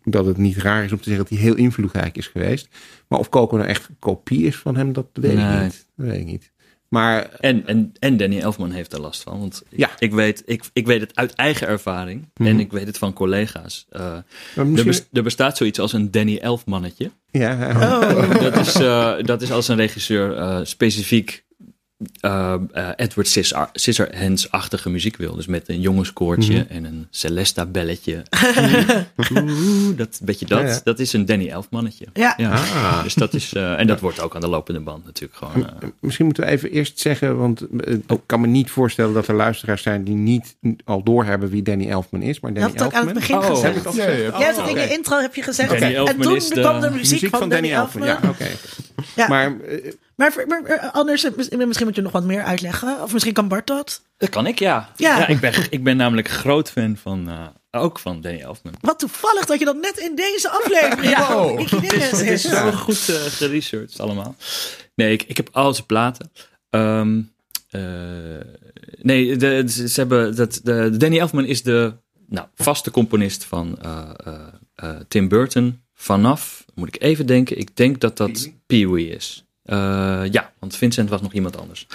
dat 0.04 0.26
het 0.26 0.36
niet 0.36 0.56
raar 0.56 0.84
is 0.84 0.92
om 0.92 0.98
te 0.98 1.04
zeggen 1.04 1.22
dat 1.28 1.38
hij 1.38 1.42
heel 1.46 1.56
invloedrijk 1.56 2.16
is 2.16 2.26
geweest. 2.26 2.68
Maar 3.08 3.18
of 3.18 3.28
Coco 3.28 3.56
nou 3.56 3.68
echt 3.68 3.88
een 3.88 3.96
kopie 3.98 4.46
is 4.46 4.56
van 4.56 4.76
hem, 4.76 4.92
dat 4.92 5.06
weet 5.12 5.34
Nee. 5.34 5.56
ik 5.56 5.62
niet. 5.62 5.86
Dat 5.96 6.06
weet 6.06 6.20
ik 6.20 6.26
niet. 6.26 6.52
Maar 6.92 7.28
En, 7.40 7.66
en, 7.66 7.92
en 7.98 8.16
Danny 8.16 8.40
Elfman 8.40 8.70
heeft 8.70 8.92
er 8.92 9.00
last 9.00 9.22
van. 9.22 9.38
Want 9.38 9.62
Ja. 9.68 9.90
ik, 9.98 10.12
weet, 10.12 10.42
ik, 10.46 10.64
ik 10.72 10.86
weet 10.86 11.00
het 11.00 11.16
uit 11.16 11.32
eigen 11.32 11.66
ervaring. 11.66 12.28
En 12.34 12.60
ik 12.60 12.72
weet 12.72 12.86
het 12.86 12.98
van 12.98 13.12
collega's. 13.12 13.86
Eh, 13.90 14.16
er, 14.56 14.84
bes- 14.84 15.06
er 15.12 15.22
bestaat 15.22 15.56
zoiets 15.56 15.78
als 15.78 15.92
een 15.92 16.10
Danny 16.10 16.36
Elfmannetje. 16.36 17.10
ja, 17.30 17.70
Oh, 18.00 18.40
dat, 18.40 18.56
is, 18.56 18.74
eh, 18.74 19.14
dat 19.22 19.42
is 19.42 19.50
als 19.52 19.68
een 19.68 19.76
regisseur 19.76 20.36
eh, 20.36 20.60
specifiek 20.62 21.44
eh, 22.20 22.54
eh, 22.72 22.88
Edward 22.96 23.28
Scissorhands-achtige 23.72 24.90
muziek 24.90 25.16
wil. 25.16 25.34
Dus 25.34 25.46
met 25.46 25.68
een 25.68 25.80
jongenskoortje 25.80 26.66
en 26.68 26.84
een 26.84 27.06
Celesta-belletje. 27.10 28.22
Oeh, 29.36 29.96
dat 29.96 30.20
beetje 30.22 30.46
dat. 30.46 30.60
Ja, 30.60 30.66
ja. 30.66 30.80
Dat 30.84 30.98
is 30.98 31.12
een 31.12 31.26
Danny 31.26 31.48
Elfmannetje. 31.48 32.06
Ja. 32.14 32.34
Ah. 32.38 33.02
Dus 33.02 33.14
dat 33.14 33.34
is, 33.34 33.52
eh, 33.52 33.78
en 33.80 33.86
dat 33.86 34.00
wordt 34.00 34.20
ook 34.20 34.34
aan 34.34 34.40
de 34.40 34.48
lopende 34.48 34.80
band 34.80 35.04
natuurlijk 35.04 35.38
gewoon. 35.38 35.66
eh, 35.66 35.88
Misschien 36.00 36.24
moeten 36.24 36.44
we 36.44 36.50
even 36.50 36.70
eerst 36.70 36.98
zeggen, 37.00 37.36
want 37.38 37.66
ik 38.06 38.20
kan 38.26 38.40
me 38.40 38.46
niet 38.46 38.70
voorstellen 38.70 39.14
dat 39.14 39.28
er 39.28 39.34
luisteraars 39.34 39.82
zijn 39.82 40.04
die 40.04 40.14
niet 40.14 40.56
al 40.84 41.02
doorhebben 41.02 41.48
wie 41.50 41.62
Danny 41.62 41.88
Elfman 41.90 42.22
is. 42.22 42.40
Maar 42.40 42.52
je 42.52 42.58
Danny 42.60 42.80
ook 42.82 42.92
aan 42.92 43.04
het 43.04 43.14
begin 43.14 43.36
Oh, 43.36 43.44
gezegd. 43.44 43.62
heb 43.62 43.76
ik 43.76 43.82
dat 43.82 43.94
Ja, 43.94 44.02
Oh, 44.62 44.68
in 44.68 44.74
je 44.76 44.88
intro 44.92 45.18
heb 45.20 45.34
je 45.34 45.42
gezegd. 45.42 45.72
En 45.72 46.20
toen 46.20 46.36
is 46.36 46.48
de- 46.48 46.60
kwam 46.60 46.80
de 46.80 46.90
muziek, 46.90 47.36
van, 47.36 47.48
Danny 47.48 47.72
Elfman. 47.72 48.06
Ja, 48.06 48.20
oké. 48.28 48.46
Ja. 49.14 49.28
Maar 49.28 49.56
Maar, 50.16 50.64
eh, 50.64 50.92
anders, 50.92 51.24
eh, 51.24 51.36
misschien 51.36 51.86
moet 51.86 51.96
je 51.96 52.02
nog 52.02 52.12
wat 52.12 52.24
meer 52.24 52.42
uitleggen. 52.42 53.02
Of 53.02 53.12
misschien 53.12 53.32
kan 53.32 53.48
Bart 53.48 53.66
dat. 53.66 54.02
Dat 54.16 54.28
kan 54.28 54.46
ik, 54.46 54.58
ja. 54.58 54.92
Ja. 54.96 55.26
ik, 55.28 55.40
ben, 55.40 55.54
ik 55.70 55.84
ben 55.84 55.96
namelijk 55.96 56.28
groot 56.28 56.70
fan 56.70 56.96
van, 56.96 57.28
eh, 57.28 57.46
ook 57.70 57.98
van 57.98 58.20
Danny 58.20 58.40
Elfman. 58.40 58.74
Wat 58.80 58.98
toevallig 58.98 59.44
dat 59.44 59.58
je 59.58 59.64
dat 59.64 59.80
net 59.80 59.98
in 59.98 60.14
deze 60.14 60.50
aflevering 60.50 61.10
Ja. 61.10 61.44
Nicky 61.44 61.80
Dinges 61.80 62.10
Het 62.10 62.20
is 62.20 62.44
is. 62.44 62.50
zo 62.50 62.70
goed 62.72 63.08
eh, 63.08 63.14
geresearched 63.16 64.00
allemaal. 64.00 64.34
Nee, 64.94 65.12
ik, 65.12 65.22
ik 65.22 65.36
heb 65.36 65.48
al 65.52 65.74
zijn 65.74 65.86
platen. 65.86 66.32
Ehm, 66.70 67.20
eh, 67.70 67.82
nee, 68.98 69.36
de, 69.36 69.64
ze 69.68 70.00
hebben 70.00 70.36
dat, 70.36 70.60
de, 70.62 70.96
Danny 70.96 71.18
Elfman 71.18 71.44
is 71.44 71.62
de 71.62 71.92
nou, 72.32 72.46
vaste 72.54 72.90
componist 72.90 73.44
van 73.44 73.78
eh, 73.82 74.10
eh, 74.24 74.34
eh, 74.74 74.96
Tim 75.08 75.28
Burton. 75.28 75.80
Vanaf, 75.94 76.61
moet 76.74 76.88
ik 76.88 77.02
even 77.02 77.26
denken, 77.26 77.58
ik 77.58 77.76
denk 77.76 78.00
dat 78.00 78.16
dat 78.16 78.50
Pee-wee 78.66 79.08
is. 79.08 79.44
Eh, 79.62 80.22
ja, 80.30 80.52
want 80.58 80.76
Vincent 80.76 81.08
was 81.08 81.22
nog 81.22 81.32
iemand 81.32 81.58
anders. 81.58 81.86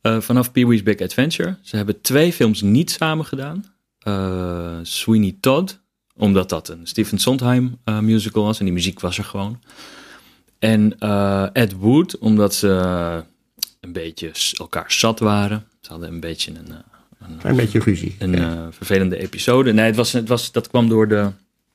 Eh, 0.00 0.20
vanaf 0.20 0.52
Pee-wee's 0.52 0.82
Big 0.82 1.00
Adventure. 1.00 1.56
Ze 1.62 1.76
hebben 1.76 2.00
twee 2.00 2.32
films 2.32 2.60
niet 2.60 2.90
samen 2.90 3.24
gedaan. 3.24 3.64
Eh, 3.98 4.78
Sweeney 4.82 5.36
Todd, 5.40 5.80
omdat 6.16 6.48
dat 6.48 6.68
een 6.68 6.86
Stephen 6.86 7.18
Sondheim 7.18 7.78
eh, 7.84 7.98
musical 7.98 8.44
was 8.44 8.58
en 8.58 8.64
die 8.64 8.74
muziek 8.74 9.00
was 9.00 9.18
er 9.18 9.24
gewoon. 9.24 9.60
En 10.58 10.98
eh, 10.98 11.46
Ed 11.52 11.72
Wood, 11.72 12.18
omdat 12.18 12.54
ze 12.54 12.68
een 13.80 13.92
beetje 13.92 14.30
elkaar 14.58 14.92
zat 14.92 15.18
waren. 15.18 15.66
Ze 15.80 15.90
hadden 15.90 16.08
een 16.08 16.20
beetje 16.20 16.50
een, 16.50 16.70
eh, 16.70 17.50
een 17.50 17.56
beetje 17.56 17.78
ruzie. 17.78 18.16
een 18.18 18.72
vervelende 18.72 19.16
episode. 19.18 19.72
Nee, 19.72 19.86
het 19.86 19.96
was, 19.96 20.12
het 20.12 20.28
was, 20.28 20.52
dat 20.52 20.68
kwam 20.68 20.88
door 20.88 21.08
de, 21.08 21.30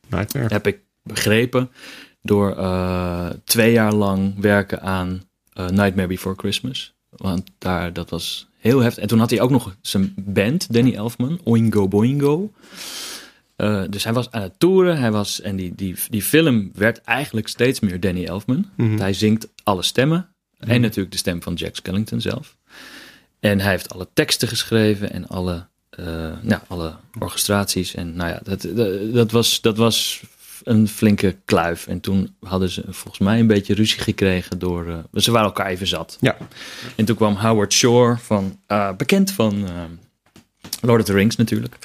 Nightmare. 0.08 0.54
heb 0.54 0.68
ik 0.68 0.80
begrepen, 1.04 1.72
door 2.26 2.57
eh, 2.57 3.30
twee 3.43 3.71
jaar 3.71 3.93
lang 3.93 4.34
werken 4.39 4.82
aan 4.82 5.23
eh, 5.53 5.67
Nightmare 5.67 6.07
Before 6.07 6.36
Christmas. 6.38 6.93
Want 7.09 7.43
daar, 7.57 7.93
dat 7.93 8.09
was 8.09 8.47
heel 8.57 8.80
heftig. 8.80 9.03
En 9.03 9.09
toen 9.09 9.19
had 9.19 9.30
hij 9.30 9.41
ook 9.41 9.49
nog 9.49 9.76
zijn 9.82 10.13
band, 10.17 10.73
Danny 10.73 10.95
Elfman, 10.95 11.39
Oingo 11.43 11.88
Boingo. 11.88 12.51
Eh, 13.55 13.84
dus 13.89 14.03
hij 14.03 14.13
was 14.13 14.32
aan 14.32 14.41
het 14.41 14.59
toeren. 14.59 14.97
Hij 14.97 15.11
was, 15.11 15.41
en 15.41 15.55
die, 15.55 15.76
die, 15.76 15.95
die 16.09 16.21
film 16.21 16.71
werd 16.73 17.01
eigenlijk 17.01 17.47
steeds 17.47 17.80
meer 17.80 17.99
Danny 17.99 18.26
Elfman. 18.26 18.69
Mhm. 18.78 18.97
Hij 18.97 19.13
zingt 19.13 19.47
alle 19.63 19.84
stemmen. 19.84 20.30
En 20.57 20.82
natuurlijk 20.82 21.11
de 21.11 21.17
stem 21.17 21.41
van 21.41 21.53
Jack 21.53 21.76
Skellington 21.76 22.21
zelf. 22.21 22.57
En 23.39 23.59
hij 23.59 23.71
heeft 23.71 23.93
alle 23.93 24.07
teksten 24.13 24.47
geschreven 24.47 25.11
en 25.11 25.28
alle, 25.28 25.67
nou, 26.41 26.61
alle 26.67 26.95
orchestraties. 27.19 27.95
En 27.95 28.15
nou 28.15 28.30
ja, 28.30 28.39
dat, 28.43 28.61
dat, 28.76 29.13
dat 29.13 29.32
was, 29.32 29.61
dat 29.61 29.78
was 29.78 30.23
een 30.66 30.88
flinke 30.88 31.36
kluif. 31.45 31.88
En 31.88 31.99
toen 31.99 32.36
hadden 32.39 32.70
ze 32.70 32.84
volgens 32.89 33.20
mij 33.20 33.39
een 33.39 33.47
beetje 33.47 33.74
ruzie 33.74 33.99
gekregen 33.99 34.59
door... 34.59 34.88
eh, 34.89 35.22
ze 35.22 35.32
waren 35.32 35.47
elkaar 35.47 35.68
even 35.68 35.88
zat. 35.88 36.18
Ja. 36.22 36.38
En 36.95 37.05
toen 37.05 37.16
kwam 37.16 37.36
Howard 37.36 37.74
Shore, 37.74 38.18
van, 38.18 38.59
eh, 38.68 38.91
bekend 38.97 39.32
van 39.32 39.66
eh, 39.68 39.72
Lord 40.82 40.99
of 41.01 41.05
the 41.05 41.13
Rings 41.13 41.36
natuurlijk. 41.36 41.78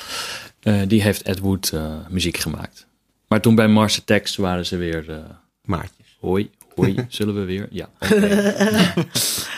Eh, 0.60 0.80
die 0.86 1.02
heeft 1.02 1.22
Ed 1.22 1.38
Wood 1.38 1.70
eh, 1.74 1.94
muziek 2.08 2.36
gemaakt. 2.36 2.86
Maar 3.28 3.40
toen 3.40 3.54
bij 3.54 3.68
Mars 3.68 3.98
Attacks 3.98 4.36
waren 4.36 4.66
ze 4.66 4.76
weer... 4.76 5.10
eh, 5.10 5.16
Maatjes. 5.64 6.16
hoi, 6.20 6.50
hoi, 6.74 6.94
zullen 7.08 7.34
we 7.34 7.44
weer? 7.44 7.68
Ja. 7.70 7.88
oké. 8.00 8.92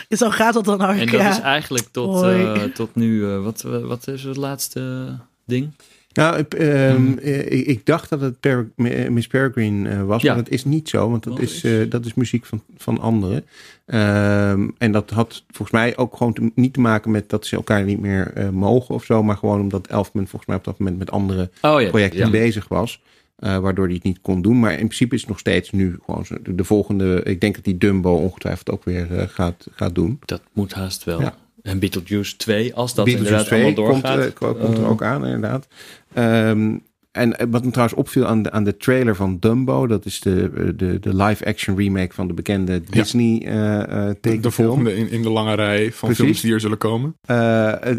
Zo 0.17 0.29
gaat 0.29 0.53
dat 0.53 0.65
dan 0.65 0.81
ook. 0.81 0.95
En 0.95 1.05
dat 1.11 1.21
ja. 1.21 1.29
is 1.31 1.39
eigenlijk 1.39 1.87
tot, 1.91 2.23
eh, 2.23 2.63
tot 2.63 2.95
nu... 2.95 3.25
wat, 3.25 3.61
wat 3.61 4.07
is 4.07 4.23
het 4.23 4.35
laatste 4.37 5.07
ding? 5.45 5.71
Nou, 6.13 6.37
ik, 6.37 6.53
ehm, 6.53 7.17
eh, 7.17 7.39
ik, 7.51 7.65
ik 7.65 7.85
dacht 7.85 8.09
dat 8.09 8.21
het 8.21 8.39
Per- 8.39 8.69
eh, 8.75 9.09
Miss 9.09 9.27
Peregrine 9.27 9.89
eh, 9.89 10.03
was, 10.03 10.21
Ja. 10.21 10.33
maar 10.33 10.43
dat 10.43 10.53
is 10.53 10.65
niet 10.65 10.89
zo, 10.89 11.09
want 11.09 11.23
dat 11.23 11.33
Wat 11.33 11.41
is, 11.41 11.65
dat 11.89 12.05
is 12.05 12.13
muziek 12.13 12.45
van, 12.45 12.61
van 12.77 12.99
anderen. 12.99 13.45
Ehm, 13.85 14.69
en 14.77 14.91
dat 14.91 15.09
had 15.09 15.43
volgens 15.47 15.71
mij 15.71 15.97
ook 15.97 16.15
gewoon 16.17 16.33
te- 16.33 16.51
niet 16.55 16.73
te 16.73 16.79
maken 16.79 17.11
met 17.11 17.29
dat 17.29 17.45
ze 17.45 17.55
elkaar 17.55 17.83
niet 17.83 17.99
meer 17.99 18.49
mogen 18.53 18.95
of 18.95 19.03
zo, 19.03 19.23
maar 19.23 19.37
gewoon 19.37 19.59
omdat 19.61 19.87
Elfman 19.87 20.27
volgens 20.27 20.45
mij 20.45 20.55
op 20.57 20.63
dat 20.63 20.77
moment 20.79 20.97
met 20.97 21.11
andere 21.11 21.49
Oh 21.61 21.81
ja. 21.81 21.89
projecten 21.89 22.19
ja. 22.19 22.29
bezig 22.29 22.67
was. 22.67 23.01
waardoor 23.35 23.85
hij 23.85 23.93
het 23.93 24.03
niet 24.03 24.21
kon 24.21 24.41
doen. 24.41 24.59
Maar 24.59 24.71
in 24.71 24.77
principe 24.77 25.15
is 25.15 25.19
het 25.21 25.29
nog 25.29 25.39
steeds 25.39 25.71
nu 25.71 25.97
gewoon 26.05 26.25
zo- 26.25 26.37
de, 26.43 26.55
de 26.55 26.63
volgende. 26.63 27.21
Ik 27.23 27.41
denk 27.41 27.55
dat 27.55 27.63
die 27.63 27.77
Dumbo 27.77 28.15
ongetwijfeld 28.15 28.69
ook 28.69 28.83
weer 28.83 29.07
gaat, 29.29 29.67
gaat 29.71 29.95
doen. 29.95 30.19
Dat 30.25 30.41
moet 30.53 30.73
haast 30.73 31.03
wel. 31.03 31.21
Ja. 31.21 31.35
En 31.61 31.79
Beetlejuice 31.79 32.35
2, 32.37 32.73
als 32.75 32.93
dat 32.95 33.05
Beetlejuice 33.05 33.43
inderdaad 33.55 33.59
2 33.59 33.63
allemaal 33.75 33.91
komt, 33.91 34.03
doorgaat. 34.03 34.25
eh, 34.57 34.63
komt 34.63 34.77
er 34.77 34.83
Eh, 34.83 34.89
ook 34.89 35.03
aan, 35.03 35.25
inderdaad. 35.25 35.67
Ehm, 36.13 36.77
en 37.11 37.37
eh, 37.39 37.47
wat 37.49 37.63
me 37.65 37.71
trouwens 37.71 37.97
opviel 37.99 38.25
aan 38.25 38.41
de, 38.43 38.51
aan 38.51 38.63
de 38.63 38.77
trailer 38.77 39.15
van 39.15 39.37
Dumbo, 39.39 39.87
dat 39.87 40.05
is 40.05 40.19
de, 40.19 40.51
eh, 40.57 40.63
de, 40.75 40.99
de 40.99 41.15
live-action 41.15 41.77
remake 41.77 42.13
van 42.13 42.27
de 42.27 42.33
bekende 42.33 42.81
Disney 42.89 43.41
eh 43.45 43.81
eh 43.81 43.87
De, 44.07 44.13
de 44.13 44.19
tekenfilm. 44.19 44.67
volgende 44.67 44.95
in, 44.95 45.09
in 45.09 45.21
de 45.21 45.29
lange 45.29 45.55
rij 45.55 45.91
van 45.91 46.07
Precies. 46.09 46.23
films 46.25 46.41
die 46.41 46.53
er 46.53 46.59
zullen 46.59 46.77
komen. 46.77 47.15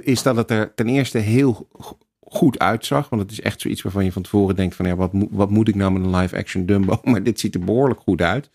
Is 0.02 0.22
dat 0.22 0.36
het 0.36 0.50
er 0.50 0.74
ten 0.74 0.88
eerste 0.88 1.18
heel 1.18 1.66
go- 1.72 1.98
goed 2.20 2.58
uitzag. 2.58 3.08
Want 3.08 3.22
het 3.22 3.30
is 3.30 3.40
echt 3.40 3.60
zoiets 3.60 3.82
waarvan 3.82 4.04
je 4.04 4.12
van 4.12 4.22
tevoren 4.22 4.56
denkt 4.56 4.74
van 4.74 4.86
ja, 4.86 4.96
wat, 4.96 5.10
wat 5.30 5.50
moet 5.50 5.68
ik 5.68 5.74
nou 5.74 5.92
met 5.92 6.02
een 6.02 6.16
live-action 6.16 6.66
Dumbo? 6.66 7.00
Maar 7.10 7.22
dit 7.22 7.40
ziet 7.40 7.54
er 7.54 7.64
behoorlijk 7.64 8.00
goed 8.00 8.22
uit. 8.22 8.50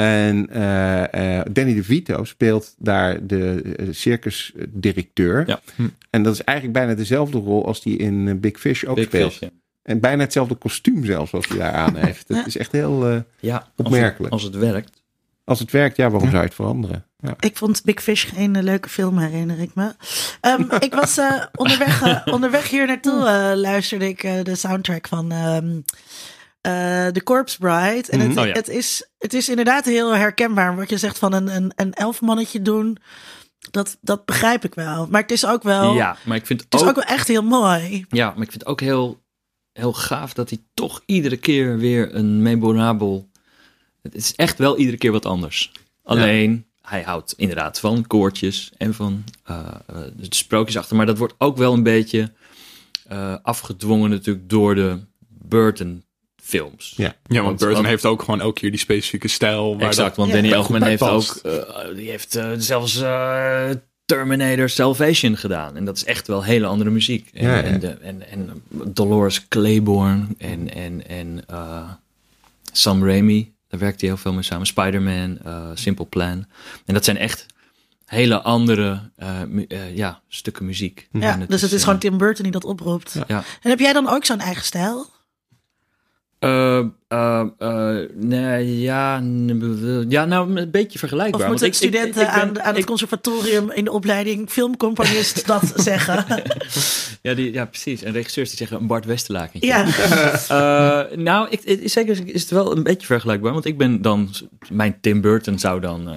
En 0.00 0.48
eh, 0.50 1.38
eh, 1.38 1.46
Danny 1.52 1.74
DeVito 1.74 2.24
speelt 2.24 2.74
daar 2.78 3.26
de 3.26 3.62
eh, 3.76 3.86
circusdirecteur. 3.90 5.46
Ja. 5.46 5.60
Hm. 5.76 5.88
En 6.10 6.22
dat 6.22 6.34
is 6.34 6.44
eigenlijk 6.44 6.78
bijna 6.78 6.94
dezelfde 6.94 7.38
rol 7.38 7.66
als 7.66 7.82
die 7.82 7.96
in 7.96 8.40
Big 8.40 8.58
Fish 8.60 8.84
ook 8.84 8.94
Big 8.96 9.04
speelt. 9.04 9.32
Fish, 9.32 9.40
ja. 9.40 9.48
En 9.82 10.00
bijna 10.00 10.22
hetzelfde 10.22 10.54
kostuum 10.54 11.04
zelfs 11.04 11.32
als 11.32 11.48
hij 11.48 11.58
daar 11.58 11.72
aan 11.72 11.96
heeft. 12.06 12.28
Het 12.28 12.46
is 12.46 12.56
echt 12.56 12.72
heel... 12.72 13.08
eh, 13.08 13.16
Ja, 13.40 13.56
als 13.56 13.86
Opmerkelijk. 13.86 14.18
het, 14.18 14.30
als 14.30 14.42
het 14.42 14.54
werkt. 14.56 15.02
als 15.44 15.58
het 15.58 15.70
werkt, 15.70 15.96
ja, 15.96 16.10
waarom 16.10 16.28
zou 16.28 16.40
je 16.40 16.46
het 16.46 16.56
veranderen? 16.56 17.04
Ja. 17.18 17.34
Ik 17.40 17.56
vond 17.56 17.82
Big 17.84 18.02
Fish 18.02 18.26
geen 18.34 18.62
leuke 18.62 18.88
film, 18.88 19.18
herinner 19.18 19.58
ik 19.60 19.74
me. 19.74 19.94
Ehm, 20.40 20.62
ik 20.88 20.94
was 20.94 21.18
eh, 21.18 21.44
onderweg, 21.54 22.24
onderweg 22.26 22.68
hier 22.70 22.86
naartoe, 22.86 23.26
eh, 23.26 23.52
luisterde 23.56 24.08
ik 24.08 24.22
eh, 24.22 24.42
de 24.42 24.54
soundtrack 24.54 25.08
van 25.08 25.32
ehm 25.32 25.80
eh, 26.60 27.06
The 27.06 27.22
Corpse 27.24 27.58
Bride. 27.58 28.04
En 28.08 28.20
het, 28.20 28.28
Mhm. 28.28 28.38
Oh 28.38 28.46
ja. 28.46 28.52
het, 28.52 28.68
is, 28.68 29.10
het 29.18 29.34
is 29.34 29.48
inderdaad 29.48 29.84
heel 29.84 30.14
herkenbaar. 30.14 30.76
Wat 30.76 30.90
je 30.90 30.98
zegt 30.98 31.18
van 31.18 31.32
een, 31.32 31.48
een, 31.56 31.72
een 31.76 31.92
elfmannetje 31.92 32.62
doen, 32.62 32.96
dat, 33.70 33.96
dat 34.00 34.24
begrijp 34.24 34.64
ik 34.64 34.74
wel. 34.74 35.06
Maar 35.10 35.20
het 35.22 35.30
is 35.30 35.46
ook 35.46 35.62
wel, 35.62 35.94
Ja, 35.94 36.16
maar 36.24 36.36
ik 36.36 36.46
vind 36.46 36.60
het 36.60 36.74
is 36.74 36.80
ook, 36.82 36.88
ook 36.88 36.94
wel 36.94 37.04
echt 37.04 37.28
heel 37.28 37.42
mooi. 37.42 38.04
ja, 38.08 38.26
maar 38.26 38.42
ik 38.42 38.50
vind 38.50 38.62
het 38.62 38.66
ook 38.66 38.80
heel, 38.80 39.20
heel 39.72 39.92
gaaf 39.92 40.32
dat 40.32 40.48
hij 40.50 40.58
toch 40.74 41.02
iedere 41.06 41.36
keer 41.36 41.78
weer 41.78 42.14
een 42.14 42.42
memorabel... 42.42 43.28
Het 44.02 44.14
is 44.14 44.34
echt 44.34 44.58
wel 44.58 44.78
iedere 44.78 44.96
keer 44.96 45.12
wat 45.12 45.26
anders. 45.26 45.72
Alleen, 46.02 46.66
hij 46.82 47.02
houdt 47.02 47.34
inderdaad 47.36 47.80
van 47.80 48.06
koortjes 48.06 48.72
en 48.78 48.94
van 48.94 49.24
eh, 49.44 49.58
eh, 49.86 49.96
de 50.16 50.26
sprookjes 50.28 50.76
achter. 50.76 50.96
Maar 50.96 51.06
dat 51.06 51.18
wordt 51.18 51.34
ook 51.38 51.56
wel 51.56 51.72
een 51.72 51.82
beetje 51.82 52.32
afgedwongen 53.42 54.10
natuurlijk 54.10 54.48
door 54.48 54.74
de 54.74 54.98
Burton 55.28 56.04
films. 56.50 56.92
Ja. 56.96 57.14
Ja, 57.26 57.42
want 57.42 57.58
Burton 57.58 57.84
heeft 57.84 58.04
ook 58.06 58.22
gewoon 58.22 58.40
elke 58.40 58.60
keer 58.60 58.70
die 58.70 58.78
specifieke 58.80 59.28
stijl. 59.28 59.76
Waar 59.78 59.86
Exact, 59.88 60.08
dat- 60.08 60.16
want 60.16 60.28
Ja. 60.28 60.34
Danny 60.34 60.52
Elfman 60.52 60.82
heeft 60.82 60.98
past. 60.98 61.44
ook 61.46 61.52
eh, 61.52 61.94
die 61.94 62.10
heeft 62.10 62.34
eh, 62.34 62.50
zelfs 62.56 63.00
eh, 63.00 63.70
Terminator 64.04 64.68
Salvation 64.68 65.36
gedaan. 65.36 65.76
En 65.76 65.84
dat 65.84 65.96
is 65.96 66.04
echt 66.04 66.26
wel 66.26 66.44
hele 66.44 66.66
andere 66.66 66.90
muziek. 66.90 67.30
En, 67.32 67.46
Ja, 67.46 67.56
ja. 67.56 67.62
en, 67.62 67.80
de, 67.80 67.88
en, 67.88 68.28
en 68.30 68.62
Dolores 68.70 69.48
Claiborne 69.48 70.26
en, 70.38 70.74
en, 70.74 71.06
en 71.08 71.42
eh, 71.46 71.90
Sam 72.72 73.04
Raimi, 73.04 73.52
daar 73.68 73.80
werkt 73.80 74.00
hij 74.00 74.08
heel 74.10 74.18
veel 74.18 74.32
mee 74.32 74.42
samen. 74.42 74.66
Spider-Man, 74.66 75.38
eh, 75.44 75.70
Simple 75.74 76.04
Plan. 76.06 76.46
En 76.86 76.94
dat 76.94 77.04
zijn 77.04 77.16
echt 77.16 77.46
hele 78.04 78.40
andere 78.42 79.10
eh, 79.16 79.28
mu- 79.48 79.64
eh, 79.68 79.96
ja, 79.96 80.20
stukken 80.28 80.64
muziek. 80.64 81.08
Ja, 81.12 81.36
dus 81.48 81.62
het 81.62 81.72
is 81.72 81.78
eh, 81.78 81.84
gewoon 81.84 81.98
Tim 81.98 82.18
Burton 82.18 82.42
die 82.42 82.52
dat 82.52 82.64
oproept. 82.64 83.14
Ja. 83.26 83.44
En 83.62 83.70
heb 83.70 83.78
jij 83.78 83.92
dan 83.92 84.08
ook 84.08 84.24
zo'n 84.24 84.40
eigen 84.40 84.64
stijl? 84.64 85.06
Eh, 86.40 86.78
eh, 87.08 87.42
eh, 87.58 88.08
nee, 88.14 88.80
ja, 88.80 89.22
ja, 90.08 90.24
nou 90.24 90.56
een 90.56 90.70
beetje 90.70 90.98
vergelijkbaar. 90.98 91.40
Of 91.40 91.48
moeten 91.48 91.66
ik- 91.66 91.74
studenten 91.74 92.08
ik 92.22 92.26
ben- 92.26 92.28
aan, 92.28 92.60
aan 92.62 92.74
het 92.74 92.84
conservatorium 92.84 93.70
in 93.70 93.84
de 93.84 93.92
opleiding 93.92 94.50
filmcomponist 94.50 95.46
dat 95.46 95.72
zeggen? 95.76 96.24
Ja, 97.22 97.34
die, 97.34 97.52
ja, 97.52 97.64
precies. 97.64 98.02
En 98.02 98.12
regisseurs 98.12 98.48
die 98.48 98.58
zeggen 98.58 98.76
een 98.80 98.86
Bart 98.86 99.04
Westerlakentje. 99.04 99.68
ja. 99.68 101.06
Nou, 101.16 101.48
ik, 101.50 101.80
zeker 101.90 102.18
is 102.28 102.40
het 102.40 102.50
wel 102.50 102.76
een 102.76 102.82
beetje 102.82 103.06
vergelijkbaar. 103.06 103.52
Want 103.52 103.64
ik 103.64 103.78
ben 103.78 104.02
dan... 104.02 104.30
Mijn 104.70 104.96
Tim 105.00 105.20
Burton 105.20 105.58
zou 105.58 105.80
dan 105.80 106.08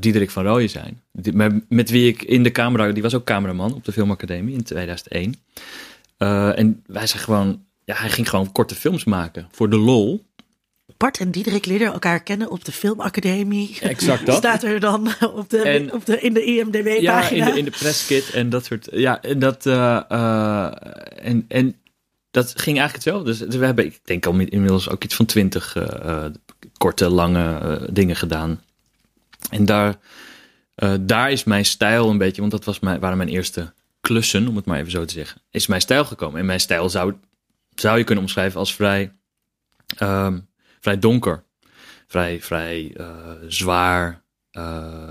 Diederik 0.00 0.30
van 0.30 0.44
Rooyen 0.44 0.70
zijn. 0.70 1.00
Die- 1.12 1.32
met, 1.32 1.52
met 1.68 1.90
wie 1.90 2.08
ik 2.08 2.22
in 2.22 2.42
de 2.42 2.50
camera... 2.52 2.92
Die 2.92 3.02
was 3.02 3.14
ook 3.14 3.24
cameraman 3.24 3.74
op 3.74 3.84
de 3.84 3.92
Filmacademie 3.92 4.54
in 4.54 4.62
2001. 4.62 5.34
Eh, 6.16 6.58
en 6.58 6.82
wij 6.86 7.06
zijn 7.06 7.22
gewoon... 7.22 7.62
Ja, 7.84 7.94
hij 7.94 8.10
ging 8.10 8.28
gewoon 8.28 8.52
korte 8.52 8.74
films 8.74 9.04
maken. 9.04 9.48
Voor 9.50 9.70
de 9.70 9.76
lol. 9.78 10.24
Bart 10.96 11.18
en 11.20 11.30
Diederik 11.30 11.66
leerden 11.66 11.92
elkaar 11.92 12.22
kennen 12.22 12.50
op 12.50 12.64
de 12.64 12.72
filmacademie. 12.72 13.78
Exact 13.80 14.26
dat. 14.26 14.36
Staat 14.36 14.62
er 14.62 14.80
dan 14.80 15.08
op 15.34 15.50
de, 15.50 15.58
En- 15.62 15.92
op 15.92 16.06
de, 16.06 16.20
in 16.20 16.34
de 16.34 16.40
Ja, 16.40 16.62
IMDb-pagina? 16.62 17.46
in 17.46 17.52
de, 17.52 17.58
in 17.58 17.64
de 17.64 17.70
presskit 17.70 18.30
en 18.30 18.48
dat 18.50 18.64
soort. 18.64 18.88
Ja, 18.92 19.22
en 19.22 19.38
dat. 19.38 19.66
eh, 19.66 20.00
eh, 20.08 20.72
en, 21.26 21.44
en 21.48 21.76
dat 22.30 22.46
ging 22.46 22.78
eigenlijk 22.78 22.92
hetzelfde. 22.94 23.24
Dus, 23.30 23.38
dus 23.38 23.56
we 23.56 23.64
hebben, 23.64 23.84
ik 23.84 24.00
denk 24.04 24.26
al 24.26 24.38
inmiddels 24.38 24.88
ook 24.88 25.04
iets 25.04 25.14
van 25.14 25.26
twintig 25.26 25.76
eh, 25.76 26.24
korte, 26.76 27.08
lange 27.08 27.80
dingen 27.92 28.16
gedaan. 28.16 28.60
En 29.50 29.64
daar, 29.64 29.94
daar 31.00 31.30
is 31.30 31.44
mijn 31.44 31.64
stijl 31.64 32.10
een 32.10 32.18
beetje, 32.18 32.40
want 32.40 32.52
dat 32.52 32.64
was 32.64 32.80
mijn, 32.80 33.00
waren 33.00 33.16
mijn 33.16 33.28
eerste 33.28 33.72
klussen, 34.00 34.48
om 34.48 34.56
het 34.56 34.64
maar 34.64 34.78
even 34.78 34.90
zo 34.90 35.04
te 35.04 35.12
zeggen, 35.14 35.40
is 35.50 35.66
mijn 35.66 35.80
stijl 35.80 36.04
gekomen. 36.04 36.40
En 36.40 36.46
mijn 36.46 36.60
stijl 36.60 36.88
zou, 36.90 37.14
zou 37.74 37.98
je 37.98 38.04
kunnen 38.04 38.24
omschrijven 38.24 38.58
als 38.58 38.74
vrij, 38.74 39.12
ehm, 39.96 40.38
vrij 40.80 40.98
donker. 40.98 41.44
Vrij, 42.06 42.40
vrij 42.40 42.92
eh, 42.96 43.06
zwaar. 43.48 44.22
eh, 44.50 45.08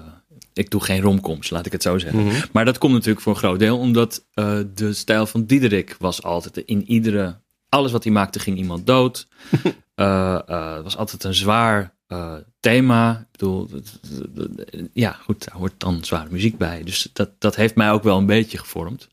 ik 0.53 0.69
doe 0.69 0.83
geen 0.83 1.01
romcoms, 1.01 1.49
laat 1.49 1.65
ik 1.65 1.71
het 1.71 1.81
zo 1.81 1.97
zeggen. 1.97 2.25
Mhm. 2.25 2.45
Maar 2.51 2.65
dat 2.65 2.77
komt 2.77 2.93
natuurlijk 2.93 3.21
voor 3.21 3.33
een 3.33 3.39
groot 3.39 3.59
deel 3.59 3.79
omdat 3.79 4.25
eh, 4.33 4.59
de 4.73 4.93
stijl 4.93 5.25
van 5.25 5.45
Diederik 5.45 5.95
was 5.99 6.23
altijd 6.23 6.57
in 6.57 6.89
iedere. 6.89 7.39
Alles 7.69 7.91
wat 7.91 8.03
hij 8.03 8.13
maakte 8.13 8.39
ging 8.39 8.57
iemand 8.57 8.87
dood. 8.87 9.27
Het 9.95 10.83
was 10.83 10.97
altijd 10.97 11.23
een 11.23 11.33
zwaar 11.33 11.95
thema. 12.59 13.19
Ik 13.19 13.27
bedoel, 13.31 13.69
ja, 14.93 15.11
goed, 15.11 15.45
daar 15.45 15.57
hoort 15.57 15.73
dan 15.77 16.03
zware 16.03 16.29
muziek 16.31 16.57
bij. 16.57 16.83
Dus 16.83 17.09
dat, 17.13 17.29
dat 17.39 17.55
heeft 17.55 17.75
mij 17.75 17.91
ook 17.91 18.03
wel 18.03 18.17
een 18.17 18.25
beetje 18.25 18.57
gevormd. 18.57 19.09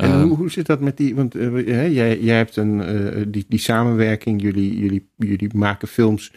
En 0.00 0.10
Eh, 0.10 0.22
hoe, 0.22 0.36
hoe 0.36 0.50
zit 0.50 0.66
dat 0.66 0.80
met 0.80 0.96
die, 0.96 1.14
want 1.14 1.34
eh, 1.34 1.52
hè, 1.52 1.82
jij, 1.82 2.20
jij 2.20 2.36
hebt 2.36 2.56
een, 2.56 2.82
eh, 2.82 3.22
die, 3.28 3.44
die 3.48 3.58
samenwerking, 3.58 4.42
jullie, 4.42 4.78
jullie, 4.78 5.08
jullie 5.16 5.48
maken 5.54 5.88
films 5.88 6.32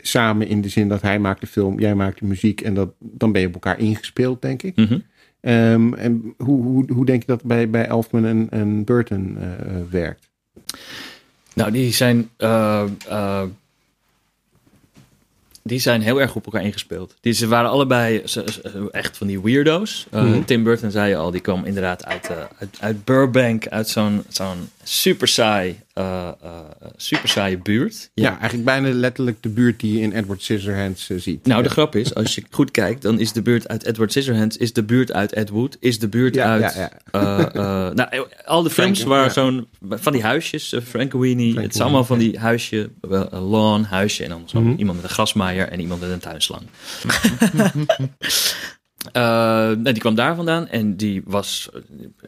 samen 0.00 0.46
in 0.46 0.60
de 0.60 0.68
zin 0.68 0.88
dat 0.88 1.02
hij 1.02 1.18
maakt 1.18 1.40
de 1.40 1.46
film, 1.46 1.80
jij 1.80 1.94
maakt 1.94 2.18
de 2.18 2.24
muziek 2.26 2.60
en 2.60 2.74
dat, 2.74 2.92
dan 2.98 3.32
ben 3.32 3.40
je 3.40 3.46
op 3.46 3.52
elkaar 3.54 3.78
ingespeeld, 3.78 4.42
denk 4.42 4.62
ik. 4.62 4.76
mhm. 4.76 4.98
Ehm, 5.40 5.94
en 5.94 6.34
hoe, 6.36 6.62
hoe, 6.62 6.92
hoe 6.92 7.06
denk 7.06 7.20
je 7.20 7.26
dat 7.26 7.44
bij, 7.44 7.70
bij 7.70 7.86
Elfman 7.86 8.24
en, 8.24 8.46
en 8.50 8.84
Burton 8.84 9.38
werkt? 9.90 10.30
Nou, 11.54 11.70
die 11.70 11.92
zijn. 11.92 12.28
Die 15.62 15.78
zijn 15.80 16.00
heel 16.02 16.20
erg 16.20 16.34
op 16.34 16.44
elkaar 16.44 16.64
ingespeeld. 16.64 17.14
Die, 17.20 17.32
ze 17.32 17.46
waren 17.48 17.70
allebei 17.70 18.22
ze- 18.24 18.44
ze- 18.52 18.88
echt 18.90 19.16
van 19.16 19.26
die 19.26 19.40
weirdo's. 19.42 20.06
Eh, 20.10 20.22
Mhm. 20.22 20.42
Tim 20.44 20.62
Burton 20.62 20.90
zei 20.90 21.08
je 21.08 21.16
al, 21.16 21.30
die 21.30 21.40
kwam 21.40 21.64
inderdaad 21.64 22.04
uit, 22.04 22.28
eh, 22.28 22.36
uit, 22.58 22.76
uit 22.80 23.04
Burbank, 23.04 23.66
uit 23.68 23.88
zo'n 23.88 24.22
zo'n 24.28 24.68
super 24.82 25.28
saai, 25.28 25.80
eh, 25.92 26.28
eh, 26.42 26.60
super 26.96 27.28
saaie 27.28 27.58
buurt. 27.58 28.10
Ja. 28.14 28.30
eigenlijk 28.30 28.64
bijna 28.64 28.88
letterlijk 28.92 29.42
de 29.42 29.48
buurt 29.48 29.80
die 29.80 29.92
je 29.94 30.00
in 30.00 30.12
Edward 30.12 30.42
Scissorhands 30.42 31.10
eh, 31.10 31.18
ziet. 31.18 31.46
Nou, 31.46 31.62
de 31.62 31.68
grap 31.68 31.96
is, 31.96 32.14
als 32.14 32.34
je 32.34 32.42
goed 32.50 32.70
kijkt, 32.70 33.02
dan 33.02 33.18
is 33.20 33.32
de 33.32 33.42
buurt 33.42 33.68
uit 33.68 33.84
Edward 33.86 34.10
Scissorhands, 34.10 34.56
is 34.56 34.72
de 34.72 34.82
buurt 34.82 35.12
uit 35.12 35.32
Ed 35.32 35.48
Wood, 35.48 35.76
is 35.80 35.98
de 35.98 36.08
buurt 36.08 36.34
Ja, 36.34 36.44
uit... 36.52 36.74
ja, 36.74 36.90
eh, 37.10 37.38
eh, 37.54 37.94
nou, 37.94 38.26
al 38.44 38.62
de 38.62 38.70
films 38.70 38.98
Frank- 38.98 39.10
waar 39.12 39.24
ja. 39.24 39.30
zo'n, 39.30 39.68
van 39.88 40.12
die 40.12 40.22
huisjes, 40.22 40.72
uh, 40.72 40.80
Frankenweenie, 40.80 41.60
het 41.60 41.74
is 41.74 41.80
allemaal 41.80 42.04
van 42.04 42.18
die 42.18 42.38
huisje, 42.38 42.90
wel, 43.00 43.32
een 43.32 43.40
lawn, 43.42 43.82
huisje 43.82 44.22
en 44.24 44.28
dan 44.30 44.42
zo 44.46 44.60
Mhm. 44.60 44.74
iemand 44.78 44.96
met 45.00 45.08
een 45.08 45.14
grasmaaier 45.14 45.68
en 45.68 45.80
iemand 45.80 46.00
met 46.00 46.10
een 46.10 46.18
tuinslang. 46.18 46.62
Eh, 49.12 49.72
die 49.82 49.98
kwam 49.98 50.14
daar 50.14 50.34
vandaan 50.36 50.68
en 50.68 50.96
die 50.96 51.22
was, 51.24 51.68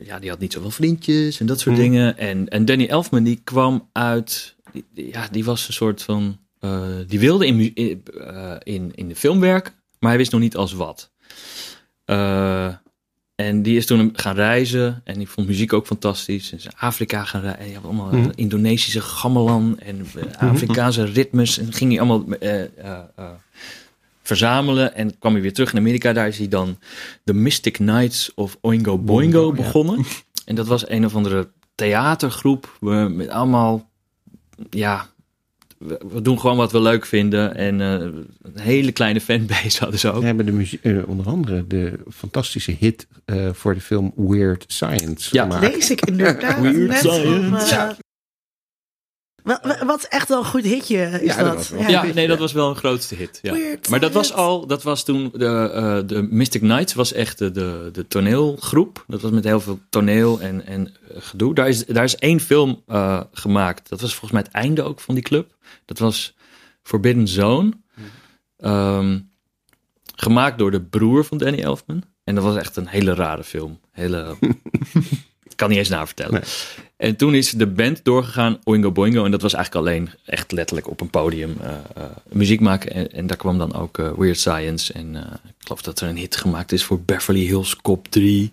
ja, 0.04 0.18
die 0.18 0.30
had 0.30 0.38
niet 0.38 0.52
zoveel 0.52 0.70
vriendjes 0.70 1.40
en 1.40 1.46
dat 1.46 1.60
soort 1.60 1.74
Mhm. 1.76 1.84
dingen. 1.84 2.18
En, 2.18 2.48
en 2.48 2.64
Danny 2.64 2.86
Elfman, 2.86 3.22
die 3.22 3.40
kwam 3.44 3.88
uit, 3.92 4.54
die- 4.72 4.84
die- 4.94 5.08
ja, 5.12 5.28
die 5.30 5.44
was 5.44 5.66
een 5.68 5.72
soort 5.74 6.02
van, 6.02 6.38
eh, 6.60 6.82
die 7.06 7.18
wilde 7.18 7.46
in, 7.46 7.74
eh, 7.74 8.52
in, 8.62 8.90
in 8.94 9.08
de 9.08 9.16
film 9.16 9.40
werken, 9.40 9.72
maar 9.98 10.08
hij 10.10 10.18
wist 10.18 10.32
nog 10.32 10.40
niet 10.40 10.56
als 10.56 10.72
wat. 10.72 11.10
En 13.34 13.62
die 13.62 13.76
is 13.76 13.86
toen 13.86 14.10
gaan 14.12 14.34
reizen 14.34 15.00
en 15.04 15.18
die 15.18 15.28
vond 15.28 15.46
muziek 15.46 15.72
ook 15.72 15.86
fantastisch. 15.86 16.50
En 16.52 16.58
is 16.58 16.64
in 16.64 16.70
Afrika 16.76 17.24
gaan 17.24 17.40
reizen. 17.40 17.64
En 17.64 17.74
had 17.74 17.84
allemaal 17.84 18.12
Mhm. 18.12 18.30
Indonesische 18.34 19.00
gamelan 19.00 19.78
en 19.78 20.06
eh, 20.38 20.50
Afrikaanse 20.50 21.04
ritmes. 21.04 21.58
En 21.58 21.72
ging 21.72 21.90
hij 21.90 22.00
allemaal 22.00 22.24
verzamelen. 24.24 24.94
En 24.94 25.18
kwam 25.18 25.32
hij 25.32 25.42
weer 25.42 25.52
terug 25.52 25.72
in 25.72 25.78
Amerika. 25.78 26.12
Daar 26.12 26.28
is 26.28 26.38
hij 26.38 26.48
dan 26.48 26.78
de 27.24 27.34
Mystic 27.34 27.72
Knights 27.72 28.32
of 28.34 28.56
Oingo 28.60 28.98
Boingo 28.98 29.04
Boingo, 29.04 29.46
ja. 29.46 29.52
begonnen. 29.62 30.04
En 30.44 30.54
dat 30.54 30.66
was 30.66 30.88
een 30.88 31.04
of 31.04 31.14
andere 31.14 31.48
theatergroep 31.74 32.76
eh, 32.80 33.06
met 33.06 33.28
allemaal, 33.28 33.90
ja, 34.70 35.06
we, 35.78 36.00
we 36.12 36.22
doen 36.22 36.40
gewoon 36.40 36.56
wat 36.56 36.72
we 36.72 36.80
leuk 36.80 37.06
vinden. 37.06 37.54
En 37.54 37.80
eh, 37.80 37.88
een 37.92 38.60
hele 38.60 38.92
kleine 38.92 39.20
fanbase 39.20 39.78
hadden 39.82 40.00
ze 40.00 40.12
ook. 40.12 40.20
We 40.20 40.26
hebben 40.26 40.46
de 40.46 40.52
muziek, 40.52 40.84
eh, 40.84 41.08
onder 41.08 41.26
andere 41.26 41.66
de 41.66 41.98
fantastische 42.12 42.76
hit 42.78 43.06
eh, 43.24 43.48
voor 43.52 43.74
de 43.74 43.80
film 43.80 44.12
Weird 44.16 44.64
Science 44.66 45.28
Ja. 45.32 45.42
gemaakt. 45.42 45.74
Lees 45.74 45.90
ik 45.90 46.00
inderdaad 46.00 46.60
Weird 46.72 46.96
science. 46.98 47.96
Wat, 49.84 50.06
echt 50.08 50.28
wel 50.28 50.38
een 50.38 50.44
goed 50.44 50.64
hitje 50.64 50.96
is 51.20 51.34
Ja, 51.34 51.42
dat. 51.42 51.72
Ja, 51.86 52.02
nee, 52.02 52.26
dat 52.26 52.38
was 52.38 52.52
wel 52.52 52.68
een 52.68 52.76
grootste 52.76 53.14
hit. 53.14 53.38
Ja. 53.42 53.52
Weird 53.52 53.88
Maar 53.88 54.00
dat 54.00 54.12
was 54.12 54.32
al, 54.32 54.66
dat 54.66 54.82
was 54.82 55.04
toen, 55.04 55.30
de, 55.34 55.70
eh, 55.74 55.98
de 56.06 56.22
Mystic 56.22 56.60
Knights 56.60 56.94
was 56.94 57.12
echt 57.12 57.38
de, 57.38 57.50
de, 57.50 57.88
de 57.92 58.06
toneelgroep. 58.06 59.04
Dat 59.06 59.20
was 59.20 59.30
met 59.30 59.44
heel 59.44 59.60
veel 59.60 59.78
toneel 59.90 60.40
en, 60.40 60.66
en 60.66 60.86
eh, 60.86 61.16
gedoe. 61.18 61.54
Daar 61.54 61.68
is, 61.68 61.86
daar 61.86 62.04
is 62.04 62.16
één 62.16 62.40
film 62.40 62.82
eh, 62.86 63.20
gemaakt. 63.32 63.88
Dat 63.88 64.00
was 64.00 64.10
volgens 64.10 64.32
mij 64.32 64.42
het 64.42 64.50
einde 64.50 64.82
ook 64.82 65.00
van 65.00 65.14
die 65.14 65.24
club. 65.24 65.54
Dat 65.84 65.98
was 65.98 66.36
Forbidden 66.82 67.28
Zone. 67.28 67.72
Ehm, 68.56 69.18
gemaakt 70.16 70.58
door 70.58 70.70
de 70.70 70.82
broer 70.82 71.24
van 71.24 71.38
Danny 71.38 71.62
Elfman. 71.62 72.02
En 72.24 72.34
dat 72.34 72.44
was 72.44 72.56
echt 72.56 72.76
een 72.76 72.86
hele 72.86 73.14
rare 73.14 73.44
film. 73.44 73.80
Hele, 73.90 74.36
kan 75.64 75.72
niet 75.72 75.86
eens 75.86 75.96
navertellen. 75.96 76.32
Nee. 76.32 76.42
En 76.96 77.16
toen 77.16 77.34
is 77.34 77.50
de 77.50 77.66
band 77.66 78.00
doorgegaan, 78.04 78.58
Oingo 78.64 78.92
Boingo. 78.92 79.24
En 79.24 79.30
dat 79.30 79.42
was 79.42 79.54
eigenlijk 79.54 79.86
alleen 79.86 80.10
echt 80.24 80.52
letterlijk 80.52 80.90
op 80.90 81.00
een 81.00 81.10
podium 81.10 81.56
eh, 81.60 81.68
eh, 81.70 82.02
muziek 82.32 82.60
maken. 82.60 82.92
En, 82.92 83.12
en 83.12 83.26
daar 83.26 83.36
kwam 83.36 83.58
dan 83.58 83.74
ook 83.74 83.98
eh, 83.98 84.12
Weird 84.16 84.38
Science. 84.38 84.92
En 84.92 85.16
ik 85.44 85.54
geloof 85.58 85.82
dat 85.82 86.00
er 86.00 86.08
een 86.08 86.16
hit 86.16 86.36
gemaakt 86.36 86.72
is 86.72 86.84
voor 86.84 87.00
Beverly 87.00 87.46
Hills 87.46 87.76
Cop 87.76 88.08
3. 88.08 88.52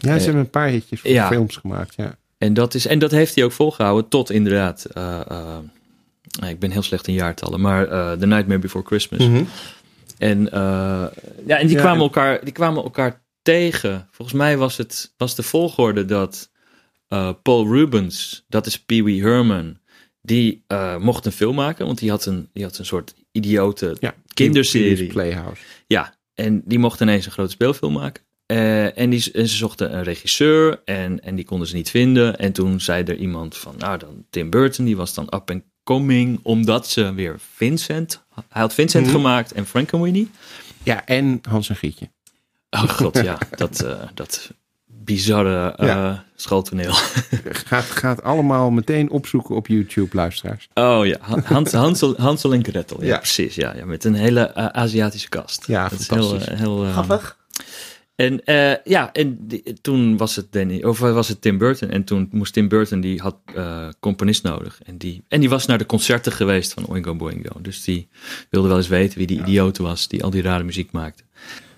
Ja, 0.00 0.18
ze 0.18 0.24
hebben 0.24 0.42
een 0.42 0.50
paar 0.50 0.68
hitjes 0.68 1.00
voor 1.00 1.10
ja. 1.10 1.28
films 1.28 1.56
gemaakt. 1.56 1.94
Ja. 1.96 2.16
En 2.38 2.54
dat, 2.54 2.74
is, 2.74 2.86
en 2.86 2.98
dat 2.98 3.10
heeft 3.10 3.34
hij 3.34 3.44
ook 3.44 3.52
volgehouden 3.52 4.08
tot 4.08 4.30
inderdaad... 4.30 4.86
ik 6.48 6.58
ben 6.58 6.70
heel 6.70 6.82
slecht 6.82 7.06
in 7.06 7.14
jaartallen, 7.14 7.60
maar 7.60 7.86
The 8.18 8.26
Nightmare 8.26 8.58
Before 8.60 8.84
Christmas. 8.84 9.26
Mhm. 9.26 9.42
En, 10.18 10.48
ja, 10.52 11.10
en 11.46 11.66
die, 11.66 11.76
Ja, 11.76 11.82
kwamen 11.82 11.96
en- 11.96 12.02
elkaar, 12.02 12.44
die 12.44 12.52
kwamen 12.52 12.82
elkaar 12.82 13.21
tegen. 13.42 14.08
Volgens 14.10 14.36
mij 14.38 14.56
was 14.56 14.76
het 14.76 15.14
was 15.16 15.34
de 15.34 15.42
volgorde 15.42 16.04
dat 16.04 16.50
eh, 17.08 17.30
Paul 17.42 17.66
Rubens, 17.66 18.44
dat 18.48 18.66
is 18.66 18.78
Pee 18.82 19.04
Wee 19.04 19.22
Herman, 19.22 19.78
die 20.22 20.64
eh, 20.66 20.96
mocht 20.96 21.26
een 21.26 21.32
film 21.32 21.54
maken, 21.54 21.86
want 21.86 21.98
die 21.98 22.10
had 22.10 22.26
een, 22.26 22.48
die 22.52 22.62
had 22.64 22.78
een 22.78 22.86
soort 22.86 23.14
idiote 23.32 23.96
Ja, 24.00 24.14
kinderserie. 24.34 25.06
Playhouse. 25.06 25.62
Ja, 25.86 26.14
en 26.34 26.62
die 26.64 26.78
mocht 26.78 27.00
ineens 27.00 27.26
een 27.26 27.32
grote 27.32 27.50
speelfilm 27.50 27.92
maken. 27.92 28.22
Eh, 28.46 28.98
en, 28.98 29.10
die, 29.10 29.32
en 29.32 29.48
ze 29.48 29.56
zochten 29.56 29.94
een 29.94 30.02
regisseur 30.02 30.80
en, 30.84 31.22
en 31.22 31.34
die 31.34 31.44
konden 31.44 31.68
ze 31.68 31.74
niet 31.74 31.90
vinden. 31.90 32.38
En 32.38 32.52
toen 32.52 32.80
zei 32.80 33.04
er 33.04 33.16
iemand 33.16 33.56
van, 33.56 33.74
nou 33.78 33.98
dan 33.98 34.24
Tim 34.30 34.50
Burton, 34.50 34.84
die 34.84 34.96
was 34.96 35.14
dan 35.14 35.24
up 35.34 35.50
and 35.50 35.62
coming, 35.84 36.40
omdat 36.42 36.88
ze 36.88 37.14
weer 37.14 37.36
Vincent, 37.54 38.24
hij 38.48 38.60
had 38.62 38.74
Vincent 38.74 39.06
Mhm. 39.06 39.14
gemaakt 39.14 39.52
en 39.52 39.66
Frankenweenie. 39.66 40.30
Ja, 40.82 41.06
en 41.06 41.38
Hans 41.48 41.68
en 41.68 41.76
Gietje. 41.76 42.10
Oh 42.74 42.82
god, 42.88 43.22
ja, 43.22 43.38
dat, 43.56 43.80
eh, 43.80 43.98
dat 44.14 44.50
bizarre 44.86 45.74
eh, 45.76 45.86
Ja. 45.86 46.24
schooltoneel. 46.36 46.92
Gaat, 47.68 47.84
gaat 47.84 48.22
allemaal 48.22 48.70
meteen 48.70 49.10
opzoeken 49.10 49.54
op 49.56 49.66
YouTube, 49.66 50.16
luisteraars. 50.16 50.68
Oh 50.74 51.06
ja, 51.06 51.16
Han- 51.20 51.42
Hans, 51.44 51.72
Hansel, 51.72 52.14
Hansel 52.16 52.52
en 52.52 52.64
Gretel, 52.64 53.00
ja, 53.00 53.06
Ja. 53.06 53.16
precies. 53.18 53.54
Ja, 53.54 53.76
ja, 53.76 53.84
met 53.84 54.04
een 54.04 54.14
hele 54.14 54.40
eh, 54.40 54.66
Aziatische 54.66 55.28
kast. 55.28 55.66
Ja, 55.66 55.88
dat 55.88 56.00
is 56.00 56.06
fantastisch. 56.06 56.44
heel, 56.46 56.54
eh, 56.54 56.58
heel, 56.60 56.84
eh, 56.84 56.92
Grappig. 56.92 57.40
En 58.14 58.44
eh, 58.44 58.74
ja, 58.84 59.12
en 59.12 59.46
die- 59.46 59.78
toen 59.80 60.16
was 60.16 60.36
het 60.36 60.52
Danny, 60.52 60.82
of 60.82 60.98
was 60.98 61.28
het 61.28 61.40
Tim 61.40 61.58
Burton. 61.58 61.90
En 61.90 62.04
toen 62.04 62.28
moest 62.30 62.52
Tim 62.52 62.68
Burton, 62.68 63.00
die 63.00 63.20
had 63.20 63.36
eh 63.54 63.88
componist 64.00 64.42
nodig. 64.42 64.80
En 64.84 64.98
die, 64.98 65.24
en 65.28 65.40
die 65.40 65.48
was 65.48 65.66
naar 65.66 65.78
de 65.78 65.86
concerten 65.86 66.32
geweest 66.32 66.72
van 66.72 66.86
Oingo 66.86 67.14
Boingo. 67.14 67.60
Dus 67.60 67.84
die 67.84 68.08
wilde 68.50 68.68
wel 68.68 68.76
eens 68.76 68.88
weten 68.88 69.18
wie 69.18 69.26
die 69.26 69.40
idioot 69.40 69.78
was 69.78 70.08
die 70.08 70.22
al 70.24 70.30
die 70.30 70.42
rare 70.42 70.64
muziek 70.64 70.92
maakte. 70.92 71.22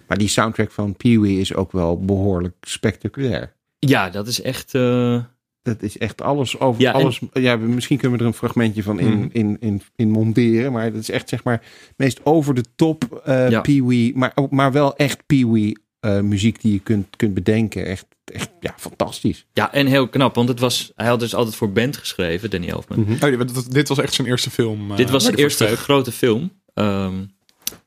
Maar 0.09 0.18
die 0.18 0.28
soundtrack 0.28 0.70
van 0.70 0.96
Pee-wee 0.96 1.40
is 1.40 1.55
ook 1.55 1.72
wel 1.72 2.00
behoorlijk 2.05 2.55
spectaculair. 2.61 3.52
Ja, 3.78 4.11
dat 4.11 4.26
is 4.26 4.40
echt... 4.42 4.74
eh, 4.74 5.22
Dat 5.62 5.82
is 5.82 5.98
echt 5.98 6.22
alles 6.22 6.59
over 6.61 6.80
Ja, 6.82 6.92
en- 6.94 7.00
alles. 7.00 7.20
Ja, 7.32 7.59
we- 7.59 7.66
misschien 7.66 7.98
kunnen 7.98 8.18
we 8.18 8.24
er 8.24 8.30
een 8.30 8.36
fragmentje 8.36 8.82
van 8.82 8.98
in, 9.00 9.12
Hmm. 9.12 9.28
in, 9.32 9.57
in, 9.61 9.82
in 9.96 10.11
monteren. 10.11 10.72
Maar 10.72 10.92
dat 10.92 11.00
is 11.00 11.11
echt 11.11 11.28
zeg 11.28 11.44
maar 11.44 11.62
meest 11.96 12.20
over 12.24 12.55
de 12.55 12.64
top 12.76 13.20
eh 13.24 13.50
Ja. 13.50 13.61
Pee-wee. 13.61 14.12
Maar, 14.16 14.32
ook- 14.34 14.50
maar 14.50 14.72
wel 14.72 14.96
echt 14.96 15.26
Pee-wee 15.26 15.76
eh, 16.00 16.20
muziek 16.20 16.61
die 16.61 16.72
je 16.72 16.78
kunt, 16.78 17.16
kunt 17.16 17.34
bedenken. 17.34 17.86
Echt, 17.86 18.07
echt 18.24 18.50
ja, 18.61 18.74
fantastisch. 18.76 19.46
ja, 19.52 19.72
en 19.72 19.86
heel 19.86 20.09
knap, 20.09 20.34
want 20.34 20.48
het 20.48 20.61
was, 20.61 20.92
hij 20.96 21.07
had 21.07 21.20
dus 21.20 21.34
altijd 21.34 21.57
voor 21.57 21.72
band 21.72 21.96
geschreven, 21.96 22.50
Danny 22.50 22.68
Elfman. 22.68 23.00
Mhm. 23.00 23.12
Oh, 23.24 23.46
dit- 23.68 23.88
was 23.88 23.98
echt 23.98 24.12
zijn 24.14 24.26
eerste 24.28 24.50
film. 24.50 24.96
Dit 24.96 25.11
was 25.11 25.22
zijn 25.24 25.34
eerste 25.36 25.66
grote 25.76 26.12
film. 26.12 26.50
Ehm, 26.74 27.14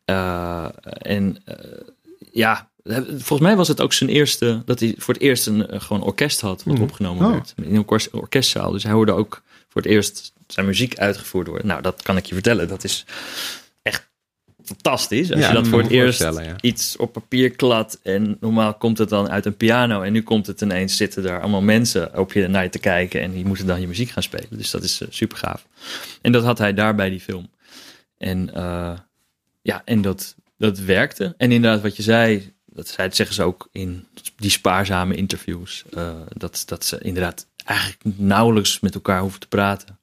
eh, 0.05 0.65
en 1.01 1.37
ja, 2.37 2.69
volgens 3.07 3.39
mij 3.39 3.55
was 3.55 3.67
het 3.67 3.81
ook 3.81 3.93
zijn 3.93 4.09
eerste, 4.09 4.61
dat 4.65 4.79
hij 4.79 4.95
voor 4.97 5.13
het 5.13 5.23
eerst 5.23 5.47
een 5.47 5.67
eh, 5.67 5.81
gewoon 5.81 6.03
orkest 6.03 6.41
had 6.41 6.63
wat 6.63 6.73
Mhm. 6.73 6.83
opgenomen 6.83 7.25
Oh. 7.25 7.31
werd. 7.31 7.53
In 7.57 7.63
een 7.75 7.77
orkest, 7.77 8.11
orkestzaal. 8.13 8.71
Dus 8.71 8.83
hij 8.83 8.91
hoorde 8.91 9.11
ook 9.11 9.43
voor 9.69 9.81
het 9.81 9.91
eerst 9.91 10.33
zijn 10.47 10.65
muziek 10.65 10.97
uitgevoerd 10.97 11.47
worden. 11.47 11.67
Nou, 11.67 11.81
dat 11.81 12.01
kan 12.01 12.17
ik 12.17 12.25
je 12.25 12.33
vertellen. 12.33 12.67
Dat 12.67 12.83
is 12.83 13.05
echt 13.81 14.07
fantastisch. 14.63 15.31
Als 15.31 15.39
Ja, 15.39 15.47
je 15.47 15.53
dat 15.53 15.67
voor 15.67 15.81
het 15.81 15.91
eerst 15.91 16.19
ja. 16.19 16.55
iets 16.61 16.97
op 16.97 17.13
papier 17.13 17.49
klad 17.51 17.99
en 18.03 18.37
normaal 18.39 18.73
komt 18.73 18.97
het 18.97 19.09
dan 19.09 19.29
uit 19.29 19.45
een 19.45 19.57
piano 19.57 20.01
en 20.01 20.11
nu 20.13 20.21
komt 20.23 20.47
het 20.47 20.61
ineens 20.61 20.97
zitten 20.97 21.23
daar 21.23 21.41
allemaal 21.41 21.61
mensen 21.61 22.17
op 22.17 22.33
je 22.33 22.47
naar 22.47 22.63
je 22.63 22.69
te 22.69 22.79
kijken 22.79 23.21
en 23.21 23.31
die 23.31 23.45
moeten 23.45 23.65
dan 23.67 23.81
je 23.81 23.87
muziek 23.87 24.09
gaan 24.09 24.23
spelen. 24.23 24.57
Dus 24.57 24.71
dat 24.71 24.83
is 24.83 25.01
super 25.09 25.37
gaaf. 25.37 25.67
En 26.21 26.31
dat 26.31 26.43
had 26.43 26.57
hij 26.57 26.73
daar 26.73 26.95
bij 26.95 27.09
die 27.09 27.19
film. 27.19 27.49
En 28.17 28.53
eh, 28.53 28.97
ja, 29.61 29.81
en 29.85 30.01
dat, 30.01 30.35
dat 30.57 30.79
werkte. 30.79 31.33
En 31.37 31.51
inderdaad, 31.51 31.81
wat 31.81 31.95
je 31.95 32.03
zei, 32.03 32.53
dat 32.65 32.87
zeggen 32.87 33.33
ze 33.33 33.43
ook 33.43 33.69
in 33.71 34.05
die 34.35 34.49
spaarzame 34.49 35.15
interviews, 35.15 35.83
eh, 35.93 36.15
dat, 36.29 36.63
dat 36.65 36.85
ze 36.85 36.99
inderdaad 36.99 37.47
eigenlijk 37.65 38.17
nauwelijks 38.17 38.79
met 38.79 38.95
elkaar 38.95 39.21
hoeven 39.21 39.39
te 39.39 39.47
praten. 39.47 39.99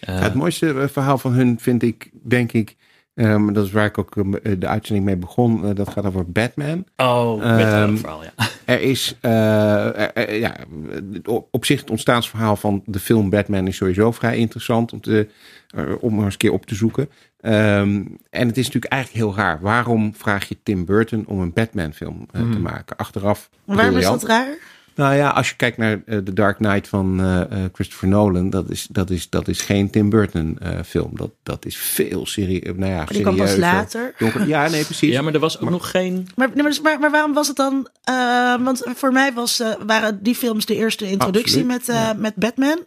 Eh, 0.00 0.20
het 0.20 0.34
mooiste 0.34 0.80
eh, 0.80 0.88
verhaal 0.88 1.18
van 1.18 1.32
hun 1.32 1.60
vind 1.60 1.82
ik, 1.82 2.10
denk 2.12 2.52
ik. 2.52 2.76
Ehm, 3.18 3.52
dat 3.52 3.64
is 3.66 3.72
waar 3.72 3.86
ik 3.86 3.98
ook 3.98 4.16
eh, 4.16 4.52
de 4.58 4.66
uitzending 4.66 5.06
mee 5.06 5.16
begon. 5.16 5.64
eh, 5.64 5.74
dat 5.74 5.88
gaat 5.88 6.04
over 6.06 6.30
Batman. 6.32 6.84
oh, 6.96 7.42
ehm, 7.44 7.90
dat 7.90 7.98
verhaal, 7.98 8.22
ja. 8.22 8.32
Er 8.64 8.80
is, 8.80 9.16
eh, 9.20 9.86
er- 10.00 10.12
er- 10.14 10.34
ja, 10.34 10.56
op- 11.50 11.64
zich 11.64 11.80
het 11.80 11.90
ontstaansverhaal 11.90 12.56
van 12.56 12.82
de 12.86 12.98
film 12.98 13.30
Batman 13.30 13.66
is 13.66 13.76
sowieso 13.76 14.12
vrij 14.12 14.36
interessant 14.36 14.92
om, 14.92 15.00
te, 15.00 15.28
eh, 15.74 15.82
om 16.00 16.14
eens 16.24 16.32
een 16.32 16.38
keer 16.38 16.52
op 16.52 16.66
te 16.66 16.74
zoeken. 16.74 17.08
Ehm, 17.40 18.02
en 18.30 18.46
het 18.48 18.56
is 18.56 18.64
natuurlijk 18.66 18.92
eigenlijk 18.92 19.24
heel 19.24 19.34
raar. 19.44 19.60
Waarom 19.60 20.14
vraag 20.14 20.48
je 20.48 20.56
Tim 20.62 20.84
Burton 20.84 21.26
om 21.26 21.40
een 21.40 21.52
Batman 21.52 21.92
film 21.92 22.26
eh, 22.32 22.40
te 22.50 22.58
maken? 22.58 22.96
Achteraf. 22.96 23.50
Waarom 23.64 23.96
is 23.96 24.04
dat 24.20 24.22
raar? 24.28 24.56
Nou 24.98 25.14
ja, 25.14 25.28
als 25.28 25.48
je 25.48 25.56
kijkt 25.56 25.76
naar 25.76 26.00
eh, 26.06 26.18
The 26.18 26.32
Dark 26.32 26.56
Knight 26.56 26.88
van 26.88 27.20
eh, 27.20 27.40
eh, 27.40 27.48
Christopher 27.72 28.08
Nolan, 28.08 28.50
dat 28.50 28.70
is, 28.70 28.86
dat, 28.90 29.10
is, 29.10 29.30
dat 29.30 29.48
is 29.48 29.60
geen 29.60 29.90
Tim 29.90 30.10
Burton 30.10 30.58
eh, 30.58 30.70
film. 30.86 31.10
Dat, 31.14 31.30
dat 31.42 31.66
is 31.66 31.76
veel 31.76 32.26
serieus. 32.26 32.76
Nou 32.76 32.92
ja, 32.92 33.04
die 33.04 33.20
kwam 33.20 33.36
pas 33.36 33.56
later. 33.56 34.14
Donker- 34.18 34.48
ja, 34.54 34.68
nee, 34.68 34.84
precies. 34.84 35.12
Ja, 35.12 35.22
maar 35.22 35.34
er 35.34 35.40
was 35.40 35.60
ook 35.60 35.70
nog 35.70 35.90
geen... 35.90 36.28
Maar, 36.36 36.46
nee, 36.46 36.56
maar, 36.56 36.66
dus- 36.66 36.80
maar, 36.80 36.98
maar 37.00 37.10
waarom 37.10 37.32
was 37.32 37.46
het 37.48 37.56
dan? 37.56 37.88
eh, 38.04 38.54
want 38.64 38.82
voor 38.94 39.12
mij 39.12 39.32
was, 39.32 39.60
eh, 39.60 39.72
waren 39.86 40.22
die 40.22 40.34
films 40.34 40.66
de 40.66 40.74
eerste 40.74 41.10
introductie 41.10 41.62
Absoluut, 41.64 41.86
met, 41.86 41.96
eh, 41.96 42.10
met 42.16 42.34
Batman. 42.34 42.78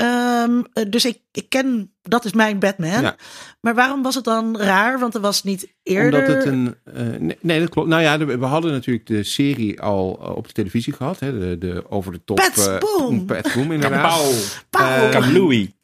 Ehm, 0.00 0.62
eh, 0.72 0.84
dus 0.90 1.04
ik, 1.04 1.18
ik 1.32 1.48
ken, 1.48 1.92
dat 2.02 2.24
is 2.24 2.32
mijn 2.32 2.58
Batman. 2.58 3.02
Ja. 3.02 3.16
Maar 3.60 3.74
waarom 3.74 4.02
was 4.02 4.14
het 4.14 4.24
dan 4.24 4.56
raar? 4.58 4.98
Want 4.98 5.14
er 5.14 5.20
was 5.20 5.42
niet 5.42 5.74
eerder. 5.82 6.20
Omdat 6.20 6.36
het 6.36 6.44
een. 6.44 6.74
eh, 6.84 7.02
nee, 7.18 7.36
nee, 7.40 7.60
dat 7.60 7.68
klopt. 7.68 7.88
Nou 7.88 8.02
ja, 8.02 8.18
we 8.38 8.44
hadden 8.44 8.72
natuurlijk 8.72 9.06
de 9.06 9.22
serie 9.22 9.80
al 9.80 10.18
eh, 10.22 10.36
op 10.36 10.46
de 10.46 10.52
televisie 10.52 10.92
gehad. 10.92 11.18
Hè, 11.20 11.38
de, 11.38 11.58
de 11.58 11.84
over 11.90 12.12
de 12.12 12.20
top. 12.24 12.38
Eh, 12.38 12.78
Boom. 12.78 13.24
Pets 13.26 13.54
Boom, 13.54 13.72
inderdaad. 13.72 14.62
Pauw. 14.70 15.10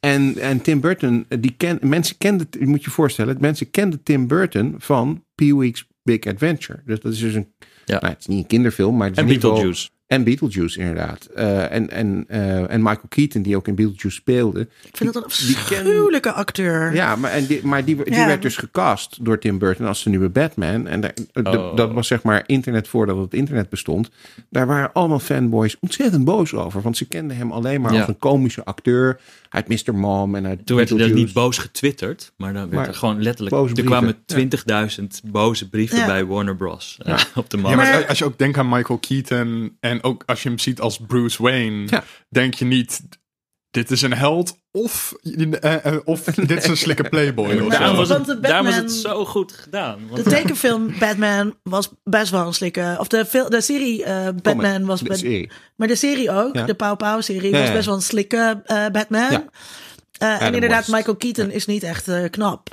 En, 0.00 0.38
en 0.38 0.60
Tim 0.62 0.80
Burton, 0.80 1.26
die 1.40 1.54
ken, 1.56 1.78
mensen 1.82 2.18
kenden, 2.18 2.46
je 2.50 2.66
moet 2.66 2.84
je 2.84 2.90
voorstellen, 2.90 3.36
mensen 3.40 3.70
kenden 3.70 4.02
Tim 4.02 4.26
Burton 4.26 4.74
van 4.78 5.24
Pee-wee's 5.34 5.86
Big 6.02 6.20
Adventure. 6.26 6.82
Dus 6.84 7.00
dat 7.00 7.12
is 7.12 7.18
dus 7.18 7.34
een, 7.34 7.52
Ja. 7.84 7.98
nou, 8.00 8.12
het 8.12 8.20
is 8.20 8.26
niet 8.26 8.38
een 8.38 8.46
kinderfilm, 8.46 8.96
maar 8.96 9.06
het 9.08 9.16
is 9.16 9.22
En 9.22 9.28
Beetlejuice. 9.28 9.88
En 10.06 10.24
Beetlejuice 10.24 10.78
inderdaad. 10.80 11.24
Eh, 11.24 11.72
en, 11.72 11.90
en, 11.90 12.24
eh, 12.28 12.70
en 12.72 12.82
Michael 12.82 13.08
Keaton, 13.08 13.42
die 13.42 13.56
ook 13.56 13.68
in 13.68 13.74
Beetlejuice 13.74 14.10
speelde. 14.20 14.60
Ik 14.60 14.96
vind 14.96 15.12
dat 15.12 15.24
een 15.24 15.46
die 15.46 15.54
ken- 15.54 15.62
afschuwelijke 15.78 16.32
acteur. 16.32 16.94
Ja, 16.94 17.16
maar, 17.16 17.30
en 17.30 17.46
die, 17.46 17.60
maar 17.66 17.84
die, 17.84 17.96
die 18.04 18.14
Ja. 18.14 18.26
werd 18.26 18.42
dus 18.42 18.56
gecast 18.56 19.24
door 19.24 19.38
Tim 19.38 19.58
Burton 19.58 19.86
als 19.86 20.02
de 20.02 20.10
nieuwe 20.10 20.28
Batman. 20.28 20.86
En 20.86 21.00
daar- 21.00 21.14
de- 21.32 21.42
Oh. 21.58 21.76
dat 21.76 21.92
was 21.92 22.06
zeg 22.06 22.22
maar 22.22 22.42
internet 22.46 22.88
voordat 22.88 23.16
het 23.16 23.34
internet 23.34 23.68
bestond. 23.68 24.10
Daar 24.50 24.66
waren 24.66 24.92
allemaal 24.92 25.18
fanboys 25.18 25.76
ontzettend 25.80 26.24
boos 26.24 26.54
over. 26.54 26.82
Want 26.82 26.96
ze 26.96 27.08
kenden 27.08 27.36
hem 27.36 27.52
alleen 27.52 27.80
maar 27.80 27.92
Ja. 27.92 27.98
als 27.98 28.08
een 28.08 28.18
komische 28.18 28.64
acteur. 28.64 29.20
Uit 29.56 29.68
Mr. 29.68 29.94
Mom 29.94 30.34
en 30.34 30.46
uit 30.46 30.66
Toen 30.66 30.76
werd 30.76 30.90
er 30.90 30.96
dus 30.98 31.12
niet 31.12 31.32
boos 31.32 31.58
getwitterd, 31.58 32.32
maar 32.36 32.52
dan 32.52 32.62
werd 32.62 32.72
Maar 32.74 32.88
er 32.88 32.94
gewoon 32.94 33.22
letterlijk... 33.22 33.56
boze 33.56 33.74
Er 33.74 33.84
kwamen 33.84 34.16
ja. 34.26 34.88
20.000 35.00 35.06
boze 35.30 35.68
brieven 35.68 35.98
Ja. 35.98 36.06
bij 36.06 36.24
Warner 36.24 36.56
Bros. 36.56 36.98
eh, 37.02 37.18
op 37.34 37.50
de 37.50 37.56
man. 37.56 37.70
Ja, 37.70 37.76
maar 37.76 37.86
Maar- 37.92 38.06
als 38.06 38.18
je 38.18 38.24
ook 38.24 38.38
denkt 38.38 38.58
aan 38.58 38.68
Michael 38.68 38.98
Keaton 38.98 39.76
en 39.80 40.02
ook 40.02 40.22
als 40.26 40.42
je 40.42 40.48
hem 40.48 40.58
ziet 40.58 40.80
als 40.80 40.98
Bruce 41.06 41.42
Wayne, 41.42 41.86
Ja. 41.86 42.04
denk 42.28 42.54
je 42.54 42.64
niet, 42.64 43.00
dit 43.76 43.90
is 43.90 44.02
een 44.02 44.14
held 44.14 44.58
of, 44.70 45.14
eh, 45.60 45.84
eh, 45.86 45.96
of 46.04 46.20
dit 46.22 46.50
is 46.62 46.68
een 46.68 46.76
slikke 46.76 47.08
playboy. 47.08 47.46
of 47.46 47.58
Nou, 47.58 47.70
zo. 47.72 47.78
daarom 47.78 47.96
was, 47.96 48.08
Want 48.08 48.26
het, 48.26 48.42
daarom 48.42 48.66
het 48.66 48.92
zo 48.92 49.24
goed 49.24 49.52
gedaan. 49.52 49.98
Want 50.08 50.24
De 50.24 50.30
tekenfilm 50.30 50.94
Batman 50.98 51.54
was 51.62 51.88
best 52.04 52.30
wel 52.30 52.46
een 52.46 52.54
slikke. 52.54 52.96
Of 52.98 53.08
de, 53.08 53.46
de 53.48 53.60
serie 53.60 54.04
eh, 54.04 54.28
Batman 54.42 54.84
was. 54.86 55.00
Serie. 55.04 55.50
maar 55.76 55.88
de 55.88 55.94
serie 55.96 56.30
ook, 56.30 56.54
Ja. 56.54 56.64
de 56.64 56.74
Pauw 56.74 56.94
Pauw 56.96 57.20
serie, 57.20 57.50
Ja, 57.52 57.60
was 57.60 57.72
best 57.72 57.86
wel 57.86 57.94
een 57.94 58.02
slikke 58.02 58.62
eh, 58.64 58.86
Batman. 58.92 59.30
Ja. 59.30 59.44
Eh, 60.18 60.42
en 60.42 60.54
inderdaad, 60.54 60.78
West. 60.86 60.92
Michael 60.92 61.16
Keaton 61.16 61.50
is 61.50 61.66
niet 61.66 61.82
echt 61.82 62.08
eh, 62.08 62.30
knap. 62.30 62.68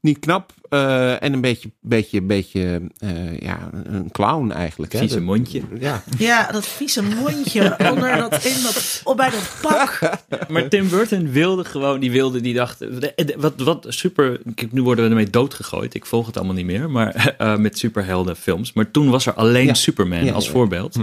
Niet 0.00 0.18
knap 0.18 0.52
eh, 0.68 1.22
en 1.22 1.32
een 1.32 1.40
beetje, 1.40 1.70
beetje, 1.80 2.22
beetje 2.22 2.80
eh, 2.98 3.38
ja, 3.38 3.70
een 3.84 4.10
clown 4.10 4.50
eigenlijk. 4.50 4.92
hè. 4.92 4.98
Vieze 4.98 5.14
Dat- 5.14 5.24
mondje. 5.24 5.62
Ja, 5.80 6.02
Ja, 6.18 6.48
dat 6.52 6.66
vieze 6.66 7.02
mondje 7.02 7.76
onder 7.92 8.16
dat, 8.16 8.44
in 8.44 8.62
dat, 8.62 9.00
op 9.04 9.16
bij 9.16 9.30
dat 9.30 9.56
pak. 9.62 9.98
Maar 10.52 10.68
Tim 10.68 10.88
Burton 10.88 11.30
wilde 11.30 11.64
gewoon, 11.64 12.00
die 12.00 12.10
wilde, 12.10 12.40
die 12.40 12.54
dacht, 12.54 12.78
de- 12.78 13.34
wat, 13.38 13.54
wat 13.56 13.86
super, 13.88 14.40
nu 14.70 14.82
worden 14.82 15.04
we 15.04 15.10
ermee 15.10 15.30
doodgegooid. 15.30 15.94
Ik 15.94 16.06
volg 16.06 16.26
het 16.26 16.36
allemaal 16.36 16.54
niet 16.54 16.66
meer, 16.66 16.90
maar 16.90 17.14
eh, 17.38 17.56
met 17.56 17.78
superheldenfilms. 17.78 18.72
Maar 18.72 18.90
toen 18.90 19.10
was 19.10 19.26
er 19.26 19.34
alleen 19.34 19.66
Ja. 19.66 19.74
Superman 19.74 20.24
Ja, 20.24 20.32
als 20.32 20.44
ja. 20.46 20.50
voorbeeld. 20.50 20.96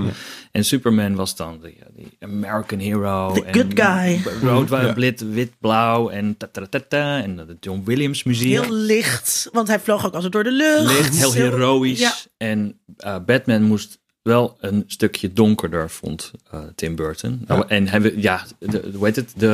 En 0.55 0.65
Superman 0.65 1.15
was 1.15 1.35
dan 1.35 1.59
die, 1.61 1.77
die 1.95 2.17
American 2.19 2.79
hero. 2.79 3.31
The 3.33 3.43
en 3.45 3.53
good 3.53 3.71
guy. 3.79 4.21
Rood, 4.41 4.69
Ja. 4.69 4.93
wit, 4.93 5.21
wit, 5.33 5.51
blauw 5.59 6.09
en 6.09 6.37
ta, 6.37 6.47
ta, 6.51 6.65
ta, 6.69 6.79
ta, 6.87 7.21
en 7.21 7.35
de 7.35 7.57
John 7.59 7.81
Williams 7.85 8.23
muziek. 8.23 8.47
Heel 8.61 8.71
licht, 8.73 9.49
want 9.51 9.67
hij 9.67 9.79
vloog 9.79 10.05
ook 10.05 10.13
altijd 10.13 10.31
door 10.31 10.43
de 10.43 10.51
lucht. 10.51 10.85
licht, 10.97 11.15
heel 11.17 11.33
heroïsch. 11.33 11.99
Ja. 11.99 12.13
En 12.37 12.79
eh, 12.97 13.15
Batman 13.25 13.63
moest 13.63 13.99
wel 14.21 14.57
een 14.59 14.83
stukje 14.87 15.33
donkerder, 15.33 15.89
vond 15.89 16.31
eh, 16.51 16.59
Tim 16.75 16.95
Burton. 16.95 17.43
Nou, 17.47 17.65
en 17.67 17.87
hij, 17.87 18.01
wil- 18.01 18.17
ja, 18.17 18.45
de, 18.59 18.89
hoe 18.95 19.05
heet 19.05 19.15
het? 19.15 19.33
De, 19.37 19.47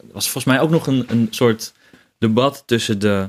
er 0.00 0.12
was 0.12 0.24
volgens 0.30 0.44
mij 0.54 0.60
ook 0.60 0.70
nog 0.70 0.86
een, 0.86 1.04
een 1.08 1.26
soort 1.30 1.72
debat 2.18 2.62
tussen 2.66 2.98
de. 2.98 3.26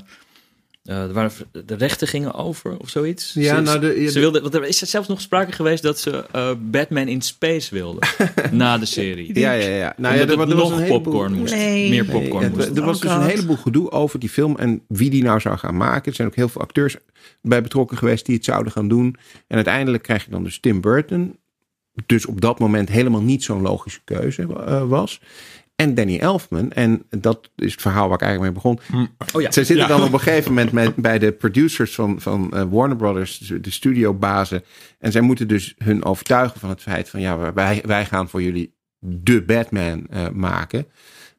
Eh, 0.90 1.02
er 1.02 1.14
waren, 1.14 1.32
de 1.66 1.76
rechten 1.76 2.08
gingen 2.08 2.34
over 2.34 2.78
of 2.78 2.90
zoiets. 2.90 3.34
Ja, 3.34 3.56
ze, 3.56 3.62
nou, 3.62 3.80
de- 3.80 4.12
ze 4.12 4.20
wilden, 4.20 4.42
want 4.42 4.54
er 4.54 4.64
is 4.66 4.82
er 4.82 4.88
zelfs 4.88 5.08
nog 5.08 5.22
sprake 5.22 5.52
geweest 5.52 5.84
dat 5.84 6.00
ze 6.00 6.26
eh, 6.32 6.52
Batman 6.60 7.08
in 7.08 7.22
Space 7.22 7.74
wilden 7.76 8.08
na 8.52 8.78
de 8.78 8.86
serie. 8.86 9.40
ja, 9.40 9.52
ja. 9.52 9.68
ja. 9.76 9.94
Nou, 9.98 10.16
ja, 10.16 10.22
er, 10.22 10.30
er 10.30 10.38
was 10.56 10.70
nog 10.70 10.80
een 10.80 10.88
popcorn 10.88 11.34
moest. 11.34 11.54
Nee. 11.54 11.90
Meer 11.90 12.06
Nee, 12.06 12.12
popcorn 12.22 12.44
het- 12.44 12.56
moest. 12.56 12.78
er 12.78 12.84
was 12.86 13.00
dus 13.00 13.12
een 13.12 13.22
heleboel 13.22 13.56
gedoe 13.58 13.92
over 13.92 14.20
die 14.20 14.30
film 14.30 14.56
en 14.58 14.82
wie 14.88 15.10
die 15.10 15.24
nou 15.24 15.40
zou 15.40 15.58
gaan 15.58 15.78
maken. 15.78 16.10
Er 16.10 16.16
zijn 16.16 16.28
ook 16.28 16.36
heel 16.36 16.50
veel 16.50 16.62
acteurs 16.62 16.96
bij 17.42 17.62
betrokken 17.62 17.98
geweest 17.98 18.26
die 18.26 18.36
het 18.36 18.46
zouden 18.46 18.72
gaan 18.72 18.88
doen. 18.88 19.16
En 19.48 19.56
uiteindelijk 19.56 20.04
krijg 20.04 20.26
je 20.26 20.32
dan 20.32 20.44
dus 20.44 20.60
Tim 20.60 20.82
Burton. 20.82 21.38
Dus 22.06 22.26
op 22.26 22.42
dat 22.42 22.60
moment 22.60 22.90
helemaal 22.90 23.22
niet 23.22 23.44
zo'n 23.44 23.62
logische 23.62 24.00
keuze 24.04 24.42
eh, 24.66 24.88
was. 24.88 25.22
En 25.80 25.96
Danny 25.96 26.18
Elfman. 26.18 26.72
En 26.72 27.04
dat 27.10 27.50
is 27.56 27.72
het 27.72 27.82
verhaal 27.82 28.08
waar 28.08 28.18
ik 28.18 28.24
eigenlijk 28.24 28.54
mee 28.54 28.64
begon. 28.64 29.06
Oh 29.34 29.42
ja. 29.42 29.52
Zij 29.52 29.64
zitten 29.64 29.88
Ja. 29.88 29.88
dan 29.88 30.04
op 30.04 30.14
een 30.14 30.20
gegeven 30.20 30.54
moment 30.54 30.72
met, 30.72 30.96
bij 30.96 31.20
de 31.20 31.32
producers 31.32 31.96
van, 31.96 32.22
van 32.22 32.52
eh, 32.52 32.64
Warner 32.70 32.98
Brothers, 32.98 33.38
de 33.38 33.60
de 33.60 33.72
studiobazen. 33.72 34.64
En 35.00 35.12
zij 35.12 35.22
moeten 35.22 35.48
dus 35.48 35.76
hun 35.78 36.04
overtuigen 36.04 36.60
van 36.60 36.70
het 36.70 36.82
feit 36.82 37.10
van 37.10 37.22
ja, 37.22 37.54
wij, 37.54 37.84
wij 37.86 38.06
gaan 38.06 38.30
voor 38.30 38.42
jullie 38.42 38.74
de 39.00 39.42
Batman 39.42 40.08
eh, 40.10 40.30
maken. 40.30 40.86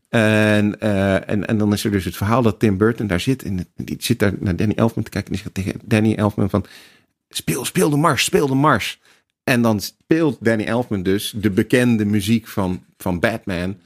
En, 0.08 0.80
eh, 0.80 1.28
en, 1.28 1.46
en 1.46 1.58
dan 1.58 1.72
is 1.72 1.84
er 1.84 1.90
dus 1.90 2.04
het 2.04 2.16
verhaal 2.16 2.42
dat 2.42 2.58
Tim 2.58 2.76
Burton 2.76 3.06
daar 3.06 3.20
zit. 3.20 3.42
En 3.42 3.66
die 3.76 3.96
zit 3.98 4.18
daar 4.18 4.32
naar 4.38 4.56
Danny 4.56 4.74
Elfman 4.76 5.04
te 5.04 5.10
kijken. 5.10 5.32
En 5.32 5.36
die 5.36 5.42
zegt 5.42 5.54
tegen 5.54 5.88
Danny 5.88 6.14
Elfman 6.14 6.50
van 6.50 6.64
speel, 7.28 7.64
speel 7.64 7.90
de 7.90 7.96
mars, 7.96 8.24
speel 8.24 8.46
de 8.46 8.54
mars. 8.54 9.00
En 9.50 9.62
dan 9.62 9.80
speelt 9.80 10.36
Danny 10.40 10.64
Elfman 10.64 11.02
dus 11.02 11.32
de 11.36 11.50
bekende 11.50 12.04
muziek 12.04 12.46
van, 12.46 12.82
van 12.98 13.20
Batman. 13.20 13.76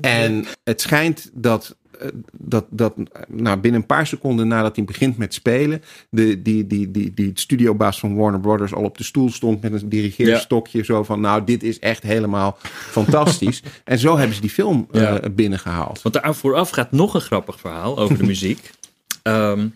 En 0.00 0.44
het 0.64 0.80
schijnt 0.80 1.30
dat, 1.32 1.76
eh, 1.98 2.08
dat, 2.32 2.66
dat 2.70 2.94
nou, 3.28 3.58
binnen 3.58 3.80
een 3.80 3.86
paar 3.86 4.06
seconden 4.06 4.48
nadat 4.48 4.76
hij 4.76 4.84
begint 4.84 5.16
met 5.16 5.34
spelen, 5.34 5.82
de, 6.10 6.42
die, 6.42 6.66
die, 6.66 6.90
die, 6.90 7.14
die 7.14 7.30
studiobaas 7.34 7.98
van 7.98 8.16
Warner 8.16 8.40
Brothers 8.40 8.74
al 8.74 8.82
op 8.82 8.98
de 8.98 9.04
stoel 9.04 9.30
stond 9.30 9.62
met 9.62 9.82
een 9.82 9.88
dirigeerstokje. 9.88 10.84
Zo 10.84 11.02
van, 11.02 11.20
nou, 11.20 11.44
dit 11.44 11.62
is 11.62 11.78
echt 11.78 12.02
helemaal 12.02 12.58
fantastisch. 12.62 13.62
en 13.84 13.98
zo 13.98 14.16
hebben 14.16 14.34
ze 14.34 14.40
die 14.40 14.50
film 14.50 14.86
eh, 14.90 15.00
Ja. 15.00 15.20
binnengehaald. 15.30 16.02
Want 16.02 16.14
daar 16.14 16.34
vooraf 16.34 16.70
gaat 16.70 16.92
nog 16.92 17.14
een 17.14 17.20
grappig 17.20 17.60
verhaal 17.60 17.98
over 17.98 18.18
de 18.18 18.24
muziek. 18.24 18.70
Ehm, 19.22 19.66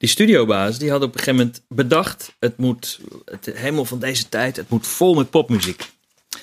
die 0.00 0.08
studiobaas 0.08 0.78
die 0.78 0.90
hadden 0.90 1.08
op 1.08 1.14
een 1.14 1.20
gegeven 1.20 1.44
moment 1.46 1.62
bedacht: 1.68 2.32
het 2.38 2.56
moet 2.56 3.00
het 3.24 3.50
helemaal 3.54 3.84
van 3.84 3.98
deze 3.98 4.28
tijd, 4.28 4.56
het 4.56 4.68
moet 4.68 4.86
vol 4.86 5.14
met 5.14 5.30
popmuziek. 5.30 5.90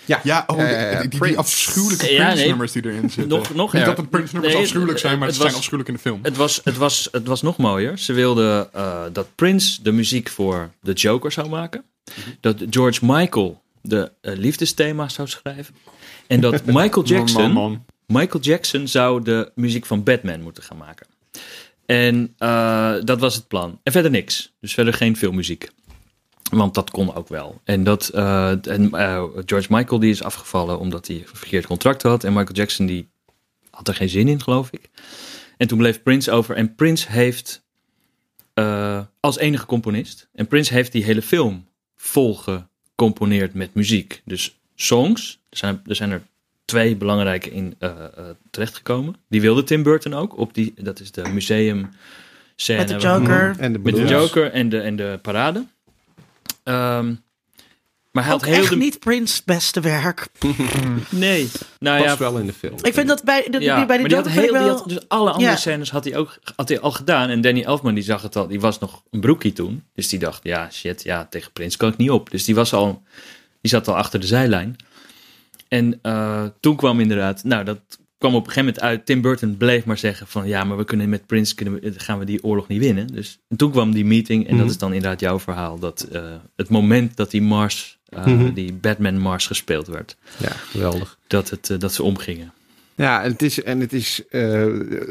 Ja, 0.05 0.17
oh, 0.47 0.57
Ja, 0.57 0.69
ja. 0.69 0.89
die, 0.89 0.99
die, 0.99 1.09
die 1.09 1.19
Prince. 1.19 1.37
afschuwelijke 1.37 2.11
Ja, 2.13 2.17
nee. 2.19 2.27
Prince-nummers 2.33 2.71
die 2.71 2.85
erin 2.85 3.09
zitten. 3.11 3.27
Nog, 3.27 3.53
nog 3.53 3.73
Niet 3.73 3.85
dat 3.85 3.95
de 3.95 4.03
Prince-nummers 4.03 4.53
Nee, 4.53 4.63
afschuwelijk 4.63 4.99
zijn, 4.99 5.17
maar 5.17 5.27
het 5.27 5.35
ze 5.35 5.41
zijn 5.41 5.51
was- 5.53 5.59
afschuwelijk 5.61 5.89
in 5.89 5.95
de 6.03 6.09
film. 6.09 6.19
Het 6.23 6.37
was, 6.37 6.61
het, 6.63 6.77
was, 6.77 7.07
het 7.11 7.27
was 7.27 7.41
nog 7.41 7.57
mooier. 7.57 7.97
Ze 7.97 8.13
wilden 8.13 8.73
eh, 8.73 9.03
dat 9.13 9.27
Prince 9.35 9.81
de 9.83 9.91
muziek 9.91 10.29
voor 10.29 10.69
de 10.81 10.93
Joker 10.93 11.31
zou 11.31 11.49
maken. 11.49 11.83
Dat 12.39 12.63
George 12.69 13.05
Michael 13.05 13.61
de 13.81 14.11
eh, 14.21 14.35
liefdesthema 14.35 15.09
zou 15.09 15.27
schrijven. 15.27 15.75
En 16.27 16.41
dat 16.41 16.65
Michael 16.81 17.05
Jackson. 17.05 17.41
Man, 17.41 17.51
man, 17.51 17.71
man. 18.07 18.19
Michael 18.21 18.43
Jackson 18.43 18.87
zou 18.87 19.23
de 19.23 19.51
muziek 19.55 19.85
van 19.85 20.03
Batman 20.03 20.41
moeten 20.41 20.63
gaan 20.63 20.77
maken. 20.77 21.05
En 21.87 22.33
eh, 22.37 22.95
dat 23.03 23.19
was 23.19 23.35
het 23.35 23.47
plan. 23.47 23.79
En 23.83 23.91
verder 23.91 24.11
niks. 24.11 24.53
Dus 24.59 24.73
verder 24.73 24.93
geen 24.93 25.17
filmmuziek. 25.17 25.69
Want 26.51 26.73
dat 26.73 26.89
kon 26.89 27.15
ook 27.15 27.27
wel. 27.27 27.61
En, 27.63 27.83
dat, 27.83 28.07
eh, 28.07 28.67
en 28.67 28.91
eh, 28.91 29.23
George 29.45 29.67
Michael 29.69 29.99
die 29.99 30.11
is 30.11 30.23
afgevallen 30.23 30.79
omdat 30.79 31.07
hij 31.07 31.15
een 31.15 31.27
verkeerd 31.37 31.65
contract 31.65 32.01
had. 32.01 32.23
En 32.23 32.33
Michael 32.33 32.55
Jackson 32.55 32.85
die 32.85 33.09
had 33.69 33.87
er 33.87 33.95
geen 33.95 34.09
zin 34.09 34.27
in, 34.27 34.41
geloof 34.41 34.71
ik. 34.71 34.89
En 35.57 35.67
toen 35.67 35.77
bleef 35.77 36.03
Prince 36.03 36.31
over. 36.31 36.55
En 36.55 36.75
Prince 36.75 37.11
heeft 37.11 37.65
als 39.19 39.37
enige 39.37 39.65
componist. 39.65 40.29
En 40.33 40.47
Prince 40.47 40.73
heeft 40.73 40.91
die 40.91 41.03
hele 41.03 41.21
film 41.21 41.67
vol 41.95 42.35
gecomponeerd 42.35 43.53
met 43.53 43.73
muziek. 43.73 44.21
Dus 44.25 44.59
songs. 44.75 45.39
Er, 45.49 45.79
zijn 45.95 46.11
er 46.11 46.21
twee 46.67 46.95
belangrijke 46.95 47.51
in 47.51 47.75
eh, 47.79 47.89
eh, 47.89 48.25
terechtgekomen. 48.49 49.15
Die 49.29 49.41
wilde 49.41 49.63
Tim 49.63 49.83
Burton 49.83 50.13
ook. 50.13 50.37
Op 50.37 50.53
die, 50.53 50.73
dat 50.77 50.99
is 50.99 51.11
de 51.11 51.21
museum 51.33 51.89
scène. 52.55 52.77
Met 52.77 52.87
de 52.87 52.95
Joker. 52.95 53.49
En 53.49 53.55
de 53.55 53.59
Met 53.59 53.73
de 53.73 53.79
bedoelers. 53.79 54.11
Joker 54.11 54.51
en 54.51 54.69
de, 54.69 54.79
en 54.79 54.95
de 54.95 55.19
parade. 55.21 55.65
Ehm, 56.63 57.13
maar 58.11 58.23
hij 58.25 58.33
Ook 58.33 58.41
had 58.41 58.49
heel 58.49 58.61
echt 58.61 58.69
de... 58.69 58.75
niet 58.75 58.99
Prince 58.99 59.41
beste 59.45 59.79
werk. 59.79 60.27
Nee. 61.09 61.49
Nou 61.79 62.03
Past 62.03 62.17
ja, 62.17 62.23
wel 62.31 62.37
in 62.37 62.45
de 62.45 62.53
film. 62.53 62.75
Ik 62.81 62.93
vind 62.93 63.07
dat 63.07 63.23
bij 63.23 63.47
de, 63.49 63.59
ja, 63.59 63.85
bij 63.85 63.97
de 63.97 64.03
die 64.03 64.15
Joker 64.15 64.31
heel, 64.31 64.41
die 64.41 64.51
wel... 64.51 64.67
had, 64.67 64.89
dus 64.89 65.07
alle 65.07 65.31
andere 65.31 65.51
Ja. 65.51 65.57
scènes 65.57 65.91
had 65.91 66.03
hij 66.03 66.15
ook 66.17 66.39
had 66.55 66.69
hij 66.69 66.79
al 66.79 66.91
gedaan. 66.91 67.29
En 67.29 67.41
Danny 67.41 67.63
Elfman 67.63 67.93
die 67.93 68.03
zag 68.03 68.21
het 68.21 68.35
al, 68.35 68.47
die 68.47 68.59
was 68.59 68.79
nog 68.79 69.03
een 69.11 69.19
broekie 69.19 69.53
toen. 69.53 69.83
Dus 69.93 70.07
die 70.07 70.19
dacht, 70.19 70.39
ja 70.43 70.69
shit, 70.71 71.03
ja 71.03 71.27
tegen 71.29 71.51
Prins 71.51 71.77
kan 71.77 71.89
ik 71.89 71.97
niet 71.97 72.09
op. 72.09 72.29
Dus 72.29 72.45
die 72.45 72.55
was 72.55 72.73
al, 72.73 73.03
die 73.61 73.71
zat 73.71 73.87
al 73.87 73.95
achter 73.95 74.19
de 74.19 74.27
zijlijn. 74.27 74.75
En 75.67 75.99
eh, 76.01 76.43
toen 76.59 76.75
kwam 76.75 76.99
inderdaad, 76.99 77.43
nou 77.43 77.63
dat 77.63 77.79
kwam 78.17 78.35
op 78.35 78.45
een 78.47 78.51
gegeven 78.51 78.65
moment 78.65 78.83
uit. 78.83 79.05
Tim 79.05 79.21
Burton 79.21 79.57
bleef 79.57 79.85
maar 79.85 79.97
zeggen 79.97 80.27
van, 80.27 80.47
ja 80.47 80.63
maar 80.63 80.77
we 80.77 80.83
kunnen 80.83 81.09
met 81.09 81.25
Prince 81.25 81.55
kunnen 81.55 81.73
we, 81.81 81.93
gaan 81.97 82.19
we 82.19 82.25
die 82.25 82.43
oorlog 82.43 82.67
niet 82.67 82.79
winnen. 82.79 83.07
Dus 83.07 83.39
en 83.47 83.57
toen 83.57 83.71
kwam 83.71 83.91
die 83.93 84.05
meeting 84.05 84.47
en 84.47 84.53
Mhm. 84.53 84.61
dat 84.61 84.71
is 84.71 84.77
dan 84.77 84.93
inderdaad 84.93 85.19
jouw 85.19 85.39
verhaal. 85.39 85.79
Dat 85.79 86.01
eh, 86.01 86.21
het 86.55 86.69
moment 86.69 87.15
dat 87.17 87.31
die 87.31 87.41
Mars, 87.41 87.97
eh, 88.05 88.25
Mhm. 88.25 88.53
die 88.53 88.73
Batman 88.73 89.17
Mars 89.19 89.47
gespeeld 89.47 89.87
werd, 89.87 90.15
Ja, 90.39 90.51
geweldig. 90.51 91.17
dat, 91.27 91.49
het, 91.49 91.69
eh, 91.69 91.79
dat 91.79 91.93
ze 91.93 92.03
omgingen. 92.03 92.51
Ja, 92.97 93.23
en 93.23 93.31
het 93.31 93.41
is, 93.41 93.63
en 93.63 93.79
het 93.79 93.93
is 93.93 94.23
eh, 94.29 94.65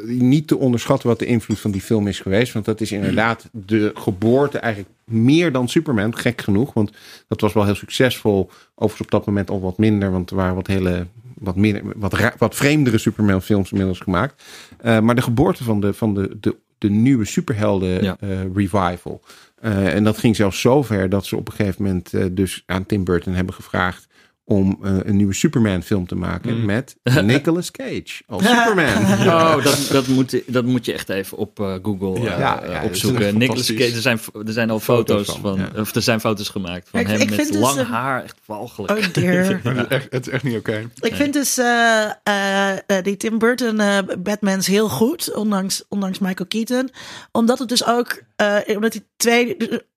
niet 0.07 0.47
te 0.49 0.57
onderschatten 0.57 1.09
wat 1.09 1.19
de 1.19 1.27
invloed 1.27 1.61
van 1.61 1.71
die 1.71 1.81
film 1.81 2.07
is 2.07 2.21
geweest. 2.21 2.53
Want 2.53 2.65
dat 2.65 2.81
is 2.81 2.93
inderdaad 2.93 3.49
de 3.53 3.91
geboorte 3.95 4.59
eigenlijk 4.59 4.95
meer 5.05 5.53
dan 5.53 5.69
Superman. 5.69 6.17
Gek 6.17 6.41
genoeg, 6.41 6.73
want 6.73 6.91
dat 7.29 7.41
was 7.41 7.53
wel 7.53 7.65
heel 7.65 7.75
succesvol. 7.75 8.51
Overigens 8.75 9.01
op 9.01 9.11
dat 9.11 9.27
moment 9.27 9.51
al 9.51 9.61
wat 9.61 9.79
minder, 9.79 10.11
want 10.11 10.31
er 10.31 10.37
waren 10.37 10.55
wat 10.55 10.67
hele... 10.67 11.07
Wat, 11.35 11.57
meer, 11.57 11.83
wat, 11.97 12.33
wat 12.39 12.55
vreemdere 12.55 12.99
Superman 12.99 13.43
films 13.43 13.71
inmiddels 13.71 13.99
gemaakt. 14.01 14.43
Eh, 14.81 15.01
maar 15.01 15.15
de 15.15 15.23
geboorte 15.23 15.65
van 15.65 15.81
de, 15.81 15.95
van 15.95 16.15
de, 16.15 16.37
de, 16.41 16.57
de 16.79 16.91
nieuwe 16.91 17.25
superhelden 17.25 18.03
Ja. 18.03 18.17
eh, 18.21 18.29
revival. 18.55 19.21
En 19.61 20.05
dat 20.05 20.19
ging 20.19 20.37
zelfs 20.37 20.61
zo 20.61 20.83
ver 20.83 21.09
dat 21.09 21.27
ze 21.27 21.37
op 21.37 21.49
een 21.49 21.55
gegeven 21.55 21.83
moment 21.83 22.37
dus 22.37 22.63
aan 22.67 22.87
Tim 22.87 23.05
Burton 23.05 23.33
hebben 23.35 23.55
gevraagd 23.55 24.07
om 24.49 24.79
eh, 24.83 24.97
een 25.03 25.17
nieuwe 25.17 25.35
Superman 25.35 25.83
film 25.83 26.07
te 26.07 26.15
maken 26.15 26.59
Mm. 26.59 26.65
met 26.65 26.97
Nicolas 27.23 27.71
Cage 27.71 28.23
als 28.27 28.43
Superman. 28.47 29.05
Oh, 29.37 29.65
dat, 29.65 29.89
dat, 29.91 30.07
moet, 30.07 30.43
dat 30.47 30.65
moet 30.65 30.85
je 30.85 30.93
echt 30.93 31.09
even 31.09 31.37
op 31.39 31.61
eh, 31.61 31.75
Google 31.83 32.21
Ja, 32.23 32.63
eh, 32.63 32.71
ja, 32.73 32.85
opzoeken. 32.85 33.39
Nicolas. 33.39 33.67
Cage, 33.75 33.95
er 33.95 34.01
zijn, 34.01 34.19
er 34.47 34.53
zijn 34.53 34.71
al 34.71 34.81
foto's, 34.81 35.27
Foto's 35.27 35.41
van, 35.41 35.57
van, 35.59 35.69
ja. 35.75 35.81
of 35.81 35.95
er 35.95 36.03
zijn 36.03 36.21
foto's 36.21 36.49
gemaakt 36.49 36.89
van 36.91 37.01
Ik- 37.01 37.07
hem 37.07 37.21
ik 37.21 37.27
met 37.31 37.35
vind 37.39 37.53
dus 37.53 37.61
lang 37.61 37.79
een- 37.79 37.85
haar, 37.87 38.23
echt 38.25 38.37
walgelijk. 38.45 38.93
Oh 38.99 39.13
dear. 39.13 39.45
Het, 39.63 39.77
is 39.77 39.87
echt, 39.89 40.07
het 40.11 40.27
is 40.27 40.33
echt 40.33 40.43
niet 40.43 40.57
oké. 40.57 40.91
Ik 41.01 41.15
vind 41.15 41.33
dus 41.33 41.59
eh, 41.59 42.03
eh, 42.23 42.71
eh, 42.73 42.79
die 43.03 43.17
Tim 43.17 43.39
Burton 43.39 43.81
eh, 43.81 43.99
Batmans 44.19 44.67
heel 44.67 44.89
goed, 44.89 45.35
ondanks, 45.35 45.85
ondanks 45.89 46.19
Michael 46.19 46.49
Keaton. 46.49 46.91
Omdat 47.33 47.59
het 47.59 47.69
dus 47.69 47.87
ook, 47.87 48.23
eh, 48.37 48.77
omdat 48.77 48.93
die 48.93 49.07
twee, 49.17 49.57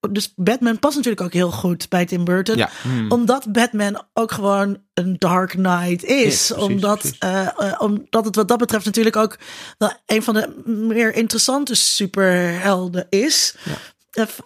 dus 0.10 0.34
Batman 0.36 0.80
past 0.80 0.96
natuurlijk 0.96 1.24
ook 1.24 1.34
heel 1.34 1.52
goed 1.52 1.90
bij 1.90 2.06
Tim 2.06 2.24
Burton. 2.24 2.58
Ja. 2.58 2.70
Omdat 3.10 3.52
Batman 3.52 4.04
ook 4.14 4.32
gewoon 4.32 4.78
een 4.94 5.16
Dark 5.18 5.50
Knight 5.50 6.04
is. 6.04 6.48
Ja, 6.48 6.56
precies, 6.56 6.70
omdat, 6.70 7.00
precies. 7.00 7.18
eh, 7.18 7.48
eh, 7.48 7.82
omdat 7.82 8.26
het 8.26 8.36
wat 8.36 8.48
dat 8.48 8.58
betreft 8.58 8.86
natuurlijk 8.86 9.16
ook 9.16 9.38
wel 9.78 9.92
een 10.06 10.24
van 10.24 10.34
de 10.34 10.62
meer 10.66 11.14
interessante 11.14 11.76
superhelden 11.76 13.08
is. 13.10 13.56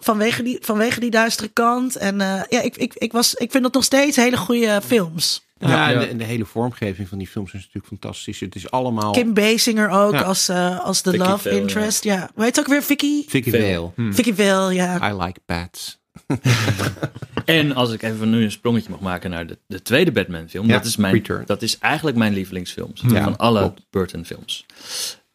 Vanwege, 0.00 0.42
die, 0.42 0.58
vanwege 0.60 1.00
die 1.00 1.10
duistere 1.10 1.48
kant. 1.48 1.96
En 1.96 2.20
eh, 2.20 2.42
ja, 2.48 2.60
ik, 2.60 2.76
ik, 2.76 2.94
ik, 2.94 3.12
was, 3.12 3.34
ik 3.34 3.50
vind 3.50 3.62
dat 3.62 3.74
nog 3.74 3.84
steeds 3.84 4.16
hele 4.16 4.36
goede 4.36 4.80
films. 4.86 5.44
Ja, 5.68 5.92
en 5.92 5.98
de, 5.98 6.06
en 6.06 6.16
de 6.16 6.24
hele 6.24 6.44
vormgeving 6.44 7.08
van 7.08 7.18
die 7.18 7.26
films 7.26 7.52
is 7.52 7.60
natuurlijk 7.60 7.86
fantastisch. 7.86 8.40
Het 8.40 8.54
is 8.54 8.70
allemaal 8.70 9.12
Kim 9.12 9.34
Basinger 9.34 9.88
ook 9.88 10.12
Ja. 10.12 10.20
als, 10.22 10.48
eh, 10.48 10.80
als 10.80 11.02
de 11.02 11.10
Vicky 11.10 11.24
love 11.28 11.50
interest. 11.50 12.04
Ja. 12.04 12.30
Hoe 12.34 12.44
heet 12.44 12.56
het 12.56 12.64
ook 12.64 12.70
weer? 12.72 12.82
Vicky? 12.82 13.24
Vicky 13.28 13.50
Veel. 13.50 13.92
Vale. 13.96 14.12
Vicky 14.12 14.34
Vale, 14.34 14.74
ja. 14.74 15.10
I 15.10 15.14
like 15.22 15.40
bats. 15.46 15.98
En 17.44 17.74
als 17.74 17.92
ik 17.92 18.02
even 18.02 18.30
nu 18.30 18.44
een 18.44 18.50
sprongetje 18.50 18.90
mag 18.90 19.00
maken 19.00 19.30
naar 19.30 19.46
de, 19.46 19.58
de 19.66 19.82
tweede 19.82 20.12
Batman 20.12 20.48
film. 20.48 20.66
Ja, 20.66 20.72
dat, 20.72 20.84
is 20.84 20.96
mijn, 20.96 21.14
Return. 21.14 21.42
dat 21.46 21.62
is 21.62 21.78
eigenlijk 21.78 22.16
mijn 22.16 22.32
lievelingsfilm. 22.32 22.90
Ja, 22.94 23.22
van 23.22 23.36
alle 23.36 23.60
klopt. 23.60 23.86
Burton 23.90 24.24
films. 24.24 24.66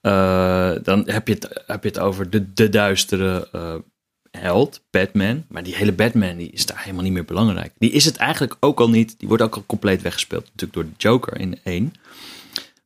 Eh, 0.01 0.71
dan 0.84 1.09
heb 1.09 1.27
je, 1.27 1.34
het, 1.34 1.63
heb 1.67 1.84
je 1.84 1.89
het 1.89 1.99
over 1.99 2.30
de, 2.30 2.53
de 2.53 2.69
duistere 2.69 3.47
eh, 3.51 3.75
held, 4.39 4.81
Batman. 4.89 5.45
Maar 5.47 5.63
die 5.63 5.75
hele 5.75 5.91
Batman 5.91 6.37
die 6.37 6.51
is 6.51 6.65
daar 6.65 6.79
helemaal 6.79 7.03
niet 7.03 7.13
meer 7.13 7.25
belangrijk. 7.25 7.71
Die 7.77 7.91
is 7.91 8.05
het 8.05 8.15
eigenlijk 8.15 8.55
ook 8.59 8.79
al 8.79 8.89
niet. 8.89 9.19
Die 9.19 9.27
wordt 9.27 9.43
ook 9.43 9.55
al 9.55 9.63
compleet 9.65 10.01
weggespeeld. 10.01 10.43
Natuurlijk 10.43 10.73
door 10.73 10.83
de 10.83 10.97
Joker 10.97 11.39
in 11.39 11.59
één. 11.63 11.93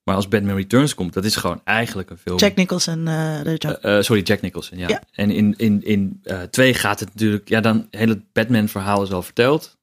Maar 0.03 0.15
als 0.15 0.27
Batman 0.27 0.55
Returns 0.55 0.93
komt, 0.93 1.13
dat 1.13 1.25
is 1.25 1.35
gewoon 1.35 1.61
eigenlijk 1.63 2.09
een 2.09 2.17
film. 2.17 2.37
Jack 2.37 2.55
Nicholson, 2.55 3.07
eh 3.07 3.41
de 3.43 3.49
Joker. 3.49 3.79
Eh, 3.79 3.97
eh, 3.97 4.03
sorry, 4.03 4.21
Jack 4.21 4.41
Nicholson, 4.41 4.77
ja. 4.77 4.87
Ja. 4.87 5.01
En 5.11 5.31
in, 5.31 5.53
in, 5.57 5.83
in 5.83 6.19
eh, 6.23 6.41
twee 6.41 6.73
gaat 6.73 6.99
het 6.99 7.09
natuurlijk... 7.13 7.49
Ja, 7.49 7.61
dan 7.61 7.77
het 7.77 7.99
hele 7.99 8.21
Batman-verhaal 8.33 9.03
is 9.03 9.11
al 9.11 9.21
verteld. 9.21 9.77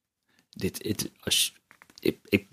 Dit, 0.50 0.82
dit, 0.82 1.10
als, 1.20 1.54
ik, 1.98 2.18
ik, 2.28 2.46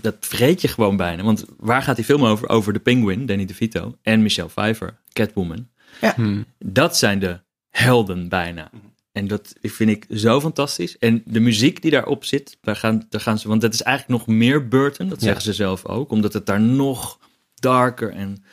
dat 0.00 0.16
vergeet 0.20 0.60
je 0.60 0.68
gewoon 0.68 0.96
bijna. 0.96 1.22
Want 1.22 1.44
waar 1.56 1.82
gaat 1.82 1.96
die 1.96 2.04
film 2.04 2.24
over? 2.24 2.48
Over 2.48 2.72
de 2.72 2.78
Penguin, 2.78 3.26
Danny 3.26 3.44
DeVito. 3.44 3.96
En 4.02 4.22
Michelle 4.22 4.48
Pfeiffer, 4.48 4.98
Catwoman. 5.12 5.68
Ja. 6.00 6.14
Dat 6.58 6.96
zijn 6.96 7.18
de 7.18 7.40
helden 7.76 8.28
bijna. 8.28 8.70
En 9.12 9.26
dat 9.26 9.54
vind 9.62 9.90
ik 9.90 10.06
zo 10.10 10.40
fantastisch. 10.40 10.98
En 10.98 11.22
de 11.24 11.40
muziek 11.40 11.82
die 11.82 11.90
daarop 11.90 12.24
zit, 12.24 12.58
daar 12.60 12.76
gaan, 12.76 13.06
daar 13.08 13.20
gaan 13.20 13.38
ze... 13.38 13.48
Want 13.48 13.60
dat 13.60 13.74
is 13.74 13.82
eigenlijk 13.82 14.18
nog 14.18 14.36
meer 14.36 14.68
Burton, 14.68 15.08
dat 15.08 15.18
Ja. 15.20 15.24
zeggen 15.24 15.42
ze 15.44 15.52
zelf 15.52 15.86
ook. 15.86 16.10
Omdat 16.10 16.32
het 16.32 16.46
daar 16.46 16.60
nog 16.60 17.18
darker 17.54 18.10
en 18.10 18.44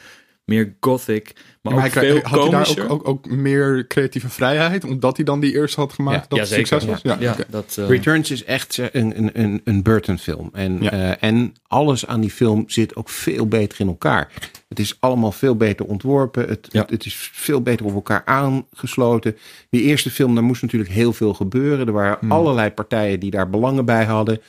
meer 0.46 0.76
gothic, 0.80 1.32
maar, 1.62 1.74
Maar 1.74 1.86
ook 1.86 1.94
hij, 1.94 2.04
veel 2.04 2.20
had 2.24 2.42
hij 2.42 2.50
daar 2.50 2.70
ook, 2.70 2.92
ook, 2.92 3.08
ook 3.08 3.30
meer 3.30 3.88
creatieve 3.88 4.30
vrijheid? 4.30 4.84
Omdat 4.84 5.16
hij 5.16 5.26
dan 5.26 5.40
die 5.40 5.54
eerste 5.54 5.80
had 5.80 5.94
gemaakt 5.94 6.22
Ja. 6.22 6.26
dat 6.28 6.38
Ja, 6.40 6.46
zeker. 6.46 6.68
succes 6.68 6.90
was? 7.04 7.18
Ja, 7.20 7.36
dat, 7.50 7.76
eh, 7.80 7.88
Returns 7.88 8.32
is 8.32 8.44
echt 8.44 8.78
eh, 8.78 8.86
een, 8.92 9.18
een, 9.18 9.30
een, 9.42 9.62
een 9.64 9.84
Burton 9.84 10.18
film. 10.18 10.50
En, 10.54 10.78
Ja. 10.82 10.92
eh, 10.92 11.30
en 11.30 11.54
alles 11.68 12.08
aan 12.08 12.22
die 12.22 12.30
film 12.32 12.64
zit 12.68 12.96
ook 12.96 13.10
veel 13.10 13.48
beter 13.48 13.80
in 13.80 13.88
elkaar. 13.88 14.32
Het 14.70 14.80
is 14.80 14.98
allemaal 15.00 15.32
veel 15.32 15.56
beter 15.56 15.86
ontworpen. 15.86 16.48
Het, 16.48 16.68
Ja. 16.72 16.82
het, 16.82 16.90
het 16.90 17.06
is 17.06 17.30
veel 17.34 17.62
beter 17.62 17.86
op 17.86 17.94
elkaar 17.94 18.22
aangesloten. 18.26 19.38
Die 19.70 19.82
eerste 19.82 20.10
film, 20.12 20.34
daar 20.36 20.44
moest 20.44 20.62
natuurlijk 20.62 20.92
heel 20.92 21.14
veel 21.14 21.34
gebeuren. 21.34 21.88
Er 21.88 21.94
waren 21.94 22.30
allerlei 22.30 22.70
partijen 22.70 23.20
die 23.20 23.32
daar 23.32 23.50
belangen 23.50 23.86
bij 23.86 24.04
hadden. 24.06 24.42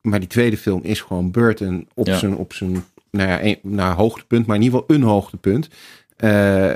Maar 0.00 0.18
die 0.20 0.28
tweede 0.28 0.56
film 0.56 0.80
is 0.82 1.00
gewoon 1.00 1.30
Burton 1.30 1.88
op 1.94 2.06
Ja. 2.06 2.18
zijn, 2.18 2.36
op 2.36 2.52
zijn 2.52 2.84
nou 3.10 3.28
ja, 3.28 3.42
een, 3.44 3.58
nou, 3.62 3.94
hoogtepunt. 3.94 4.46
Maar 4.46 4.56
in 4.56 4.62
ieder 4.62 4.78
geval 4.80 4.96
een 4.96 5.02
hoogtepunt. 5.02 5.68
Eh, 6.16 6.72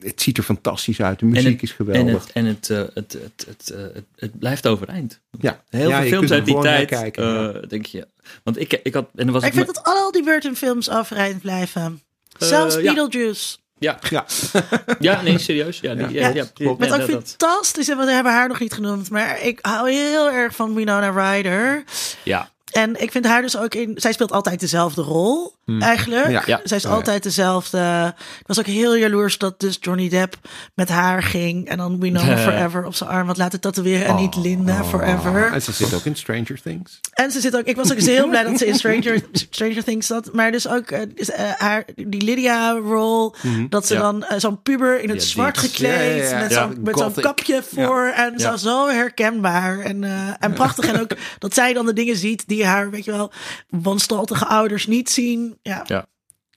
het 0.00 0.22
ziet 0.22 0.38
er 0.38 0.42
fantastisch 0.42 1.00
uit. 1.02 1.18
De 1.18 1.24
muziek 1.26 1.52
het, 1.52 1.62
is 1.62 1.72
geweldig. 1.72 2.28
En, 2.32 2.44
het, 2.44 2.70
en 2.70 2.80
het, 2.80 2.90
eh, 2.90 2.94
het, 2.94 3.12
het, 3.12 3.44
het, 3.46 3.70
eh, 3.70 3.82
het, 3.82 4.04
het 4.16 4.38
blijft 4.38 4.66
overeind. 4.66 5.20
ja. 5.40 5.62
Heel 5.68 5.88
Ja, 5.88 6.00
veel 6.00 6.08
films 6.08 6.30
uit 6.32 6.44
die 6.44 6.60
tijd, 6.60 6.88
kijken, 6.88 7.24
ja. 7.24 7.52
Denk 7.52 7.86
je. 7.86 8.08
Want 8.42 8.60
ik, 8.60 8.80
ik 8.82 8.94
had, 8.94 9.08
en 9.14 9.30
was 9.30 9.42
ik 9.42 9.48
ik, 9.48 9.54
vind 9.54 9.66
dat 9.66 9.84
al 9.84 10.12
die 10.12 10.22
Burton 10.22 10.56
films 10.56 10.90
overeind 10.90 11.40
blijven. 11.40 12.02
Zelfs 12.38 12.74
ja. 12.74 12.94
Beetlejuice. 12.94 13.56
ja, 13.78 13.98
Ja. 14.10 14.26
ja, 15.00 15.22
nee, 15.22 15.38
serieus. 15.38 15.80
Ja, 15.80 15.94
die, 15.94 16.08
ja, 16.10 16.28
Ja. 16.28 16.34
ja, 16.34 16.44
Klopt. 16.54 16.78
Met 16.78 16.88
ja, 16.88 16.94
ook 17.02 17.10
fantastisch, 17.10 17.88
en 17.88 17.96
we 17.98 18.10
hebben 18.10 18.32
haar 18.32 18.48
nog 18.48 18.60
niet 18.60 18.72
genoemd, 18.72 19.10
maar 19.10 19.42
ik 19.42 19.58
hou 19.62 19.90
heel 19.90 20.30
erg 20.30 20.54
van 20.54 20.74
Winona 20.74 21.32
Ryder. 21.34 21.84
ja, 22.24 22.50
En 22.70 23.02
ik 23.02 23.10
vind 23.10 23.24
haar 23.24 23.42
dus 23.42 23.56
ook 23.56 23.74
in. 23.74 23.92
Zij 23.96 24.12
speelt 24.12 24.32
altijd 24.32 24.60
dezelfde 24.60 25.02
rol, 25.02 25.54
eigenlijk. 25.78 26.30
Ja. 26.30 26.42
Ja. 26.46 26.60
Zij 26.64 26.76
is 26.76 26.84
Oh, 26.84 26.90
ja. 26.90 26.96
altijd 26.96 27.22
dezelfde. 27.22 28.14
Ik 28.40 28.46
was 28.46 28.58
ook 28.58 28.66
heel 28.66 28.96
jaloers 28.96 29.38
dat 29.38 29.60
dus 29.60 29.76
Johnny 29.80 30.08
Depp 30.08 30.34
met 30.74 30.88
haar 30.88 31.22
ging. 31.22 31.68
En 31.68 31.76
dan 31.78 32.00
Winona 32.00 32.36
Forever 32.46 32.84
op 32.84 32.94
zijn 32.94 33.10
arm 33.10 33.26
had 33.26 33.36
laten 33.36 33.60
tatoeëren. 33.60 34.06
En 34.06 34.14
niet 34.16 34.36
Linda 34.36 34.84
Forever. 34.84 35.52
En 35.52 35.62
ze 35.62 35.72
zit 35.72 35.94
ook 35.94 36.04
in 36.04 36.16
Stranger 36.16 36.60
Things. 36.62 37.00
En 37.12 37.30
ze 37.30 37.40
zit 37.40 37.56
ook. 37.56 37.64
Ik 37.64 37.76
was 37.76 37.90
ook 37.90 37.96
eens 37.96 38.06
heel 38.06 38.28
blij 38.28 38.42
dat 38.42 38.58
ze 38.58 38.66
in 38.66 38.74
Stranger, 38.74 39.20
Stranger 39.50 39.84
Things 39.84 40.06
zat. 40.06 40.32
Maar 40.32 40.52
dus 40.52 40.68
ook 40.68 40.90
eh, 40.90 41.00
is, 41.14 41.30
eh, 41.30 41.44
haar, 41.58 41.84
die 41.94 42.22
Lydia-rol. 42.24 43.34
Dat 43.68 43.86
ze 43.86 43.94
Ja. 43.94 44.00
dan 44.00 44.24
eh, 44.24 44.38
zo'n 44.38 44.62
puber 44.62 45.00
in 45.02 45.08
het 45.08 45.22
Ja, 45.22 45.28
zwart 45.28 45.60
die- 45.60 45.68
gekleed. 45.70 45.90
Ja, 45.90 46.00
ja, 46.00 46.28
ja. 46.30 46.38
Met 46.40 46.50
Ja. 46.50 46.60
zo'n 46.62 46.76
met 46.82 46.98
zo'n 46.98 47.06
Gothic. 47.06 47.22
kapje 47.24 47.62
voor. 47.74 48.12
En 48.16 48.32
Ja. 48.36 48.50
zo, 48.50 48.56
zo 48.56 48.88
herkenbaar. 48.88 49.78
En, 49.78 50.04
eh, 50.04 50.10
en 50.38 50.52
prachtig. 50.52 50.86
en 50.86 51.00
ook 51.00 51.10
dat 51.38 51.54
zij 51.54 51.72
dan 51.72 51.86
de 51.86 51.92
dingen 51.92 52.16
ziet 52.16 52.44
die 52.46 52.64
haar, 52.66 52.90
weet 52.90 53.04
je 53.04 53.10
wel, 53.10 53.32
wanstaltige 53.68 54.46
ouders 54.46 54.86
niet 54.86 55.10
zien. 55.10 55.58
Ja. 55.62 55.82
Ja. 55.86 56.06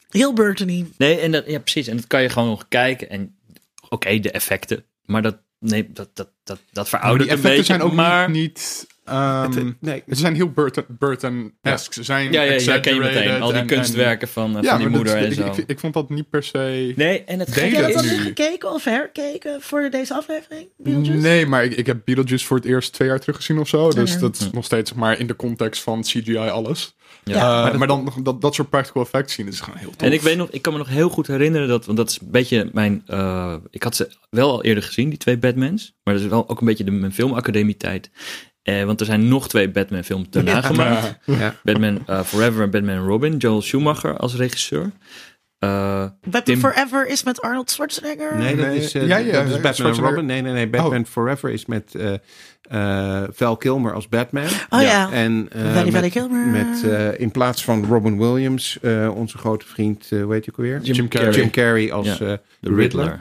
Heel 0.10 0.34
Burtony. 0.34 0.86
Nee, 0.98 1.20
en 1.20 1.32
dat, 1.32 1.44
ja, 1.48 1.60
precies. 1.60 1.88
En 1.88 1.96
dat 1.96 2.08
kan 2.08 2.22
je 2.22 2.30
gewoon 2.30 2.50
nog 2.50 2.66
kijken. 2.68 3.10
En 3.10 3.36
oké, 3.90 4.20
de 4.20 4.32
effecten. 4.32 4.86
Maar 5.06 5.22
dat, 5.22 5.38
nee, 5.60 5.92
dat, 5.92 6.10
dat, 6.14 6.30
dat, 6.44 6.60
dat 6.72 6.90
veroudert 6.90 7.30
die 7.30 7.38
een 7.38 7.44
effecten 7.44 7.58
beetje. 7.60 7.74
zijn 7.74 7.82
ook 7.92 7.94
maar, 7.94 8.30
niet... 8.30 8.38
niet 8.42 8.88
ehm, 9.04 9.52
Het- 9.52 9.82
nee. 9.82 10.04
Ze 10.08 10.16
zijn 10.16 10.36
heel 10.36 10.50
Burton- 10.52 10.86
Burton-esque. 10.88 11.94
Ze 11.94 12.04
zijn 12.04 12.32
ja, 12.32 12.42
ja, 12.42 12.52
ja, 12.60 12.80
ken 12.80 12.94
je 12.94 13.00
meteen. 13.00 13.42
Al 13.42 13.48
die 13.52 13.58
en- 13.58 13.66
kunstwerken 13.68 14.28
van, 14.28 14.58
en- 14.58 14.64
eh, 14.64 14.70
van 14.70 14.78
die 14.80 14.88
moeder 14.88 15.14
dat- 15.14 15.24
en 15.24 15.32
ik, 15.32 15.38
zo. 15.56 15.62
Ik, 15.62 15.70
ik 15.70 15.80
vond 15.80 15.94
dat 15.94 16.10
niet 16.10 16.30
per 16.30 16.44
se... 16.44 16.94
nee, 16.96 17.24
en 17.24 17.40
het 17.40 17.54
Denk 17.54 17.76
Heb 17.76 17.88
je 17.88 17.94
dat 17.94 18.04
nu. 18.04 18.10
gekeken 18.10 18.72
of 18.74 18.84
herkeken 18.84 19.62
voor 19.62 19.90
deze 19.90 20.14
aflevering? 20.14 20.68
Beetlejuice? 20.78 21.28
Nee, 21.28 21.46
maar 21.46 21.64
ik, 21.64 21.74
ik 21.76 21.86
heb 21.86 21.98
Beetlejuice 22.06 22.46
voor 22.46 22.58
het 22.58 22.66
eerst 22.66 22.94
twee 22.94 23.08
jaar 23.08 23.20
teruggezien 23.20 23.60
of 23.60 23.68
zo. 23.68 23.90
Dus 23.92 24.14
ja. 24.14 24.20
dat 24.20 24.36
is 24.40 24.50
nog 24.52 24.66
steeds 24.66 24.90
zeg 24.90 24.98
maar, 25.00 25.20
in 25.20 25.28
de 25.28 25.36
context 25.36 25.82
van 25.82 26.02
CGI 26.02 26.38
alles. 26.38 26.96
Ja. 27.24 27.72
Eh, 27.72 27.78
maar, 27.78 27.88
dan 27.88 28.04
nog 28.04 28.16
dat, 28.22 28.42
dat 28.42 28.56
soort 28.56 28.70
practical 28.70 29.02
effects 29.02 29.34
zien, 29.34 29.46
dat 29.46 29.54
is 29.54 29.60
gewoon 29.62 29.80
heel 29.80 29.90
tof. 29.90 30.02
En 30.08 30.14
ik 30.14 30.22
weet 30.22 30.38
nog, 30.38 30.50
ik 30.50 30.62
kan 30.62 30.74
me 30.74 30.80
nog 30.80 30.90
heel 30.90 31.10
goed 31.10 31.28
herinneren 31.28 31.68
dat, 31.68 31.86
want 31.86 31.98
dat 31.98 32.10
is 32.10 32.20
een 32.22 32.32
beetje 32.32 32.70
mijn, 32.74 33.04
eh, 33.08 33.56
ik 33.70 33.84
had 33.84 33.96
ze 33.96 34.10
wel 34.30 34.52
al 34.52 34.64
eerder 34.64 34.84
gezien, 34.84 35.10
die 35.10 35.18
twee 35.18 35.38
Batmans, 35.38 35.94
maar 36.04 36.14
dat 36.14 36.24
is 36.24 36.30
wel 36.30 36.50
ook 36.50 36.60
een 36.60 36.68
beetje 36.68 36.84
de, 36.84 36.92
mijn 36.92 37.14
filmacademie 37.14 37.78
tijd. 37.78 38.12
Eh, 38.64 38.84
want 38.84 39.00
er 39.00 39.06
zijn 39.06 39.28
nog 39.28 39.48
twee 39.48 39.70
Batman 39.70 40.04
films 40.04 40.28
daarna 40.30 40.52
Ja. 40.52 40.62
gemaakt. 40.62 41.18
Ja. 41.26 41.56
Batman 41.64 42.04
eh, 42.08 42.22
Forever 42.22 42.64
en 42.64 42.70
Batman 42.72 43.06
Robin, 43.08 43.38
Joel 43.38 43.62
Schumacher 43.62 44.18
als 44.18 44.36
regisseur. 44.36 44.92
Eh, 45.64 46.06
Batman 46.22 46.44
Tim- 46.44 46.60
Forever 46.60 47.08
is 47.08 47.24
met 47.24 47.42
Arnold 47.42 47.70
Schwarzenegger. 47.72 48.38
Nee, 48.38 48.56
dat 48.56 48.66
Nee, 48.66 48.78
is, 48.78 48.94
eh, 48.94 49.08
ja, 49.08 49.18
ja, 49.18 49.44
dat 49.44 49.56
is 49.56 49.60
Batman. 49.62 49.94
Robin. 50.10 50.26
Nee, 50.26 50.42
nee, 50.42 50.54
nee. 50.54 50.68
Batman 50.70 51.06
Forever 51.06 51.50
is 51.50 51.66
met 51.66 51.96
eh 51.96 52.14
eh, 52.64 53.24
Val 53.32 53.58
Kilmer 53.58 53.94
als 53.94 54.10
Batman. 54.10 54.48
Oh 54.70 54.82
ja. 54.82 55.12
En 55.12 55.48
eh, 55.52 55.62
Valley 55.62 55.84
met, 55.84 55.94
Valley 55.94 56.10
Kilmer. 56.10 56.48
met 56.48 56.84
eh, 56.84 57.20
in 57.20 57.32
plaats 57.32 57.64
van 57.64 57.86
Robin 57.86 58.18
Williams, 58.18 58.78
eh, 58.82 59.12
onze 59.16 59.38
grote 59.38 59.66
vriend, 59.66 60.08
eh 60.12 60.24
hoe 60.24 60.34
heet 60.34 60.46
je 60.46 60.52
ook 60.52 60.58
alweer? 60.58 60.80
Jim 60.82 60.96
Jim 60.96 61.08
Carrey. 61.08 61.32
Jim 61.34 61.50
Carrey 61.52 61.92
als 61.92 62.06
Ja, 62.08 62.14
eh, 62.14 62.34
Riddler. 62.62 62.76
Riddler. 62.80 63.20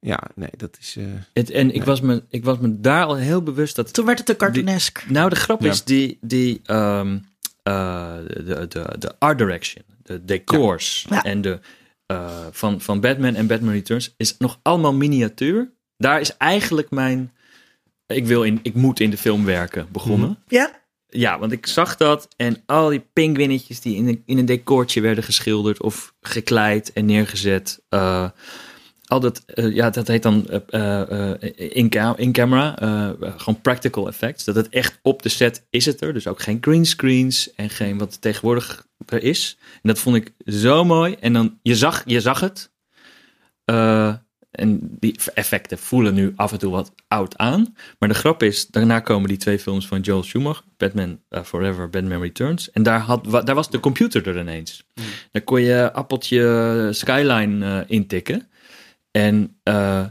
Ja, 0.00 0.18
nee, 0.34 0.50
dat 0.56 0.76
is... 0.80 0.96
eh, 0.98 1.04
Het, 1.32 1.50
en 1.50 1.74
ik, 1.74 1.84
was 1.84 2.00
me, 2.00 2.22
ik 2.30 2.44
was 2.44 2.58
me 2.58 2.80
daar 2.80 3.04
al 3.04 3.16
heel 3.16 3.42
bewust 3.42 3.76
dat 3.76 3.92
Toen 3.94 4.04
werd 4.06 4.18
het 4.18 4.26
te 4.26 4.36
cartoonesk. 4.36 5.04
Nou, 5.08 5.28
de 5.30 5.36
grap 5.36 5.62
Ja. 5.62 5.70
is 5.70 5.84
die, 5.84 6.18
die 6.20 6.60
ehm, 6.64 7.18
eh, 7.62 8.12
de, 8.26 8.66
de, 8.68 8.94
de 8.98 9.14
art 9.18 9.38
direction, 9.38 9.84
de 10.02 10.24
decors 10.24 11.06
Ja. 11.10 11.22
en 11.22 11.40
de 11.40 11.58
eh, 12.08 12.46
van, 12.50 12.80
van 12.80 13.00
Batman 13.00 13.34
en 13.34 13.46
Batman 13.46 13.72
Returns 13.72 14.14
is 14.16 14.36
nog 14.38 14.58
allemaal 14.62 14.94
miniatuur. 14.94 15.72
Daar 15.96 16.20
is 16.20 16.36
eigenlijk 16.36 16.90
mijn, 16.90 17.32
ik 18.06 18.26
wil 18.26 18.42
in, 18.42 18.58
ik 18.62 18.74
moet 18.74 19.00
in 19.00 19.10
de 19.10 19.16
film 19.16 19.44
werken 19.44 19.88
begonnen. 19.92 20.38
Ja? 20.46 20.80
Ja, 21.08 21.38
want 21.38 21.52
ik 21.52 21.66
zag 21.66 21.96
dat 21.96 22.28
en 22.36 22.62
al 22.66 22.88
die 22.88 23.06
pinguïnnetjes 23.12 23.80
die 23.80 23.96
in 23.96 24.08
een, 24.08 24.22
in 24.26 24.38
een 24.38 24.44
decoortje 24.44 25.00
werden 25.00 25.24
geschilderd 25.24 25.82
of 25.82 26.14
gekleid 26.20 26.92
en 26.92 27.04
neergezet. 27.04 27.82
eh, 27.88 28.30
al 29.08 29.20
dat, 29.20 29.42
eh, 29.46 29.74
ja, 29.74 29.90
dat 29.90 30.08
heet 30.08 30.22
dan 30.22 30.48
eh, 30.48 31.00
eh, 31.30 31.52
in, 31.56 31.88
ca- 31.88 32.16
in 32.16 32.32
camera, 32.32 32.74
gewoon 33.36 33.60
practical 33.60 34.08
effects. 34.08 34.44
Dat 34.44 34.54
het 34.54 34.68
echt 34.68 34.98
op 35.02 35.22
de 35.22 35.28
set 35.28 35.66
is 35.70 35.86
het 35.86 36.00
er. 36.00 36.12
Dus 36.12 36.26
ook 36.26 36.42
geen 36.42 36.58
green 36.60 36.86
screens 36.86 37.54
en 37.54 37.70
geen 37.70 37.98
wat 37.98 38.20
tegenwoordig 38.20 38.86
er 39.06 39.22
is. 39.22 39.56
En 39.72 39.80
dat 39.82 39.98
vond 39.98 40.16
ik 40.16 40.32
zo 40.46 40.84
mooi. 40.84 41.16
En 41.20 41.32
dan, 41.32 41.58
je 41.62 41.76
zag, 41.76 42.02
je 42.06 42.20
zag 42.20 42.40
het. 42.40 42.70
En 44.50 44.80
die 45.00 45.18
effecten 45.34 45.78
voelen 45.78 46.14
nu 46.14 46.32
af 46.36 46.52
en 46.52 46.58
toe 46.58 46.70
wat 46.70 46.92
oud 47.08 47.36
aan. 47.36 47.74
Maar 47.98 48.08
de 48.08 48.14
grap 48.14 48.42
is, 48.42 48.66
daarna 48.66 49.00
komen 49.00 49.28
die 49.28 49.36
twee 49.36 49.58
films 49.58 49.86
van 49.86 50.00
Joel 50.00 50.22
Schumacher. 50.22 50.64
Batman 50.76 51.20
Forever, 51.44 51.90
Batman 51.90 52.20
Returns. 52.20 52.70
En 52.70 52.82
daar, 52.82 53.00
had, 53.00 53.24
daar 53.44 53.54
was 53.54 53.70
de 53.70 53.80
computer 53.80 54.26
er 54.28 54.38
ineens. 54.40 54.84
Daar 55.32 55.42
kon 55.42 55.60
je 55.62 55.92
appeltje 55.92 56.88
Skyline 56.92 57.84
intikken. 57.88 58.48
En 59.18 59.58
eh, 59.62 60.04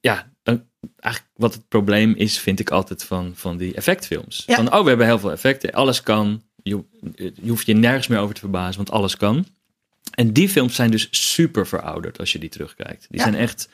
ja, 0.00 0.32
dan, 0.42 0.64
eigenlijk 0.96 1.34
wat 1.36 1.54
het 1.54 1.68
probleem 1.68 2.14
is, 2.16 2.38
vind 2.38 2.60
ik 2.60 2.70
altijd 2.70 3.04
van, 3.04 3.32
van 3.34 3.56
die 3.56 3.74
effectfilms. 3.74 4.42
Ja. 4.46 4.54
Van, 4.54 4.72
oh, 4.72 4.82
we 4.82 4.88
hebben 4.88 5.06
heel 5.06 5.18
veel 5.18 5.32
effecten. 5.32 5.72
Alles 5.72 6.02
kan. 6.02 6.42
Je, 6.62 6.84
je 7.42 7.48
hoeft 7.48 7.66
je 7.66 7.74
nergens 7.74 8.06
meer 8.06 8.18
over 8.18 8.34
te 8.34 8.40
verbazen, 8.40 8.76
want 8.76 8.90
alles 8.90 9.16
kan. 9.16 9.46
En 10.14 10.32
die 10.32 10.48
films 10.48 10.74
zijn 10.74 10.90
dus 10.90 11.08
super 11.10 11.66
verouderd 11.66 12.18
als 12.18 12.32
je 12.32 12.38
die 12.38 12.48
terugkijkt. 12.48 13.06
Die 13.08 13.18
Ja. 13.18 13.22
zijn 13.22 13.34
echt, 13.34 13.68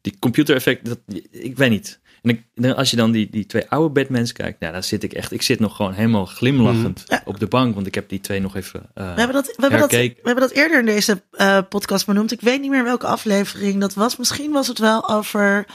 die 0.00 0.18
computereffecten, 0.18 0.88
dat, 0.88 1.22
ik 1.30 1.56
weet 1.56 1.70
niet. 1.70 2.00
En 2.22 2.44
dan- 2.54 2.76
als 2.76 2.90
je 2.90 2.96
dan 2.96 3.10
die, 3.10 3.28
die 3.30 3.46
twee 3.46 3.68
oude 3.68 3.88
Batmans 3.88 4.32
kijkt, 4.32 4.60
nou, 4.60 4.72
dan 4.72 4.82
zit 4.82 5.02
ik 5.02 5.12
echt, 5.12 5.32
ik 5.32 5.42
zit 5.42 5.60
nog 5.60 5.76
gewoon 5.76 5.92
helemaal 5.92 6.26
glimlachend 6.26 7.02
Ja. 7.06 7.22
op 7.24 7.38
de 7.40 7.46
bank, 7.46 7.74
want 7.74 7.86
ik 7.86 7.94
heb 7.94 8.08
die 8.08 8.20
twee 8.20 8.40
nog 8.40 8.56
even 8.56 8.80
eh, 8.94 9.14
We 9.14 9.18
hebben 9.20 9.32
dat, 9.32 9.46
we 9.46 9.52
hebben 9.62 9.80
dat, 9.80 9.90
we 9.90 10.14
hebben 10.22 10.40
dat 10.48 10.50
eerder 10.50 10.78
in 10.78 10.86
deze 10.86 11.22
eh, 11.30 11.58
podcast 11.68 12.06
benoemd. 12.06 12.32
Ik 12.32 12.40
weet 12.40 12.60
niet 12.60 12.70
meer 12.70 12.84
welke 12.84 13.06
aflevering 13.06 13.80
dat 13.80 13.94
was. 13.94 14.16
Misschien 14.16 14.52
was 14.52 14.66
het 14.66 14.78
wel 14.78 15.08
over 15.08 15.66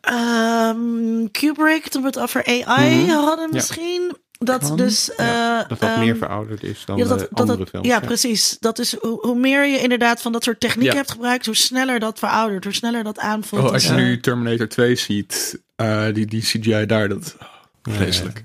ehm, 0.00 1.26
Kubrick, 1.32 1.88
toen 1.88 2.00
we 2.02 2.08
het 2.08 2.18
over 2.18 2.44
AI 2.46 2.94
Mhm. 3.04 3.10
hadden 3.10 3.48
misschien. 3.52 4.16
Dat 4.38 4.60
Kan. 4.60 4.76
dus... 4.76 5.10
Ja, 5.16 5.62
eh, 5.62 5.68
dat 5.68 5.80
dat 5.80 5.90
ehm, 5.90 5.98
meer 6.00 6.16
verouderd 6.16 6.62
is 6.62 6.82
dan 6.84 6.96
ja, 6.96 7.04
dat, 7.04 7.18
de 7.18 7.26
dat, 7.30 7.40
andere 7.40 7.58
dat- 7.58 7.68
films. 7.68 7.86
ja, 7.86 8.00
precies. 8.00 8.56
Dat 8.60 8.78
is 8.78 8.96
hoe, 9.00 9.18
hoe 9.20 9.38
meer 9.38 9.66
je 9.66 9.78
inderdaad 9.78 10.22
van 10.22 10.32
dat 10.32 10.44
soort 10.44 10.60
technieken 10.60 10.92
Ja. 10.92 10.98
hebt 10.98 11.10
gebruikt, 11.10 11.46
hoe 11.46 11.56
sneller 11.56 11.98
dat 12.00 12.18
veroudert, 12.18 12.64
hoe 12.64 12.72
sneller 12.74 13.04
dat 13.04 13.18
aanvoelt. 13.18 13.64
Oh, 13.64 13.72
als 13.72 13.82
je 13.82 13.88
Dus, 13.88 13.98
nu 13.98 14.12
eh, 14.14 14.20
Terminator 14.20 14.68
2 14.68 14.96
ziet, 14.96 15.60
eh, 15.76 16.04
die, 16.12 16.26
die 16.26 16.42
CGI 16.42 16.86
daar, 16.86 17.08
dat 17.08 17.36
vreselijk. 17.82 18.42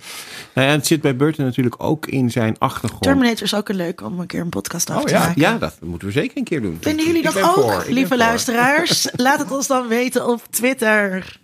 Nou 0.53 0.68
ja, 0.68 0.73
het 0.73 0.88
zit 0.88 1.01
bij 1.01 1.15
Burton 1.15 1.45
natuurlijk 1.45 1.76
ook 1.77 2.05
in 2.07 2.31
zijn 2.31 2.55
achtergrond. 2.60 3.03
Terminator 3.03 3.43
is 3.43 3.55
ook 3.55 3.69
een 3.69 3.76
leuk 3.76 4.01
om 4.01 4.19
een 4.19 4.27
keer 4.27 4.39
een 4.41 4.49
podcast 4.49 4.89
over 4.89 5.01
Oh, 5.01 5.07
te 5.07 5.14
ja. 5.14 5.19
maken. 5.19 5.41
Ja, 5.41 5.57
dat 5.57 5.77
moeten 5.81 6.07
we 6.07 6.14
zeker 6.14 6.38
een 6.38 6.43
keer 6.43 6.61
doen. 6.61 6.77
Vinden 6.81 7.05
jullie 7.05 7.22
dat 7.22 7.41
ook, 7.41 7.53
voor, 7.53 7.85
lieve 7.89 8.18
luisteraars? 8.18 9.07
Laat 9.15 9.39
het 9.39 9.51
ons 9.51 9.68
dan 9.68 9.88
weten 9.88 10.27
op 10.27 10.41
Twitter. 10.49 11.39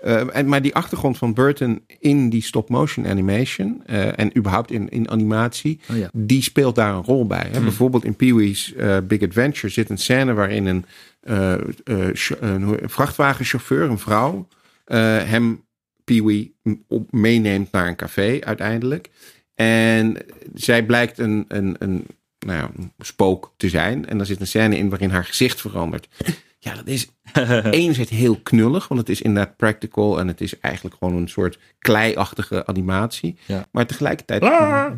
Eh, 0.00 0.36
en, 0.36 0.48
maar 0.48 0.62
die 0.62 0.74
achtergrond 0.74 1.18
van 1.18 1.34
Burton 1.34 1.84
in 1.98 2.30
die 2.30 2.42
stop-motion 2.42 3.06
animation 3.06 3.82
eh, 3.86 4.18
en 4.18 4.36
überhaupt 4.36 4.70
in, 4.70 4.88
in 4.88 5.10
animatie, 5.10 5.80
Oh 5.90 5.96
ja. 5.96 6.08
die 6.12 6.42
speelt 6.42 6.74
daar 6.74 6.94
een 6.94 7.04
rol 7.04 7.26
bij. 7.26 7.48
Hè? 7.52 7.60
Bijvoorbeeld 7.60 8.04
in 8.04 8.16
Pee-wee's 8.16 8.74
eh, 8.74 8.96
Big 9.04 9.22
Adventure 9.22 9.68
zit 9.72 9.90
een 9.90 9.98
scène 9.98 10.32
waarin 10.34 10.66
een, 10.66 10.84
eh, 11.20 11.52
eh, 11.52 11.60
een 12.40 12.78
vrachtwagenchauffeur, 12.84 13.90
een 13.90 13.98
vrouw, 13.98 14.48
eh, 14.84 14.98
hem 15.22 15.64
Pee-wee 16.06 16.54
meeneemt 17.10 17.72
naar 17.72 17.88
een 17.88 17.96
café 17.96 18.38
uiteindelijk. 18.40 19.08
En 19.54 20.16
zij 20.54 20.84
blijkt 20.84 21.18
een, 21.18 21.44
een, 21.48 21.76
een, 21.78 22.06
nou 22.38 22.58
ja, 22.58 22.70
een 22.76 22.92
spook 22.98 23.54
te 23.56 23.68
zijn. 23.68 24.06
En 24.08 24.20
er 24.20 24.26
zit 24.26 24.40
een 24.40 24.46
scène 24.46 24.76
in 24.76 24.88
waarin 24.88 25.10
haar 25.10 25.24
gezicht 25.24 25.60
verandert. 25.60 26.08
Ja, 26.58 26.74
dat 26.74 26.86
is 26.86 27.08
enerzijds 27.70 28.10
heel 28.10 28.40
knullig, 28.42 28.88
want 28.88 29.00
het 29.00 29.08
is 29.08 29.22
inderdaad 29.22 29.56
practical 29.56 30.18
en 30.18 30.28
het 30.28 30.40
is 30.40 30.60
eigenlijk 30.60 30.96
gewoon 30.98 31.14
een 31.16 31.28
soort 31.28 31.58
kleiachtige 31.78 32.66
animatie. 32.66 33.38
Ja. 33.46 33.66
Maar 33.72 33.86
tegelijkertijd, 33.86 34.42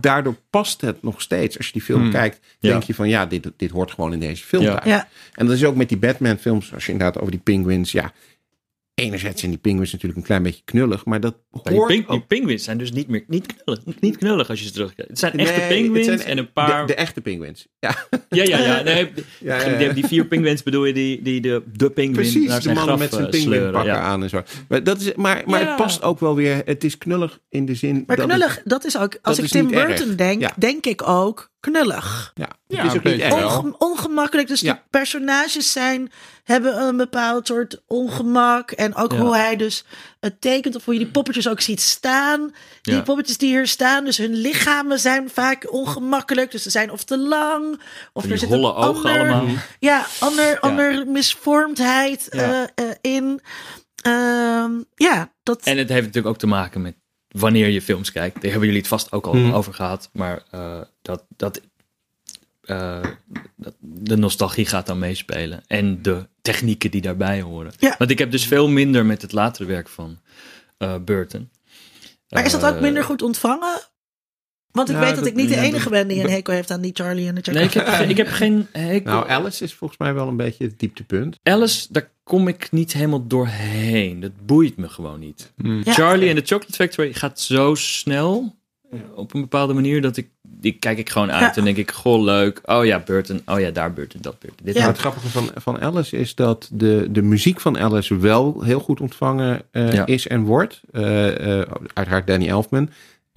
daardoor 0.02 0.36
past 0.50 0.80
het 0.80 1.02
nog 1.02 1.20
steeds. 1.22 1.56
Als 1.56 1.66
je 1.66 1.72
die 1.72 1.82
film 1.82 2.00
Hmm. 2.00 2.10
kijkt, 2.10 2.40
Ja. 2.58 2.70
denk 2.70 2.82
je 2.82 2.94
van 2.94 3.08
ja, 3.08 3.26
dit, 3.26 3.50
dit 3.56 3.70
hoort 3.70 3.90
gewoon 3.90 4.12
in 4.12 4.20
deze 4.20 4.44
film 4.44 4.62
Ja. 4.62 5.08
En 5.34 5.46
dat 5.46 5.54
is 5.56 5.64
ook 5.64 5.76
met 5.76 5.88
die 5.88 5.98
Batman 5.98 6.36
films, 6.38 6.74
als 6.74 6.86
je 6.86 6.92
inderdaad 6.92 7.18
over 7.18 7.30
die 7.32 7.40
penguins, 7.40 7.92
ja, 7.92 8.12
enerzijds 8.98 9.38
zijn 9.40 9.50
die 9.52 9.60
penguins 9.60 9.92
natuurlijk 9.92 10.20
een 10.20 10.26
klein 10.26 10.42
beetje 10.42 10.62
knullig, 10.64 11.04
maar 11.04 11.20
dat 11.20 11.34
die, 11.62 11.74
hoort 11.76 11.86
ping, 11.88 12.06
die 12.06 12.16
ook- 12.16 12.26
penguins 12.26 12.64
zijn 12.64 12.78
dus 12.78 12.92
niet 12.92 13.08
meer 13.08 13.24
niet 13.26 13.46
knullig, 13.56 13.80
niet 14.00 14.16
knullig 14.16 14.48
als 14.48 14.58
je 14.58 14.64
ze 14.66 14.72
terugkijkt. 14.72 15.10
Het 15.10 15.18
zijn 15.18 15.36
Nee, 15.36 15.46
echte 15.46 15.60
penguins 15.68 16.06
zijn 16.06 16.20
en 16.20 16.38
een 16.38 16.52
paar. 16.52 16.80
De, 16.86 16.92
de 16.92 16.94
echte 16.98 17.20
penguins. 17.20 17.66
Ja, 17.80 17.96
ja, 18.28 18.42
ja, 18.44 18.58
ja. 18.58 18.82
Nee, 18.88 19.10
ja, 19.40 19.64
die, 19.76 19.86
ja. 19.86 19.92
die 19.92 20.06
vier 20.06 20.26
penguins 20.26 20.62
bedoel 20.62 20.84
je 20.84 20.92
die, 20.92 21.22
die 21.22 21.40
de, 21.40 21.62
de 21.72 21.90
penguin 21.90 22.12
Precies, 22.12 22.46
naar 22.48 22.56
de 22.56 22.62
zijn 22.62 22.74
mannen 22.74 22.96
graf 22.96 23.10
met 23.10 23.18
zijn 23.20 23.32
eh, 23.32 23.40
sleuren. 23.40 23.72
pinguïnpakken 23.72 23.92
Ja. 23.94 24.00
aan 24.00 24.22
en 24.22 24.28
zo. 24.28 24.42
Maar, 24.68 24.84
dat 24.84 25.00
is, 25.00 25.14
maar, 25.14 25.42
maar 25.46 25.60
Ja. 25.60 25.66
het 25.66 25.76
past 25.76 26.02
ook 26.02 26.20
wel 26.20 26.34
weer. 26.34 26.62
Het 26.64 26.84
is 26.84 26.98
knullig 26.98 27.38
in 27.48 27.64
de 27.66 27.74
zin. 27.74 28.04
Maar 28.06 28.16
dat 28.16 28.26
knullig, 28.26 28.60
dat 28.64 28.84
is 28.84 28.98
ook, 28.98 29.18
als 29.22 29.38
ik 29.38 29.46
Tim 29.48 29.72
erg. 29.72 29.86
Burton 29.96 30.16
denk, 30.16 30.40
Ja. 30.40 30.52
denk 30.58 30.86
ik 30.86 31.08
ook 31.08 31.50
knullig. 31.60 32.32
Ja, 32.34 32.82
is 32.84 32.94
ook 32.94 33.02
niet. 33.02 33.32
Onge- 33.32 33.74
ongemakkelijk. 33.78 34.48
Dus 34.48 34.60
Ja. 34.60 34.72
de 34.72 34.80
personages 34.90 35.72
zijn, 35.72 36.12
hebben 36.44 36.82
een 36.82 36.96
bepaald 36.96 37.46
soort 37.46 37.82
ongemak. 37.86 38.70
En 38.70 38.94
ook 38.94 39.12
Ja. 39.12 39.18
hoe 39.18 39.36
hij 39.36 39.56
dus 39.56 39.84
het 40.20 40.40
tekent. 40.40 40.76
Of 40.76 40.84
hoe 40.84 40.94
je 40.94 41.00
die 41.00 41.10
poppetjes 41.10 41.48
ook 41.48 41.60
ziet 41.60 41.80
staan. 41.80 42.52
Die 42.82 42.94
Ja. 42.94 43.02
poppetjes 43.02 43.38
die 43.38 43.48
hier 43.48 43.66
staan. 43.66 44.04
Dus 44.04 44.16
hun 44.16 44.34
lichamen 44.34 44.98
zijn 45.00 45.30
vaak 45.30 45.72
ongemakkelijk. 45.72 46.50
Dus 46.50 46.62
ze 46.62 46.70
zijn 46.70 46.90
of 46.90 47.04
te 47.04 47.18
lang. 47.18 47.80
Of 48.12 48.22
Die 48.22 48.32
er 48.32 48.38
zit 48.38 48.50
een 48.50 48.54
holle 48.58 48.74
ogen 48.74 49.10
ander, 49.10 49.20
allemaal. 49.32 49.46
Ja, 49.78 50.06
ander, 50.20 50.60
ander 50.60 51.06
misvormdheid 51.06 52.26
Ja. 52.30 52.68
eh, 52.74 52.88
eh, 52.88 52.94
in. 53.00 53.40
Ehm, 54.02 54.72
ja, 54.94 55.32
dat... 55.42 55.62
En 55.62 55.78
het 55.78 55.88
heeft 55.88 56.06
natuurlijk 56.06 56.34
ook 56.34 56.38
te 56.40 56.46
maken 56.46 56.82
met 56.82 56.94
wanneer 57.28 57.68
je 57.68 57.82
films 57.82 58.12
kijkt. 58.12 58.34
Daar 58.34 58.50
hebben 58.50 58.64
jullie 58.64 58.80
het 58.80 58.88
vast 58.90 59.12
ook 59.12 59.26
al 59.26 59.32
Hmm. 59.32 59.52
over 59.52 59.74
gehad. 59.74 60.10
Maar 60.12 60.42
eh, 60.50 60.80
dat, 61.02 61.24
dat, 61.36 61.60
eh, 62.60 63.04
dat 63.56 63.74
de 63.80 64.16
nostalgie 64.16 64.66
gaat 64.66 64.86
dan 64.86 64.98
meespelen. 64.98 65.62
En 65.66 66.02
de 66.02 66.28
technieken 66.42 66.90
die 66.90 67.00
daarbij 67.00 67.40
horen. 67.40 67.72
Ja. 67.78 67.94
Want 67.98 68.10
ik 68.10 68.18
heb 68.18 68.30
dus 68.30 68.46
veel 68.46 68.68
minder 68.68 69.06
met 69.06 69.22
het 69.22 69.32
latere 69.32 69.64
werk 69.64 69.88
van 69.88 70.20
eh, 70.78 70.94
Burton. 71.04 71.50
Maar 72.28 72.44
is 72.44 72.52
dat 72.52 72.64
ook 72.64 72.80
minder 72.80 73.04
goed 73.04 73.22
ontvangen? 73.22 73.80
Want 74.78 74.88
ik 74.88 74.94
Nou, 74.96 75.06
weet 75.06 75.14
dat 75.16 75.24
dat- 75.24 75.32
ik 75.32 75.40
niet 75.48 75.48
de 75.54 75.60
enige 75.66 75.90
ben 75.90 76.08
die 76.08 76.22
een 76.22 76.30
hekel 76.30 76.54
heeft 76.54 76.70
aan 76.70 76.80
die 76.80 76.90
Charlie 76.94 77.28
en 77.28 77.34
de 77.34 77.50
Nee, 77.52 77.64
ik 77.64 77.72
heb, 77.72 77.82
Chocolate 77.82 78.02
geen- 78.02 78.10
ik 78.10 78.16
heb 78.16 78.26
geen 78.28 78.66
hekel. 78.72 79.12
Nou, 79.12 79.28
Alice 79.28 79.64
is 79.64 79.74
volgens 79.74 79.98
mij 79.98 80.14
wel 80.14 80.28
een 80.28 80.36
beetje 80.36 80.64
het 80.64 80.78
dieptepunt. 80.78 81.36
Alice, 81.42 81.86
daar 81.90 82.10
kom 82.22 82.48
ik 82.48 82.68
niet 82.70 82.92
helemaal 82.92 83.26
doorheen. 83.26 84.20
Dat 84.20 84.30
boeit 84.46 84.76
me 84.76 84.88
gewoon 84.88 85.20
niet. 85.20 85.52
Hmm. 85.56 85.80
Ja. 85.84 85.92
Charlie 85.92 86.28
en 86.28 86.34
de 86.34 86.42
Chocolate 86.44 86.72
Factory 86.76 87.12
gaat 87.12 87.40
zo 87.40 87.74
snel 87.74 88.56
op 89.14 89.34
een 89.34 89.40
bepaalde 89.40 89.72
manier 89.74 90.02
dat 90.02 90.16
ik 90.16 90.28
die 90.42 90.72
kijk 90.72 90.98
ik 90.98 91.10
gewoon 91.10 91.32
uit 91.32 91.54
Ja. 91.54 91.56
en 91.60 91.64
denk 91.64 91.76
ik 91.76 91.90
goh 91.90 92.22
leuk. 92.22 92.60
Oh 92.64 92.84
ja, 92.84 92.98
Burton. 93.06 93.40
Oh 93.46 93.60
ja, 93.60 93.70
daar 93.70 93.92
Burton, 93.92 94.20
dat 94.20 94.38
Burton. 94.38 94.64
Dit 94.64 94.74
Ja. 94.74 94.80
Nou, 94.80 94.92
het 94.92 95.00
grappige 95.00 95.28
van, 95.28 95.50
van 95.54 95.80
Alice 95.80 96.16
is 96.16 96.34
dat 96.34 96.68
de, 96.72 97.06
de 97.10 97.22
muziek 97.22 97.60
van 97.60 97.78
Alice 97.78 98.16
wel 98.18 98.62
heel 98.62 98.80
goed 98.80 99.00
ontvangen 99.00 99.62
eh, 99.70 99.92
Ja. 99.92 100.06
is 100.06 100.26
en 100.26 100.42
wordt. 100.44 100.80
Eh, 100.92 101.60
eh, 101.60 101.66
uiteraard 101.94 102.26
Danny 102.26 102.48
Elfman 102.48 102.90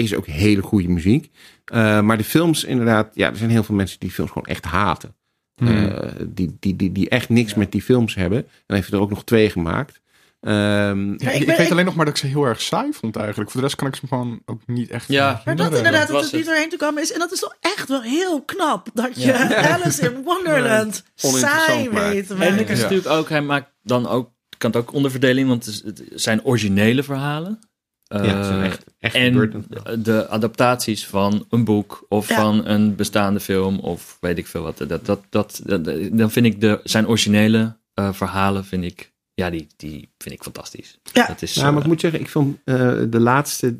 is 0.03 0.15
ook 0.15 0.25
hele 0.27 0.61
goede 0.61 0.87
muziek. 0.87 1.31
Eh, 1.65 2.01
maar 2.01 2.17
de 2.17 2.23
films 2.23 2.63
inderdaad, 2.63 3.09
ja, 3.13 3.29
er 3.29 3.35
zijn 3.37 3.49
heel 3.49 3.63
veel 3.63 3.75
mensen 3.75 3.99
die 3.99 4.11
films 4.11 4.31
gewoon 4.31 4.47
echt 4.47 4.65
haten. 4.65 5.15
Hmm. 5.55 5.67
Eh, 5.87 6.11
die, 6.27 6.57
die, 6.59 6.75
die, 6.75 6.91
die 6.91 7.09
echt 7.09 7.29
niks 7.29 7.53
met 7.53 7.71
die 7.71 7.81
films 7.81 8.15
hebben. 8.15 8.41
Dan 8.65 8.77
heeft 8.77 8.89
hij 8.89 8.97
er 8.97 9.03
ook 9.03 9.09
nog 9.09 9.23
twee 9.23 9.49
gemaakt. 9.49 9.99
Ehm, 10.41 11.09
Ja, 11.17 11.31
ik, 11.31 11.45
weet 11.45 11.59
ik- 11.59 11.71
alleen 11.71 11.85
nog 11.85 11.95
maar 11.95 12.05
dat 12.05 12.13
ik 12.13 12.19
ze 12.19 12.27
heel 12.27 12.45
erg 12.45 12.61
saai 12.61 12.93
vond 12.93 13.15
eigenlijk. 13.15 13.49
Voor 13.51 13.59
de 13.61 13.65
rest 13.67 13.79
kan 13.79 13.87
ik 13.87 13.95
ze 13.95 14.07
gewoon 14.07 14.41
ook 14.45 14.61
niet 14.65 14.89
echt 14.89 15.07
Ja. 15.07 15.41
Maar 15.45 15.55
dat 15.55 15.75
inderdaad, 15.75 16.01
dat 16.07 16.09
was 16.09 16.23
het 16.23 16.31
niet 16.31 16.41
het. 16.41 16.49
doorheen 16.49 16.69
te 16.69 16.77
komen 16.77 17.01
is. 17.01 17.11
En 17.11 17.19
dat 17.19 17.31
is 17.31 17.39
toch 17.39 17.55
echt 17.59 17.87
wel 17.89 18.01
heel 18.01 18.41
knap. 18.41 18.87
Dat 18.93 19.21
je 19.21 19.27
Ja. 19.27 19.73
Alice 19.73 20.01
in 20.11 20.23
Wonderland 20.23 21.03
Oninteressant 21.21 21.63
saai 21.65 21.89
weet 21.89 22.31
En 22.31 22.59
ik 22.59 22.69
is 22.69 22.79
natuurlijk 22.81 23.09
ook, 23.09 23.29
hij 23.29 23.41
maakt 23.41 23.71
dan 23.83 24.07
ook, 24.07 24.29
kan 24.57 24.71
het 24.71 24.79
ook 24.79 24.93
onderverdeling, 24.93 25.47
want 25.47 25.65
het 25.65 25.73
is- 25.75 25.81
het 25.83 26.03
zijn 26.21 26.43
originele 26.43 27.03
verhalen. 27.03 27.59
ja, 28.07 28.70
Eh, 29.13 29.25
en 29.25 29.65
de 30.03 30.27
adaptaties 30.29 31.07
van 31.07 31.45
een 31.49 31.63
boek 31.63 32.05
of 32.09 32.29
Ja. 32.29 32.35
van 32.35 32.65
een 32.67 32.95
bestaande 32.95 33.39
film 33.39 33.79
of 33.79 34.17
weet 34.19 34.37
ik 34.37 34.47
veel 34.47 34.61
wat. 34.63 34.77
Dat, 34.77 35.05
dat, 35.05 35.21
dat, 35.29 35.61
dat- 35.65 35.85
dan 36.11 36.31
vind 36.31 36.45
ik 36.45 36.61
de, 36.61 36.79
zijn 36.83 37.07
originele 37.07 37.77
eh, 37.93 38.13
verhalen, 38.13 38.65
vind 38.65 38.83
ik, 38.83 39.11
ja, 39.33 39.49
die, 39.49 39.67
die 39.77 40.09
vind 40.17 40.35
ik 40.35 40.43
fantastisch. 40.43 40.99
Ja. 41.13 41.27
Dat 41.27 41.41
is, 41.41 41.53
Ja, 41.53 41.63
maar 41.63 41.73
eh, 41.73 41.79
ik 41.79 41.85
moet 41.87 41.99
zeggen, 42.01 42.19
ik 42.19 42.29
vond 42.29 42.57
eh, 42.63 42.75
de 43.09 43.19
laatste, 43.19 43.79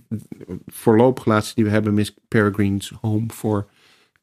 voorlopig 0.67 1.25
laatste 1.25 1.55
die 1.55 1.63
we 1.63 1.69
hebben, 1.69 1.93
Miss 1.93 2.13
Peregrine's 2.27 2.91
Home 3.01 3.25
for 3.33 3.67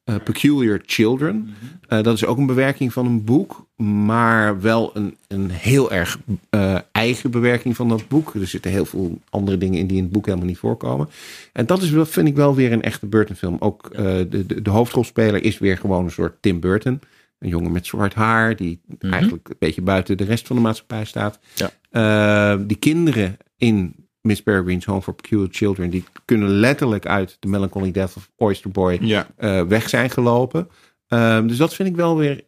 eh, 0.09 0.15
Peculiar 0.23 0.79
Children. 0.85 1.35
Mhm. 1.35 1.53
Eh, 1.87 2.03
dat 2.03 2.15
is 2.15 2.25
ook 2.25 2.37
een 2.37 2.45
bewerking 2.45 2.93
van 2.93 3.05
een 3.05 3.23
boek, 3.23 3.65
maar 4.11 4.61
wel 4.61 4.91
een, 4.93 5.15
een 5.27 5.49
heel 5.49 5.91
erg 5.91 6.19
eh, 6.49 6.77
eigen 6.91 7.31
bewerking 7.31 7.75
van 7.75 7.89
dat 7.89 8.07
boek. 8.07 8.33
Er 8.33 8.47
zitten 8.47 8.71
heel 8.71 8.85
veel 8.85 9.19
andere 9.29 9.57
dingen 9.57 9.79
in 9.79 9.87
die 9.87 9.97
in 9.97 10.03
het 10.03 10.11
boek 10.11 10.25
helemaal 10.25 10.47
niet 10.47 10.57
voorkomen. 10.57 11.09
En 11.53 11.65
dat 11.65 11.81
is 11.81 11.91
vind 12.09 12.27
ik 12.27 12.35
wel 12.35 12.55
weer 12.55 12.71
een 12.71 12.81
echte 12.81 13.05
Burton 13.05 13.35
film. 13.35 13.55
Ook 13.59 13.89
de, 13.95 14.45
de, 14.45 14.61
de 14.61 14.69
hoofdrolspeler 14.69 15.43
is 15.43 15.57
weer 15.59 15.77
gewoon 15.77 16.03
een 16.05 16.11
soort 16.11 16.41
Tim 16.41 16.59
Burton. 16.59 16.99
Een 17.39 17.49
jongen 17.49 17.71
met 17.71 17.85
zwart 17.85 18.13
haar, 18.13 18.55
die 18.55 18.79
Mhm. 18.99 19.13
eigenlijk 19.13 19.49
een 19.49 19.55
beetje 19.59 19.81
buiten 19.81 20.17
de 20.17 20.23
rest 20.23 20.47
van 20.47 20.55
de 20.55 20.61
maatschappij 20.61 21.05
staat. 21.05 21.39
Ja. 21.91 22.55
Die 22.57 22.77
kinderen 22.77 23.37
in 23.57 23.93
Miss 24.21 24.41
Peregrine's 24.41 24.85
Home 24.85 25.01
for 25.01 25.13
Peculiar 25.13 25.47
Children, 25.51 25.89
die 25.89 26.03
kunnen 26.25 26.49
letterlijk 26.49 27.05
uit 27.05 27.37
The 27.39 27.47
Melancholy 27.47 27.91
Death 27.91 28.13
of 28.17 28.29
Oyster 28.37 28.69
Boy 28.71 28.97
Ja. 29.01 29.27
eh, 29.37 29.61
weg 29.61 29.89
zijn 29.89 30.09
gelopen. 30.09 30.69
Ehm, 31.07 31.47
dus 31.47 31.57
dat 31.57 31.73
vind 31.75 31.89
ik 31.89 31.95
wel 31.95 32.17
weer 32.17 32.43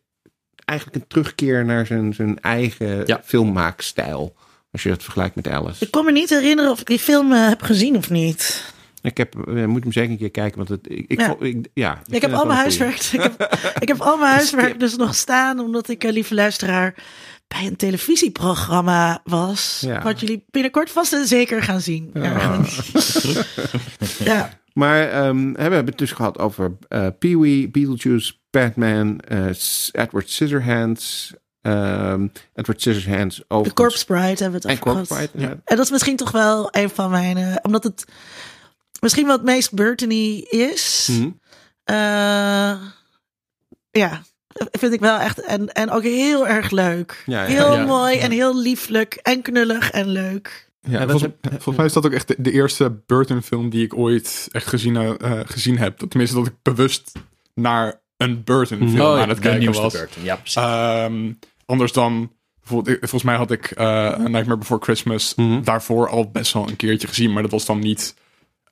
eigenlijk 0.66 1.00
een 1.00 1.08
terugkeer 1.08 1.66
naar 1.66 1.86
zijn, 1.86 2.14
zijn 2.14 2.40
eigen 2.40 3.04
Ja. 3.06 3.22
filmmaakstijl. 3.24 4.36
Als 4.72 4.84
je 4.84 4.90
dat 4.90 5.04
vergelijkt 5.04 5.36
met 5.36 5.48
Alice. 5.48 5.86
Ik 5.86 5.92
kon 5.92 6.06
me 6.06 6.12
niet 6.12 6.30
herinneren 6.30 6.72
of 6.72 6.80
ik 6.80 6.88
die 6.88 7.00
film 7.00 7.32
eh, 7.34 7.48
heb 7.48 7.62
gezien 7.62 7.96
of 7.98 8.10
niet. 8.10 8.74
Ik 9.02 9.18
heb, 9.18 9.48
eh, 9.48 9.66
moet 9.66 9.84
hem 9.84 9.92
zeker 9.92 10.12
een 10.12 10.18
keer 10.18 10.32
kijken, 10.32 10.58
want 10.58 10.70
het, 10.70 10.80
ik, 10.90 11.06
ik, 11.08 11.20
Ja. 11.20 11.36
ik, 11.40 11.68
ja, 11.74 11.92
Ik, 11.94 12.00
vind 12.10 12.22
heb 12.22 12.34
al 12.34 12.46
mijn 12.46 12.58
huiswerk. 12.60 12.96
Ik 13.14 13.22
heb, 13.22 13.60
ik 13.80 13.88
heb 13.88 14.00
al 14.02 14.18
mijn 14.18 14.32
huiswerk 14.38 14.80
dus 14.80 14.96
nog 14.96 15.16
staan, 15.16 15.60
omdat 15.60 15.90
ik, 15.90 16.04
eh, 16.04 16.12
lieve 16.12 16.34
luisteraar, 16.34 16.96
bij 17.52 17.66
een 17.68 17.76
televisieprogramma 17.76 19.22
was. 19.24 19.82
Ja. 19.86 20.02
Wat 20.02 20.20
jullie 20.20 20.46
binnenkort 20.52 20.90
vast 20.90 21.14
en 21.14 21.28
zeker 21.28 21.64
gaan 21.64 21.82
zien. 21.82 22.10
ergens. 22.14 22.92
ja. 24.32 24.60
Maar 24.74 25.10
ehm, 25.10 25.52
we 25.54 25.62
hebben 25.62 25.86
het 25.86 25.98
dus 25.98 26.12
gehad 26.12 26.40
over 26.40 26.78
eh 26.88 27.08
Pee-wee, 27.20 27.70
Beetlejuice, 27.70 28.34
Batman, 28.50 29.20
eh, 29.20 29.46
Edward 29.92 30.30
Scissorhands, 30.30 31.34
ehm, 31.62 32.28
Edward 32.54 32.82
Scissorhands 32.82 33.36
De 33.36 33.46
over 33.48 33.74
Corpse 33.74 34.06
Bride 34.06 34.44
hebben 34.44 34.52
we 34.52 34.56
het 34.56 34.66
en 34.66 34.72
over 34.72 34.84
Corpse 34.84 35.14
gehad. 35.14 35.32
Bride. 35.32 35.48
ja. 35.48 35.50
En 35.66 35.76
dat 35.76 35.86
is 35.86 35.92
misschien 35.92 36.16
toch 36.16 36.32
wel 36.32 36.68
een 36.72 36.90
van 36.90 37.10
mijn... 37.10 37.38
eh, 37.38 37.56
omdat 37.62 37.84
het 37.84 38.06
misschien 39.02 39.26
wel 39.26 39.36
het 39.36 39.46
meest 39.46 39.74
Burtony 39.74 40.38
is. 40.50 41.08
Mhm. 41.12 41.30
Eh, 41.84 42.76
ja, 43.92 44.22
vind 44.72 44.94
ik 44.94 45.00
wel 45.00 45.18
echt. 45.18 45.42
En, 45.42 45.72
en 45.74 45.90
ook 45.92 46.04
heel 46.04 46.48
erg 46.48 46.72
leuk. 46.72 47.24
Ja, 47.26 47.42
ja, 47.42 47.48
heel 47.48 47.76
ja. 47.78 47.86
mooi 47.86 48.18
en 48.18 48.32
heel 48.32 48.58
lieflijk 48.62 49.14
en 49.14 49.42
knullig 49.42 49.92
en 49.92 50.08
leuk. 50.08 50.70
Ja, 50.82 51.00
volgens, 51.00 51.22
heb- 51.22 51.38
volgens 51.52 51.76
mij 51.78 51.86
is 51.86 51.94
dat 51.94 52.06
ook 52.06 52.12
echt 52.12 52.28
de, 52.28 52.36
de 52.38 52.52
eerste 52.52 53.02
Burton-film 53.06 53.70
die 53.70 53.84
ik 53.86 53.98
ooit 53.98 54.48
echt 54.52 54.68
gezien, 54.68 54.96
eh, 54.96 55.40
gezien 55.46 55.78
heb. 55.78 55.98
Tenminste, 55.98 56.36
dat 56.38 56.48
ik 56.48 56.54
bewust 56.62 57.12
naar 57.54 58.02
een 58.18 58.44
Burton-film 58.44 59.02
Oh, 59.02 59.16
ja, 59.16 59.22
aan 59.22 59.30
het 59.30 59.40
kijken 59.40 59.74
was. 59.74 59.94
Burton. 59.94 60.24
Ja, 60.24 60.36
precies. 60.36 60.56
Ehm, 60.62 61.32
anders 61.66 61.92
dan, 61.92 62.32
bijvoorbeeld, 62.60 62.96
ik- 62.96 63.00
volgens 63.02 63.24
mij 63.24 63.36
had 63.36 63.52
ik 63.52 63.72
eh 63.72 64.18
Nightmare 64.18 64.58
Before 64.58 64.82
Christmas 64.84 65.36
Mhm. 65.36 65.64
daarvoor 65.64 66.10
al 66.10 66.32
best 66.32 66.54
wel 66.54 66.68
een 66.70 66.76
keertje 66.76 67.08
gezien. 67.08 67.34
Maar 67.34 67.42
dat 67.42 67.52
was 67.52 67.66
dan 67.66 67.80
niet 67.80 68.16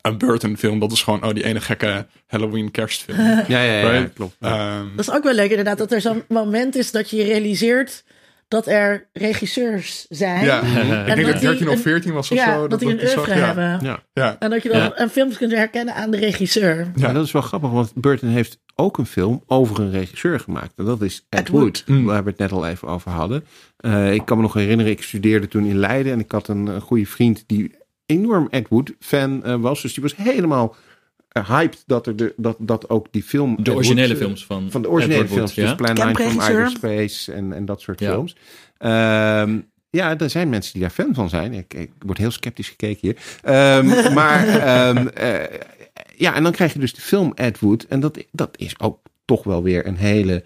een 0.01 0.17
Burton-film. 0.17 0.79
Dat 0.79 0.91
is 0.91 1.03
gewoon, 1.03 1.23
oh, 1.23 1.33
die 1.33 1.43
ene 1.43 1.61
gekke 1.61 2.05
Halloween-kerstfilm. 2.27 3.17
Ja, 3.27 3.43
ja, 3.47 3.61
ja, 3.63 3.79
ja, 3.79 3.89
Right? 3.89 4.13
klopt. 4.13 4.35
Ehm, 4.39 4.85
Dat 4.95 5.07
is 5.07 5.11
ook 5.11 5.23
wel 5.23 5.33
leuk 5.33 5.49
inderdaad, 5.49 5.77
dat 5.77 5.91
er 5.91 6.01
zo'n 6.01 6.23
moment 6.27 6.75
is 6.75 6.91
dat 6.91 7.09
je 7.09 7.17
je 7.17 7.23
realiseert 7.23 8.03
dat 8.47 8.67
er 8.67 9.07
regisseurs 9.13 10.05
zijn. 10.09 10.45
ja, 10.45 10.59
ik 10.61 10.65
En 10.67 10.75
denk 10.87 11.07
dat 11.07 11.07
dat 11.07 11.15
die 11.15 11.25
ik 11.33 11.39
13 11.41 11.67
of 11.67 11.73
een- 11.75 11.79
14 11.81 12.13
was 12.13 12.31
of 12.31 12.37
Ja, 12.37 12.53
zo. 12.53 12.67
dat 12.67 12.79
die 12.79 12.89
ik 12.89 13.01
een 13.01 13.07
oeuvre 13.17 13.35
ja. 13.35 13.45
hebben. 13.45 13.79
Ja. 13.81 14.03
Ja. 14.13 14.35
En 14.39 14.49
dat 14.49 14.63
je 14.63 14.69
dan 14.69 14.77
Ja. 14.77 14.91
een 14.95 15.09
film 15.09 15.33
kunt 15.33 15.51
herkennen 15.51 15.93
aan 15.95 16.11
de 16.11 16.17
regisseur. 16.17 16.91
Ja. 16.95 17.13
Dat 17.13 17.25
is 17.25 17.31
wel 17.31 17.41
grappig, 17.41 17.69
want 17.69 17.91
Burton 17.95 18.29
heeft 18.29 18.57
ook 18.75 18.97
een 18.97 19.05
film 19.05 19.43
over 19.47 19.79
een 19.79 19.91
regisseur 19.91 20.39
gemaakt. 20.39 20.71
En 20.75 20.85
dat 20.85 21.01
is 21.01 21.25
Ed, 21.29 21.39
Ed 21.39 21.49
Wood, 21.49 21.83
Mm. 21.85 22.05
waar 22.05 22.23
we 22.23 22.29
het 22.29 22.39
net 22.39 22.51
al 22.51 22.67
even 22.67 22.87
over 22.87 23.11
hadden. 23.11 23.45
Eh, 23.77 24.13
ik 24.13 24.25
kan 24.25 24.37
me 24.37 24.43
nog 24.43 24.53
herinneren, 24.53 24.91
ik 24.91 25.03
studeerde 25.03 25.47
toen 25.47 25.65
in 25.65 25.77
Leiden 25.77 26.11
en 26.13 26.19
ik 26.19 26.31
had 26.31 26.47
een, 26.47 26.67
een 26.67 26.81
goede 26.81 27.05
vriend 27.05 27.43
die 27.47 27.71
enorm 28.09 28.47
Ed 28.49 28.67
Wood 28.67 28.93
fan 28.99 29.43
eh, 29.43 29.55
was. 29.55 29.81
Dus 29.81 29.93
die 29.93 30.03
was 30.03 30.15
helemaal 30.15 30.75
eh, 31.29 31.49
hyped 31.49 31.83
dat, 31.85 32.07
er 32.07 32.15
de, 32.15 32.33
dat, 32.37 32.55
dat 32.59 32.89
ook 32.89 33.07
die 33.11 33.23
film... 33.23 33.63
De 33.63 33.73
originele 33.73 34.15
films 34.15 34.45
van 34.45 34.71
Van 34.71 34.81
de 34.81 34.89
originele 34.89 35.23
Edward 35.23 35.39
Wood, 35.39 35.51
films, 35.51 35.77
dus 35.77 35.87
ja? 35.87 35.93
Plan 35.93 36.13
9 36.13 36.31
from. 36.31 36.39
Outer 36.39 36.69
Space 36.69 37.33
en, 37.33 37.53
en 37.53 37.65
dat 37.65 37.81
soort 37.81 37.99
Ja. 37.99 38.11
films. 38.11 38.35
Ehm, 38.77 39.59
ja, 39.89 40.17
er 40.17 40.29
zijn 40.29 40.49
mensen 40.49 40.73
die 40.73 40.81
daar 40.81 40.91
fan 40.91 41.13
van 41.13 41.29
zijn. 41.29 41.53
Ik, 41.53 41.73
ik 41.73 41.91
word 41.99 42.17
heel 42.17 42.31
sceptisch 42.31 42.69
gekeken 42.69 42.99
hier. 43.01 43.17
Ehm, 43.41 44.13
maar 44.19 44.47
ehm, 44.47 45.07
eh, 45.07 45.59
ja, 46.17 46.35
en 46.35 46.43
dan 46.43 46.51
krijg 46.51 46.73
je 46.73 46.79
dus 46.79 46.93
de 46.93 47.01
film 47.01 47.31
Ed 47.35 47.59
Wood. 47.59 47.83
En 47.83 47.99
dat, 47.99 48.23
dat 48.31 48.57
is 48.57 48.79
ook 48.79 48.99
toch 49.25 49.43
wel 49.43 49.63
weer 49.63 49.87
een 49.87 49.97
hele 49.97 50.43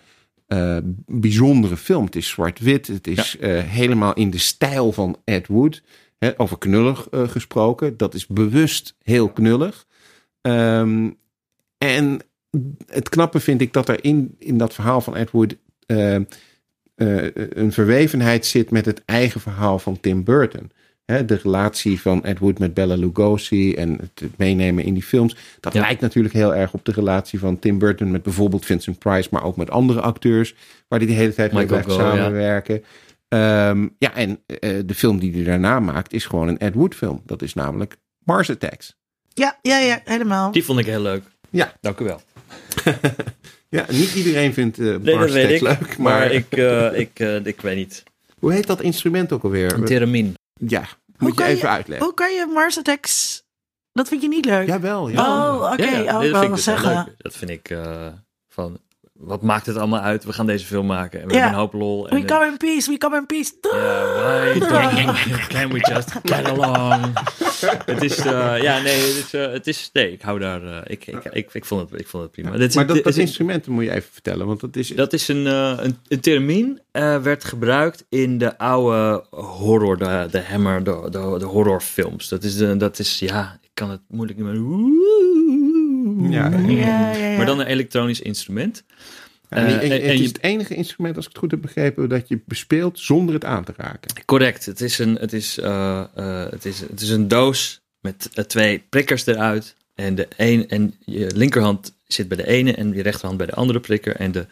eh, 0.47 0.77
bijzondere 1.05 1.77
film. 1.77 2.05
Het 2.05 2.15
is 2.15 2.27
zwart-wit. 2.27 2.87
Het 2.87 3.07
is 3.07 3.37
eh, 3.37 3.59
helemaal 3.59 4.13
in 4.13 4.29
de 4.29 4.37
stijl 4.37 4.91
van 4.91 5.17
Ed 5.23 5.47
Wood. 5.47 5.81
Over 6.37 6.57
knullig 6.57 7.07
eh, 7.11 7.27
gesproken. 7.27 7.97
Dat 7.97 8.13
is 8.13 8.27
bewust 8.27 8.95
heel 9.03 9.29
knullig. 9.29 9.85
Ehm, 10.41 11.09
en 11.77 12.19
het 12.87 13.09
knappe 13.09 13.39
vind 13.39 13.61
ik 13.61 13.73
dat 13.73 13.89
er 13.89 14.03
in, 14.03 14.35
in 14.39 14.57
dat 14.57 14.73
verhaal 14.73 15.01
van 15.01 15.15
Ed 15.15 15.31
Wood 15.31 15.55
eh, 15.85 16.15
eh, 16.15 16.23
een 17.49 17.71
verwevenheid 17.71 18.45
zit 18.45 18.71
met 18.71 18.85
het 18.85 19.01
eigen 19.05 19.41
verhaal 19.41 19.79
van 19.79 19.99
Tim 19.99 20.23
Burton. 20.23 20.71
De 21.05 21.39
relatie 21.43 22.01
van 22.01 22.23
Ed 22.23 22.39
Wood 22.39 22.59
met 22.59 22.73
Bella 22.73 22.95
Lugosi 22.95 23.73
en 23.73 23.99
het, 23.99 24.37
meenemen 24.37 24.83
in 24.83 24.93
die 24.93 25.03
films. 25.03 25.35
Dat 25.59 25.73
Ja. 25.73 25.81
lijkt 25.81 26.01
natuurlijk 26.01 26.33
heel 26.33 26.55
erg 26.55 26.73
op 26.73 26.85
de 26.85 26.91
relatie 26.91 27.39
van 27.39 27.59
Tim 27.59 27.77
Burton 27.77 28.11
met 28.11 28.23
bijvoorbeeld 28.23 28.65
Vincent 28.65 28.99
Price, 28.99 29.27
maar 29.31 29.43
ook 29.43 29.55
met 29.55 29.69
andere 29.69 30.01
acteurs, 30.01 30.55
waar 30.87 30.99
hij 30.99 31.07
de 31.07 31.13
hele 31.13 31.33
tijd 31.33 31.51
mee 31.51 31.67
ja. 31.67 32.81
Ehm, 33.33 33.87
ja, 33.97 34.13
en 34.13 34.43
eh, 34.45 34.79
de 34.85 34.95
film 34.95 35.19
die 35.19 35.33
hij 35.33 35.43
daarna 35.43 35.79
maakt 35.79 36.13
is 36.13 36.25
gewoon 36.25 36.47
een 36.47 36.57
Ed 36.57 36.73
Wood 36.73 36.95
film. 36.95 37.21
Dat 37.25 37.41
is 37.41 37.53
namelijk 37.53 37.97
Mars 38.25 38.49
Attacks. 38.49 38.95
Ja, 39.33 39.57
ja, 39.61 39.77
ja, 39.77 40.01
helemaal. 40.03 40.51
Die 40.51 40.63
vond 40.63 40.79
ik 40.79 40.85
heel 40.85 41.01
leuk. 41.01 41.23
Ja. 41.49 41.73
Dank 41.81 41.99
u 41.99 42.03
wel. 42.05 42.21
Ja, 43.69 43.85
niet 43.89 44.13
iedereen 44.15 44.53
vindt 44.53 44.79
eh 44.79 44.85
Nee, 44.95 45.15
Mars 45.15 45.31
Attacks 45.31 45.51
ik. 45.53 45.61
leuk, 45.61 45.97
Maar, 45.97 46.19
maar, 46.19 46.31
ik, 46.31 46.51
eh, 46.51 46.99
ik, 46.99 47.19
eh, 47.19 47.45
ik 47.45 47.61
weet 47.61 47.75
niet. 47.75 48.03
hoe 48.39 48.53
heet 48.53 48.67
dat 48.67 48.81
instrument 48.81 49.31
ook 49.31 49.43
alweer? 49.43 49.73
Een 49.73 49.85
theramin. 49.85 50.33
Ja, 50.53 50.87
moet 51.17 51.37
je 51.37 51.43
even 51.43 51.57
je- 51.57 51.67
uitleggen. 51.67 52.05
Hoe 52.05 52.15
kan 52.15 52.33
je 52.33 52.45
Mars 52.53 52.77
Attacks... 52.77 53.43
Dat 53.91 54.07
vind 54.07 54.21
je 54.21 54.27
niet 54.27 54.45
leuk? 54.45 54.67
Jawel, 54.67 55.09
ja. 55.09 55.49
Oh, 55.53 55.71
oké. 55.71 55.83
Ja, 55.83 55.97
ja, 55.99 56.15
oh, 56.17 56.21
dat 56.21 56.31
vind 56.39 56.43
ik 56.43 56.49
dus 56.55 56.63
zeggen. 56.63 57.15
Dat 57.17 57.35
vind 57.35 57.51
ik 57.51 57.69
eh, 57.69 58.07
van... 58.53 58.77
Wat 59.25 59.41
maakt 59.41 59.65
het 59.65 59.77
allemaal 59.77 59.99
uit? 59.99 60.23
We 60.23 60.33
gaan 60.33 60.45
deze 60.45 60.65
film 60.65 60.85
maken. 60.85 61.21
En 61.21 61.27
we 61.27 61.33
Ja. 61.33 61.39
hebben 61.39 61.57
een 61.59 61.63
hoop 61.63 61.73
lol. 61.73 62.09
En, 62.09 62.19
We 62.21 62.25
come 62.25 62.45
in 62.45 62.57
peace, 62.57 62.91
we 62.91 62.97
come 62.97 63.17
in 63.17 63.25
peace. 63.25 63.51
Ja, 63.61 63.69
why 63.71 64.59
don't- 64.59 65.47
can 65.47 65.69
we 65.71 65.79
just 65.93 66.11
get 66.23 66.45
along? 66.49 67.13
het 67.85 68.03
is, 68.03 68.17
eh, 68.17 68.61
ja, 68.61 68.79
nee, 68.81 68.97
het 68.99 69.15
is, 69.17 69.33
eh, 69.33 69.51
het 69.51 69.67
is, 69.67 69.89
nee, 69.93 70.11
ik 70.11 70.21
hou 70.21 70.39
daar, 70.39 70.63
eh, 70.63 70.77
ik, 70.83 71.07
ik, 71.07 71.23
ik, 71.31 71.49
ik, 71.53 71.65
vond 71.65 71.89
het, 71.89 71.99
ik 71.99 72.07
vond 72.07 72.23
het 72.23 72.31
prima. 72.31 72.51
Dit 72.51 72.69
is- 72.69 72.75
Maar 72.75 72.85
dat, 72.85 72.95
dit 72.95 73.03
dat 73.05 73.15
instrument 73.15 73.67
moet 73.67 73.83
je 73.83 73.91
even 73.91 74.09
vertellen, 74.11 74.47
want 74.47 74.59
dat 74.59 74.75
is... 74.75 74.87
dat 74.87 75.13
is 75.13 75.27
een, 75.27 75.47
eh, 75.47 75.73
een, 75.77 75.97
een 76.07 76.19
theremin, 76.19 76.81
eh, 76.91 77.17
werd 77.21 77.43
gebruikt 77.43 78.05
in 78.09 78.37
de 78.37 78.57
oude 78.57 79.23
horror, 79.29 79.97
de, 79.97 80.27
de 80.31 80.41
Hammer, 80.41 80.83
de, 80.83 81.07
de, 81.09 81.35
de 81.39 81.45
horrorfilms. 81.45 82.29
Dat 82.29 82.43
is, 82.43 82.57
de, 82.57 82.77
dat 82.77 82.99
is, 82.99 83.19
ja, 83.19 83.57
ik 83.61 83.69
kan 83.73 83.89
het 83.89 84.01
moeilijk 84.07 84.39
niet 84.39 84.47
meer. 84.47 84.61
Ja, 86.29 86.49
ja, 86.49 86.57
Ja, 86.57 87.11
ja, 87.11 87.29
ja. 87.29 87.37
Maar 87.37 87.45
dan 87.45 87.59
een 87.59 87.65
elektronisch 87.65 88.21
instrument. 88.21 88.83
en, 89.49 89.65
Eh, 89.65 89.73
en- 89.73 89.79
en- 89.79 89.91
het 89.91 90.01
en 90.01 90.13
is 90.13 90.19
je- 90.19 90.27
het 90.27 90.41
enige 90.43 90.75
instrument, 90.75 91.15
als 91.15 91.25
ik 91.25 91.31
het 91.31 91.39
goed 91.39 91.51
heb 91.51 91.61
begrepen, 91.61 92.09
dat 92.09 92.27
je 92.27 92.39
bespeelt 92.45 92.99
zonder 92.99 93.33
het 93.35 93.45
aan 93.45 93.63
te 93.63 93.73
raken. 93.77 94.25
Correct. 94.25 94.65
Het 94.65 94.81
is 94.81 94.99
een, 94.99 95.15
het 95.15 95.33
is, 95.33 95.57
eh, 95.59 96.03
eh, 96.15 96.49
het 96.51 96.65
is, 96.65 96.79
het 96.79 97.01
is 97.01 97.09
een 97.09 97.27
doos 97.27 97.81
met 98.01 98.29
twee 98.47 98.83
prikkers 98.89 99.25
eruit. 99.25 99.75
En, 99.95 100.15
de 100.15 100.27
een, 100.37 100.69
en 100.69 100.93
je 100.99 101.31
linkerhand 101.35 101.97
zit 102.07 102.27
bij 102.27 102.37
de 102.37 102.47
ene 102.47 102.73
en 102.75 102.93
je 102.93 103.01
rechterhand 103.01 103.37
bij 103.37 103.47
de 103.47 103.53
andere 103.53 103.79
prikker. 103.79 104.15
En 104.15 104.31
de 104.31 104.45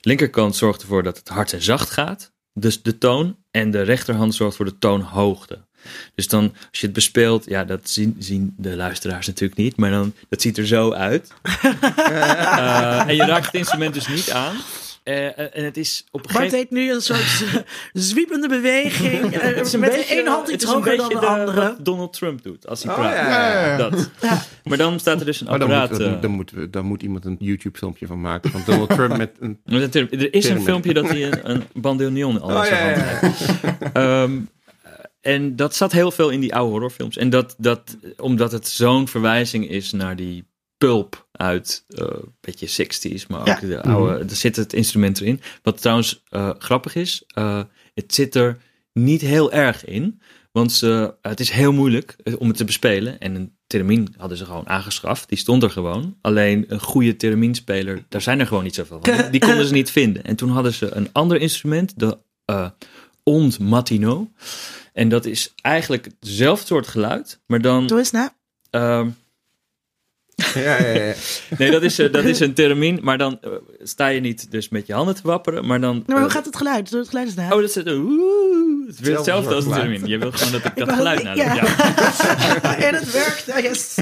linkerkant 0.00 0.56
zorgt 0.56 0.80
ervoor 0.82 1.02
dat 1.02 1.16
het 1.18 1.28
hard 1.28 1.52
en 1.52 1.62
zacht 1.62 1.90
gaat. 1.90 2.32
Dus 2.52 2.82
de 2.82 2.98
toon. 2.98 3.36
En 3.50 3.70
de 3.70 3.82
rechterhand 3.82 4.34
zorgt 4.34 4.56
voor 4.56 4.64
de 4.64 4.78
toonhoogte. 4.78 5.64
Dus 6.14 6.28
dan, 6.28 6.42
als 6.70 6.80
je 6.80 6.86
het 6.86 6.94
bespeelt, 6.94 7.44
ja, 7.48 7.64
dat 7.64 7.80
zien, 7.90 8.16
zien 8.18 8.54
de 8.56 8.76
luisteraars 8.76 9.26
natuurlijk 9.26 9.58
niet. 9.60 9.76
Maar 9.76 9.90
dan, 9.90 10.12
dat 10.28 10.42
ziet 10.42 10.58
er 10.58 10.66
zo 10.66 10.92
uit. 10.92 11.32
Eh, 12.06 13.08
en 13.08 13.16
je 13.16 13.24
raakt 13.24 13.46
het 13.46 13.54
instrument 13.54 13.94
dus 13.94 14.08
niet 14.08 14.30
aan. 14.30 14.54
Eh, 15.02 15.26
eh, 15.26 15.46
en 15.52 15.64
het 15.64 15.76
is 15.76 16.04
op 16.10 16.20
een 16.26 16.32
Bart 16.32 16.44
gegeven 16.44 16.58
deed 16.58 16.70
nu 16.70 16.92
een 16.92 17.00
soort 17.00 17.44
zwiepende 17.92 18.48
beweging. 18.48 19.30
Het 19.40 19.66
is 19.66 19.72
een 19.72 19.80
met 19.80 19.90
beetje, 19.90 20.14
de 20.14 20.20
ene 20.20 20.30
hand 20.30 20.48
iets 20.48 20.64
hoger 20.64 20.96
dan 20.96 21.08
de 21.08 21.14
de- 21.20 21.26
andere. 21.26 21.60
wat 21.60 21.84
Donald 21.84 22.12
Trump 22.12 22.42
doet 22.42 22.66
als 22.66 22.82
hij 22.82 22.92
Oh, 22.92 22.98
praat. 22.98 23.12
ja, 23.14 23.50
ja, 23.52 23.66
ja. 23.66 23.76
Dat. 23.76 24.10
Ja. 24.22 24.42
Maar 24.64 24.78
dan 24.78 25.00
staat 25.00 25.20
er 25.20 25.26
dus 25.26 25.40
een 25.40 25.46
Maar 25.46 25.58
dan 25.58 25.68
apparaat. 25.70 25.90
moet, 25.90 25.98
dan, 25.98 26.20
dan, 26.20 26.30
moeten 26.30 26.56
we, 26.58 26.70
dan 26.70 26.84
moet 26.84 27.02
iemand 27.02 27.24
een 27.24 27.36
YouTube-filmpje 27.38 28.06
van 28.06 28.20
maken 28.20 28.50
van 28.50 28.62
Donald 28.66 28.90
Trump 28.90 29.16
met 29.16 29.30
een... 29.40 29.58
er 29.64 30.34
is 30.34 30.48
een 30.48 30.62
filmpje 30.62 30.94
dat 30.94 31.08
hij 31.08 31.24
een, 31.24 31.50
een 31.50 31.64
bandoneon 31.74 32.40
al 32.40 32.50
in 32.50 32.56
Oh, 32.56 32.64
zijn 32.64 32.98
ja, 32.98 33.04
hand 33.04 33.20
heeft. 33.20 33.92
Ehm, 33.92 34.32
en 35.26 35.56
dat 35.56 35.74
zat 35.76 35.92
heel 35.92 36.10
veel 36.10 36.30
in 36.30 36.40
die 36.40 36.54
oude 36.54 36.70
horrorfilms. 36.70 37.16
En 37.16 37.30
dat, 37.30 37.54
dat 37.58 37.96
omdat 38.16 38.52
het 38.52 38.68
zo'n 38.68 39.08
verwijzing 39.08 39.68
is 39.68 39.92
naar 39.92 40.16
die 40.16 40.44
pulp 40.78 41.28
uit 41.32 41.84
eh, 41.88 42.04
een 42.06 42.34
beetje 42.40 42.86
60s, 42.86 43.26
maar 43.28 43.40
ook 43.40 43.46
Ja. 43.46 43.60
de 43.60 43.82
oude, 43.82 44.24
er 44.24 44.36
zit 44.36 44.56
het 44.56 44.72
instrument 44.72 45.20
erin. 45.20 45.40
Wat 45.62 45.80
trouwens 45.80 46.22
eh, 46.28 46.50
grappig 46.58 46.94
is, 46.94 47.22
eh, 47.26 47.62
het 47.94 48.14
zit 48.14 48.34
er 48.34 48.58
niet 48.92 49.20
heel 49.20 49.52
erg 49.52 49.84
in. 49.84 50.20
Want 50.52 50.72
ze, 50.72 51.14
het 51.22 51.40
is 51.40 51.50
heel 51.50 51.72
moeilijk 51.72 52.16
om 52.38 52.48
het 52.48 52.56
te 52.56 52.64
bespelen. 52.64 53.20
En 53.20 53.34
een 53.34 53.56
theremin 53.66 54.14
hadden 54.16 54.38
ze 54.38 54.44
gewoon 54.44 54.68
aangeschaft. 54.68 55.28
Die 55.28 55.38
stond 55.38 55.62
er 55.62 55.70
gewoon. 55.70 56.16
Alleen 56.20 56.64
een 56.68 56.80
goede 56.80 57.16
thereminspeler, 57.16 58.04
daar 58.08 58.20
zijn 58.22 58.40
er 58.40 58.46
gewoon 58.46 58.64
niet 58.64 58.74
zoveel 58.74 58.98
van. 59.02 59.30
Die, 59.30 59.40
konden 59.40 59.66
ze 59.66 59.72
niet 59.80 59.90
vinden. 59.90 60.24
En 60.24 60.36
toen 60.36 60.50
hadden 60.50 60.72
ze 60.74 60.94
een 60.94 61.08
ander 61.12 61.40
instrument, 61.40 61.98
de 61.98 62.18
eh 62.44 62.68
Ond 63.22 63.58
Matino. 63.58 64.30
En 64.96 65.08
dat 65.08 65.24
is 65.24 65.52
eigenlijk 65.62 66.08
hetzelfde 66.20 66.66
soort 66.66 66.86
geluid, 66.86 67.40
maar 67.46 67.60
dan... 67.60 67.86
Doe 67.86 67.98
eens 67.98 68.10
na. 68.10 68.34
ehm, 68.70 69.08
Ja, 70.54 70.60
ja, 70.80 70.88
ja. 70.88 71.14
nee, 71.58 71.70
dat 71.70 71.82
is, 71.82 71.98
eh, 71.98 72.12
dat 72.12 72.24
is 72.24 72.40
een 72.40 72.54
theremin, 72.54 72.98
maar 73.02 73.18
dan 73.18 73.38
eh, 73.40 73.50
sta 73.82 74.06
je 74.06 74.20
niet 74.20 74.50
dus 74.50 74.68
met 74.68 74.86
je 74.86 74.92
handen 74.92 75.14
te 75.14 75.20
wapperen, 75.24 75.66
maar 75.66 75.80
dan... 75.80 75.92
Nou, 75.94 76.04
maar 76.06 76.18
hoe 76.18 76.26
eh, 76.26 76.34
gaat 76.34 76.44
het 76.44 76.56
geluid? 76.56 76.90
Doe 76.90 77.00
het 77.00 77.08
geluid 77.08 77.26
eens 77.26 77.36
na. 77.36 77.44
Oh, 77.44 77.60
dat 77.60 77.68
is 77.68 77.74
het. 77.74 77.88
Oeh, 77.88 78.86
het 78.86 78.94
is 78.94 79.00
weer 79.00 79.16
hetzelfde 79.16 79.54
als 79.54 79.64
een 79.64 79.70
soort 79.70 79.82
theremin. 79.82 80.06
Je 80.08 80.18
wilt 80.18 80.36
gewoon 80.36 80.52
dat 80.52 80.64
ik 80.64 80.76
dat 80.86 80.92
geluid 80.92 81.22
naar 81.22 81.36
ja. 81.36 81.54
ja. 81.54 82.76
en 82.88 82.94
het 82.94 83.12
werkt. 83.12 83.44
Ja, 83.46 83.60
yes. 83.60 83.98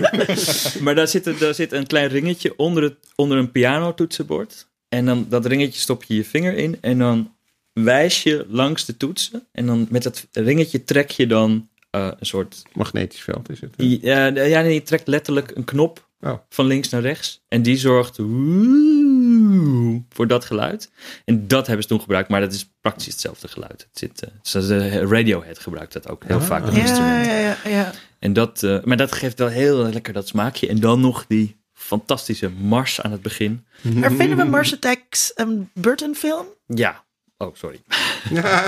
Maar 0.81 0.95
daar 0.95 1.09
zit, 1.09 1.39
daar 1.39 1.55
zit 1.55 1.73
een 1.73 1.87
klein 1.87 2.09
ringetje 2.09 2.57
onder, 2.57 2.83
het, 2.83 2.97
onder 3.15 3.39
een 3.39 3.53
pianotoetsenbord. 3.53 4.67
En 4.89 5.07
dan 5.07 5.27
dat 5.29 5.47
ringetje 5.47 5.81
stop 5.81 6.05
je 6.05 6.15
je 6.15 6.25
vinger 6.25 6.57
in. 6.57 6.79
En 6.81 6.99
dan 6.99 7.35
wijs 7.75 8.23
je 8.23 8.47
langs 8.49 8.85
de 8.85 8.97
toetsen. 8.97 9.47
En 9.53 9.67
dan 9.67 9.87
met 9.91 10.03
dat 10.03 10.27
ringetje 10.33 10.85
trek 10.85 11.11
je 11.11 11.27
dan 11.27 11.69
eh, 11.91 12.11
een 12.19 12.27
soort... 12.27 12.63
Magnetisch 12.73 13.21
veld 13.23 13.51
is 13.51 13.61
het. 13.61 13.75
Ja, 13.77 14.27
ja, 14.27 14.61
nee, 14.61 14.75
je 14.75 14.83
trekt 14.83 15.07
letterlijk 15.09 15.51
een 15.55 15.65
knop 15.65 16.09
Oh. 16.21 16.35
van 16.49 16.67
links 16.67 16.89
naar 16.89 17.01
rechts. 17.01 17.43
En 17.49 17.63
die 17.63 17.77
zorgt 17.77 18.17
woe, 18.19 20.03
voor 20.11 20.27
dat 20.27 20.45
geluid. 20.45 20.91
En 21.25 21.47
dat 21.49 21.67
hebben 21.67 21.83
ze 21.83 21.89
toen 21.89 22.01
gebruikt. 22.01 22.29
Maar 22.29 22.41
dat 22.41 22.53
is 22.53 22.71
praktisch 22.81 23.07
hetzelfde 23.07 23.49
geluid. 23.49 23.87
Het 23.93 23.99
zit, 23.99 24.23
eh, 24.23 24.69
de 24.69 25.07
Radiohead 25.07 25.59
gebruikt 25.59 25.93
dat 25.93 26.09
ook 26.09 26.25
heel 26.25 26.37
Ah. 26.37 26.43
vaak. 26.43 26.65
Dat 26.65 26.75
Ja, 26.75 26.81
instrument. 26.81 27.27
ja, 27.27 27.39
ja, 27.39 27.57
ja. 27.65 27.93
En 28.19 28.33
dat, 28.33 28.63
eh, 28.63 28.83
maar 28.85 28.97
dat 28.97 29.13
geeft 29.13 29.39
wel 29.39 29.49
heel 29.49 29.77
lekker 29.93 30.13
dat 30.13 30.29
smaakje. 30.29 30.69
En 30.69 30.81
dan 30.81 31.01
nog 31.01 31.25
die 31.29 31.57
fantastische 31.73 32.49
mars 32.51 33.01
aan 33.01 33.13
het 33.13 33.23
begin. 33.23 33.65
Maar 33.95 34.13
vinden 34.13 34.37
we 34.37 34.45
Mars 34.45 34.73
Attacks 34.75 35.33
een 35.35 35.71
Burton 35.75 36.15
film? 36.15 36.47
Ja. 36.67 37.04
Oh, 37.39 37.55
sorry. 37.55 37.81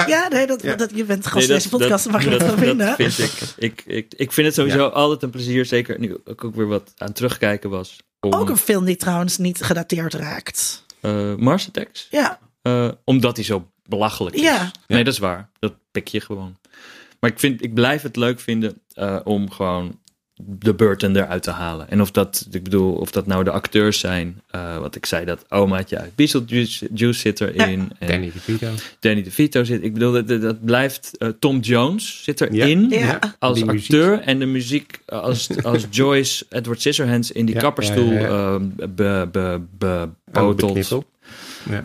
Ja, 0.07 0.29
nee, 0.29 0.47
dat, 0.47 0.63
Ja. 0.63 0.75
dat, 0.75 0.91
je 0.95 1.05
bent 1.05 1.23
gast 1.27 1.35
Nee, 1.35 1.45
in 1.47 1.53
deze 1.55 1.69
podcast, 1.69 2.05
dan 2.05 2.13
mag 2.13 2.25
je 2.25 2.31
dat 2.31 2.41
wel 2.43 2.57
vinden. 2.57 2.87
dat 2.87 2.97
vind 3.13 3.19
ik. 3.19 3.33
Ik, 3.57 3.83
ik. 3.87 4.15
ik 4.17 4.33
vind 4.33 4.47
het 4.47 4.57
sowieso 4.57 4.87
altijd 4.89 5.23
een 5.23 5.31
plezier. 5.31 5.65
Zeker 5.67 5.99
nu 5.99 6.17
ik 6.25 6.45
ook 6.45 6.55
weer 6.55 6.67
wat 6.67 6.93
aan 6.97 7.13
terugkijken 7.13 7.71
was. 7.71 7.97
Om, 8.21 8.33
Ook 8.35 8.49
een 8.49 8.57
film 8.57 8.85
die 8.85 8.97
trouwens 8.97 9.39
niet 9.39 9.63
gedateerd 9.63 10.15
raakt. 10.15 10.85
eh, 11.01 11.35
Mars 11.35 11.67
Attacks. 11.69 12.07
Ja, 12.11 12.39
Eh, 12.63 12.89
omdat 13.05 13.37
hij 13.37 13.45
zo 13.45 13.71
belachelijk 13.89 14.37
is. 14.37 14.43
Ja. 14.43 14.71
Nee, 14.87 15.05
dat 15.05 15.13
is 15.13 15.19
waar. 15.19 15.51
Dat 15.59 15.75
pik 15.91 16.09
je 16.09 16.21
gewoon. 16.21 16.57
Maar 17.21 17.31
ik, 17.31 17.39
vind, 17.39 17.63
ik 17.65 17.75
blijf 17.75 18.03
het 18.03 18.17
leuk 18.17 18.41
vinden 18.41 18.81
eh, 18.93 19.21
om 19.25 19.51
gewoon 19.51 20.01
de 20.43 20.75
Burton 20.75 21.17
eruit 21.17 21.43
te 21.43 21.51
halen. 21.51 21.91
En 21.91 22.01
of 22.01 22.11
dat, 22.11 22.47
ik 22.51 22.63
bedoel, 22.65 22.93
of 22.95 23.11
dat 23.11 23.27
nou 23.27 23.45
de 23.45 23.51
acteurs 23.51 23.99
zijn. 23.99 24.43
eh, 24.51 24.79
wat 24.79 24.95
ik 24.95 25.07
zei, 25.07 25.25
dat 25.25 25.45
omaatje 25.49 25.99
uit 25.99 26.15
Beetlejuice 26.15 26.89
Juice 26.95 27.21
zit 27.21 27.41
erin. 27.41 27.91
En 27.99 28.09
Danny 28.09 28.31
DeVito. 28.33 28.69
Danny 29.01 29.23
DeVito 29.23 29.65
zit. 29.65 29.83
Ik 29.83 29.93
bedoel, 29.93 30.13
dat, 30.13 30.41
dat 30.41 30.65
blijft. 30.65 31.17
eh, 31.19 31.29
Tom 31.39 31.59
Jones 31.61 32.23
zit 32.23 32.41
erin. 32.41 32.87
Ja. 32.89 33.19
Als 33.39 33.57
Die 33.57 33.65
muziek. 33.65 33.83
acteur 33.83 34.21
en 34.21 34.39
de 34.39 34.47
muziek 34.47 35.01
eh, 35.07 35.21
als, 35.21 35.49
als 35.63 35.87
Joyce 35.91 36.47
Edward 36.49 36.79
Scissorhands 36.81 37.31
in 37.33 37.47
die 37.47 37.55
Ja, 37.55 37.61
kapperstoel 37.61 38.13
ja, 38.13 38.21
ja, 38.21 38.55
eh, 38.55 38.89
be, 38.89 39.29
be, 39.33 39.61
be. 39.79 40.09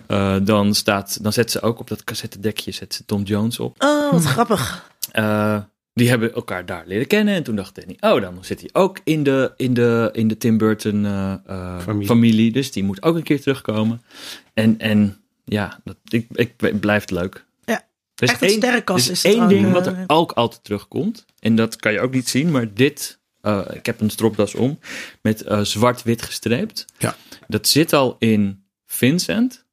Eh, 0.08 0.36
dan, 0.44 0.74
staat, 0.74 1.24
dan 1.24 1.34
zet 1.34 1.52
ze 1.52 1.62
ook 1.62 1.80
op 1.80 1.88
dat 1.88 2.04
cassettedekje 2.04 2.72
zet 2.72 2.94
ze 2.94 3.06
Tom 3.06 3.24
Jones 3.24 3.60
op. 3.60 3.84
oh, 3.84 4.12
wat 4.12 4.24
grappig. 4.24 4.90
Eh, 5.12 5.58
die 5.94 6.10
hebben 6.10 6.34
elkaar 6.34 6.66
daar 6.66 6.84
leren 6.88 7.08
kennen. 7.08 7.34
En 7.36 7.44
toen 7.44 7.56
dacht 7.56 7.76
Danny, 7.76 7.98
oh, 8.00 8.22
dan 8.22 8.38
zit 8.44 8.60
hij 8.60 8.70
ook 8.74 9.00
in 9.04 9.24
de, 9.24 9.54
in 9.58 9.74
de, 9.74 10.10
in 10.14 10.28
de 10.28 10.38
Tim 10.38 10.58
Burton 10.58 11.06
eh, 11.06 11.34
eh, 11.46 11.80
Familie. 11.80 12.08
familie. 12.08 12.52
Dus 12.52 12.72
die 12.72 12.84
moet 12.84 13.04
ook 13.04 13.16
een 13.16 13.24
keer 13.24 13.42
terugkomen. 13.42 14.02
En, 14.54 14.80
en 14.80 15.18
ja, 15.46 15.80
dat, 15.84 15.98
ik, 16.10 16.28
ik 16.32 16.80
blijf 16.80 17.02
het 17.02 17.12
leuk. 17.12 17.46
Ja, 17.66 17.74
Er 17.74 17.84
is 18.24 18.30
echt 18.30 18.42
een 18.42 18.48
één- 18.48 18.58
sterrenkast 18.58 19.06
er 19.06 19.12
is 19.12 19.24
één 19.24 19.48
ding 19.48 19.66
eh, 19.66 19.72
wat 19.72 19.88
er 19.88 20.04
ook 20.08 20.32
altijd 20.32 20.64
terugkomt. 20.64 21.26
En 21.40 21.56
dat 21.56 21.76
kan 21.76 21.92
je 21.92 22.00
ook 22.00 22.14
niet 22.14 22.30
zien, 22.30 22.52
maar 22.52 22.74
dit... 22.74 23.20
eh, 23.42 23.62
ik 23.74 23.86
heb 23.86 24.02
een 24.02 24.10
stropdas 24.10 24.56
om 24.56 24.80
met 25.22 25.42
eh, 25.44 25.62
zwart-wit 25.62 26.22
gestreept. 26.22 26.86
Ja. 26.98 27.16
Dat 27.48 27.68
zit 27.68 27.94
al 27.94 28.16
in 28.20 28.64
Vincent. 28.86 29.66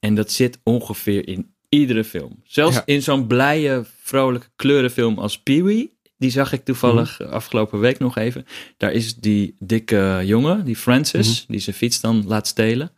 En 0.00 0.14
dat 0.14 0.32
zit 0.32 0.58
ongeveer 0.62 1.28
in 1.28 1.51
iedere 1.74 2.04
film. 2.04 2.40
Zelfs 2.44 2.76
Ja. 2.76 2.82
in 2.84 3.02
zo'n 3.02 3.26
blije, 3.26 3.84
vrolijke 4.02 4.46
kleurenfilm 4.56 5.18
als 5.18 5.38
Pee-wee. 5.42 5.92
Die 6.18 6.30
zag 6.30 6.52
ik 6.52 6.64
toevallig 6.64 7.18
Mhm. 7.18 7.30
afgelopen 7.30 7.80
week 7.80 7.98
nog 7.98 8.16
even. 8.16 8.46
Daar 8.76 8.92
is 8.92 9.14
die 9.14 9.56
dikke 9.58 10.20
jongen, 10.24 10.64
die 10.64 10.76
Francis, 10.76 11.42
Mhm. 11.42 11.52
die 11.52 11.60
zijn 11.60 11.76
fiets 11.76 12.00
dan 12.00 12.24
laat 12.26 12.46
stelen. 12.46 12.90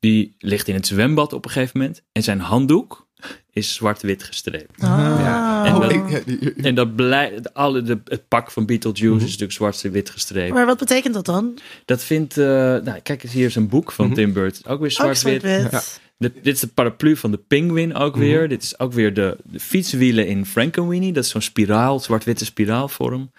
Die 0.00 0.34
ligt 0.38 0.68
in 0.68 0.74
het 0.74 0.86
zwembad 0.86 1.32
op 1.32 1.44
een 1.44 1.50
gegeven 1.50 1.78
moment. 1.80 2.02
En 2.12 2.22
zijn 2.22 2.40
handdoek 2.40 3.08
is 3.50 3.74
zwart-wit 3.74 4.22
gestreept. 4.22 4.80
Ah. 4.82 5.62
En 5.66 5.74
Oh, 5.74 5.80
dat- 5.80 5.90
ik- 5.92 6.08
ja, 6.40 6.50
En 6.64 6.74
dat 6.74 6.96
blij, 6.96 7.40
alle, 7.52 7.82
de, 7.82 7.98
het 8.04 8.28
pak 8.28 8.50
van 8.50 8.66
Beetlejuice 8.66 9.06
Mhm. 9.06 9.16
is 9.16 9.22
natuurlijk 9.38 9.52
zwart-wit 9.52 10.10
gestreept. 10.10 10.52
Maar 10.52 10.66
wat 10.66 10.78
betekent 10.78 11.14
dat 11.14 11.24
dan? 11.26 11.58
Dat 11.84 12.04
vindt, 12.04 12.38
eh, 12.38 12.44
nou 12.46 13.00
kijk 13.02 13.22
eens, 13.22 13.32
hier 13.32 13.46
is 13.46 13.54
een 13.54 13.68
boek 13.68 13.92
van. 13.92 14.14
Tim 14.14 14.32
Burton. 14.32 14.72
Ook 14.72 14.80
weer 14.80 14.90
zwart-wit. 14.90 15.42
Ja. 15.42 15.82
De- 16.20 16.32
dit 16.42 16.54
is 16.54 16.60
de 16.60 16.66
paraplu 16.66 17.16
van 17.16 17.30
de 17.30 17.36
Penguin 17.36 17.94
ook 17.94 18.14
Mhm. 18.14 18.24
weer. 18.24 18.48
Dit 18.48 18.62
is 18.62 18.78
ook 18.78 18.92
weer 18.92 19.14
de, 19.14 19.36
de 19.42 19.60
fietswielen 19.60 20.26
in 20.26 20.46
Frankenweenie. 20.46 21.12
Dat 21.12 21.24
is 21.24 21.30
zo'n 21.30 21.40
spiraal, 21.40 22.00
zwart-witte 22.00 22.44
spiraalvorm. 22.44 23.30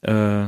Eh, 0.00 0.46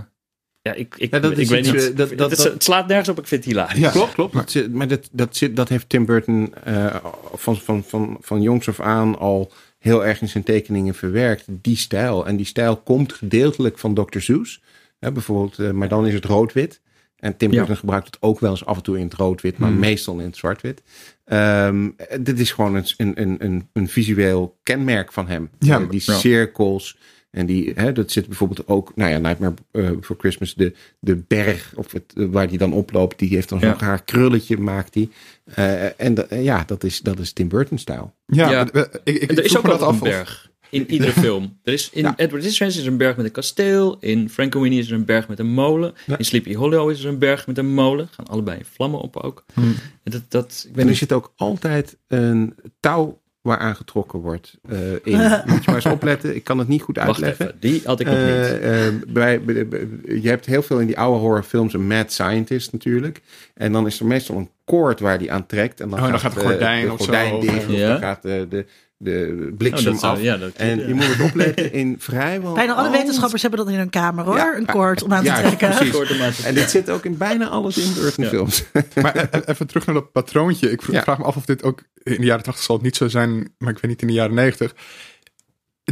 ja, 0.63 0.73
ik, 0.73 0.95
ik, 0.99 1.11
Ja, 1.11 1.19
dat 1.19 1.33
ik 1.33 1.39
is 1.39 1.49
weet 1.49 1.59
iets, 1.67 1.73
niet. 1.73 1.91
eh, 1.91 1.97
dat- 1.97 2.09
Het 2.09 2.19
dat- 2.19 2.33
is- 2.33 2.39
dat- 2.39 2.53
het 2.53 2.65
slaat 2.65 2.87
nergens 2.87 3.09
op, 3.09 3.19
ik 3.19 3.27
vind 3.27 3.45
het 3.45 3.53
hilarisch. 3.53 3.79
Ja. 3.79 3.91
Klopt, 3.91 4.15
klopt. 4.15 4.33
Dat, 4.35 4.51
zit- 4.51 4.73
maar 4.73 4.89
dat, 4.89 5.09
dat, 5.13 5.37
zit, 5.37 5.57
dat 5.57 5.69
heeft 5.69 5.89
Tim 5.89 6.05
Burton 6.07 6.55
eh, 6.65 6.97
van, 7.35 7.57
van, 7.57 7.85
van, 7.85 8.17
van 8.21 8.43
jongs 8.43 8.69
af 8.69 8.81
aan 8.81 9.19
al 9.19 9.53
heel 9.79 10.05
erg 10.05 10.21
in 10.21 10.29
zijn 10.29 10.45
tekeningen 10.45 10.95
verwerkt. 10.95 11.45
Die 11.49 11.77
stijl. 11.77 12.27
En 12.27 12.37
die 12.37 12.47
stijl 12.47 12.77
komt 12.77 13.13
gedeeltelijk 13.13 13.79
van 13.79 13.95
Dr. 13.95 14.19
Seuss. 14.21 14.61
Hè, 14.99 15.13
bijvoorbeeld, 15.13 15.59
eh, 15.59 15.71
maar 15.71 15.89
dan 15.89 16.07
is 16.07 16.15
het 16.15 16.25
rood-wit. 16.25 16.81
En 17.17 17.37
Tim 17.37 17.51
Ja. 17.51 17.57
Burton 17.59 17.77
gebruikt 17.77 18.07
het 18.07 18.17
ook 18.21 18.41
wel 18.41 18.51
eens 18.51 18.65
af 18.65 18.77
en 18.77 18.83
toe 18.83 18.99
in 18.99 19.05
het 19.05 19.15
rood-wit, 19.15 19.59
maar 19.59 19.71
Hmm. 19.71 19.79
meestal 19.79 20.19
in 20.19 20.25
het 20.27 20.37
zwart-wit. 20.37 20.83
Ehm, 21.25 21.89
eh, 21.97 22.19
dit 22.21 22.39
is 22.41 22.53
gewoon 22.53 22.75
een, 22.75 22.85
een, 22.97 23.37
een, 23.45 23.69
een 23.73 23.89
visueel 23.89 24.57
kenmerk 24.63 25.13
van 25.13 25.29
hem. 25.29 25.51
Ja, 25.59 25.81
Eh, 25.81 25.89
die 25.91 26.03
ja. 26.05 26.15
cirkels. 26.17 26.99
En 27.31 27.47
die, 27.47 27.73
hè, 27.75 27.93
dat 27.93 28.11
zit 28.11 28.27
bijvoorbeeld 28.27 28.69
ook, 28.69 28.93
nou 28.95 29.11
ja, 29.11 29.19
Nightmare 29.19 29.55
eh, 29.71 29.91
for 30.01 30.17
Christmas, 30.19 30.55
de, 30.55 30.75
de 30.99 31.17
berg 31.17 31.73
of 31.77 31.93
het, 31.93 32.13
eh, 32.17 32.25
waar 32.31 32.49
die 32.49 32.59
dan 32.59 32.73
oploopt, 32.73 33.19
die 33.19 33.29
heeft 33.35 33.49
dan 33.49 33.61
zo'n 33.61 33.69
Ja. 33.69 33.77
haar 33.79 34.03
krulletje, 34.05 34.57
maakt 34.59 34.93
die. 34.93 35.11
Eh, 35.45 36.01
en 36.01 36.31
eh, 36.31 36.45
ja, 36.45 36.65
dat 36.67 36.85
is, 36.85 37.01
dat 37.01 37.19
is 37.19 37.33
Tim 37.33 37.49
Burton-stijl. 37.49 38.15
ja, 38.27 38.51
Ja. 38.51 38.71
eh, 38.71 38.83
ik, 39.05 39.17
ik 39.23 39.31
er 39.31 39.45
is 39.45 39.57
ook 39.57 39.63
me 39.63 39.69
dat 39.69 39.89
een 39.89 39.99
berg. 39.99 40.51
In 40.75 40.91
iedere 40.95 41.13
film. 41.13 41.59
Er 41.63 41.73
is, 41.73 41.91
in 41.93 42.03
Ja. 42.03 42.15
Edward 42.17 42.43
Scissorhands 42.43 42.79
is 42.79 42.85
er 42.87 42.93
een 42.93 42.99
berg 42.99 43.17
met 43.17 43.25
een 43.27 43.31
kasteel. 43.33 43.97
In 44.01 44.29
Frankenweenie 44.31 44.79
is 44.79 44.89
er 44.89 44.95
een 44.95 45.05
berg 45.05 45.29
met 45.29 45.39
een 45.39 45.53
molen. 45.53 45.95
Ja. 46.07 46.19
In 46.19 46.25
Sleepy 46.25 46.55
Hollow 46.55 46.91
is 46.91 47.03
er 47.05 47.09
een 47.09 47.19
berg 47.19 47.47
met 47.47 47.59
een 47.59 47.75
molen. 47.75 48.09
Gaan 48.11 48.27
allebei 48.27 48.59
in 48.59 48.65
vlammen 48.65 49.01
op 49.01 49.17
ook. 49.17 49.45
Hmm. 49.55 49.75
En 50.03 50.13
dat, 50.13 50.23
dat, 50.29 50.53
ik 50.63 50.69
En 50.71 50.75
weet 50.75 50.85
er 50.85 50.91
niet. 50.91 50.99
zit 50.99 51.13
ook 51.13 51.33
altijd 51.37 51.97
een 52.09 52.55
touw 52.81 53.23
waaraan 53.41 53.77
getrokken 53.77 54.19
wordt 54.19 54.59
eh, 54.69 54.79
in. 55.03 55.19
Moet 55.47 55.57
je 55.59 55.63
maar 55.67 55.75
eens 55.75 55.87
opletten. 55.87 56.35
Ik 56.35 56.45
kan 56.45 56.59
het 56.59 56.69
niet 56.69 56.83
goed 56.83 56.97
Wacht 56.97 57.09
uitleggen. 57.09 57.47
even, 57.47 57.57
die 57.61 57.81
had 57.85 58.01
ik 58.01 58.07
nog 58.07 58.15
niet. 58.17 58.25
Eh, 58.25 58.87
eh, 58.87 58.95
bij, 59.09 59.43
bij- 59.43 59.69
bij- 59.69 59.89
je 60.23 60.29
hebt 60.29 60.47
heel 60.47 60.63
veel 60.63 60.79
in 60.81 60.87
die 60.87 60.99
oude 60.99 61.19
horrorfilms 61.19 61.73
een 61.73 61.87
mad 61.87 62.13
scientist 62.13 62.73
natuurlijk. 62.73 63.23
En 63.55 63.73
dan 63.73 63.87
is 63.87 64.01
er 64.01 64.07
meestal 64.07 64.37
een 64.37 64.51
koord 64.65 65.01
waar 65.01 65.19
die 65.19 65.33
aan 65.33 65.47
trekt. 65.47 65.81
En 65.81 65.89
dan, 65.89 65.99
Oh, 66.03 66.09
dan 66.11 66.21
gaat, 66.21 66.37
eh, 66.37 66.43
gordijn 66.43 66.85
de 66.87 66.93
of 66.93 66.99
zo, 66.99 67.05
gordijn 67.05 67.33
of, 67.35 67.45
dicht. 67.45 67.67
Of 67.67 67.73
Ja. 67.73 67.89
dan 67.89 67.99
gaat 67.99 68.23
de, 68.23 68.47
de, 68.51 68.67
de 68.97 69.47
Oh, 69.51 69.57
bliksem 69.57 69.93
dat 69.93 70.01
zou- 70.01 70.17
af. 70.17 70.23
ja, 70.23 70.37
dat, 70.37 70.53
En 70.55 70.79
ja. 70.79 70.87
je 70.87 70.95
moet 70.95 71.07
het 71.07 71.21
opletten 71.21 71.73
in 71.73 71.97
vrijwel... 71.99 72.55
Bijna 72.55 72.75
alle 72.75 72.87
al- 72.87 72.93
wetenschappers 72.93 73.43
hebben 73.43 73.61
dat 73.61 73.69
in 73.69 73.75
hun 73.79 73.91
kamer 73.91 74.25
hoor. 74.25 74.37
Ja, 74.37 74.57
een 74.57 74.67
koord 74.67 75.03
om 75.03 75.13
aan 75.13 75.25
te 75.25 75.33
trekken. 75.33 75.69
precies. 75.77 76.45
En 76.45 76.55
dit 76.55 76.71
zit 76.71 76.91
ook 76.91 77.05
in 77.05 77.17
bijna 77.17 77.49
alle 77.49 77.73
Tim 77.73 77.95
Burton 77.95 78.25
Ja. 78.25 78.31
films. 78.31 78.65
Maar 79.03 79.15
eh, 79.17 79.41
even 79.45 79.67
terug 79.67 79.87
naar 79.87 79.95
dat 79.95 80.13
patroontje. 80.13 80.71
Ik 80.71 80.83
vraag 80.83 81.19
me 81.19 81.25
af 81.25 81.37
of 81.37 81.45
dit 81.45 81.63
ook 81.63 81.83
in 82.03 82.17
de 82.21 82.27
jaren 82.27 82.45
80 82.45 82.65
zal 82.65 82.75
het 82.75 82.85
niet 82.85 82.97
zo 82.97 83.09
zijn, 83.09 83.55
maar 83.59 83.71
ik 83.73 83.79
weet 83.79 83.91
niet 83.91 84.01
in 84.01 84.07
de 84.07 84.13
jaren 84.13 84.35
90. 84.35 84.75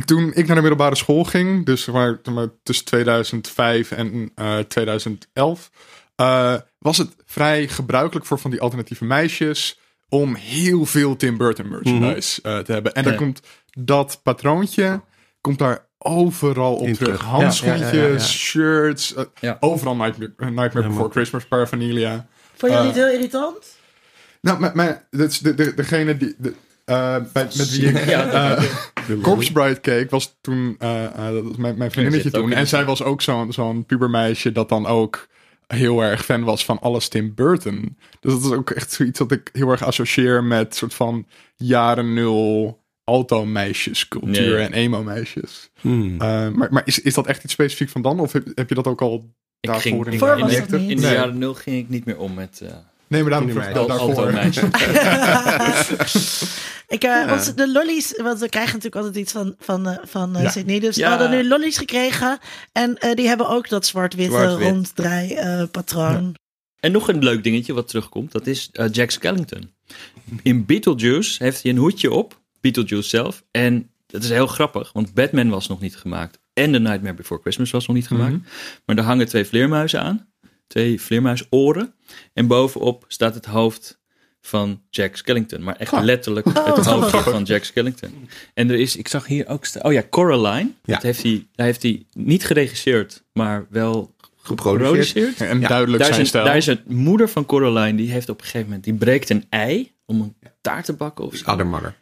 Toen 0.05 0.29
ik 0.35 0.47
naar 0.47 0.57
de 0.57 0.61
middelbare 0.63 0.97
school 0.97 1.25
ging, 1.25 1.67
dus 1.67 1.87
maar, 1.87 2.21
tussen 2.63 2.85
2005 2.85 3.91
en 3.91 4.31
eh, 4.35 4.59
2011, 4.59 5.71
eh, 6.15 6.55
was 6.79 6.99
het 6.99 7.15
vrij 7.25 7.69
gebruikelijk 7.69 8.27
voor 8.27 8.39
van 8.39 8.51
die 8.51 8.61
alternatieve 8.61 9.05
meisjes 9.05 9.79
om 10.13 10.35
heel 10.35 10.87
veel 10.87 11.17
Tim 11.17 11.37
Burton 11.37 11.69
merchandise 11.69 12.43
eh, 12.43 12.59
te 12.59 12.73
hebben. 12.73 12.93
En 12.95 13.03
dan 13.03 13.13
Ja. 13.13 13.19
komt 13.19 13.41
dat 13.73 14.21
patroontje, 14.23 15.01
komt 15.41 15.59
daar 15.59 15.87
overal 15.99 16.75
op 16.75 16.87
In 16.87 16.93
terug. 16.95 17.17
terug. 17.17 17.23
Handschoentjes, 17.31 17.91
Ja, 17.91 17.97
ja, 17.97 18.03
ja, 18.07 18.13
ja. 18.13 18.19
shirts, 18.19 19.15
Ja. 19.41 19.57
overal 19.61 19.97
Nightmare, 19.97 20.33
Nightmare 20.39 20.83
Ja, 20.83 20.89
Before 20.89 21.11
Christmas 21.11 21.45
paraphernalia. 21.45 22.27
Vond 22.55 22.73
je 22.73 22.79
dat 22.79 22.79
Eh, 22.79 22.85
niet 22.85 22.95
heel 22.95 23.11
irritant? 23.13 23.77
Nou, 24.41 24.61
maar, 24.61 24.71
maar 24.75 25.07
dat 25.11 25.31
is 25.31 25.39
de, 25.39 25.55
de, 25.55 25.75
degene 25.75 26.17
die. 26.17 26.35
De, 26.39 26.55
eh, 26.85 27.17
bij, 27.33 27.45
met 27.45 27.71
wie 27.71 27.89
ik 27.89 28.05
Ja, 28.11 28.55
eh, 28.57 28.65
Corpse 29.23 29.53
Bride 29.53 29.81
keek, 29.81 30.11
was 30.11 30.37
toen 30.41 30.77
dat 30.79 31.43
was 31.43 31.57
mijn, 31.57 31.79
mijn 31.79 31.91
vriendinnetje 31.91 32.31
toen. 32.31 32.53
En 32.53 32.67
zij 32.69 32.85
was 32.85 33.03
ook 33.03 33.23
zo'n 33.23 33.53
zo'n 33.53 33.85
pubermeisje 33.87 34.53
dat 34.53 34.69
dan 34.69 34.87
ook 34.87 35.27
heel 35.75 36.01
erg 36.03 36.25
fan 36.25 36.45
was 36.45 36.65
van 36.65 36.81
alles 36.81 37.09
Tim 37.09 37.35
Burton. 37.35 37.97
Dus 38.21 38.33
dat 38.33 38.45
is 38.45 38.51
ook 38.51 38.71
echt 38.71 38.93
zoiets 38.93 39.19
dat 39.19 39.33
ik 39.33 39.51
heel 39.53 39.71
erg 39.71 39.83
associeer 39.83 40.45
met 40.45 40.75
soort 40.75 40.95
van 40.95 41.27
jaren 41.57 42.15
nul 42.15 42.81
alto-meisjes 43.05 44.09
cultuur 44.09 44.51
Ja, 44.51 44.59
ja. 44.59 44.65
en 44.65 44.73
emo-meisjes. 44.73 45.71
Hmm. 45.81 46.21
Eh, 46.21 46.49
maar 46.49 46.73
maar 46.73 46.83
is, 46.85 46.99
is 46.99 47.15
dat 47.15 47.27
echt 47.27 47.45
iets 47.45 47.53
specifiek 47.53 47.89
van 47.89 48.03
dan? 48.03 48.21
Of 48.21 48.33
heb, 48.33 48.47
heb 48.55 48.69
je 48.69 48.75
dat 48.75 48.87
ook 48.87 49.01
al 49.01 49.35
Ik 49.61 49.69
daarvoor 49.69 50.05
ging, 50.05 50.07
in 50.07 50.13
in, 50.13 50.67
de 50.69 50.87
in 50.87 50.97
de 50.97 51.03
jaren 51.03 51.39
nul 51.39 51.55
ging 51.55 51.79
ik 51.79 51.89
niet 51.89 52.05
meer 52.05 52.19
om 52.19 52.35
met 52.35 52.61
eh 52.61 52.77
Nee, 53.13 53.23
maar 53.23 53.31
daarom 53.31 53.55
dat 53.55 53.91
alto 53.99 54.31
daarvoor. 54.31 54.33
Ik, 56.89 57.03
eh, 57.05 57.33
onze- 57.33 57.55
de 57.55 57.73
lollies, 57.73 58.15
want 58.23 58.41
we 58.41 58.49
krijgen 58.49 58.73
natuurlijk 58.75 58.97
altijd 59.05 59.17
iets 59.25 59.33
van, 59.33 59.55
van, 59.59 59.89
eh, 59.89 59.97
van 60.05 60.37
eh, 60.37 60.43
Ja. 60.43 60.51
Sydney. 60.51 60.81
Dus 60.81 60.97
Ja. 60.97 61.03
we 61.17 61.23
hadden 61.23 61.39
nu 61.43 61.49
lollies 61.49 61.77
gekregen. 61.79 62.39
En 62.73 62.99
eh, 62.99 63.15
die 63.15 63.27
hebben 63.29 63.49
ook 63.49 63.69
dat 63.69 63.87
zwart-witte 63.87 64.33
Zwart-wit. 64.33 64.69
ronddraai 64.69 65.35
eh, 65.35 65.63
patroon. 65.71 66.35
En 66.81 66.93
nog 66.93 67.09
een 67.09 67.25
leuk 67.25 67.45
dingetje 67.45 67.73
wat 67.73 67.89
terugkomt, 67.89 68.33
dat 68.33 68.47
is 68.47 68.69
eh, 68.73 68.87
Jack 68.91 69.11
Skellington. 69.11 69.71
In 70.43 70.65
Beetlejuice 70.67 71.43
heeft 71.45 71.63
hij 71.63 71.73
een 71.73 71.79
hoedje 71.79 72.11
op, 72.11 72.41
Beetlejuice 72.61 73.09
zelf. 73.09 73.43
En 73.51 73.91
dat 74.07 74.23
is 74.23 74.29
heel 74.31 74.47
grappig, 74.47 74.93
want 74.93 75.15
Batman 75.15 75.49
was 75.49 75.69
nog 75.69 75.81
niet 75.81 75.97
gemaakt. 75.97 76.39
En 76.53 76.73
The 76.73 76.79
Nightmare 76.79 77.15
Before 77.15 77.41
Christmas 77.41 77.71
was 77.71 77.87
nog 77.87 77.97
niet 77.97 78.07
gemaakt. 78.07 78.37
Maar 78.87 78.97
er 78.97 79.03
hangen 79.05 79.29
twee 79.29 79.45
vleermuizen 79.45 80.03
aan. 80.03 80.32
Twee 80.67 81.01
vleermuisoren. 81.01 81.95
En 82.33 82.47
bovenop 82.47 83.05
staat 83.09 83.35
het 83.35 83.47
hoofd 83.47 84.01
van 84.41 84.83
Jack 84.91 85.17
Skellington. 85.17 85.63
Maar 85.63 85.77
echt 85.77 86.01
letterlijk 86.01 86.47
het 86.47 86.55
wat 86.55 86.85
hoofd 86.87 87.17
van 87.17 87.43
Jack 87.43 87.65
Skellington. 87.65 88.29
En 88.55 88.71
er 88.71 88.79
is, 88.79 88.97
ik 88.97 89.09
zag 89.09 89.27
hier 89.27 89.47
ook 89.49 89.65
staan, 89.65 89.85
oh 89.85 89.93
ja, 89.93 90.03
Coraline. 90.11 90.71
Ja. 90.85 90.95
Dat 90.95 91.03
heeft 91.03 91.23
hij, 91.23 91.47
daar 91.55 91.67
heeft 91.67 91.83
hij 91.83 92.07
niet 92.13 92.45
geregisseerd, 92.45 93.23
maar 93.33 93.67
wel 93.71 94.15
Geproduceerd. 94.37 95.07
geproduceerd. 95.07 95.51
En 95.51 95.61
Ja, 95.61 95.69
duidelijk 95.69 96.03
Daar 96.03 96.15
zijn 96.15 96.27
stijl. 96.27 96.45
daar 96.45 96.57
is 96.57 96.67
een 96.67 96.81
moeder 96.87 97.29
van 97.29 97.47
Coraline, 97.47 97.97
die 97.97 98.11
heeft 98.11 98.29
op 98.29 98.39
een 98.39 98.45
gegeven 98.45 98.67
moment, 98.67 98.85
die 98.85 98.95
breekt 98.95 99.31
een 99.31 99.47
ei 99.49 99.93
om 100.07 100.21
een 100.21 100.37
taart 100.61 100.85
te 100.85 100.93
bakken 100.93 101.25
of 101.25 101.37
zo. 101.37 101.65
Mother. 101.65 101.95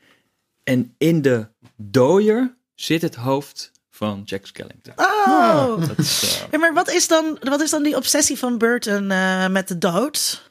En 0.65 0.95
in 0.99 1.23
de 1.23 1.47
dooier 1.77 2.57
zit 2.75 3.03
het 3.03 3.15
hoofd 3.15 3.73
van 4.01 4.23
Jack 4.25 4.47
Skellington. 4.47 4.93
Oh! 4.97 5.87
Dat 5.89 5.99
is, 5.99 6.41
eh, 6.43 6.51
Ja, 6.51 6.59
maar 6.59 6.75
wat 6.75 6.91
is, 6.91 7.09
dan, 7.09 7.39
wat 7.41 7.61
is 7.61 7.71
dan 7.71 7.83
die 7.83 7.97
obsessie 7.97 8.39
van 8.39 8.59
Burton 8.59 9.11
eh, 9.11 9.49
met 9.49 9.69
de 9.69 9.79
dood? 9.79 10.49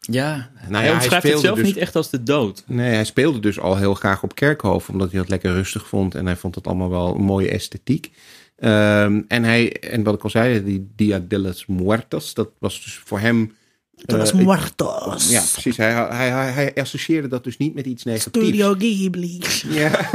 ja, 0.00 0.50
Nou 0.68 0.74
hij 0.74 0.82
ja, 0.82 0.86
hij 0.86 0.92
omschrijft 0.92 1.12
het 1.12 1.20
speelde 1.22 1.40
zelf 1.46 1.58
dus- 1.58 1.66
niet 1.66 1.76
echt 1.76 1.96
als 1.96 2.10
de 2.10 2.22
dood. 2.22 2.62
Nee, 2.66 2.94
hij 2.94 3.04
speelde 3.04 3.40
dus 3.40 3.60
al 3.60 3.76
heel 3.76 3.94
graag 3.94 4.22
op 4.22 4.34
Kerkhof, 4.34 4.88
omdat 4.88 5.10
hij 5.10 5.20
dat 5.20 5.28
lekker 5.28 5.52
rustig 5.52 5.86
vond. 5.86 6.14
En 6.14 6.26
hij 6.26 6.36
vond 6.36 6.54
het 6.54 6.66
allemaal 6.66 6.90
wel 6.90 7.14
een 7.14 7.22
mooie 7.22 7.50
esthetiek. 7.50 8.10
Ehm, 8.56 9.22
en, 9.28 9.44
hij, 9.44 9.72
en 9.72 10.02
wat 10.02 10.14
ik 10.14 10.22
al 10.22 10.30
zei, 10.30 10.64
die 10.64 10.90
Dia 10.96 11.24
de 11.28 11.38
los 11.38 11.66
Muertos, 11.66 12.34
dat 12.34 12.48
was 12.58 12.82
dus 12.84 13.00
voor 13.04 13.18
hem... 13.20 13.56
Dat 14.04 14.18
was 14.18 14.32
eh, 14.32 14.38
Muertos. 14.38 15.30
Ja, 15.30 15.42
precies. 15.52 15.76
Hij, 15.76 15.92
hij, 15.92 16.28
hij, 16.30 16.50
hij 16.50 16.74
associeerde 16.74 17.28
dat 17.28 17.44
dus 17.44 17.56
niet 17.56 17.74
met 17.74 17.86
iets 17.86 18.04
negatiefs. 18.04 18.46
Studio 18.46 18.74
Ghibli. 18.74 19.40
Ja. 19.68 19.90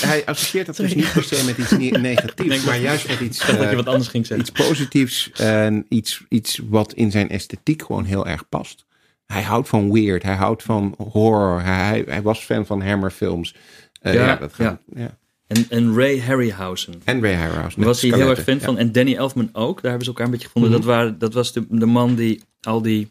hij, 0.00 0.22
associeert 0.26 0.66
dat 0.66 0.76
dus 0.76 0.94
niet 0.94 1.12
per 1.12 1.24
se 1.24 1.44
met 1.44 1.58
iets 1.58 1.70
ne- 1.70 1.98
negatiefs, 2.10 2.48
Denk 2.48 2.64
maar 2.64 2.78
juist 2.78 3.08
met 3.08 3.20
iets, 3.20 3.46
dat 3.46 3.56
je 3.56 3.66
eh, 3.66 3.74
wat 3.76 3.86
anders 3.86 4.08
ging 4.08 4.26
zeggen. 4.26 4.46
iets 4.48 4.66
positiefs 4.66 5.30
en 5.32 5.86
iets, 5.88 6.24
iets 6.28 6.60
wat 6.68 6.92
in 6.92 7.10
zijn 7.10 7.28
esthetiek 7.28 7.82
gewoon 7.82 8.04
heel 8.04 8.26
erg 8.26 8.48
past. 8.48 8.84
Hij 9.26 9.42
houdt 9.42 9.68
van 9.68 9.92
weird, 9.92 10.22
hij 10.22 10.34
houdt 10.34 10.62
van 10.62 10.94
horror, 10.98 11.62
hij, 11.62 12.04
hij, 12.08 12.22
was 12.22 12.38
fan 12.40 12.66
van 12.66 12.82
Hammerfilms. 12.82 13.54
Eh, 14.00 14.14
Ja, 14.14 14.26
ja, 14.26 14.36
dat 14.36 14.54
gaat, 14.54 14.80
ja. 14.94 15.18
En, 15.46 15.66
en 15.68 15.94
Ray 15.94 16.20
Harryhausen. 16.20 16.94
En 17.04 17.20
Ray 17.22 17.34
Harryhausen. 17.34 17.78
Daar 17.80 17.88
was 17.88 18.00
hij 18.00 18.10
heel 18.10 18.30
erg 18.30 18.42
fan 18.42 18.60
van. 18.60 18.78
En 18.78 18.92
Danny 18.92 19.14
Elfman 19.14 19.48
ook. 19.52 19.74
Daar 19.74 19.90
hebben 19.90 20.02
ze 20.02 20.08
elkaar 20.08 20.24
een 20.24 20.30
beetje 20.30 20.46
gevonden. 20.46 20.70
Mhm. 20.70 20.80
dat, 20.80 20.88
waren, 20.88 21.18
dat 21.18 21.34
was 21.34 21.52
de, 21.52 21.64
de 21.68 21.86
man 21.86 22.14
die 22.14 22.42
al 22.60 22.82
die... 22.82 23.08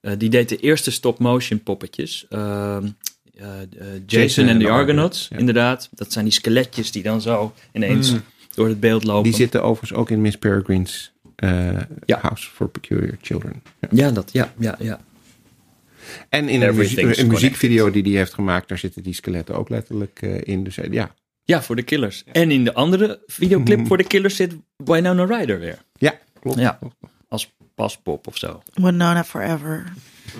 eh, 0.00 0.12
die 0.18 0.28
deed 0.30 0.48
de 0.48 0.56
eerste 0.56 0.90
stop-motion 0.90 1.62
poppetjes. 1.62 2.26
Ehm, 2.28 2.86
eh, 3.36 3.60
eh, 3.62 3.66
Jason, 4.06 4.46
en 4.46 4.58
de 4.58 4.68
Argonauts, 4.70 5.28
ja. 5.30 5.36
inderdaad. 5.38 5.88
Dat 5.92 6.12
zijn 6.12 6.24
die 6.24 6.34
skeletjes 6.34 6.90
die 6.92 7.02
dan 7.02 7.20
zo 7.20 7.54
ineens 7.72 8.14
door 8.54 8.68
het 8.68 8.80
beeld 8.80 9.04
lopen. 9.04 9.22
Die 9.22 9.34
zitten 9.34 9.62
overigens 9.62 9.98
ook 9.98 10.10
in 10.10 10.20
Miss 10.20 10.36
Peregrine's 10.38 11.12
Ja. 12.06 12.18
House 12.20 12.48
for 12.50 12.68
Peculiar 12.68 13.16
Children. 13.20 13.62
Ja. 13.80 13.88
Ja, 13.90 14.10
dat, 14.10 14.30
ja, 14.32 14.52
ja, 14.58 14.76
ja. 14.78 15.00
En 16.28 16.48
in 16.48 16.62
een, 16.62 17.18
een 17.20 17.26
muziekvideo 17.26 17.90
die 17.90 18.02
hij 18.02 18.12
heeft 18.12 18.34
gemaakt, 18.34 18.68
daar 18.68 18.78
zitten 18.78 19.02
die 19.02 19.14
skeletten 19.14 19.54
ook 19.54 19.68
letterlijk 19.68 20.20
in. 20.22 20.64
Dus 20.64 20.78
ja, 20.90 21.14
Ja, 21.44 21.62
voor 21.62 21.76
de 21.76 21.82
Killers. 21.82 22.24
En 22.32 22.50
in 22.50 22.64
de 22.64 22.74
andere 22.74 23.22
videoclip 23.26 23.86
voor 23.86 23.96
de 23.96 24.04
Killers 24.04 24.36
zit 24.36 24.56
Winona 24.76 25.24
Ryder 25.24 25.58
weer. 25.58 25.78
ja 25.92 26.14
klopt. 26.40 26.58
Ja, 26.58 26.78
als 27.28 27.52
paspop 27.74 28.26
of 28.26 28.36
zo. 28.36 28.62
Winona 28.72 29.24
Forever. 29.24 29.92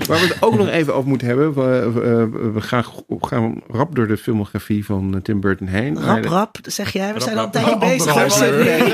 Waar 0.06 0.20
we 0.20 0.26
het 0.26 0.42
ook 0.42 0.54
nog 0.54 0.68
even 0.68 0.94
over 0.94 1.08
moeten 1.08 1.26
hebben. 1.26 1.54
We, 1.54 1.90
we, 1.92 2.50
we 2.50 2.60
gaan, 2.60 2.84
gaan 3.20 3.62
rap 3.68 3.94
door 3.94 4.06
de 4.06 4.16
filmografie 4.16 4.84
van 4.84 5.14
eh, 5.14 5.20
Tim 5.20 5.40
Burton 5.40 5.66
heen. 5.66 5.98
Rap, 6.00 6.22
de- 6.22 6.28
rap, 6.28 6.58
zeg 6.62 6.92
jij. 6.92 7.14
We 7.14 7.20
zijn 7.20 7.38
al 7.38 7.44
een 7.44 7.50
tijdje 7.50 7.78
bezig. 7.78 8.14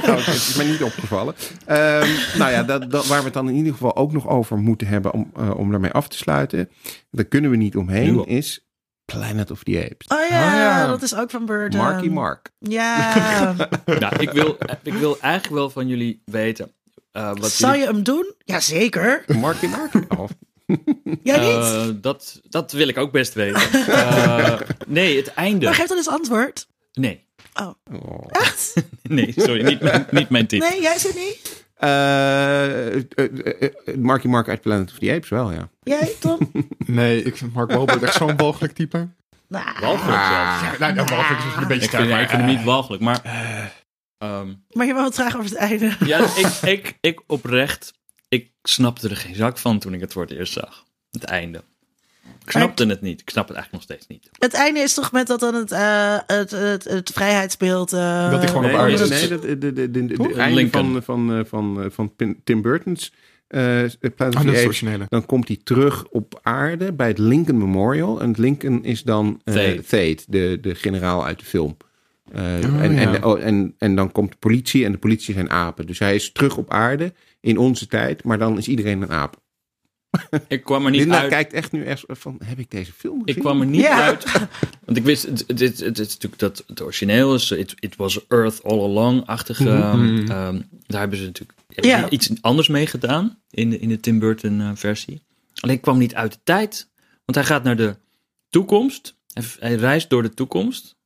Dat 0.07 0.27
is 0.27 0.55
mij 0.57 0.67
niet 0.67 0.83
opgevallen. 0.83 1.35
Ehm, 1.67 2.09
nou 2.39 2.51
ja, 2.51 2.63
dat, 2.63 2.91
dat, 2.91 3.07
waar 3.07 3.19
we 3.19 3.25
het 3.25 3.33
dan 3.35 3.49
in 3.49 3.55
ieder 3.55 3.73
geval 3.73 3.97
ook 3.97 4.13
nog 4.13 4.29
over 4.29 4.59
moeten 4.59 4.87
hebben 4.87 5.13
om, 5.13 5.31
eh, 5.37 5.59
om 5.59 5.71
daarmee 5.71 5.91
af 5.91 6.09
te 6.09 6.17
sluiten. 6.17 6.69
Daar 7.11 7.25
kunnen 7.25 7.51
we 7.51 7.57
niet 7.57 7.77
omheen, 7.77 8.27
is 8.27 8.68
Planet 9.13 9.51
of 9.51 9.63
the 9.63 9.79
Apes. 9.91 10.07
Oh 10.19 10.29
ja, 10.29 10.47
Ah, 10.51 10.59
ja. 10.59 10.87
dat 10.87 11.03
is 11.03 11.15
ook 11.15 11.31
van 11.31 11.47
Burton. 11.47 11.81
Marky 11.81 12.09
Mark. 12.09 12.51
Ja. 12.59 13.55
nou, 14.01 14.17
ik 14.19 14.31
wil, 14.31 14.57
ik 14.83 14.93
wil 14.95 15.19
eigenlijk 15.21 15.55
wel 15.55 15.71
van 15.71 15.87
jullie 15.89 16.23
weten. 16.25 16.73
eh, 17.13 17.31
wat 17.35 17.51
Zou 17.51 17.73
jullie- 17.73 17.87
je 17.89 17.93
hem 17.95 18.03
doen? 18.03 18.35
Jazeker. 18.45 19.25
Marky 19.27 19.67
Mark? 19.67 19.93
Oh, 20.19 20.29
Jij 21.23 21.39
niet? 21.39 21.65
Eh, 21.65 21.87
dat, 21.95 22.41
dat 22.49 22.73
wil 22.73 22.89
ik 22.89 22.99
ook 22.99 23.13
best 23.13 23.35
weten. 23.35 23.61
Eh, 23.87 24.61
nee, 24.87 25.17
het 25.17 25.35
einde. 25.35 25.65
maar 25.65 25.75
geef 25.75 25.87
dan 25.87 25.97
eens 25.97 26.09
antwoord. 26.09 26.67
Nee, 26.93 27.25
oh. 27.55 28.25
Echt? 28.29 28.75
nee, 29.03 29.33
sorry, 29.37 29.65
niet, 29.65 29.81
mijn- 29.81 30.07
niet 30.11 30.29
mijn 30.29 30.47
tip. 30.47 30.61
Nee, 30.61 30.81
jij 30.81 30.99
zit 30.99 31.15
niet? 31.15 31.67
Eh, 31.79 32.95
eh, 32.97 33.03
eh, 33.15 33.97
Marky 33.97 34.27
Mark 34.27 34.49
uit 34.49 34.61
Planet 34.61 34.91
of 34.91 34.99
the 34.99 35.13
Apes 35.13 35.29
wel, 35.29 35.53
ja. 35.53 35.69
Jij, 35.83 36.15
Tom? 36.21 36.53
Nee, 36.87 37.23
ik 37.23 37.37
vind 37.37 37.55
Mark 37.55 37.71
Wahlberg 37.71 38.03
echt 38.03 38.15
zo'n 38.15 38.37
walgelijk 38.37 38.73
type. 38.73 39.09
Nou, 39.49 39.65
Walgelijk 39.81 40.25
zelfs. 40.25 40.61
Ja, 40.61 40.75
nou, 40.79 40.95
nou, 40.95 41.07
walgelijk 41.09 41.45
is 41.45 41.57
een 41.57 41.69
beetje 41.69 41.85
Ik 41.85 41.91
vind, 41.91 42.05
sterk, 42.05 42.23
ik 42.23 42.29
vind 42.29 42.31
hem 42.31 42.41
maar, 42.41 42.51
niet 42.57 42.65
walgelijk, 42.65 43.03
maar... 43.03 43.23
ehm, 44.19 44.55
maar 44.73 44.87
je 44.87 44.93
wou 44.93 45.05
het 45.07 45.15
graag 45.15 45.37
over 45.37 45.51
het 45.51 45.59
einde. 45.59 45.97
ja, 46.05 46.19
ik, 46.37 46.47
ik, 46.63 46.97
ik 47.01 47.23
oprecht, 47.27 47.93
ik 48.29 48.51
snapte 48.63 49.09
er 49.09 49.17
geen 49.17 49.35
zak 49.35 49.59
van 49.59 49.79
toen 49.79 49.95
ik 49.95 50.01
het 50.01 50.13
voor 50.13 50.23
het 50.23 50.33
eerst 50.33 50.53
zag. 50.53 50.85
Het 51.11 51.25
einde. 51.25 51.63
Ik 52.45 52.51
snapte 52.51 52.87
het 52.87 53.01
niet. 53.01 53.21
Ik 53.21 53.31
snap 53.31 53.49
het 53.49 53.57
eigenlijk 53.57 53.73
nog 53.89 53.99
steeds 53.99 54.07
niet. 54.07 54.31
Het 54.39 54.55
einde 54.55 54.81
is 54.81 54.95
toch 54.95 55.13
met 55.13 55.27
dat 55.27 55.41
dan 55.41 55.55
het, 55.55 55.73
eh, 55.73 56.19
het, 56.27 56.51
het, 56.51 56.85
het 56.85 57.11
vrijheidsbeeld... 57.11 57.93
eh, 57.93 58.31
Dat 58.31 58.39
hij 58.41 58.49
gewoon 58.49 58.65
op 58.65 58.71
aarde 58.71 58.93
nee, 58.93 59.03
is. 59.03 59.09
Nee, 59.09 59.29
dat, 59.29 59.43
de, 59.43 59.59
de, 59.59 59.91
de, 59.91 60.07
de, 60.07 60.35
einde 60.35 60.69
van, 60.71 61.03
van, 61.03 61.35
eh, 61.35 61.45
van, 61.45 61.89
van 61.91 62.13
Tim 62.45 62.63
Burton's 62.63 63.13
eh 63.49 63.85
Planet 64.15 64.69
of 64.69 64.83
Oh. 64.83 65.01
Dan 65.09 65.27
komt 65.27 65.49
hij 65.49 65.59
terug 65.65 66.07
op 66.09 66.39
aarde 66.43 66.93
bij 66.93 67.09
het 67.09 67.19
Lincoln 67.19 67.59
Memorial. 67.59 68.21
En 68.21 68.35
Lincoln 68.37 68.85
is 68.85 69.03
dan 69.03 69.41
eh 69.45 69.55
Thade. 69.55 69.83
Thade, 69.83 70.19
de, 70.27 70.59
de 70.61 70.75
generaal 70.75 71.25
uit 71.25 71.39
de 71.39 71.45
film. 71.45 71.77
Eh, 72.33 72.43
Oh, 72.43 72.83
en, 72.83 72.95
ja. 72.95 73.15
en, 73.15 73.25
oh, 73.25 73.43
en, 73.45 73.75
en 73.79 73.95
dan 73.95 74.13
komt 74.13 74.31
de 74.31 74.37
politie 74.39 74.85
en 74.85 74.93
de 74.93 74.99
politie 74.99 75.35
zijn 75.35 75.51
apen. 75.51 75.87
Dus 75.87 75.99
hij 75.99 76.15
is 76.15 76.33
terug 76.33 76.57
op 76.57 76.71
aarde 76.73 77.13
in 77.41 77.59
onze 77.59 77.87
tijd, 77.87 78.25
maar 78.25 78.39
dan 78.39 78.59
is 78.59 78.69
iedereen 78.69 79.03
een 79.03 79.11
aap. 79.11 79.37
Ik 80.49 80.63
kwam 80.65 80.85
er 80.85 80.91
niet 80.91 81.01
Linda 81.01 81.21
uit. 81.21 81.29
kijkt 81.31 81.53
echt 81.53 81.73
nu 81.73 81.85
echt 81.85 82.05
van, 82.07 82.41
heb 82.45 82.59
ik 82.59 82.71
deze 82.71 82.93
film 82.93 83.19
gezien? 83.21 83.37
Ik 83.37 83.41
kwam 83.43 83.61
er 83.61 83.67
niet 83.67 83.81
Ja. 83.81 84.03
uit. 84.03 84.25
Want 84.85 84.97
ik 84.97 85.05
wist, 85.05 85.23
het, 85.27 85.45
het, 85.47 85.59
het, 85.61 85.79
het 85.81 85.99
is 85.99 86.07
natuurlijk 86.13 86.39
dat 86.39 86.65
het 86.67 86.83
origineel 86.83 87.35
is. 87.35 87.51
It, 87.51 87.75
it 87.79 87.97
was 87.97 88.27
Earth 88.29 88.65
all 88.65 88.81
along-achtige. 88.81 89.65
Mhm. 89.65 90.31
ehm, 90.31 90.61
daar 90.87 91.01
hebben 91.01 91.19
ze 91.19 91.25
natuurlijk 91.25 91.59
hebben 91.69 91.91
Ja. 91.93 92.01
ze 92.05 92.11
iets 92.11 92.31
anders 92.41 92.69
mee 92.69 92.87
gedaan 92.87 93.39
in 93.51 93.71
de, 93.71 93.79
in 93.79 93.89
de 93.89 94.01
Tim 94.01 94.19
Burton 94.19 94.61
eh, 94.61 94.71
versie. 94.75 95.23
Alleen 95.61 95.77
ik 95.77 95.83
kwam 95.83 95.99
niet 95.99 96.15
uit 96.15 96.33
de 96.33 96.39
tijd. 96.45 96.89
Want 97.25 97.39
hij 97.39 97.45
gaat 97.45 97.63
naar 97.65 97.77
de 97.77 97.97
toekomst. 98.51 99.17
Hij, 99.33 99.45
hij 99.59 99.75
reist 99.75 100.11
door 100.11 100.23
de 100.23 100.35
toekomst. 100.35 100.97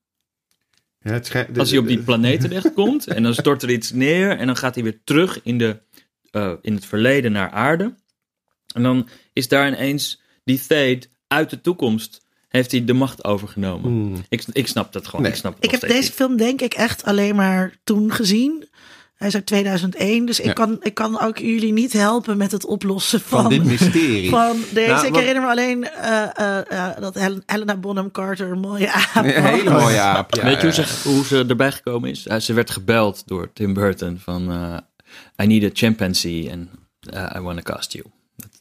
Ja, 1.00 1.10
het 1.12 1.26
schijnt- 1.26 1.54
de- 1.54 1.60
Als 1.60 1.70
hij 1.70 1.78
op 1.78 1.86
die 1.86 2.02
planeet 2.02 2.40
terechtkomt. 2.40 3.06
en 3.06 3.22
dan 3.22 3.34
stort 3.34 3.62
er 3.62 3.70
iets 3.70 3.92
neer. 3.92 4.30
En 4.38 4.46
dan 4.46 4.56
gaat 4.56 4.74
hij 4.74 4.84
weer 4.84 4.98
terug 5.04 5.40
in, 5.42 5.58
de, 5.58 5.78
eh, 6.30 6.52
in 6.62 6.74
het 6.74 6.84
verleden 6.84 7.32
naar 7.32 7.50
aarde. 7.50 7.94
En 8.72 8.82
dan 8.82 9.08
is 9.32 9.48
daar 9.48 9.68
ineens 9.68 10.20
die 10.44 10.60
Thade 10.66 11.02
uit 11.28 11.50
de 11.50 11.60
toekomst. 11.60 12.20
Heeft 12.48 12.70
hij 12.70 12.84
de 12.84 12.92
macht 12.92 13.24
overgenomen. 13.24 13.90
Hmm. 13.90 14.24
Ik, 14.28 14.44
ik 14.52 14.66
snap 14.66 14.92
dat 14.92 15.06
gewoon. 15.06 15.22
Nee. 15.22 15.30
Ik, 15.30 15.36
snap 15.36 15.54
het 15.54 15.64
Ik 15.64 15.70
heb 15.70 15.80
deze 15.80 16.12
film 16.12 16.36
denk 16.36 16.60
ik 16.60 16.74
echt 16.74 17.04
alleen 17.04 17.34
maar 17.36 17.74
toen 17.84 18.12
gezien. 18.12 18.68
Hij 19.14 19.28
is 19.30 19.36
uit 19.36 19.46
2001, 19.46 20.26
dus 20.26 20.40
ik, 20.40 20.54
kan, 20.54 20.76
ik 20.80 20.94
kan 20.94 21.20
ook 21.20 21.38
jullie 21.38 21.72
niet 21.72 21.92
helpen 21.92 22.36
met 22.36 22.52
het 22.52 22.66
oplossen 22.66 23.20
van, 23.20 23.42
Van 23.42 23.50
dit 23.50 23.64
mysterie. 23.64 24.30
van 24.38 24.56
deze. 24.72 24.90
Nou, 24.92 25.06
ik 25.06 25.12
wat- 25.12 25.20
herinner 25.20 25.42
me 25.42 25.48
alleen 25.50 25.88
eh, 25.88 26.22
eh, 26.38 26.88
eh, 26.88 27.00
dat 27.00 27.14
Hel- 27.14 27.40
Helena 27.46 27.76
Bonham 27.76 28.10
Carter 28.10 28.50
een 28.50 28.60
mooie 28.60 28.92
aap 28.92 29.24
Een 29.24 29.44
hele 29.44 29.70
mooie 29.70 30.00
aap. 30.00 30.34
Ja, 30.36 30.44
Weet 30.44 30.56
je 30.56 30.62
hoe 30.62 30.72
ze, 30.72 31.08
hoe 31.08 31.24
ze 31.24 31.44
erbij 31.48 31.72
gekomen 31.72 32.10
is? 32.10 32.22
Ze 32.22 32.52
werd 32.52 32.70
gebeld 32.70 33.22
door 33.26 33.50
Tim 33.52 33.74
Burton 33.74 34.18
van 34.18 34.50
eh, 34.50 35.44
I 35.44 35.46
need 35.46 35.64
a 35.64 35.70
chimpanzee 35.72 36.52
and 36.52 36.68
I 37.36 37.40
want 37.40 37.56
to 37.64 37.72
cast 37.72 37.92
you. 37.92 38.04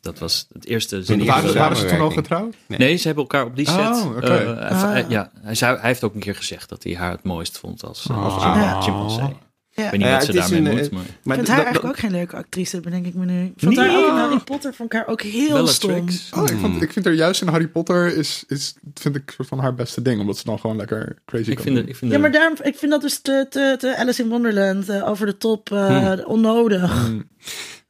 Dat, 0.01 0.19
was 0.19 0.47
het 0.53 0.65
eerste. 0.65 1.03
Waren- 1.25 1.53
Waren, 1.53 1.77
ze 1.77 1.85
toen 1.85 1.99
al 1.99 2.09
getrouwd? 2.11 2.55
Nee, 2.67 2.95
ze 2.95 3.05
hebben 3.05 3.23
elkaar 3.23 3.45
op 3.45 3.55
die 3.55 3.67
set. 3.67 3.77
Oh, 3.79 4.05
oké. 4.15 4.25
eh, 4.37 4.45
hij- 4.45 4.69
Ah. 4.69 4.81
hij- 4.81 5.05
ja, 5.07 5.31
hij, 5.41 5.55
zou, 5.55 5.77
hij 5.79 5.87
heeft 5.87 6.03
ook 6.03 6.13
een 6.13 6.19
keer 6.19 6.35
gezegd 6.35 6.69
dat 6.69 6.83
hij 6.83 6.95
haar 6.95 7.11
het 7.11 7.23
mooist 7.23 7.57
vond 7.57 7.83
als, 7.83 8.07
Oh. 8.11 8.23
als 8.33 8.43
Ja. 8.43 8.81
chimpansee. 8.81 9.35
Ja. 9.73 9.83
Ik 9.83 9.91
weet 9.91 9.99
niet 9.99 10.09
Ja, 10.09 10.15
wat 10.15 10.25
ze 10.25 10.31
daarmee 10.31 10.57
een, 10.59 10.63
moet. 10.77 10.85
eh, 10.87 10.91
Maar... 10.91 11.01
Ik 11.03 11.09
Maar 11.23 11.35
vind 11.35 11.47
haar 11.47 11.57
eigenlijk 11.63 11.93
ook 11.93 11.99
geen 11.99 12.11
leuke 12.11 12.35
actrice, 12.35 12.79
bedenk 12.79 13.05
ik 13.05 13.13
me 13.13 13.25
nu. 13.25 13.45
Ik 13.45 13.51
vond 13.57 13.75
Nee. 13.75 13.87
haar 13.89 13.97
ook 13.99 14.07
in 14.07 14.15
Harry 14.15 14.39
Potter 14.39 14.73
vond 14.73 14.93
ik 14.93 14.99
haar 14.99 15.07
ook 15.07 15.21
heel 15.21 15.67
stom. 15.67 15.89
Bellatrix. 15.89 16.29
Oh, 16.33 16.49
ik, 16.49 16.57
vond, 16.57 16.81
ik 16.81 16.91
vind 16.93 17.05
er 17.05 17.13
juist 17.13 17.41
in 17.41 17.47
Harry 17.47 17.67
Potter 17.67 18.17
is, 18.17 18.43
is 18.47 18.73
vind 18.93 19.15
ik 19.15 19.31
soort 19.35 19.47
van 19.47 19.59
haar 19.59 19.73
beste 19.75 20.01
ding. 20.01 20.19
Omdat 20.19 20.37
ze 20.37 20.43
dan 20.45 20.59
gewoon 20.59 20.75
lekker 20.77 21.17
crazy 21.25 21.49
Ik 21.49 21.55
kan 21.55 21.63
vind, 21.63 21.75
doen. 21.75 21.83
het, 21.83 21.93
ik 21.93 21.99
vind 21.99 22.11
Ja, 22.11 22.17
maar 22.19 22.31
daarom, 22.31 22.55
ik 22.61 22.75
vind 22.77 22.91
dat 22.91 23.01
dus 23.01 23.19
te, 23.19 23.45
te, 23.49 23.75
te 23.79 23.97
Alice 23.97 24.21
in 24.21 24.29
Wonderland, 24.29 24.89
eh, 24.89 25.09
over 25.09 25.25
de 25.25 25.37
top, 25.37 25.71
eh, 25.71 26.11
onnodig. 26.25 27.07
Mm. 27.09 27.29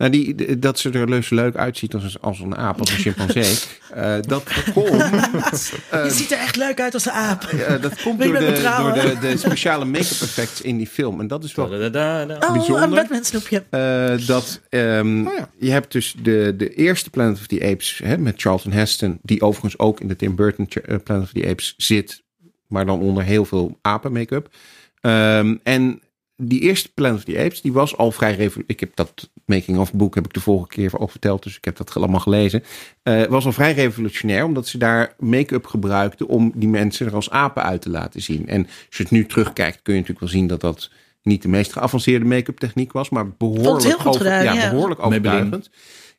Nou, 0.02 0.14
die, 0.14 0.60
dat 0.60 0.80
ze 0.80 0.90
er 0.90 1.10
leuk, 1.10 1.30
leuk 1.30 1.56
uitziet 1.56 1.94
als, 1.94 2.04
een- 2.04 2.22
als 2.22 2.40
een 2.40 2.56
aap, 2.58 2.80
als 2.80 2.90
een 2.92 2.98
chimpansee. 2.98 3.56
eh, 3.94 4.16
dat 4.22 4.44
komt, 4.74 4.90
eh, 5.92 6.04
Je 6.04 6.10
ziet 6.12 6.32
er 6.32 6.38
echt 6.38 6.56
leuk 6.56 6.80
uit 6.82 6.94
als 6.94 7.06
een 7.06 7.12
aap. 7.12 7.44
eh, 7.44 7.82
dat 7.82 8.02
komt 8.04 8.22
door, 8.24 8.34
de, 8.34 8.76
door 8.80 8.94
de, 8.94 9.18
de 9.22 9.38
speciale 9.38 9.86
make-up 9.86 10.22
effects 10.22 10.62
in 10.62 10.78
die 10.78 10.88
film. 10.88 11.20
En 11.20 11.28
dat 11.28 11.44
is 11.44 11.56
wel 11.56 11.70
Da-da-da-da. 11.70 12.48
Oh, 12.48 12.54
bijzonder. 12.54 12.84
een 12.84 12.90
Batman 12.90 13.24
snoepje. 13.24 13.64
Eh, 13.70 14.28
dat 14.28 14.62
ehm, 14.70 15.28
Oh 15.28 15.34
ja. 15.38 15.50
je 15.60 15.72
hebt 15.72 15.92
dus 15.92 16.16
de, 16.22 16.54
de 16.58 16.74
eerste 16.74 17.10
Planet 17.10 17.38
of 17.40 17.48
the 17.48 17.62
Apes 17.72 18.00
hè, 18.04 18.18
met 18.18 18.42
Charlton 18.42 18.72
Heston, 18.72 19.20
die 19.22 19.42
overigens 19.42 19.80
ook 19.80 20.00
in 20.00 20.08
de 20.08 20.16
Tim 20.16 20.36
Burton 20.36 20.68
eh, 20.68 20.96
Planet 21.04 21.24
of 21.24 21.32
the 21.32 21.48
Apes 21.50 21.74
zit, 21.78 22.22
maar 22.68 22.86
dan 22.86 23.00
onder 23.00 23.24
heel 23.24 23.46
veel 23.46 23.78
apen 23.82 24.12
make-up. 24.12 24.50
Ehm, 25.02 25.56
en 25.64 26.02
die 26.42 26.60
eerste 26.62 26.94
Planet 26.94 27.18
of 27.18 27.24
the 27.24 27.40
Apes, 27.40 27.62
die 27.62 27.74
was 27.74 27.98
al 27.98 28.12
vrij 28.12 28.36
revo- 28.36 28.62
Ik 28.66 28.80
heb 28.80 28.96
dat 28.96 29.30
making 29.46 29.78
of 29.78 29.94
boek 29.94 30.16
heb 30.16 30.26
ik 30.26 30.34
de 30.34 30.40
vorige 30.40 30.68
keer 30.68 30.98
al 30.98 31.08
verteld, 31.08 31.44
dus 31.44 31.58
ik 31.58 31.66
heb 31.66 31.78
dat 31.78 31.96
allemaal 31.96 32.20
gelezen. 32.20 32.64
Eh, 33.04 33.24
was 33.24 33.46
al 33.46 33.52
vrij 33.52 33.74
revolutionair, 33.74 34.44
omdat 34.44 34.68
ze 34.68 34.78
daar 34.78 35.14
make-up 35.20 35.66
gebruikten 35.66 36.28
om 36.28 36.52
die 36.56 36.70
mensen 36.70 37.06
er 37.08 37.16
als 37.16 37.30
apen 37.30 37.64
uit 37.64 37.82
te 37.82 37.90
laten 37.90 38.22
zien. 38.22 38.48
En 38.48 38.66
als 38.66 38.98
je 38.98 39.04
het 39.04 39.12
nu 39.12 39.26
terugkijkt, 39.26 39.80
kun 39.82 39.94
je 39.94 40.00
natuurlijk 40.00 40.26
wel 40.32 40.40
zien 40.40 40.48
dat 40.48 40.62
dat 40.62 40.90
niet 41.24 41.42
de 41.42 41.48
meest 41.48 41.74
geavanceerde 41.74 42.26
make-up 42.26 42.58
techniek 42.58 42.92
was, 42.92 43.10
maar 43.10 43.30
behoorlijk, 43.30 43.84
heel 43.84 43.98
goed 43.98 44.18
gedaan, 44.18 44.44
ja, 44.44 44.54
ja. 44.54 44.70
behoorlijk 44.70 45.06
overtuigend. 45.06 45.70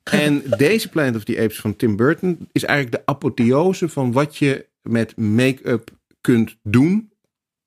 En 0.02 0.42
deze 0.56 0.88
Planet 0.88 1.16
of 1.16 1.24
the 1.24 1.40
Apes 1.40 1.60
van 1.60 1.76
Tim 1.76 1.96
Burton 1.96 2.48
is 2.52 2.64
eigenlijk 2.64 2.96
de 2.96 3.12
apotheose 3.12 3.88
van 3.88 4.12
wat 4.12 4.36
je 4.36 4.66
met 4.82 5.16
make-up 5.16 5.90
kunt 6.20 6.56
doen 6.62 7.10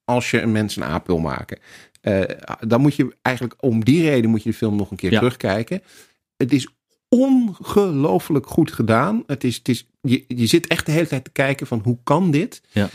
als 0.03 0.31
je 0.31 0.41
een 0.41 0.51
mens 0.51 0.75
een 0.75 0.83
aap 0.83 1.07
wil 1.07 1.19
maken. 1.19 1.57
Eh, 2.05 2.21
dan 2.67 2.81
moet 2.81 2.95
je 2.95 3.15
eigenlijk 3.21 3.55
om 3.59 3.83
die 3.83 4.01
reden 4.03 4.29
moet 4.29 4.43
je 4.43 4.49
de 4.49 4.55
film 4.55 4.75
nog 4.75 4.91
een 4.91 4.97
keer 4.97 5.11
Ja. 5.11 5.17
terugkijken. 5.17 5.81
Het 6.37 6.53
is 6.53 6.67
ongelooflijk 7.09 8.47
goed 8.47 8.71
gedaan. 8.71 9.23
Het 9.27 9.43
is, 9.43 9.55
het 9.55 9.69
is, 9.69 9.87
je, 10.01 10.23
je 10.27 10.45
zit 10.45 10.67
echt 10.67 10.85
de 10.85 10.91
hele 10.91 11.07
tijd 11.07 11.23
te 11.23 11.31
kijken 11.31 11.67
van 11.67 11.79
hoe 11.83 11.97
kan 12.03 12.31
dit? 12.31 12.61
Ja. 12.71 12.89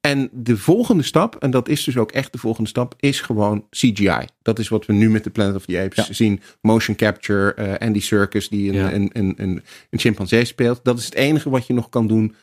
En 0.00 0.28
de 0.32 0.56
volgende 0.56 1.02
stap, 1.02 1.36
en 1.36 1.50
dat 1.50 1.68
is 1.68 1.84
dus 1.84 1.96
ook 1.96 2.12
echt 2.12 2.32
de 2.32 2.38
volgende 2.38 2.68
stap, 2.68 2.94
is 2.98 3.20
gewoon 3.20 3.66
CGI. 3.70 4.24
Dat 4.42 4.58
is 4.58 4.68
wat 4.68 4.86
we 4.86 4.92
nu 4.92 5.10
met 5.10 5.24
de 5.24 5.30
Planet 5.30 5.54
of 5.56 5.64
the 5.64 5.78
Apes 5.80 6.06
Ja. 6.06 6.12
zien. 6.12 6.40
Motion 6.60 6.96
capture, 6.96 7.54
eh 7.54 7.86
Andy 7.86 8.00
Serkis 8.00 8.48
die 8.48 8.68
een, 8.68 8.74
Ja. 8.74 8.92
een, 8.92 9.10
een, 9.12 9.34
een, 9.36 9.62
een 9.90 9.98
chimpansee 9.98 10.44
speelt. 10.44 10.80
Dat 10.82 10.98
is 10.98 11.04
het 11.04 11.14
enige 11.14 11.50
wat 11.50 11.66
je 11.66 11.72
nog 11.72 11.88
kan 11.88 12.06
doen 12.06 12.34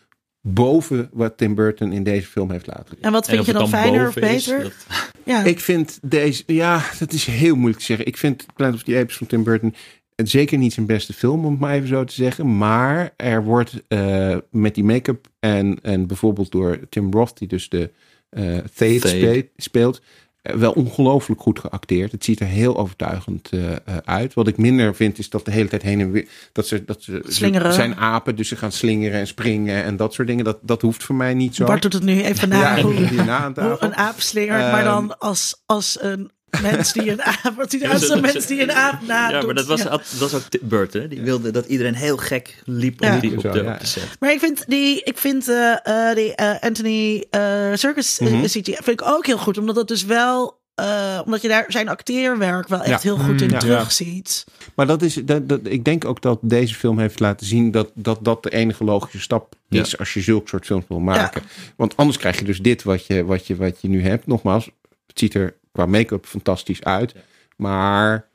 boven 0.42 1.10
wat 1.14 1.38
Tim 1.38 1.56
Burton 1.56 1.92
in 1.92 2.04
deze 2.04 2.28
film 2.28 2.52
heeft 2.52 2.68
laten 2.68 2.86
zien. 2.90 3.02
En 3.04 3.12
wat 3.12 3.30
vind 3.30 3.46
je 3.46 3.54
dan 3.54 3.70
fijner 3.70 4.08
of 4.08 4.16
is, 4.16 4.46
beter? 4.46 4.64
dat- 4.64 4.74
Ja. 5.26 5.44
Ik 5.44 5.60
vind 5.60 6.00
deze, 6.02 6.44
ja, 6.46 6.84
dat 7.00 7.14
is 7.14 7.26
heel 7.26 7.56
moeilijk 7.56 7.80
te 7.80 7.86
zeggen. 7.86 8.06
Ik 8.06 8.18
vind 8.18 8.46
Planet 8.56 8.76
of 8.76 8.84
the 8.84 8.98
Apes 8.98 9.18
van 9.18 9.28
Tim 9.28 9.44
Burton 9.44 9.76
zeker 10.16 10.58
niet 10.58 10.74
zijn 10.74 10.86
beste 10.86 11.14
film, 11.14 11.46
om 11.46 11.52
het 11.52 11.60
maar 11.60 11.74
even 11.74 11.88
zo 11.88 12.04
te 12.04 12.14
zeggen. 12.14 12.58
Maar 12.58 13.14
er 13.18 13.44
wordt 13.44 13.74
eh, 13.88 14.38
met 14.52 14.76
die 14.76 14.84
make-up 14.84 15.28
en, 15.40 15.80
en 15.82 16.08
bijvoorbeeld 16.08 16.52
door 16.52 16.80
Tim 16.90 17.12
Roth, 17.12 17.38
die 17.38 17.48
dus 17.48 17.70
de 17.70 17.92
eh 18.30 18.44
Thade 18.76 19.00
Thade. 19.00 19.00
spe- 19.00 19.48
speelt, 19.58 20.02
wel 20.42 20.72
ongelooflijk 20.72 21.42
goed 21.42 21.60
geacteerd. 21.60 22.12
Het 22.12 22.24
ziet 22.24 22.40
er 22.40 22.46
heel 22.46 22.78
overtuigend 22.78 23.50
eh, 23.50 23.72
eh, 23.72 23.78
uit. 24.06 24.34
Wat 24.34 24.48
ik 24.48 24.58
minder 24.58 24.96
vind 24.96 25.18
is 25.18 25.30
dat 25.30 25.46
de 25.46 25.52
hele 25.52 25.68
tijd 25.68 25.82
heen 25.82 26.00
en 26.00 26.12
weer, 26.12 26.28
dat 26.52 26.68
ze, 26.68 26.86
dat 26.86 27.04
ze, 27.04 27.24
Slingeren. 27.28 27.74
zijn 27.74 27.96
apen, 27.96 28.36
dus 28.36 28.48
ze 28.48 28.56
gaan 28.56 28.72
slingeren 28.72 29.20
en 29.20 29.28
springen 29.28 29.84
en 29.84 29.96
dat 29.96 30.14
soort 30.14 30.28
dingen. 30.28 30.44
Dat, 30.44 30.58
dat 30.62 30.82
hoeft 30.82 31.04
voor 31.04 31.16
mij 31.16 31.34
niet 31.34 31.56
zo. 31.56 31.66
Bart 31.66 31.82
doet 31.82 31.94
het 31.94 32.04
nu 32.04 32.22
even 32.22 32.50
na. 32.50 32.76
ja, 32.76 32.82
hoe, 32.82 33.78
een 33.80 33.96
aap 33.96 34.20
slingert, 34.20 34.72
maar 34.72 34.84
dan 34.84 35.20
als, 35.20 35.62
als 35.66 36.02
een 36.02 36.32
mens 36.62 36.94
die 36.94 37.12
een 37.12 37.22
aap... 37.22 37.54
Wat 37.56 37.72
ziet 37.72 37.82
eruit 37.82 38.02
als 38.02 38.10
een 38.10 38.22
mens 38.22 38.46
die 38.46 38.62
een 38.62 38.72
aap 38.72 39.02
na 39.08 39.30
Ja, 39.30 39.42
maar 39.42 39.56
dat 39.56 39.66
was, 39.66 39.84
dat 39.84 40.12
was 40.20 40.34
ook 40.34 40.44
Burton. 40.62 41.02
hè. 41.02 41.08
Die 41.08 41.22
wilde 41.22 41.52
dat 41.52 41.66
iedereen 41.66 41.96
heel 41.96 42.18
gek 42.18 42.62
liep 42.66 43.00
Ja. 43.04 43.16
op, 43.16 43.22
die, 43.22 43.32
op, 43.38 43.42
de, 43.42 43.52
Zo, 43.54 43.64
ja. 43.64 43.74
op 43.74 43.80
de 43.80 43.86
set. 43.86 44.08
Maar 44.20 44.32
ik 44.32 44.40
vind 44.40 44.64
die, 44.68 45.04
ik 45.04 45.18
vind 45.18 45.48
eh, 45.50 46.10
eh, 46.10 46.16
die 46.16 46.36
eh, 46.36 46.60
Anthony 46.60 47.26
eh 47.30 47.70
Circus 47.74 48.20
Mhm. 48.20 48.44
CGI 48.44 48.62
vind 48.64 48.88
ik 48.88 49.02
ook 49.08 49.26
heel 49.26 49.38
goed, 49.38 49.58
omdat 49.58 49.76
het 49.76 49.88
dus 49.88 50.06
wel, 50.06 50.60
eh, 50.76 51.20
omdat 51.26 51.42
je 51.42 51.48
daar 51.48 51.66
zijn 51.68 51.90
acteerwerk 51.90 52.68
wel 52.68 52.80
echt 52.80 53.04
Ja. 53.04 53.10
heel 53.16 53.18
goed 53.24 53.42
in 53.42 53.48
Mm, 53.48 53.54
ja. 53.54 53.60
terugziet. 53.60 54.46
Maar 54.76 54.88
dat 54.88 55.02
is, 55.02 55.14
dat, 55.14 55.50
dat, 55.50 55.60
ik 55.64 55.84
denk 55.86 56.06
ook 56.06 56.22
dat 56.22 56.40
deze 56.42 56.76
film 56.76 57.00
heeft 57.00 57.20
laten 57.20 57.46
zien 57.46 57.72
dat 57.72 57.92
dat, 57.94 58.20
dat 58.22 58.44
de 58.44 58.50
enige 58.52 58.84
logische 58.84 59.20
stap 59.20 59.56
Ja. 59.68 59.82
is 59.82 59.98
als 59.98 60.14
je 60.14 60.22
zulke 60.22 60.48
soort 60.50 60.66
films 60.66 60.86
wil 60.88 61.00
maken. 61.00 61.42
Want 61.76 61.98
anders 61.98 62.18
krijg 62.18 62.40
je 62.40 62.46
dus 62.46 62.60
dit 62.60 62.84
wat 62.84 63.06
je, 63.06 63.26
wat, 63.26 63.48
je, 63.48 63.56
wat 63.56 63.78
je 63.82 63.88
nu 63.88 64.04
hebt. 64.04 64.28
Nogmaals, 64.28 64.66
het 65.08 65.20
ziet 65.20 65.34
er 65.34 65.56
qua 65.72 65.86
make-up 65.86 66.26
fantastisch 66.26 66.84
uit. 66.84 67.16
Maar 67.58 68.30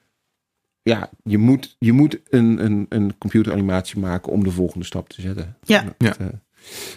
ja, 0.83 1.11
je 1.23 1.39
moet, 1.39 1.77
je 1.79 1.93
moet 1.93 2.21
een, 2.31 2.65
een, 2.65 2.87
een 2.89 3.19
computeranimatie 3.19 3.99
maken 3.99 4.33
om 4.33 4.45
de 4.45 4.51
volgende 4.51 4.85
stap 4.85 5.09
te 5.09 5.21
zetten. 5.21 5.57
Ja. 5.63 5.95
Eh, 5.99 6.11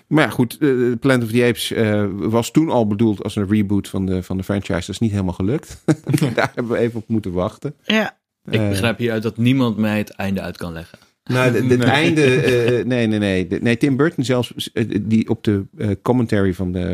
maar 0.08 0.24
ja, 0.24 0.30
goed, 0.30 0.58
eh, 0.58 0.70
Planet 1.00 1.24
of 1.24 1.32
the 1.32 1.44
Apes 1.44 1.72
eh, 1.72 2.06
was 2.12 2.52
toen 2.52 2.70
al 2.70 2.88
bedoeld 2.88 3.24
als 3.24 3.36
een 3.36 3.48
reboot 3.50 3.88
van 3.88 4.06
de, 4.06 4.24
van 4.24 4.38
de 4.38 4.44
franchise. 4.44 4.80
Dat 4.80 4.90
is 4.90 5.00
niet 5.00 5.12
helemaal 5.12 5.34
gelukt. 5.34 5.84
Daar 6.36 6.52
hebben 6.56 6.74
we 6.74 6.80
even 6.80 7.00
op 7.00 7.08
moeten 7.08 7.32
wachten. 7.32 7.76
Ja. 7.84 8.18
Ik 8.50 8.70
begrijp 8.70 8.98
hieruit 8.98 9.24
dat 9.24 9.38
niemand 9.38 9.78
mij 9.78 9.98
het 9.98 10.10
einde 10.10 10.42
uit 10.42 10.58
kan 10.58 10.74
leggen. 10.74 11.00
Nou, 11.30 11.52
het 11.56 11.66
Nee. 11.68 11.78
einde. 11.78 12.24
eh, 12.42 12.86
nee, 12.86 13.08
nee, 13.08 13.20
nee. 13.20 13.48
Nee, 13.62 13.78
Tim 13.78 13.96
Burton 13.96 14.24
zelfs, 14.26 14.72
eh, 14.74 14.86
die 15.02 15.30
op 15.30 15.44
de 15.44 15.64
eh, 15.78 15.90
commentary 16.02 16.54
van 16.54 16.72
de. 16.72 16.94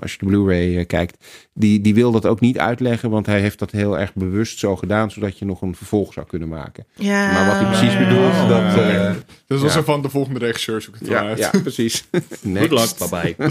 als 0.00 0.12
je 0.12 0.18
de 0.18 0.26
Blu-ray 0.26 0.84
kijkt. 0.84 1.24
Die, 1.54 1.80
die 1.80 1.94
wil 1.94 2.12
dat 2.12 2.26
ook 2.26 2.40
niet 2.40 2.58
uitleggen. 2.58 3.10
Want 3.10 3.26
hij 3.26 3.40
heeft 3.40 3.58
dat 3.58 3.70
heel 3.70 3.98
erg 3.98 4.14
bewust 4.14 4.58
zo 4.58 4.76
gedaan. 4.76 5.10
Zodat 5.10 5.38
je 5.38 5.44
nog 5.44 5.62
een 5.62 5.74
vervolg 5.74 6.12
zou 6.12 6.26
kunnen 6.26 6.48
maken. 6.48 6.86
ja. 6.94 7.32
Maar 7.32 7.46
wat 7.46 7.56
hij 7.56 7.66
precies 7.78 7.98
bedoelt. 7.98 8.32
Oh, 8.32 8.48
dat, 8.48 8.78
eh, 8.84 9.12
Dus 9.46 9.60
was 9.62 9.72
ja. 9.72 9.78
er 9.78 9.84
van 9.84 10.02
de 10.02 10.08
volgende 10.08 10.38
regisseur 10.38 10.80
zoek 10.82 10.94
het 10.98 11.08
ja, 11.08 11.20
uit. 11.28 11.38
ja, 11.38 11.50
precies. 11.62 12.04
Next. 12.42 12.70
luck, 13.00 13.10
bye 13.10 13.34
bye. 13.36 13.50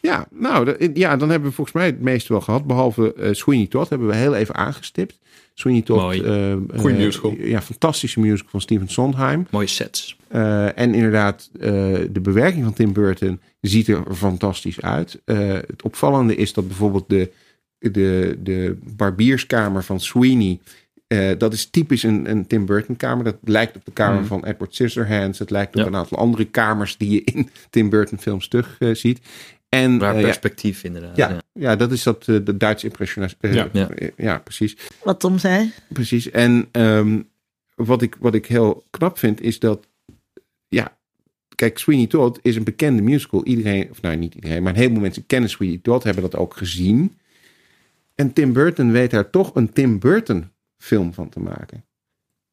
Ja, 0.00 0.26
nou, 0.30 0.90
ja, 0.94 1.16
dan 1.16 1.30
hebben 1.30 1.48
we 1.48 1.54
volgens 1.54 1.76
mij 1.76 1.86
het 1.86 2.00
meeste 2.00 2.32
wel 2.32 2.40
gehad. 2.42 2.66
Behalve 2.66 3.14
eh, 3.14 3.32
Sweeney 3.32 3.66
Todd 3.66 3.88
hebben 3.88 4.08
we 4.08 4.14
heel 4.14 4.34
even 4.34 4.54
aangestipt. 4.54 5.18
Sweeney 5.58 5.82
Todd. 5.82 6.00
Mooi. 6.00 6.20
eh, 6.22 6.56
Goeie 6.80 6.96
eh, 6.96 7.04
musical. 7.04 7.34
Ja, 7.38 7.62
fantastische 7.62 8.20
musical 8.20 8.50
van 8.50 8.60
Steven 8.60 8.88
Sondheim. 8.88 9.46
Mooie 9.50 9.66
sets. 9.66 10.16
Eh, 10.28 10.78
en 10.78 10.94
inderdaad, 10.94 11.50
eh, 11.60 11.70
de 12.10 12.20
bewerking 12.22 12.64
van 12.64 12.72
Tim 12.72 12.92
Burton 12.92 13.40
ziet 13.60 13.88
er 13.88 14.02
fantastisch 14.14 14.80
uit. 14.80 15.20
Eh, 15.24 15.38
het 15.52 15.82
opvallende 15.82 16.34
is 16.36 16.52
dat 16.52 16.66
bijvoorbeeld 16.66 17.08
de, 17.08 17.30
de, 17.78 18.36
de 18.42 18.76
barbierskamer 18.96 19.84
van 19.84 20.00
Sweeney. 20.00 20.58
eh, 21.06 21.30
dat 21.38 21.52
is 21.52 21.70
typisch 21.70 22.02
een, 22.02 22.30
een 22.30 22.46
Tim 22.46 22.66
Burton 22.66 22.96
kamer. 22.96 23.24
Dat 23.24 23.36
lijkt 23.44 23.76
op 23.76 23.84
de 23.84 23.92
kamer 23.92 24.18
Hmm. 24.18 24.26
van 24.26 24.44
Edward 24.44 24.74
Scissorhands. 24.74 25.38
Het 25.38 25.50
lijkt 25.50 25.74
op 25.74 25.80
Ja. 25.80 25.86
een 25.86 25.96
aantal 25.96 26.18
andere 26.18 26.44
kamers 26.44 26.96
die 26.96 27.10
je 27.10 27.22
in 27.24 27.48
Tim 27.70 27.88
Burton 27.90 28.18
films 28.18 28.48
terug 28.48 28.78
ziet. 28.92 29.20
En 29.68 29.98
Waar 29.98 30.14
eh, 30.14 30.20
ja, 30.20 30.24
perspectief 30.26 30.84
inderdaad. 30.84 31.16
ja, 31.16 31.42
ja, 31.52 31.76
dat 31.76 31.92
is 31.92 32.02
dat 32.02 32.28
eh, 32.28 32.36
de 32.44 32.56
Duitse 32.56 32.86
impressionisme. 32.86 33.48
eh, 33.48 33.54
Ja. 33.54 33.68
ja. 33.72 33.88
Ja. 34.16 34.38
precies. 34.38 34.76
Wat 35.04 35.20
Tom 35.20 35.38
zei. 35.38 35.72
Precies. 35.88 36.30
En 36.30 36.68
ehm, 36.72 37.20
wat, 37.74 38.02
ik, 38.02 38.16
wat 38.20 38.34
ik 38.34 38.46
heel 38.46 38.84
knap 38.90 39.18
vind, 39.18 39.40
is 39.40 39.58
dat. 39.58 39.86
Ja, 40.68 40.96
kijk, 41.54 41.78
Sweeney 41.78 42.06
Todd 42.06 42.38
is 42.42 42.56
een 42.56 42.64
bekende 42.64 43.02
musical. 43.02 43.44
Iedereen, 43.44 43.90
of 43.90 44.00
nou 44.02 44.16
niet 44.16 44.34
iedereen, 44.34 44.62
maar 44.62 44.72
een 44.72 44.78
heleboel 44.78 45.00
mensen 45.00 45.26
kennen 45.26 45.50
Sweeney 45.50 45.78
Todd, 45.82 46.04
hebben 46.04 46.22
dat 46.22 46.36
ook 46.36 46.56
gezien. 46.56 47.18
En 48.14 48.32
Tim 48.32 48.52
Burton 48.52 48.92
weet 48.92 49.10
daar 49.10 49.30
toch 49.30 49.54
een 49.54 49.72
Tim 49.72 49.98
Burton 49.98 50.50
film 50.78 51.14
van 51.14 51.28
te 51.28 51.40
maken. 51.40 51.84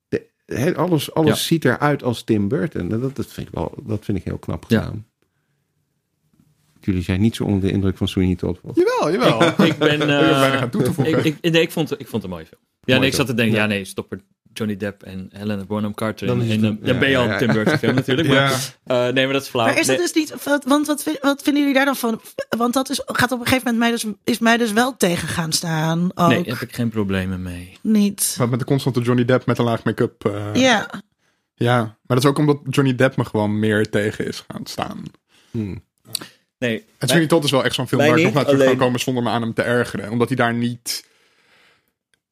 De, 0.08 0.28
he- 0.46 0.76
alles 0.76 1.14
alles 1.14 1.30
Ja. 1.40 1.46
ziet 1.46 1.66
eruit 1.66 2.04
als 2.04 2.24
Tim 2.24 2.48
Burton. 2.48 2.88
Dat, 2.90 3.16
dat, 3.16 3.28
vind 3.28 3.48
ik 3.48 3.54
wel, 3.54 3.76
dat 3.84 4.06
vind 4.06 4.18
ik 4.18 4.24
heel 4.24 4.38
knap 4.38 4.66
Ja. 4.68 4.80
gedaan. 4.82 5.06
Jullie 6.86 7.04
zijn 7.04 7.22
niet 7.22 7.36
zo 7.36 7.44
onder 7.44 7.62
de 7.62 7.72
indruk 7.72 7.98
van 7.98 8.08
Sweeney 8.08 8.36
Todd. 8.36 8.60
Jawel, 8.74 9.12
jawel. 9.12 9.66
Ik 9.66 9.78
ben... 9.88 9.94
Ik 9.94 10.02
eh, 10.02 10.40
weinig 10.40 10.62
aan 10.62 10.70
toe 10.70 10.82
te 10.84 10.94
voegen. 10.94 11.18
ik, 11.26 11.38
ik, 11.42 11.52
nee, 11.52 11.62
ik 11.62 11.72
vond, 11.72 11.92
ik 11.92 11.98
vond 12.08 12.12
het 12.12 12.24
een 12.24 12.30
mooie 12.30 12.46
film. 12.46 12.62
Ja, 12.64 12.70
Mooi 12.86 13.00
nee, 13.00 13.10
ik 13.10 13.16
zat 13.16 13.28
te 13.28 13.34
denken, 13.34 13.56
ja 13.58 13.66
nee, 13.66 13.86
stop 13.86 14.12
er 14.12 14.20
Johnny 14.54 14.78
Depp 14.78 15.04
en 15.04 15.30
Helena 15.32 15.64
Bonham 15.66 15.94
Carter 15.94 16.28
Dan 16.28 16.42
in. 16.42 16.52
En, 16.52 16.64
een- 16.64 16.80
eh, 16.80 16.86
dan 16.86 16.94
ja, 16.94 17.00
ben 17.00 17.10
je 17.10 17.18
al 17.18 17.26
ja, 17.26 17.38
Tim 17.38 17.54
Burton 17.54 17.78
film 17.84 17.96
natuurlijk. 17.96 18.28
Maar, 18.28 18.36
Ja. 18.86 19.08
eh, 19.08 19.14
nee, 19.14 19.24
maar 19.24 19.34
dat 19.34 19.42
is 19.42 19.48
flauw. 19.48 19.66
Maar 19.66 19.80
is 19.80 19.86
dat 19.88 19.96
Nee, 19.98 20.06
dus 20.06 20.14
niet, 20.16 20.44
wat- 20.44 20.64
want 20.66 20.88
wat, 20.88 21.04
vind- 21.04 21.20
wat 21.22 21.42
vinden 21.42 21.62
jullie 21.62 21.78
daar 21.78 21.86
dan 21.86 21.96
van? 21.96 22.22
Want 22.58 22.74
dat 22.74 22.90
is, 22.90 23.02
gaat 23.06 23.32
op 23.32 23.40
een 23.40 23.46
gegeven 23.48 23.74
moment 23.74 23.78
mij 23.78 23.92
dus, 23.92 24.06
is 24.24 24.40
mij 24.40 24.58
dus 24.58 24.72
wel 24.74 24.98
tegen 24.98 25.28
gaan 25.28 25.52
staan. 25.52 26.12
Ook. 26.16 26.28
nee, 26.30 26.44
heb 26.44 26.60
ik 26.62 26.76
geen 26.76 26.90
problemen 26.90 27.42
mee. 27.42 27.78
Niet. 27.82 28.36
Wat 28.38 28.50
met 28.50 28.60
de 28.60 28.66
constante 28.66 29.02
Johnny 29.02 29.26
Depp 29.26 29.46
met 29.46 29.58
een 29.58 29.66
laag 29.66 29.84
make-up. 29.84 30.26
eh, 30.26 30.54
Ja, 30.54 30.90
ja, 31.56 31.78
maar 31.78 31.96
dat 32.06 32.18
is 32.18 32.26
ook 32.26 32.38
omdat 32.38 32.60
Johnny 32.70 32.96
Depp 32.96 33.18
me 33.18 33.26
gewoon 33.26 33.60
meer 33.60 33.90
tegen 33.90 34.28
is 34.28 34.44
gaan 34.48 34.66
staan. 34.66 35.04
Hmm. 35.52 35.84
Nee, 36.68 36.86
En 36.98 37.08
Sweeney 37.08 37.28
Todd 37.28 37.44
is 37.44 37.52
wel 37.52 37.64
echt 37.64 37.76
zo'n 37.76 37.88
film 37.88 38.02
waar 38.02 38.18
ik 38.18 38.24
nog 38.24 38.34
naar 38.34 38.46
terug 38.46 38.66
kan 38.66 38.78
komen 38.78 39.00
zonder 39.00 39.24
me 39.24 39.30
aan 39.30 39.42
hem 39.42 39.54
te 39.54 39.62
ergeren. 39.62 40.12
Omdat 40.12 40.28
hij 40.28 40.38
daar 40.38 40.54
niet 40.54 41.06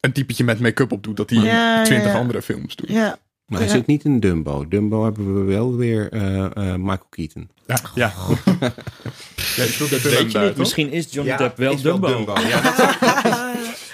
een 0.00 0.12
typetje 0.12 0.44
met 0.44 0.60
make-up 0.60 0.92
op 0.92 1.02
doet 1.02 1.16
dat 1.16 1.30
hij 1.30 1.38
Ja, 1.38 1.78
in 1.78 1.84
twintig 1.84 2.06
ja, 2.06 2.12
ja. 2.12 2.18
andere 2.18 2.42
films 2.42 2.76
doet. 2.76 2.88
ja. 2.90 3.18
Maar 3.46 3.60
hij 3.60 3.70
zit 3.70 3.86
niet 3.86 4.04
in 4.04 4.20
Dumbo. 4.20 4.68
Dumbo 4.68 5.04
hebben 5.04 5.34
we 5.46 5.52
wel 5.52 5.76
weer 5.76 6.08
eh, 6.12 6.44
eh, 6.44 6.74
Michael 6.76 7.06
Keaton. 7.10 7.50
Ja, 7.66 7.78
ja. 7.94 8.12
weet 9.56 9.74
je 9.76 10.18
niet. 10.22 10.32
toch? 10.32 10.56
Misschien 10.56 10.90
is 10.92 11.06
Johnny 11.10 11.36
Depp 11.36 11.56
wel 11.56 11.80
Dumbo. 11.82 12.08
Ja, 12.48 12.60
dat, 12.76 12.76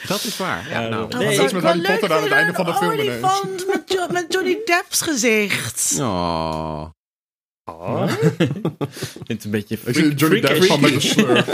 dat 0.09 0.25
is 0.25 0.37
waar. 0.37 0.67
Ja, 0.71 0.81
Ja, 0.81 0.89
nou. 0.89 1.11
dat- 1.11 1.19
Nee, 1.21 1.37
Wat 1.37 1.45
iets 1.45 1.53
met 1.53 1.63
zou 1.63 1.65
Harry 1.65 1.81
ik 1.81 1.87
wel 1.87 1.99
Potter 1.99 2.17
aan 2.17 2.23
het 2.23 2.33
einde 2.33 2.53
van 2.55 2.65
de 2.65 2.75
film. 2.75 2.91
Een 2.93 2.99
olifant 3.01 3.67
met, 3.67 3.83
Jo- 3.93 4.07
met 4.13 4.27
Johnny 4.29 4.59
Depp's 4.65 5.01
gezicht. 5.03 5.97
Oh. 6.01 6.85
Oh. 7.69 8.11
Ik 8.39 8.49
vind 9.27 9.29
het 9.29 9.45
een 9.45 9.51
beetje 9.51 9.75
Ik 9.85 9.95
freak, 9.95 10.19
Johnny 10.19 10.41
Depp 10.41 10.63
freakish. 10.63 10.69
van 10.69 10.81
met 10.81 10.93
een 10.95 11.01
slur. 11.01 11.45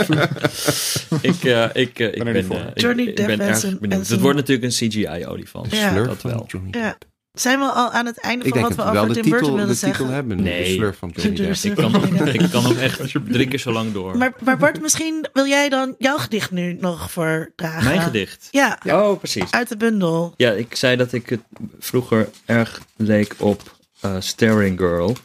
Ik, 1.21 1.43
eh, 1.43 1.63
ik, 1.83 1.99
eh, 1.99 2.07
ik 2.07 2.23
Ben 2.23 2.27
er 2.27 2.33
ben, 2.47 2.51
eh, 2.51 2.67
ik- 2.73 2.79
Johnny 2.81 3.03
ik 3.03 3.15
Depp 3.15 3.27
ben 3.27 3.39
en 3.39 3.47
erg 3.47 3.79
benieuwd. 3.79 4.07
Het 4.07 4.19
wordt 4.19 4.37
natuurlijk 4.37 4.65
een 4.67 4.89
CGI-olifant. 4.89 5.71
Ja. 5.71 5.89
Slurf 5.91 6.07
Dat 6.07 6.21
wel. 6.21 6.47
Ja. 6.71 6.97
Zijn 7.33 7.59
we 7.59 7.65
al 7.65 7.91
aan 7.91 8.05
het 8.05 8.19
einde 8.19 8.45
Ik 8.45 8.51
van 8.53 8.61
denk 8.61 8.73
wat 8.75 8.85
we 8.93 8.99
over 8.99 9.07
de 9.13 9.13
Tim 9.13 9.29
Burton 9.29 9.39
titel, 9.39 9.55
wilden 9.57 9.73
de 9.75 9.79
titel 9.81 9.95
zeggen? 9.95 10.13
hebben. 10.15 10.41
Nee. 10.43 10.63
De 10.63 10.73
slurf 10.73 10.97
van 10.97 11.11
Johnny 11.15 11.35
Depp. 11.35 11.63
Ik 11.63 11.75
kan, 11.75 11.91
nog, 11.91 12.05
ik 12.33 12.49
kan 12.51 12.63
nog 12.63 12.77
echt 12.77 13.01
drie 13.29 13.47
keer 13.47 13.59
zo 13.59 13.71
lang 13.71 13.93
door. 13.93 14.17
Maar, 14.17 14.33
maar 14.43 14.57
Bart, 14.57 14.81
misschien 14.81 15.27
wil 15.33 15.45
jij 15.45 15.69
dan 15.69 15.95
jouw 15.97 16.17
gedicht 16.17 16.51
nu 16.51 16.77
nog 16.79 17.11
voordragen? 17.11 17.83
Mijn 17.83 18.01
gedicht. 18.01 18.47
Ja, 18.51 18.79
Oh, 18.87 19.17
precies. 19.17 19.51
uit 19.51 19.69
de 19.69 19.77
bundel. 19.77 20.33
Ja, 20.37 20.51
ik 20.51 20.75
zei 20.75 20.95
dat 20.95 21.13
ik 21.13 21.29
het 21.29 21.41
vroeger 21.79 22.29
erg 22.45 22.81
leek 22.95 23.35
op 23.37 23.75
eh, 23.99 24.15
Staring 24.19 24.79
Girl. 24.79 25.15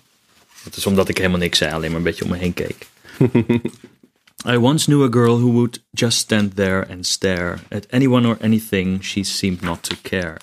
Dat 0.65 0.77
is 0.77 0.87
omdat 0.87 1.09
ik 1.09 1.17
helemaal 1.17 1.39
niks 1.39 1.59
zei, 1.59 1.73
alleen 1.73 1.91
maar 1.91 1.99
een 1.99 2.05
beetje 2.05 2.25
om 2.25 2.31
me 2.31 2.37
heen 2.37 2.55
keek. 2.55 2.87
I 4.53 4.57
once 4.57 4.87
knew 4.87 5.03
a 5.03 5.09
girl 5.11 5.39
who 5.39 5.53
would 5.53 5.83
just 5.91 6.19
stand 6.19 6.57
there 6.57 6.87
and 6.89 7.07
stare 7.07 7.59
at 7.71 7.87
anyone 7.91 8.27
or 8.27 8.39
anything 8.41 9.03
she 9.03 9.23
seemed 9.23 9.61
not 9.61 9.83
to 9.83 9.97
care. 10.03 10.37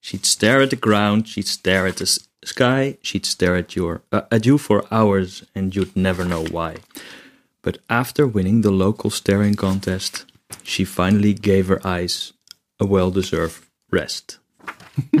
She'd 0.00 0.24
stare 0.24 0.62
at 0.62 0.70
the 0.70 0.76
ground, 0.76 1.28
she'd 1.28 1.48
stare 1.48 1.88
at 1.88 1.96
the 1.96 2.06
sky, 2.44 2.96
she'd 3.02 3.26
stare 3.26 3.56
at, 3.56 3.74
your, 3.74 4.02
uh, 4.12 4.22
at 4.30 4.46
you 4.46 4.56
for 4.56 4.84
hours 4.90 5.42
and 5.52 5.74
you'd 5.74 5.96
never 5.96 6.24
know 6.24 6.44
why. 6.44 6.76
But 7.62 7.78
after 7.88 8.26
winning 8.26 8.62
the 8.62 8.70
local 8.70 9.10
staring 9.10 9.56
contest, 9.56 10.24
she 10.62 10.84
finally 10.84 11.34
gave 11.34 11.66
her 11.66 11.84
eyes 11.84 12.32
a 12.78 12.86
well-deserved 12.86 13.64
rest. 13.90 14.38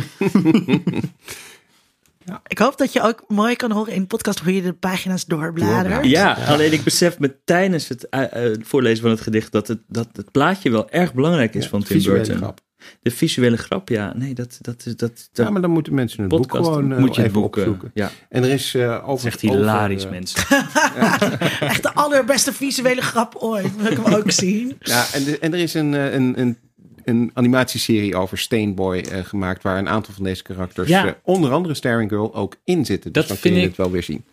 Ik 2.46 2.58
hoop 2.58 2.78
dat 2.78 2.92
je 2.92 3.02
ook 3.02 3.24
mooi 3.28 3.56
kan 3.56 3.70
horen 3.70 3.92
in 3.92 4.00
de 4.00 4.06
podcast 4.06 4.38
hoe 4.40 4.54
je 4.54 4.62
de 4.62 4.72
pagina's 4.72 5.24
doorbladert. 5.26 6.04
Ja, 6.06 6.32
alleen 6.46 6.72
ik 6.72 6.84
besef 6.84 7.18
me 7.18 7.34
tijdens 7.44 7.88
het 7.88 8.08
eh, 8.08 8.46
eh, 8.52 8.56
voorlezen 8.62 9.02
van 9.02 9.10
het 9.10 9.20
gedicht 9.20 9.52
dat 9.52 9.68
het, 9.68 9.78
dat 9.88 10.08
het 10.12 10.30
plaatje 10.30 10.70
wel 10.70 10.90
erg 10.90 11.14
belangrijk 11.14 11.54
is 11.54 11.64
Ja, 11.64 11.70
van 11.70 11.82
Tim 11.82 11.96
visuele 11.96 12.18
Burton. 12.20 12.36
grap. 12.36 12.60
De 13.02 13.10
visuele 13.10 13.56
grap, 13.56 13.88
ja. 13.88 14.12
Nee, 14.16 14.34
dat, 14.34 14.58
dat, 14.60 14.82
dat, 14.84 14.98
dat, 14.98 15.28
dat 15.32 15.46
Ja, 15.46 15.50
maar 15.50 15.60
dan 15.60 15.70
moeten 15.70 15.94
mensen 15.94 16.20
het 16.20 16.28
boek 16.28 16.54
gewoon 16.54 16.92
eh, 16.92 16.98
moet 16.98 17.14
je 17.14 17.20
het 17.20 17.30
even 17.30 17.40
boek 17.42 17.56
opzoeken. 17.56 17.90
Ja, 17.94 18.10
En 18.28 18.42
er 18.44 18.50
is 18.50 18.74
uh, 18.74 19.08
is 19.16 19.24
echt 19.24 19.40
hilarisch, 19.40 19.98
over, 20.04 20.10
mensen. 20.14 20.40
Echt 21.68 21.82
de 21.82 21.92
allerbeste 21.94 22.52
visuele 22.52 23.00
grap 23.02 23.34
ooit. 23.34 23.76
Wil 23.76 23.92
ik 23.92 23.98
hem 24.04 24.14
ook 24.14 24.30
zien. 24.30 24.76
Ja, 24.80 25.04
en, 25.12 25.24
de- 25.24 25.38
en 25.38 25.52
er 25.52 25.58
is 25.60 25.74
een, 25.74 25.94
eh, 25.94 26.12
een, 26.12 26.40
een, 26.40 26.56
een 27.10 27.30
animatieserie 27.34 28.16
over 28.16 28.38
Stainboy 28.38 28.96
eh, 28.98 29.24
gemaakt... 29.24 29.62
waar 29.62 29.78
een 29.78 29.88
aantal 29.88 30.14
van 30.14 30.24
deze 30.24 30.42
karakters, 30.42 30.88
Ja. 30.88 31.06
eh, 31.06 31.12
onder 31.22 31.52
andere 31.52 31.74
Staring 31.74 32.10
Girl, 32.10 32.34
ook 32.34 32.56
in 32.64 32.84
zitten. 32.84 33.12
Dus 33.12 33.26
Dat 33.26 33.30
dan 33.30 33.40
kun 33.40 33.52
je 33.54 33.60
ik- 33.62 33.68
het 33.68 33.76
wel 33.76 33.90
weer 33.90 34.02
zien. 34.02 34.24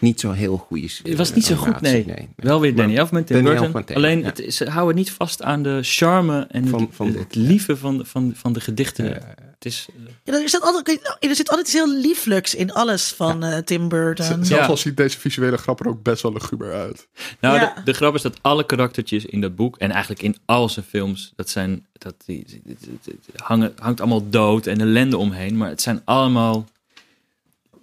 Niet 0.00 0.20
zo 0.20 0.30
heel 0.32 0.56
goed 0.56 0.78
is. 0.82 1.00
Het 1.04 1.16
was 1.18 1.34
niet 1.34 1.44
zo 1.44 1.54
goed, 1.56 1.80
nee. 1.80 2.06
Wel 2.36 2.60
weer 2.60 2.74
Danny 2.74 2.96
Elfman, 2.96 3.24
Tim 3.24 3.42
Burton. 3.42 3.64
Elfman 3.64 3.84
Alleen, 3.96 4.18
ja. 4.18 4.24
het, 4.24 4.44
ze 4.54 4.70
houden 4.70 4.96
niet 4.96 5.10
vast 5.10 5.42
aan 5.42 5.62
de 5.62 5.78
charme 5.82 6.46
en 6.50 6.68
Van- 6.68 6.80
het, 6.80 6.88
van 6.92 7.06
het, 7.06 7.34
lieve 7.34 7.76
van, 7.76 8.02
van, 8.06 8.32
van 8.36 8.52
de 8.52 8.60
gedichten. 8.60 9.22
Ja. 9.64 9.70
Het 9.70 9.72
is, 9.72 9.86
eh, 10.06 10.34
Ja, 10.34 10.42
er, 10.42 10.48
zit 10.48 10.60
altijd, 10.62 11.16
er 11.20 11.34
zit 11.34 11.48
altijd 11.48 11.66
iets 11.66 11.76
heel 11.76 11.92
lieflijks 11.94 12.54
in 12.54 12.72
alles 12.72 13.08
van 13.12 13.42
eh, 13.44 13.58
Tim 13.58 13.88
Burton. 13.88 14.26
Zelfs 14.26 14.48
Ja. 14.48 14.66
al 14.66 14.76
ziet 14.76 14.96
deze 14.96 15.18
visuele 15.18 15.56
grap 15.56 15.80
er 15.80 15.88
ook 15.88 16.02
best 16.02 16.22
wel 16.22 16.32
luguber 16.32 16.72
uit. 16.72 17.08
Nou, 17.40 17.54
Ja. 17.56 17.72
de, 17.74 17.82
de 17.82 17.92
grap 17.92 18.14
is 18.14 18.22
dat 18.22 18.38
alle 18.40 18.66
karaktertjes 18.66 19.24
in 19.24 19.40
dat 19.40 19.56
boek 19.56 19.76
en 19.78 19.90
eigenlijk 19.90 20.22
in 20.22 20.36
al 20.44 20.68
zijn 20.68 20.84
films, 20.84 21.32
dat 21.36 21.48
zijn, 21.48 21.86
dat 21.92 22.14
die, 22.26 22.44
die- 22.46 22.60
die- 22.64 22.76
die- 22.80 22.98
die 23.04 23.18
hangen, 23.36 23.72
hangt 23.78 24.00
allemaal 24.00 24.28
dood 24.30 24.66
en 24.66 24.80
ellende 24.80 25.16
omheen, 25.18 25.56
maar 25.56 25.68
het 25.68 25.82
zijn 25.82 26.02
allemaal 26.04 26.66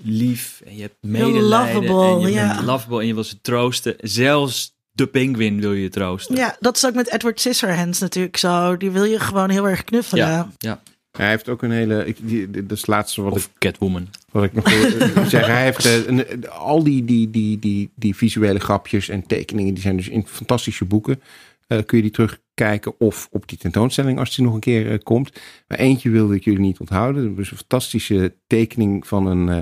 lief 0.04 0.62
en 0.66 0.76
je 0.76 0.82
hebt 0.82 0.96
medelijden 1.02 1.42
lovable, 1.44 2.14
en 2.14 2.20
je 2.20 2.30
ja. 2.32 2.54
bent 2.54 2.66
lovable 2.66 3.00
en 3.02 3.08
je 3.08 3.14
wil 3.14 3.24
ze 3.24 3.42
troosten. 3.42 3.96
Zelfs 4.00 4.74
de 4.92 5.08
pinguïn 5.08 5.60
wil 5.62 5.74
je 5.74 5.90
troosten. 5.90 6.36
Ja, 6.36 6.56
dat 6.60 6.76
is 6.76 6.86
ook 6.86 6.94
met 6.94 7.12
Edward 7.12 7.40
Scissorhands 7.40 8.00
natuurlijk 8.00 8.38
zo. 8.38 8.78
Die 8.78 8.92
wil 8.92 9.04
je 9.04 9.20
gewoon 9.20 9.50
heel 9.50 9.68
erg 9.68 9.84
knuffelen. 9.84 10.26
ja, 10.28 10.50
ja. 10.58 10.82
Hij 11.12 11.30
heeft 11.30 11.50
ook 11.50 11.62
een 11.62 11.72
hele... 11.72 12.06
Ik, 12.06 12.18
die, 12.22 12.52
dat 12.52 12.72
is 12.72 12.78
het 12.78 12.88
laatste 12.88 13.22
wat 13.22 13.32
ik 13.32 13.38
Of 13.38 13.50
Catwoman. 13.58 14.08
Wat 14.32 14.44
ik 14.44 14.54
nog 14.54 14.70
wil 14.70 14.90
zeggen, 15.30 15.54
hij 15.54 15.64
heeft 15.64 15.86
eh, 15.86 16.08
een- 16.08 16.50
al 16.50 16.84
die, 16.84 17.06
die, 17.06 17.30
die, 17.30 17.60
die, 17.60 17.90
die 17.96 18.16
visuele 18.16 18.60
grapjes 18.60 19.10
en 19.10 19.28
tekeningen, 19.28 19.74
die 19.74 19.84
zijn 19.84 19.98
dus 19.98 20.10
in 20.10 20.28
fantastische 20.28 20.86
boeken. 20.86 21.22
Eh, 21.68 21.80
kun 21.86 21.98
je 21.98 22.04
die 22.04 22.12
terugkijken 22.12 23.00
of 23.00 23.28
op 23.32 23.48
die 23.48 23.58
tentoonstelling 23.58 24.20
als 24.20 24.36
die 24.36 24.46
nog 24.46 24.54
een 24.54 24.60
keer 24.60 24.92
eh, 24.92 24.98
komt. 25.04 25.40
Maar 25.68 25.78
eentje 25.78 26.10
wilde 26.10 26.36
ik 26.36 26.44
jullie 26.44 26.60
niet 26.60 26.80
onthouden. 26.80 27.30
Dat 27.36 27.46
is 27.46 27.52
een 27.52 27.58
fantastische 27.58 28.36
tekening 28.48 29.08
van 29.08 29.26
een, 29.26 29.50
eh, 29.50 29.58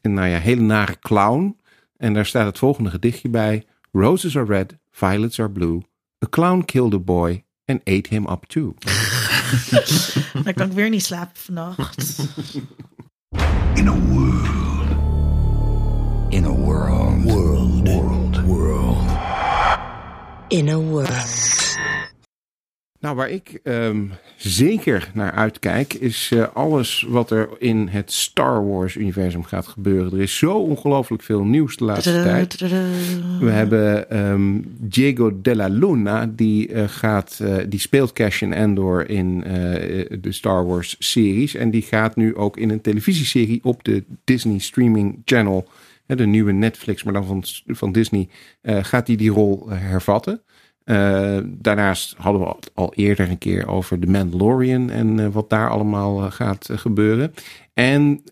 een 0.00 0.12
nou 0.12 0.28
ja, 0.28 0.38
hele 0.38 0.60
nare 0.60 0.98
clown. 1.00 1.56
En 1.96 2.14
daar 2.14 2.26
staat 2.26 2.46
het 2.46 2.58
volgende 2.58 2.90
gedichtje 2.90 3.28
bij. 3.28 3.64
Roses 3.92 4.36
are 4.36 4.46
red, 4.46 4.76
violets 4.90 5.40
are 5.40 5.50
blue. 5.50 5.80
A 6.24 6.28
clown 6.30 6.64
killed 6.64 6.94
a 6.94 6.98
boy 6.98 7.44
and 7.64 7.80
ate 7.84 8.08
him 8.08 8.26
up 8.26 8.44
too. 8.46 8.74
Dan 10.44 10.54
kan 10.54 10.66
ik 10.66 10.72
weer 10.72 10.88
niet 10.88 11.04
slapen 11.04 11.40
vannacht. 11.40 12.18
In 13.74 13.88
a 13.88 13.94
world. 13.94 14.46
In 16.28 16.44
a 16.44 16.50
world. 16.50 17.22
World. 17.22 17.88
World. 17.88 18.44
World. 18.44 19.08
In 20.48 20.68
a 20.68 20.76
world. 20.78 21.65
Nou, 23.06 23.18
waar 23.18 23.30
ik 23.30 23.60
ehm, 23.62 24.04
zeker 24.36 25.10
naar 25.14 25.32
uitkijk, 25.32 25.94
is 25.94 26.30
eh, 26.32 26.46
alles 26.54 27.06
wat 27.08 27.30
er 27.30 27.48
in 27.58 27.88
het 27.88 28.12
Star 28.12 28.68
Wars-universum 28.68 29.44
gaat 29.44 29.66
gebeuren. 29.66 30.12
Er 30.12 30.20
is 30.20 30.36
zo 30.36 30.52
ongelooflijk 30.52 31.22
veel 31.22 31.44
nieuws 31.44 31.76
de 31.76 31.84
laatste 31.84 32.22
tijd. 32.22 32.60
We 33.40 33.50
hebben 33.50 34.10
ehm, 34.10 34.60
Diego 34.78 35.40
de 35.42 35.56
la 35.56 35.66
Luna, 35.66 36.26
die, 36.26 36.72
eh, 36.72 36.88
gaat, 36.88 37.40
eh, 37.42 37.56
die 37.68 37.80
speelt 37.80 38.12
Cassian 38.12 38.54
Andor 38.54 39.10
in 39.10 39.40
de 40.20 40.32
Star 40.32 40.66
Wars-series. 40.66 41.54
En 41.54 41.70
die 41.70 41.82
gaat 41.82 42.16
nu 42.16 42.36
ook 42.36 42.56
in 42.56 42.70
een 42.70 42.80
televisieserie 42.80 43.60
op 43.62 43.84
de 43.84 44.04
Disney 44.24 44.58
Streaming 44.58 45.22
Channel, 45.24 45.68
de 46.06 46.26
nieuwe 46.26 46.52
Netflix, 46.52 47.02
maar 47.02 47.12
dan 47.12 47.26
van, 47.26 47.44
van 47.66 47.92
Disney, 47.92 48.28
gaat 48.62 49.06
hij 49.06 49.16
die 49.16 49.30
rol 49.30 49.70
eh, 49.70 49.78
hervatten. 49.80 50.40
Eh, 50.86 51.38
daarnaast 51.44 52.14
hadden 52.18 52.42
we 52.42 52.56
al 52.74 52.94
eerder 52.94 53.30
een 53.30 53.38
keer 53.38 53.68
over 53.68 53.98
The 53.98 54.06
Mandalorian 54.06 54.90
en 54.90 55.20
eh, 55.20 55.28
wat 55.28 55.50
daar 55.50 55.70
allemaal 55.70 56.22
eh, 56.22 56.30
gaat 56.30 56.68
gebeuren. 56.72 57.34
En 57.74 58.22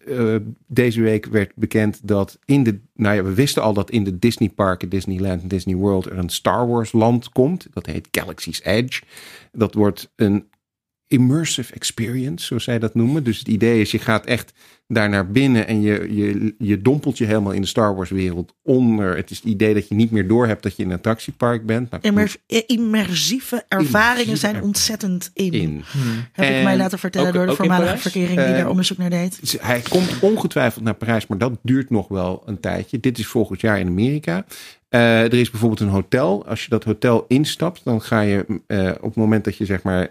deze 0.67 1.01
week 1.01 1.27
werd 1.27 1.53
bekend 1.55 2.09
dat 2.09 2.39
in 2.45 2.63
de, 2.63 2.81
nou 2.95 3.17
ja, 3.17 3.23
we 3.23 3.35
wisten 3.35 3.63
al 3.63 3.73
dat 3.73 3.91
in 3.91 4.05
de 4.05 4.19
Disney 4.19 4.49
parken, 4.49 4.89
Disneyland 4.89 5.43
en 5.43 5.49
Disney 5.49 5.75
World 5.75 6.07
er 6.07 6.19
een 6.19 6.29
Star 6.29 6.69
Wars 6.69 6.93
land 6.93 7.29
komt. 7.29 7.67
Dat 7.73 7.87
heet 7.87 8.09
Galaxy's 8.11 8.61
Edge. 8.65 9.03
Dat 9.53 9.75
wordt 9.75 10.13
een 10.17 10.47
immersive 11.15 11.73
experience, 11.75 12.47
zoals 12.47 12.65
zij 12.65 12.79
dat 12.79 12.95
noemen. 12.95 13.25
Dus 13.25 13.39
het 13.39 13.49
idee 13.49 13.81
is, 13.81 13.91
je 13.91 13.99
gaat 13.99 14.25
echt 14.27 14.53
daar 14.89 15.09
naar 15.09 15.31
binnen 15.31 15.67
en 15.67 15.81
je, 15.83 16.15
je, 16.15 16.55
je 16.59 16.83
dompelt 16.83 17.19
je 17.19 17.25
helemaal 17.25 17.53
in 17.53 17.61
de 17.61 17.67
Star 17.67 17.95
Wars 17.97 18.11
wereld 18.11 18.55
onder. 18.63 19.17
Het 19.17 19.31
is 19.31 19.37
het 19.37 19.47
idee 19.47 19.75
dat 19.75 19.89
je 19.89 19.95
niet 19.95 20.11
meer 20.11 20.29
doorhebt 20.29 20.63
dat 20.63 20.77
je 20.77 20.83
in 20.83 20.91
een 20.91 20.97
attractiepark 20.97 21.67
bent. 21.67 21.91
Nou, 21.91 22.03
Immer- 22.03 22.37
immersieve 22.67 23.65
ervaringen 23.69 24.23
Immersieve 24.23 24.37
zijn 24.37 24.63
ontzettend 24.63 25.31
in. 25.35 25.53
in. 25.53 25.83
Heb 26.33 26.45
ik 26.49 26.53
En 26.55 26.63
mij 26.65 26.77
laten 26.77 26.99
vertellen 26.99 27.29
ook- 27.29 27.35
door 27.35 27.47
de 27.47 27.55
voormalige 27.55 27.97
verkering 27.97 28.39
die 28.39 28.47
Eh, 28.47 28.57
daar 28.57 28.69
onderzoek 28.69 28.99
naar 28.99 29.11
deed. 29.11 29.59
Hij 29.61 29.81
komt 29.89 30.19
ongetwijfeld 30.21 30.85
naar 30.85 30.95
Parijs, 30.95 31.27
maar 31.27 31.39
dat 31.39 31.59
duurt 31.63 31.91
nog 31.91 32.09
wel 32.09 32.43
een 32.47 32.61
tijdje. 32.61 33.01
Dit 33.01 33.19
is 33.19 33.27
volgend 33.27 33.61
jaar 33.61 33.79
in 33.81 33.87
Amerika. 33.87 34.45
Eh, 34.95 35.23
er 35.23 35.35
is 35.35 35.51
bijvoorbeeld 35.51 35.81
een 35.81 35.89
hotel. 35.89 36.47
Als 36.47 36.63
je 36.63 36.69
dat 36.69 36.85
hotel 36.85 37.25
instapt, 37.29 37.81
dan 37.85 38.03
ga 38.03 38.21
je 38.21 38.61
eh, 38.67 38.89
op 38.89 39.03
het 39.03 39.15
moment 39.17 39.45
dat 39.45 39.57
je 39.57 39.65
zeg 39.65 39.83
maar, 39.83 40.09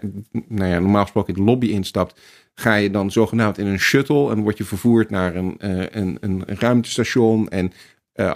nou 0.48 0.70
ja, 0.70 0.78
normaal 0.78 1.02
gesproken 1.02 1.34
in 1.34 1.44
de 1.44 1.50
lobby 1.50 1.66
instapt, 1.66 2.20
ga 2.54 2.74
je 2.74 2.90
dan 2.90 3.10
zogenaamd 3.10 3.58
in 3.58 3.66
een 3.66 3.78
shuttle 3.78 4.30
en 4.30 4.42
word 4.42 4.58
je 4.58 4.64
vervoerd 4.64 5.10
naar 5.10 5.34
een, 5.34 5.54
eh, 5.58 5.86
een, 5.90 6.18
een 6.20 6.42
ruimtestation. 6.46 7.48
En 7.48 7.72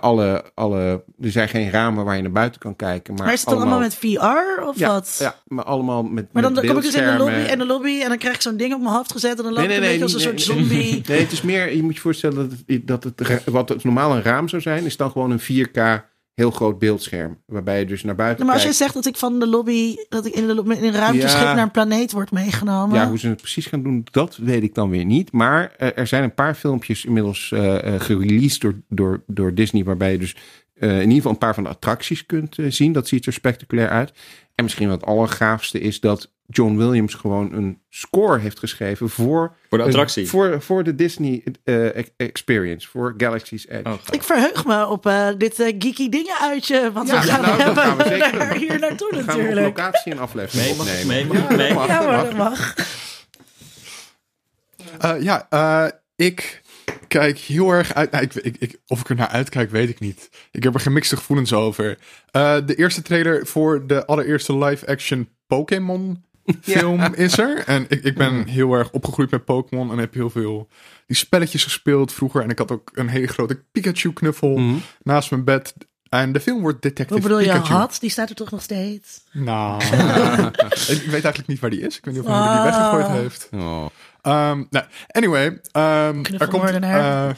alle, 0.01 0.45
alle, 0.55 1.05
er 1.20 1.31
zijn 1.31 1.49
geen 1.49 1.70
ramen 1.70 2.05
waar 2.05 2.16
je 2.16 2.23
naar 2.23 2.33
buiten 2.33 2.61
kan 2.61 2.77
kijken. 2.77 3.15
Maar, 3.15 3.25
Maar 3.25 3.33
is 3.33 3.41
het 3.41 3.49
dan 3.49 3.59
allemaal 3.59 3.79
met 3.79 3.95
VR 3.95 4.62
of 4.62 4.79
ja, 4.79 4.89
wat? 4.89 5.16
ja, 5.19 5.35
maar 5.47 5.65
allemaal 5.65 6.03
met. 6.03 6.33
Maar 6.33 6.43
dan 6.43 6.53
met 6.53 6.66
kom 6.66 6.77
ik 6.77 6.83
dus 6.83 6.95
in 6.95 7.05
de 7.05 7.16
lobby 7.16 7.41
en 7.41 7.59
de 7.59 7.66
lobby 7.66 8.01
en 8.01 8.09
dan 8.09 8.19
krijg 8.19 8.35
ik 8.35 8.43
zo'n 8.43 8.57
ding 8.57 8.75
op 8.75 8.81
mijn 8.81 8.95
hoofd 8.95 9.12
gezet 9.12 9.39
en 9.39 9.45
dan 9.45 9.53
loop 9.53 9.57
Nee, 9.57 9.65
ik 9.65 9.69
nee, 9.69 9.77
een 9.77 9.99
nee, 9.99 9.99
beetje 9.99 10.16
als 10.16 10.25
een 10.25 10.31
nee, 10.31 10.39
soort 10.39 10.59
zombie. 10.59 11.03
Nee, 11.09 11.20
het 11.20 11.33
is 11.33 11.43
meer, 11.43 11.77
je 11.77 11.83
moet 11.83 11.95
je 11.95 12.01
voorstellen 12.01 12.37
dat 12.37 12.59
het, 12.66 12.87
dat 12.87 13.05
het 13.05 13.45
wat 13.45 13.69
het 13.69 13.85
normaal 13.85 14.16
een 14.16 14.23
raam 14.23 14.49
zou 14.49 14.62
zijn, 14.62 14.85
is 14.85 14.97
dan 14.97 15.11
gewoon 15.11 15.31
een 15.31 15.66
4K 15.69 16.07
heel 16.39 16.51
groot 16.51 16.78
beeldscherm. 16.78 17.39
Waarbij 17.47 17.78
je 17.78 17.86
dus 17.86 18.02
naar 18.02 18.15
buiten 18.15 18.47
maar 18.47 18.55
als 18.55 18.65
je 18.65 18.73
zegt 18.73 18.94
dat 18.94 19.06
ik 19.06 19.16
van 19.16 19.39
de 19.39 19.47
lobby, 19.47 19.97
dat 20.09 20.27
ik 20.27 20.35
in, 20.35 20.47
de, 20.47 20.55
in 20.55 20.85
een 20.85 20.93
ruimteschip 20.93 21.40
Ja. 21.43 21.55
naar 21.55 21.62
een 21.62 21.70
planeet 21.70 22.12
word 22.12 22.31
meegenomen. 22.31 22.97
Ja, 22.97 23.09
hoe 23.09 23.19
ze 23.19 23.28
het 23.28 23.36
precies 23.40 23.66
gaan 23.66 23.82
doen, 23.82 24.06
dat 24.10 24.36
weet 24.36 24.62
ik 24.62 24.74
dan 24.74 24.90
weer 24.90 25.05
niet. 25.05 25.32
Maar 25.32 25.73
eh, 25.77 25.89
er 25.94 26.06
zijn 26.06 26.23
een 26.23 26.35
paar 26.35 26.55
filmpjes 26.55 27.05
inmiddels 27.05 27.52
eh, 27.52 27.94
gereleased 27.98 28.60
door, 28.60 28.74
door, 28.89 29.23
door 29.27 29.55
Disney, 29.55 29.85
waarbij 29.85 30.12
je 30.12 30.19
dus 30.19 30.36
in 30.74 31.01
ieder 31.01 31.15
geval 31.15 31.32
een 31.32 31.39
paar 31.39 31.55
van 31.55 31.62
de 31.62 31.69
attracties 31.69 32.27
kunt 32.27 32.56
zien. 32.69 32.93
Dat 32.93 33.09
ziet 33.09 33.27
er 33.27 33.32
spectaculair 33.32 33.89
uit. 33.89 34.12
En 34.55 34.65
misschien 34.65 34.89
wat 34.89 35.01
het 35.01 35.09
allergaafste 35.10 35.81
is 35.81 36.01
dat 36.01 36.31
John 36.51 36.77
Williams 36.77 37.15
gewoon 37.15 37.53
een 37.53 37.81
score 37.89 38.39
heeft 38.39 38.59
geschreven 38.59 39.09
voor, 39.09 39.55
Voor 39.69 39.79
de 39.79 39.85
attractie. 39.85 40.29
voor, 40.29 40.62
voor 40.62 40.85
de 40.85 40.95
Disney 40.95 41.43
eh, 41.65 41.97
ex- 41.97 42.11
Experience, 42.16 42.89
voor 42.89 43.15
Galaxy's 43.16 43.66
Edge. 43.69 43.89
Oh, 43.89 43.95
Ik 44.11 44.23
verheug 44.23 44.65
me 44.66 44.87
op 44.87 45.07
eh, 45.07 45.29
dit 45.39 45.61
eh, 45.61 45.66
geeky 45.79 46.09
dingen 46.09 46.35
uitje. 46.41 46.75
Ja, 46.75 46.93
we 46.93 46.99
gaan 47.07 47.07
nou, 47.07 47.57
dat 47.57 47.57
hebben 47.65 47.83
gaan 47.85 47.97
we 47.97 48.05
zeker 48.23 48.53
hier 48.57 48.79
naartoe 48.79 49.11
Dan 49.12 49.23
gaan 49.23 49.27
we 49.37 49.41
op 49.43 49.49
natuurlijk. 49.49 49.66
locatie 49.79 50.12
een 50.12 50.19
aflevering 50.19 50.65
Mee, 50.66 50.75
ik 50.75 50.81
opnemen. 50.81 51.07
mee? 51.29 51.41
Ja, 51.43 51.57
mee? 51.57 51.66
dat 51.69 51.77
mag, 51.77 51.87
Ja, 51.87 51.99
dat 52.01 52.07
maar 52.07 52.37
mag. 52.37 52.75
dat 52.75 52.87
mag. 55.01 55.16
Eh, 55.16 55.23
ja, 55.23 55.47
eh, 55.51 55.87
ik 56.16 56.62
kijk 57.09 57.39
heel 57.39 57.70
erg 57.70 57.95
uit. 57.95 58.11
nou, 58.11 58.25
ik, 58.25 58.35
ik, 58.35 58.57
ik- 58.59 58.79
of 58.87 59.01
ik 59.01 59.09
er 59.09 59.15
naar 59.16 59.29
uitkijk, 59.29 59.70
weet 59.70 59.89
ik 59.89 60.01
niet. 60.01 60.29
Ik 60.51 60.62
heb 60.62 60.75
er 60.75 60.81
gemixte 60.81 61.16
gevoelens 61.16 61.53
over. 61.53 61.99
Eh, 62.31 62.57
de 62.66 62.75
eerste 62.75 63.03
trailer 63.03 63.47
voor 63.47 63.87
de 63.87 64.07
allereerste 64.07 64.57
live-action 64.57 65.29
Pokémon 65.47 66.25
film 66.61 67.01
is 67.15 67.39
er. 67.39 67.62
En 67.66 67.85
ik, 67.89 68.03
ik 68.05 68.15
ben 68.15 68.47
heel 68.47 68.73
erg 68.73 68.91
opgegroeid 68.91 69.31
met 69.31 69.45
Pokémon 69.45 69.91
en 69.91 69.99
heb 69.99 70.15
heel 70.15 70.31
veel 70.31 70.69
die 71.07 71.16
spelletjes 71.16 71.62
gespeeld 71.62 72.12
vroeger. 72.12 72.43
En 72.43 72.51
ik 72.51 72.59
had 72.59 72.70
ook 72.70 72.91
een 72.95 73.09
hele 73.09 73.27
grote 73.27 73.62
Pikachu-knuffel 73.73 74.57
Mhm. 74.59 74.77
naast 75.03 75.31
mijn 75.31 75.45
bed. 75.45 75.75
En 76.09 76.33
de 76.33 76.41
film 76.41 76.61
wordt 76.61 76.83
Detective 76.83 77.12
Wat 77.20 77.23
bedoel 77.23 77.39
je, 77.41 77.53
Pikachu. 77.53 77.73
had? 77.73 77.97
Die 78.01 78.11
staat 78.11 78.29
er 78.29 78.35
toch 78.35 78.51
nog 78.51 78.62
steeds? 78.62 79.25
Nou, 79.33 79.83
ik 80.95 81.03
weet 81.03 81.11
eigenlijk 81.12 81.47
niet 81.47 81.61
waar 81.61 81.70
die 81.70 81.81
is. 81.81 81.97
Ik 81.97 82.05
weet 82.05 82.15
niet 82.15 82.23
of 82.25 82.31
hij 82.31 82.53
die 82.55 82.62
weggegooid 82.62 83.07
heeft. 83.07 83.49
Oh. 83.55 83.87
Um, 84.23 84.66
nou, 84.70 84.85
anyway. 85.09 85.45
Um, 85.47 86.25
er, 86.25 86.49
komt, 86.49 86.70
eh, 86.70 87.29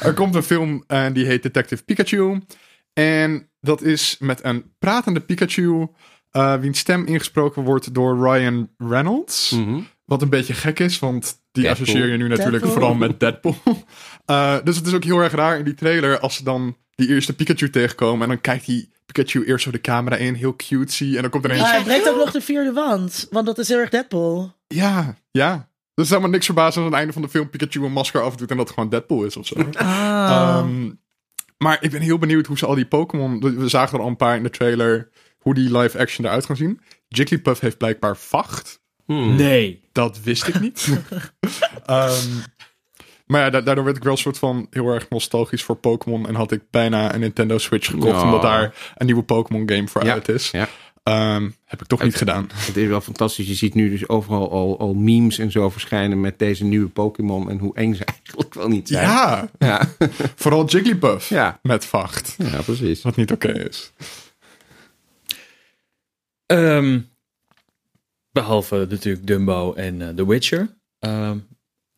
er 0.00 0.14
komt 0.14 0.34
een 0.34 0.42
film 0.42 0.84
en 0.86 1.12
die 1.12 1.26
heet 1.26 1.42
Detective 1.42 1.82
Pikachu. 1.84 2.40
En 2.92 3.50
dat 3.60 3.82
is 3.82 4.16
met 4.18 4.44
een 4.44 4.72
pratende 4.78 5.20
Pikachu. 5.20 5.86
Eh 6.36 6.54
wiens 6.54 6.78
stem 6.78 7.04
ingesproken 7.06 7.62
wordt 7.62 7.94
door 7.94 8.28
Ryan 8.28 8.70
Reynolds. 8.78 9.50
Mhm. 9.50 9.80
Wat 10.04 10.22
een 10.22 10.28
beetje 10.28 10.54
gek 10.54 10.78
is, 10.78 10.98
want 10.98 11.22
die 11.52 11.62
Deadpool. 11.62 11.84
associeer 11.84 12.06
je 12.06 12.16
nu 12.16 12.28
natuurlijk 12.28 12.50
Deadpool. 12.50 12.72
vooral 12.72 12.94
met 12.94 13.20
Deadpool. 13.20 13.56
Eh, 14.26 14.56
dus 14.64 14.76
het 14.76 14.86
is 14.86 14.94
ook 14.94 15.04
heel 15.04 15.18
erg 15.20 15.32
raar 15.32 15.58
in 15.58 15.64
die 15.64 15.74
trailer 15.74 16.18
als 16.18 16.36
ze 16.36 16.44
dan 16.44 16.76
die 16.94 17.08
eerste 17.08 17.34
Pikachu 17.34 17.70
tegenkomen. 17.70 18.22
En 18.22 18.28
dan 18.28 18.40
kijkt 18.40 18.66
die 18.66 18.90
Pikachu 19.06 19.44
eerst 19.44 19.64
zo 19.64 19.70
de 19.70 19.80
camera 19.80 20.16
in, 20.16 20.34
heel 20.34 20.56
cutesy. 20.56 21.16
En 21.16 21.22
dan 21.22 21.30
komt 21.30 21.44
er 21.44 21.50
Maar 21.50 21.58
ineens... 21.58 21.74
hij 21.74 21.84
breekt 21.90 22.08
ook 22.08 22.16
nog 22.16 22.30
de 22.30 22.40
vierde 22.40 22.72
wand. 22.72 23.26
Want 23.30 23.46
dat 23.46 23.58
is 23.58 23.68
heel 23.68 23.78
erg 23.78 23.90
Deadpool. 23.90 24.52
Ja, 24.66 25.16
ja. 25.30 25.68
Dus 25.94 26.04
is 26.04 26.10
helemaal 26.10 26.30
niks 26.30 26.44
verbazen 26.46 26.74
als 26.74 26.76
aan 26.76 26.84
het 26.84 26.94
einde 26.94 27.12
van 27.12 27.22
de 27.22 27.28
film 27.28 27.50
Pikachu 27.50 27.84
een 27.84 27.92
masker 27.92 28.22
afdoet 28.22 28.50
en 28.50 28.56
dat 28.56 28.66
het 28.66 28.74
gewoon 28.74 28.90
Deadpool 28.90 29.24
is 29.24 29.36
of 29.36 29.46
zo. 29.46 29.54
Ah. 29.72 30.56
Ehm, 30.58 30.90
maar 31.58 31.78
ik 31.80 31.90
ben 31.90 32.00
heel 32.00 32.18
benieuwd 32.18 32.46
hoe 32.46 32.58
ze 32.58 32.66
al 32.66 32.74
die 32.74 32.86
Pokémon... 32.86 33.40
We 33.40 33.68
zagen 33.68 33.98
er 33.98 34.04
al 34.04 34.10
een 34.10 34.16
paar 34.16 34.36
in 34.36 34.42
de 34.42 34.50
trailer 34.50 35.08
hoe 35.46 35.54
die 35.54 35.78
live 35.78 35.98
action 35.98 36.26
eruit 36.26 36.46
gaan 36.46 36.56
zien. 36.56 36.80
Jigglypuff 37.08 37.60
heeft 37.60 37.78
blijkbaar 37.78 38.16
vacht. 38.16 38.80
Hmm. 39.04 39.36
Nee. 39.36 39.80
Dat 39.92 40.20
wist 40.22 40.46
ik 40.46 40.60
niet. 40.60 40.88
Ehm, 41.86 42.26
maar 43.26 43.40
ja, 43.40 43.50
da- 43.50 43.60
daardoor 43.60 43.84
werd 43.84 43.96
ik 43.96 44.02
wel 44.02 44.12
een 44.12 44.18
soort 44.18 44.38
van 44.38 44.66
heel 44.70 44.88
erg 44.88 45.08
nostalgisch 45.08 45.62
voor 45.62 45.76
Pokémon. 45.76 46.28
En 46.28 46.34
had 46.34 46.52
ik 46.52 46.62
bijna 46.70 47.14
een 47.14 47.20
Nintendo 47.20 47.58
Switch 47.58 47.86
gekocht. 47.90 48.22
Omdat 48.22 48.42
daar 48.42 48.92
een 48.96 49.06
nieuwe 49.06 49.22
Pokémon 49.22 49.68
game 49.70 49.88
voor 49.88 50.04
Ja, 50.04 50.12
uit 50.12 50.28
is. 50.28 50.50
ja. 50.50 50.68
Ehm, 51.02 51.50
heb 51.64 51.80
ik 51.80 51.86
toch 51.86 52.02
niet 52.02 52.14
gedaan. 52.16 52.48
Het 52.54 52.76
is 52.76 52.86
wel 52.88 53.00
fantastisch. 53.00 53.46
Je 53.48 53.54
ziet 53.54 53.74
nu 53.74 53.90
dus 53.90 54.08
overal 54.08 54.50
al, 54.50 54.78
al 54.78 54.94
memes 54.94 55.38
en 55.38 55.50
zo 55.50 55.70
verschijnen 55.70 56.20
met 56.20 56.38
deze 56.38 56.64
nieuwe 56.64 56.88
Pokémon. 56.88 57.50
En 57.50 57.58
hoe 57.58 57.74
eng 57.74 57.94
ze 57.94 58.04
eigenlijk 58.14 58.54
wel 58.54 58.68
niet 58.68 58.88
zijn. 58.88 59.02
Ja, 59.08 59.48
Ja, 59.58 59.88
vooral 60.34 60.64
Jigglypuff 60.66 61.28
ja. 61.28 61.58
met 61.62 61.84
vacht. 61.84 62.34
ja 62.38 62.60
precies. 62.62 63.02
Wat 63.02 63.16
niet 63.16 63.32
oké 63.32 63.52
is. 63.68 63.92
Ehm, 66.46 67.00
behalve 68.32 68.86
natuurlijk 68.88 69.26
Dumbo 69.26 69.72
en 69.72 70.02
eh, 70.02 70.08
The 70.08 70.26
Witcher. 70.26 70.76
ehm, 70.98 71.38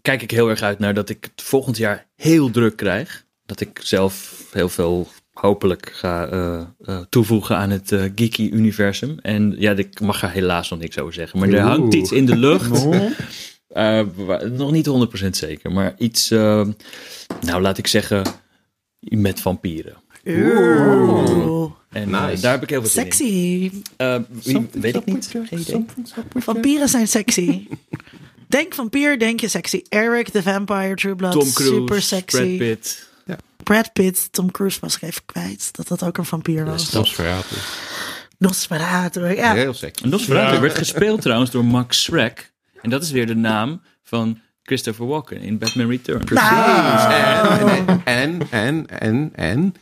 kijk 0.03 0.23
ik 0.23 0.31
heel 0.31 0.49
erg 0.49 0.63
uit 0.63 0.79
naar 0.79 0.95
dat 0.95 1.09
ik 1.09 1.25
het 1.35 1.43
volgend 1.43 1.77
jaar 1.77 2.07
heel 2.17 2.51
druk 2.51 2.77
krijg. 2.77 3.27
Dat 3.47 3.61
ik 3.61 3.81
zelf 3.83 4.45
heel 4.53 4.69
veel 4.69 5.09
hopelijk 5.33 5.91
ga 5.95 6.27
eh, 6.29 6.61
eh, 6.85 7.01
toevoegen 7.09 7.57
aan 7.57 7.71
het 7.71 7.93
eh, 7.93 8.03
geeky-universum. 8.15 9.19
En 9.23 9.55
ja, 9.59 9.73
ik 9.73 10.01
mag 10.01 10.23
er 10.23 10.31
helaas 10.31 10.71
nog 10.71 10.79
niks 10.79 10.99
over 10.99 11.13
zeggen. 11.15 11.39
Maar 11.39 11.49
er 11.49 11.55
Oeh. 11.55 11.65
hangt 11.67 11.95
iets 11.95 12.13
in 12.13 12.27
de 12.27 12.37
lucht. 12.37 12.87
Eh, 13.69 14.01
nog 14.51 14.71
niet 14.71 14.87
100% 15.25 15.37
zeker. 15.37 15.73
Maar 15.73 15.95
iets, 15.99 16.31
eh, 16.31 16.67
nou 17.41 17.61
laat 17.63 17.79
ik 17.79 17.87
zeggen, 17.87 18.23
met 19.01 19.41
vampieren. 19.41 19.97
Oeh. 20.27 21.71
En 22.03 22.15
eh, 22.15 22.41
daar 22.41 22.53
heb 22.53 22.63
ik 22.63 22.71
heel 22.71 22.81
veel 22.81 22.91
zin 22.91 23.05
in. 23.05 23.13
Sexy. 23.13 23.71
Eh, 23.97 24.19
weet 24.73 24.95
ik 24.95 25.05
niet. 25.05 25.35
Vampieren 26.35 26.89
zijn 26.89 27.09
sexy. 27.09 27.67
Denk 28.49 28.75
vampier, 28.75 29.19
denk 29.19 29.41
je 29.41 29.49
sexy. 29.49 29.83
Eric, 29.89 30.29
the 30.29 30.43
Vampire, 30.43 30.95
True 30.95 31.17
Blood, 31.17 31.33
Tom 31.33 31.53
Cruise, 31.53 31.75
super 31.75 32.03
sexy. 32.03 32.37
Brad 32.39 32.59
Pitt. 32.59 33.09
Brad 33.63 33.93
Pitt, 33.93 34.33
Tom 34.33 34.51
Cruise 34.51 34.79
was 34.81 34.97
ik 34.97 35.03
even 35.03 35.23
kwijt. 35.27 35.69
Dat 35.73 35.89
dat 35.89 36.03
ook 36.03 36.19
een 36.19 36.25
vampier 36.25 36.65
was. 36.65 36.91
Dat 36.91 37.05
is 37.05 37.13
verraad. 37.13 37.45
Nosferatu. 38.39 39.35
Ja. 39.37 39.55
Heel 39.55 39.75
sexy. 39.75 40.05
En 40.05 40.09
Nosferatu 40.11 40.55
Ja. 40.55 40.61
werd 40.61 40.79
gespeeld 40.79 41.23
trouwens 41.23 41.51
door 41.51 41.65
Max 41.65 42.03
Schreck. 42.03 42.53
En 42.83 42.91
dat 42.91 43.03
is 43.03 43.11
weer 43.11 43.27
de 43.27 43.35
naam 43.35 43.83
van 44.03 44.41
Christopher 44.63 45.07
Walken 45.07 45.41
in 45.41 45.59
Batman 45.59 45.89
Returns. 45.89 46.31
Nou. 46.31 47.71
En, 47.71 48.03
en, 48.05 48.41
en, 48.51 48.87
en, 49.01 49.31
en 49.35 49.75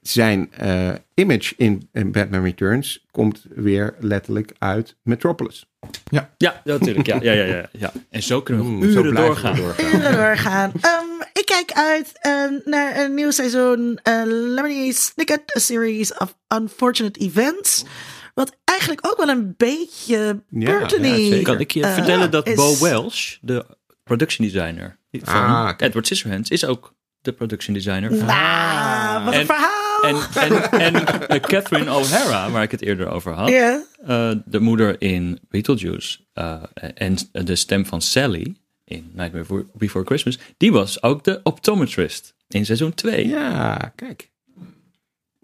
zijn 0.00 0.52
eh, 0.52 0.90
image 1.14 1.54
in, 1.56 1.88
in 1.92 2.12
Batman 2.12 2.42
Returns 2.42 3.06
komt 3.10 3.44
weer 3.54 3.94
letterlijk 4.00 4.52
uit 4.58 4.96
Metropolis. 5.02 5.66
Ja, 6.10 6.30
natuurlijk. 6.64 7.06
Ja, 7.06 7.18
ja, 7.22 7.32
ja, 7.32 7.44
ja, 7.44 7.68
ja. 7.72 7.92
En 8.10 8.22
zo 8.22 8.42
kunnen 8.42 8.64
we 8.64 8.70
Mm, 8.70 8.82
zo 8.92 8.98
uren 8.98 9.14
we 9.14 9.20
doorgaan. 9.20 9.56
doorgaan. 9.56 9.94
Uren 10.00 10.12
doorgaan. 10.16 10.72
Ehm, 10.80 11.04
ik 11.32 11.46
kijk 11.46 11.72
uit 11.72 12.12
eh, 12.20 12.32
naar 12.64 12.98
een 13.00 13.14
nieuw 13.14 13.30
seizoen 13.30 13.98
uh, 14.08 14.22
Lemony 14.24 14.92
Snicket, 14.92 15.56
a 15.56 15.58
series 15.58 16.14
of 16.14 16.36
unfortunate 16.54 17.20
events. 17.20 17.84
Wat 18.34 18.56
eigenlijk 18.64 19.06
ook 19.06 19.16
wel 19.16 19.28
een 19.28 19.54
beetje 19.56 20.42
Ja, 20.48 20.78
Burton-y, 20.78 21.06
ja. 21.34 21.42
Kan 21.42 21.60
ik 21.60 21.70
je 21.70 21.82
eh, 21.82 21.94
vertellen 21.94 22.30
dat 22.30 22.46
is- 22.46 22.54
Bo 22.54 22.78
Welsh, 22.80 23.36
de 23.40 23.66
production 24.04 24.46
designer 24.48 24.98
van 25.12 25.34
Ah, 25.34 25.64
kijk. 25.66 25.80
Edward 25.80 26.06
Scissorhands, 26.06 26.50
is 26.50 26.64
ook 26.64 26.94
de 27.20 27.32
production 27.32 27.74
designer 27.74 28.16
van... 28.16 28.26
Nou, 28.26 29.24
wat 29.24 29.34
een 29.34 29.40
En- 29.40 29.46
verhaal. 29.46 29.88
En, 30.02 30.16
en, 30.34 30.70
en 30.70 31.06
eh, 31.28 31.40
Catherine 31.40 31.92
O'Hara, 31.94 32.50
waar 32.50 32.62
ik 32.62 32.70
het 32.70 32.82
eerder 32.82 33.08
over 33.08 33.32
had, 33.32 33.48
ja. 33.48 33.82
eh, 34.06 34.32
de 34.44 34.60
moeder 34.60 35.00
in 35.02 35.38
Beetlejuice 35.48 36.18
eh, 36.32 36.62
en 36.94 37.16
de 37.32 37.56
stem 37.56 37.86
van 37.86 38.00
Sally 38.02 38.54
in 38.84 39.10
Nightmare 39.14 39.38
Before- 39.44 39.66
Before 39.74 40.04
Christmas, 40.04 40.38
die 40.56 40.72
was 40.72 41.02
ook 41.02 41.24
de 41.24 41.40
optometrist 41.42 42.34
in 42.48 42.64
seizoen 42.64 42.94
2. 42.94 43.28
Ja, 43.28 43.92
kijk. 43.96 44.28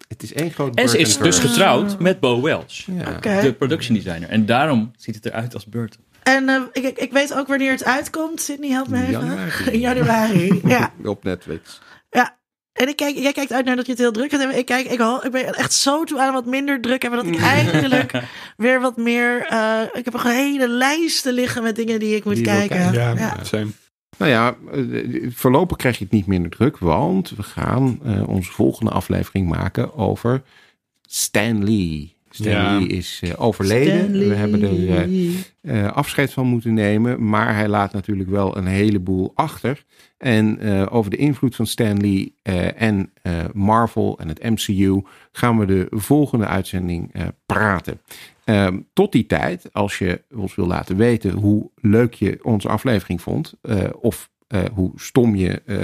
Het 0.08 0.22
is 0.22 0.32
één 0.32 0.50
groot 0.50 0.74
En 0.74 0.88
ze 0.88 0.98
is 0.98 1.18
dus 1.18 1.38
getrouwd 1.38 1.98
met 1.98 2.20
Bo 2.20 2.42
Welsh, 2.42 2.86
Ja. 2.86 3.40
De 3.40 3.52
production 3.52 3.94
designer. 3.94 4.28
En 4.28 4.46
daarom 4.46 4.92
ziet 4.96 5.14
het 5.14 5.26
eruit 5.26 5.54
als 5.54 5.66
Burton. 5.66 6.04
En 6.22 6.48
eh, 6.48 6.62
ik, 6.72 6.84
ik, 6.84 6.98
ik 6.98 7.12
weet 7.12 7.34
ook 7.34 7.46
wanneer 7.46 7.70
het 7.70 7.84
uitkomt. 7.84 8.40
Sydney, 8.40 8.70
help 8.70 8.88
me 8.88 9.00
even. 9.00 9.10
Januari. 9.10 9.70
In 9.70 9.78
januari. 9.80 10.60
ja. 10.64 10.92
Op 11.04 11.24
Netflix. 11.24 11.80
ja. 12.10 12.36
En 12.76 12.88
ik 12.88 12.96
kijk, 12.96 13.16
jij 13.16 13.32
kijkt 13.32 13.52
uit 13.52 13.64
naar 13.64 13.76
dat 13.76 13.84
je 13.86 13.92
het 13.92 14.00
heel 14.00 14.12
druk 14.12 14.30
gaat 14.30 14.40
hebben. 14.40 14.58
Ik, 14.58 14.66
kijk, 14.66 14.86
ik, 14.86 15.00
ik 15.24 15.30
ben 15.30 15.54
echt 15.54 15.72
zo 15.72 16.04
toe 16.04 16.20
aan 16.20 16.32
wat 16.32 16.46
minder 16.46 16.80
druk 16.80 17.02
hebben. 17.02 17.24
Dat 17.24 17.34
ik 17.34 17.40
eindelijk 17.56 18.12
weer 18.56 18.80
wat 18.80 18.96
meer... 18.96 19.46
eh, 19.46 19.80
ik 19.92 20.04
heb 20.04 20.14
een 20.14 20.26
hele 20.30 20.68
lijsten 20.68 21.32
liggen 21.32 21.62
met 21.62 21.76
dingen 21.76 21.98
die 21.98 22.16
ik 22.16 22.24
moet 22.24 22.34
Die 22.34 22.44
kijken. 22.44 22.92
kijken. 22.92 23.16
Ja, 23.18 23.36
same. 23.44 23.66
Nou 24.18 24.30
ja, 24.30 24.56
eh, 24.72 25.30
voorlopig 25.34 25.76
krijg 25.76 25.98
je 25.98 26.04
het 26.04 26.12
niet 26.12 26.26
minder 26.26 26.50
druk, 26.50 26.78
want 26.78 27.30
we 27.30 27.42
gaan 27.42 28.00
eh, 28.04 28.28
onze 28.28 28.52
volgende 28.52 28.90
aflevering 28.90 29.48
maken 29.48 29.94
over 29.94 30.42
Stan 31.02 31.64
Lee. 31.64 32.15
Stan 32.36 32.52
Ja. 32.52 32.78
Lee 32.78 32.86
is 32.86 33.20
eh, 33.22 33.30
overleden. 33.36 33.98
Stanley. 33.98 34.28
We 34.28 34.34
hebben 34.34 34.62
er 34.62 34.88
eh, 34.90 35.84
eh, 35.84 35.92
afscheid 35.92 36.32
van 36.32 36.46
moeten 36.46 36.74
nemen, 36.74 37.28
maar 37.28 37.54
hij 37.54 37.68
laat 37.68 37.92
natuurlijk 37.92 38.30
wel 38.30 38.56
een 38.56 38.66
heleboel 38.66 39.32
achter. 39.34 39.84
En 40.18 40.58
eh, 40.58 40.86
over 40.90 41.10
de 41.10 41.16
invloed 41.16 41.56
van 41.56 41.66
Stan 41.66 42.00
Lee 42.00 42.34
eh, 42.42 42.82
en 42.82 43.10
eh, 43.22 43.32
Marvel 43.52 44.18
en 44.18 44.28
het 44.28 44.42
MCU 44.42 45.02
gaan 45.32 45.58
we 45.58 45.66
de 45.66 45.86
volgende 45.90 46.46
uitzending 46.46 47.12
eh, 47.12 47.22
praten. 47.46 48.00
Ehm, 48.44 48.78
tot 48.92 49.12
die 49.12 49.26
tijd, 49.26 49.68
als 49.72 49.98
je 49.98 50.22
ons 50.34 50.54
wil 50.54 50.66
laten 50.66 50.96
weten 50.96 51.30
hoe 51.30 51.70
leuk 51.80 52.14
je 52.14 52.38
onze 52.42 52.68
aflevering 52.68 53.22
vond, 53.22 53.54
eh, 53.62 53.78
of 54.00 54.30
eh, 54.46 54.60
hoe 54.72 54.90
stom 54.94 55.34
je 55.34 55.62
eh, 55.66 55.76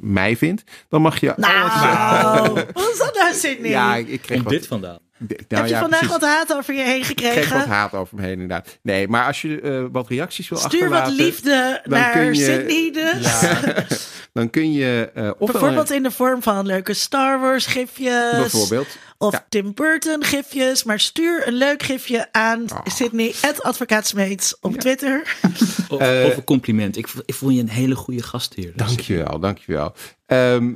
mij 0.00 0.36
vindt, 0.36 0.64
dan 0.88 1.02
mag 1.02 1.20
je 1.20 1.34
alles. 1.34 1.48
Nou, 1.48 2.54
wat 2.72 2.90
is 2.92 2.98
dat 2.98 3.14
nou, 3.14 3.34
Sydney? 3.34 3.70
Ja, 3.70 3.96
ik, 3.96 4.20
kreeg 4.20 4.42
wat, 4.42 4.52
dit 4.52 4.66
vandaan? 4.66 4.98
Nou 5.18 5.34
Heb 5.48 5.64
je 5.64 5.68
ja, 5.72 5.80
vandaag 5.80 5.98
precies. 6.00 6.16
wat 6.18 6.28
haat 6.28 6.52
over 6.54 6.74
je 6.74 6.80
heen 6.82 6.96
Ik 7.08 7.16
kreeg 7.16 7.32
gekregen? 7.32 7.56
wat 7.58 7.66
haat 7.66 7.92
over 7.94 8.16
me 8.16 8.22
heen, 8.22 8.32
inderdaad. 8.32 8.78
Nee, 8.82 9.08
maar 9.08 9.26
als 9.26 9.42
je 9.42 9.60
eh, 9.60 9.84
wat 9.92 10.08
reacties 10.08 10.48
wil 10.48 10.58
Stuur 10.58 10.88
wat 10.88 10.98
achterlaten, 10.98 11.24
liefde 11.24 11.80
dan 11.84 11.98
naar 11.98 12.12
kun 12.12 12.34
je- 12.34 12.44
Sydney 12.44 12.90
dus. 12.92 13.40
Ja, 13.40 13.60
dan 14.32 14.50
kun 14.50 14.72
je 14.72 15.10
eh 15.14 15.30
Bijvoorbeeld 15.38 15.90
in 15.90 16.02
de 16.02 16.10
vorm 16.10 16.42
van 16.42 16.66
leuke 16.66 16.94
Star 16.94 17.40
Wars 17.40 17.66
gifjes. 17.66 18.30
bijvoorbeeld 18.30 18.86
Of 19.20 19.32
Ja. 19.32 19.46
Tim 19.48 19.74
Burton 19.74 20.24
gifjes. 20.24 20.84
Maar 20.84 21.00
stuur 21.00 21.46
een 21.48 21.54
leuk 21.54 21.82
gifje 21.82 22.28
aan 22.32 22.62
Oh. 22.72 22.78
Sydney, 22.84 23.34
advocaatsmeets 23.62 24.56
op 24.60 24.76
Twitter. 24.76 25.22
Of, 25.88 26.00
Eh, 26.00 26.24
of 26.26 26.36
een 26.36 26.44
compliment. 26.44 26.96
Ik, 26.96 27.08
ik 27.26 27.34
vond 27.34 27.54
je 27.54 27.60
een 27.60 27.68
hele 27.68 27.94
goede 27.94 28.22
gast 28.22 28.54
hier. 28.54 28.72
Dankjewel, 28.76 29.38
dankjewel. 29.38 29.94
Ehm 30.26 30.72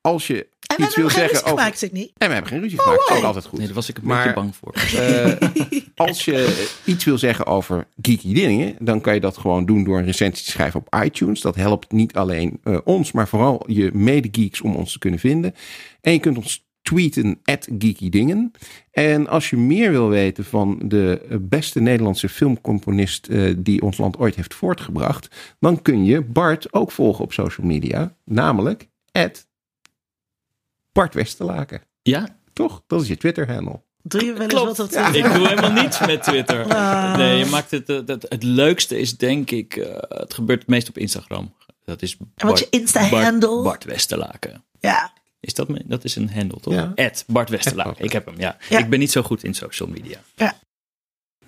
als 0.00 0.26
je 0.26 0.48
En 0.68 0.76
we 0.76 0.82
iets 0.82 0.96
wil 0.96 1.04
hebben 1.08 1.28
geen 1.28 1.28
zeggen 1.28 1.28
ruzie 1.28 1.52
over... 1.52 1.58
gemaakt. 1.58 1.82
En 2.18 2.28
we 2.28 2.32
hebben 2.34 2.50
geen 2.50 2.60
ruzie 2.60 2.80
gemaakt, 2.80 2.98
dat 2.98 3.10
is 3.10 3.16
ook 3.16 3.24
altijd 3.24 3.44
goed. 3.44 3.58
Nee, 3.58 3.66
daar 3.66 3.76
was 3.76 3.88
ik 3.88 3.96
een 3.96 4.06
Maar- 4.06 4.16
beetje 4.16 4.34
bang 4.34 4.56
voor. 4.56 4.72
Eh, 4.72 5.80
als 6.08 6.24
je 6.24 6.68
iets 6.84 7.04
wil 7.04 7.18
zeggen 7.18 7.46
over 7.46 7.86
geeky 8.02 8.32
dingen, 8.34 8.76
dan 8.78 9.00
kan 9.00 9.14
je 9.14 9.20
dat 9.20 9.36
gewoon 9.36 9.66
doen 9.66 9.84
door 9.84 9.98
een 9.98 10.04
recensie 10.04 10.44
te 10.44 10.50
schrijven 10.50 10.80
op 10.80 11.02
iTunes. 11.04 11.40
Dat 11.40 11.54
helpt 11.54 11.92
niet 11.92 12.14
alleen 12.14 12.60
eh, 12.64 12.78
ons, 12.84 13.12
maar 13.12 13.28
vooral 13.28 13.64
je 13.66 13.90
medegeeks 13.92 14.60
om 14.60 14.76
ons 14.76 14.92
te 14.92 14.98
kunnen 14.98 15.20
vinden. 15.20 15.54
En 16.00 16.12
je 16.12 16.18
kunt 16.18 16.36
ons 16.36 16.66
tweeten 16.82 17.40
at 17.44 17.68
geekydingen. 17.78 18.52
En 18.90 19.28
als 19.28 19.50
je 19.50 19.56
meer 19.56 19.90
wil 19.90 20.08
weten 20.08 20.44
van 20.44 20.80
de 20.84 21.38
beste 21.40 21.80
Nederlandse 21.80 22.28
filmcomponist 22.28 23.26
eh, 23.26 23.54
die 23.58 23.82
ons 23.82 23.98
land 23.98 24.18
ooit 24.18 24.34
heeft 24.34 24.54
voortgebracht, 24.54 25.28
dan 25.60 25.82
kun 25.82 26.04
je 26.04 26.22
Bart 26.22 26.72
ook 26.72 26.92
volgen 26.92 27.24
op 27.24 27.32
social 27.32 27.66
media, 27.66 28.14
namelijk 28.24 28.88
at 29.12 29.46
Bart 30.98 31.14
Westerlaken. 31.14 31.82
Ja, 32.02 32.28
Toch? 32.52 32.82
Dat 32.86 33.02
is 33.02 33.08
je 33.08 33.16
Twitter-handle. 33.16 33.80
Doe 34.02 34.24
je 34.24 34.32
wel 34.32 34.42
eens 34.42 34.52
Klopt. 34.52 34.76
wat 34.76 34.92
Ja. 34.92 35.12
Ik 35.12 35.22
doe 35.22 35.48
helemaal 35.48 35.72
niets 35.82 36.00
met 36.00 36.22
Twitter. 36.22 36.74
Ah. 36.74 37.16
Nee, 37.16 37.38
je 37.38 37.44
maakt 37.44 37.70
het, 37.70 37.88
het, 37.88 38.08
het, 38.08 38.26
het 38.28 38.42
leukste 38.42 38.98
is 38.98 39.16
denk 39.16 39.50
ik, 39.50 39.76
eh, 39.76 39.94
het 40.08 40.34
gebeurt 40.34 40.58
het 40.58 40.68
meest 40.68 40.88
op 40.88 40.98
Instagram. 40.98 41.54
Dat 41.84 42.02
is 42.02 42.16
En 42.34 42.46
wat 42.46 42.58
je 42.58 42.66
Insta-handle? 42.70 43.48
Bart, 43.48 43.62
Bart 43.64 43.84
Westerlaken. 43.84 44.64
Ja. 44.80 45.12
Is 45.40 45.54
dat, 45.54 45.68
me- 45.68 45.82
dat 45.86 46.04
is 46.04 46.16
een 46.16 46.30
handle, 46.30 46.60
toch? 46.60 46.74
Ja. 46.74 47.10
Bart 47.26 47.48
Westerlaken. 47.50 48.04
Ik 48.04 48.12
heb 48.12 48.26
hem, 48.26 48.34
ja. 48.38 48.56
Ja. 48.68 48.78
Ik 48.78 48.88
ben 48.90 48.98
niet 48.98 49.12
zo 49.12 49.22
goed 49.22 49.44
in 49.44 49.54
social 49.54 49.88
media. 49.88 50.18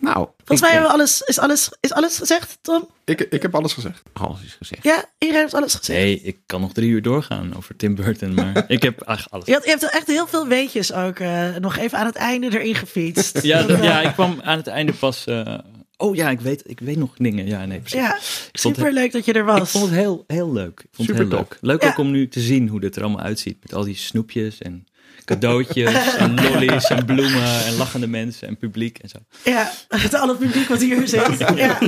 Nou, 0.01 0.29
Volgens 0.37 0.61
mij 0.61 0.71
hebben 0.71 0.89
we 0.89 0.95
alles, 0.97 1.21
is 1.21 1.39
alles, 1.39 1.69
is 1.81 1.93
alles 1.93 2.17
gezegd, 2.19 2.59
Tom? 2.63 2.89
Ik, 3.05 3.21
ik 3.21 3.43
heb 3.43 3.55
alles 3.55 3.73
gezegd. 3.73 4.03
alles 4.13 4.43
is 4.45 4.55
gezegd. 4.59 4.83
Ja, 4.85 5.05
iedereen 5.19 5.43
heeft 5.43 5.55
alles 5.55 5.75
gezegd. 5.75 5.99
Nee, 5.99 6.21
ik 6.21 6.39
kan 6.47 6.61
nog 6.61 6.73
drie 6.73 6.89
uur 6.91 7.03
doorgaan 7.03 7.57
over 7.57 7.77
Tim 7.77 7.95
Burton, 7.95 8.35
maar 8.35 8.65
ik 8.69 8.83
heb 8.83 9.01
eigenlijk 9.01 9.35
alles. 9.35 9.47
Je, 9.47 9.53
had, 9.53 9.65
je 9.65 9.71
hebt 9.71 9.91
echt 9.91 10.07
heel 10.07 10.27
veel 10.27 10.47
weetjes 10.47 10.93
ook 10.93 11.19
eh, 11.19 11.57
nog 11.57 11.77
even 11.77 11.99
aan 11.99 12.07
het 12.07 12.17
einde 12.17 12.59
erin 12.59 12.75
gefietst. 12.75 13.43
Ja, 13.43 13.63
Dat, 13.63 13.83
ja, 13.83 14.01
ik 14.01 14.13
kwam 14.13 14.41
aan 14.43 14.57
het 14.57 14.67
einde 14.67 14.93
pas. 14.93 15.25
eh, 15.27 15.59
oh 15.97 16.15
ja, 16.17 16.31
ik 16.31 16.41
weet, 16.41 16.63
ik 16.71 16.81
weet 16.81 16.97
nog 16.97 17.15
dingen. 17.17 17.47
Ja, 17.47 17.65
nee, 17.67 17.79
precies. 17.81 18.01
ja, 18.01 18.15
Ik 18.15 18.21
vond 18.23 18.51
het- 18.53 18.61
super 18.61 18.93
leuk 18.93 19.13
dat 19.13 19.25
je 19.25 19.33
er 19.33 19.41
Ik 19.41 19.47
was. 19.59 19.71
vond 19.71 19.85
het 19.85 19.95
heel, 19.95 20.25
heel 20.27 20.53
leuk. 20.53 20.81
Ik 20.81 20.89
vond 20.93 21.09
het 21.09 21.17
heel 21.17 21.27
leuk. 21.29 21.59
Leuk 21.61 21.83
Ja. 21.83 21.89
ook 21.89 21.99
om 21.99 22.11
nu 22.11 22.29
te 22.29 22.41
zien 22.41 22.69
hoe 22.69 22.81
dit 22.81 22.97
er 22.97 23.03
allemaal 23.03 23.25
uitziet. 23.25 23.57
Met 23.63 23.75
al 23.75 23.85
die 23.85 23.97
snoepjes 23.97 24.59
en 24.59 24.85
cadeautjes 25.31 26.15
en 26.17 26.35
lollies 26.35 26.85
en 26.85 27.05
bloemen 27.05 27.65
en 27.65 27.77
lachende 27.77 28.07
mensen 28.07 28.49
en 28.49 28.57
publiek 28.57 28.99
en 28.99 29.09
zo. 29.09 29.19
Ja, 29.45 29.71
het 29.89 30.15
al 30.15 30.29
het 30.29 30.39
publiek 30.39 30.69
wat 30.69 30.81
hier 30.81 31.09
zit. 31.09 31.39
Ja, 31.39 31.79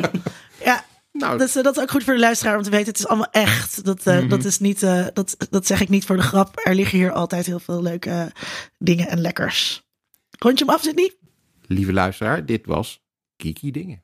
ja. 0.65 0.85
Nou, 1.13 1.39
Dus, 1.39 1.57
eh, 1.57 1.63
dat 1.63 1.77
is 1.77 1.83
ook 1.83 1.91
goed 1.91 2.05
voor 2.05 2.15
de 2.15 2.21
luisteraar 2.21 2.57
om 2.57 2.63
te 2.63 2.71
weten. 2.71 2.87
Het 2.87 2.99
is 2.99 3.07
allemaal 3.07 3.31
echt. 3.31 3.85
Dat, 3.85 4.07
eh, 4.07 4.29
dat, 4.29 4.45
is 4.45 4.59
niet, 4.59 4.83
eh, 4.83 5.07
dat, 5.13 5.37
dat 5.51 5.67
zeg 5.67 5.81
ik 5.81 5.89
niet 5.89 6.05
voor 6.05 6.17
de 6.17 6.23
grap. 6.23 6.61
Er 6.65 6.75
liggen 6.75 6.99
hier 6.99 7.13
altijd 7.13 7.47
heel 7.47 7.61
veel 7.61 7.83
leuke 7.83 8.33
dingen 8.79 9.09
en 9.09 9.21
lekkers. 9.21 9.83
Rondje 10.39 10.65
hem 10.65 10.75
af, 10.75 10.83
zit 10.83 10.97
niet? 10.97 11.21
lieve 11.73 11.93
luisteraar, 11.93 12.47
dit 12.47 12.67
was 12.67 13.03
Kiki 13.37 13.71
Dingen. 13.71 14.03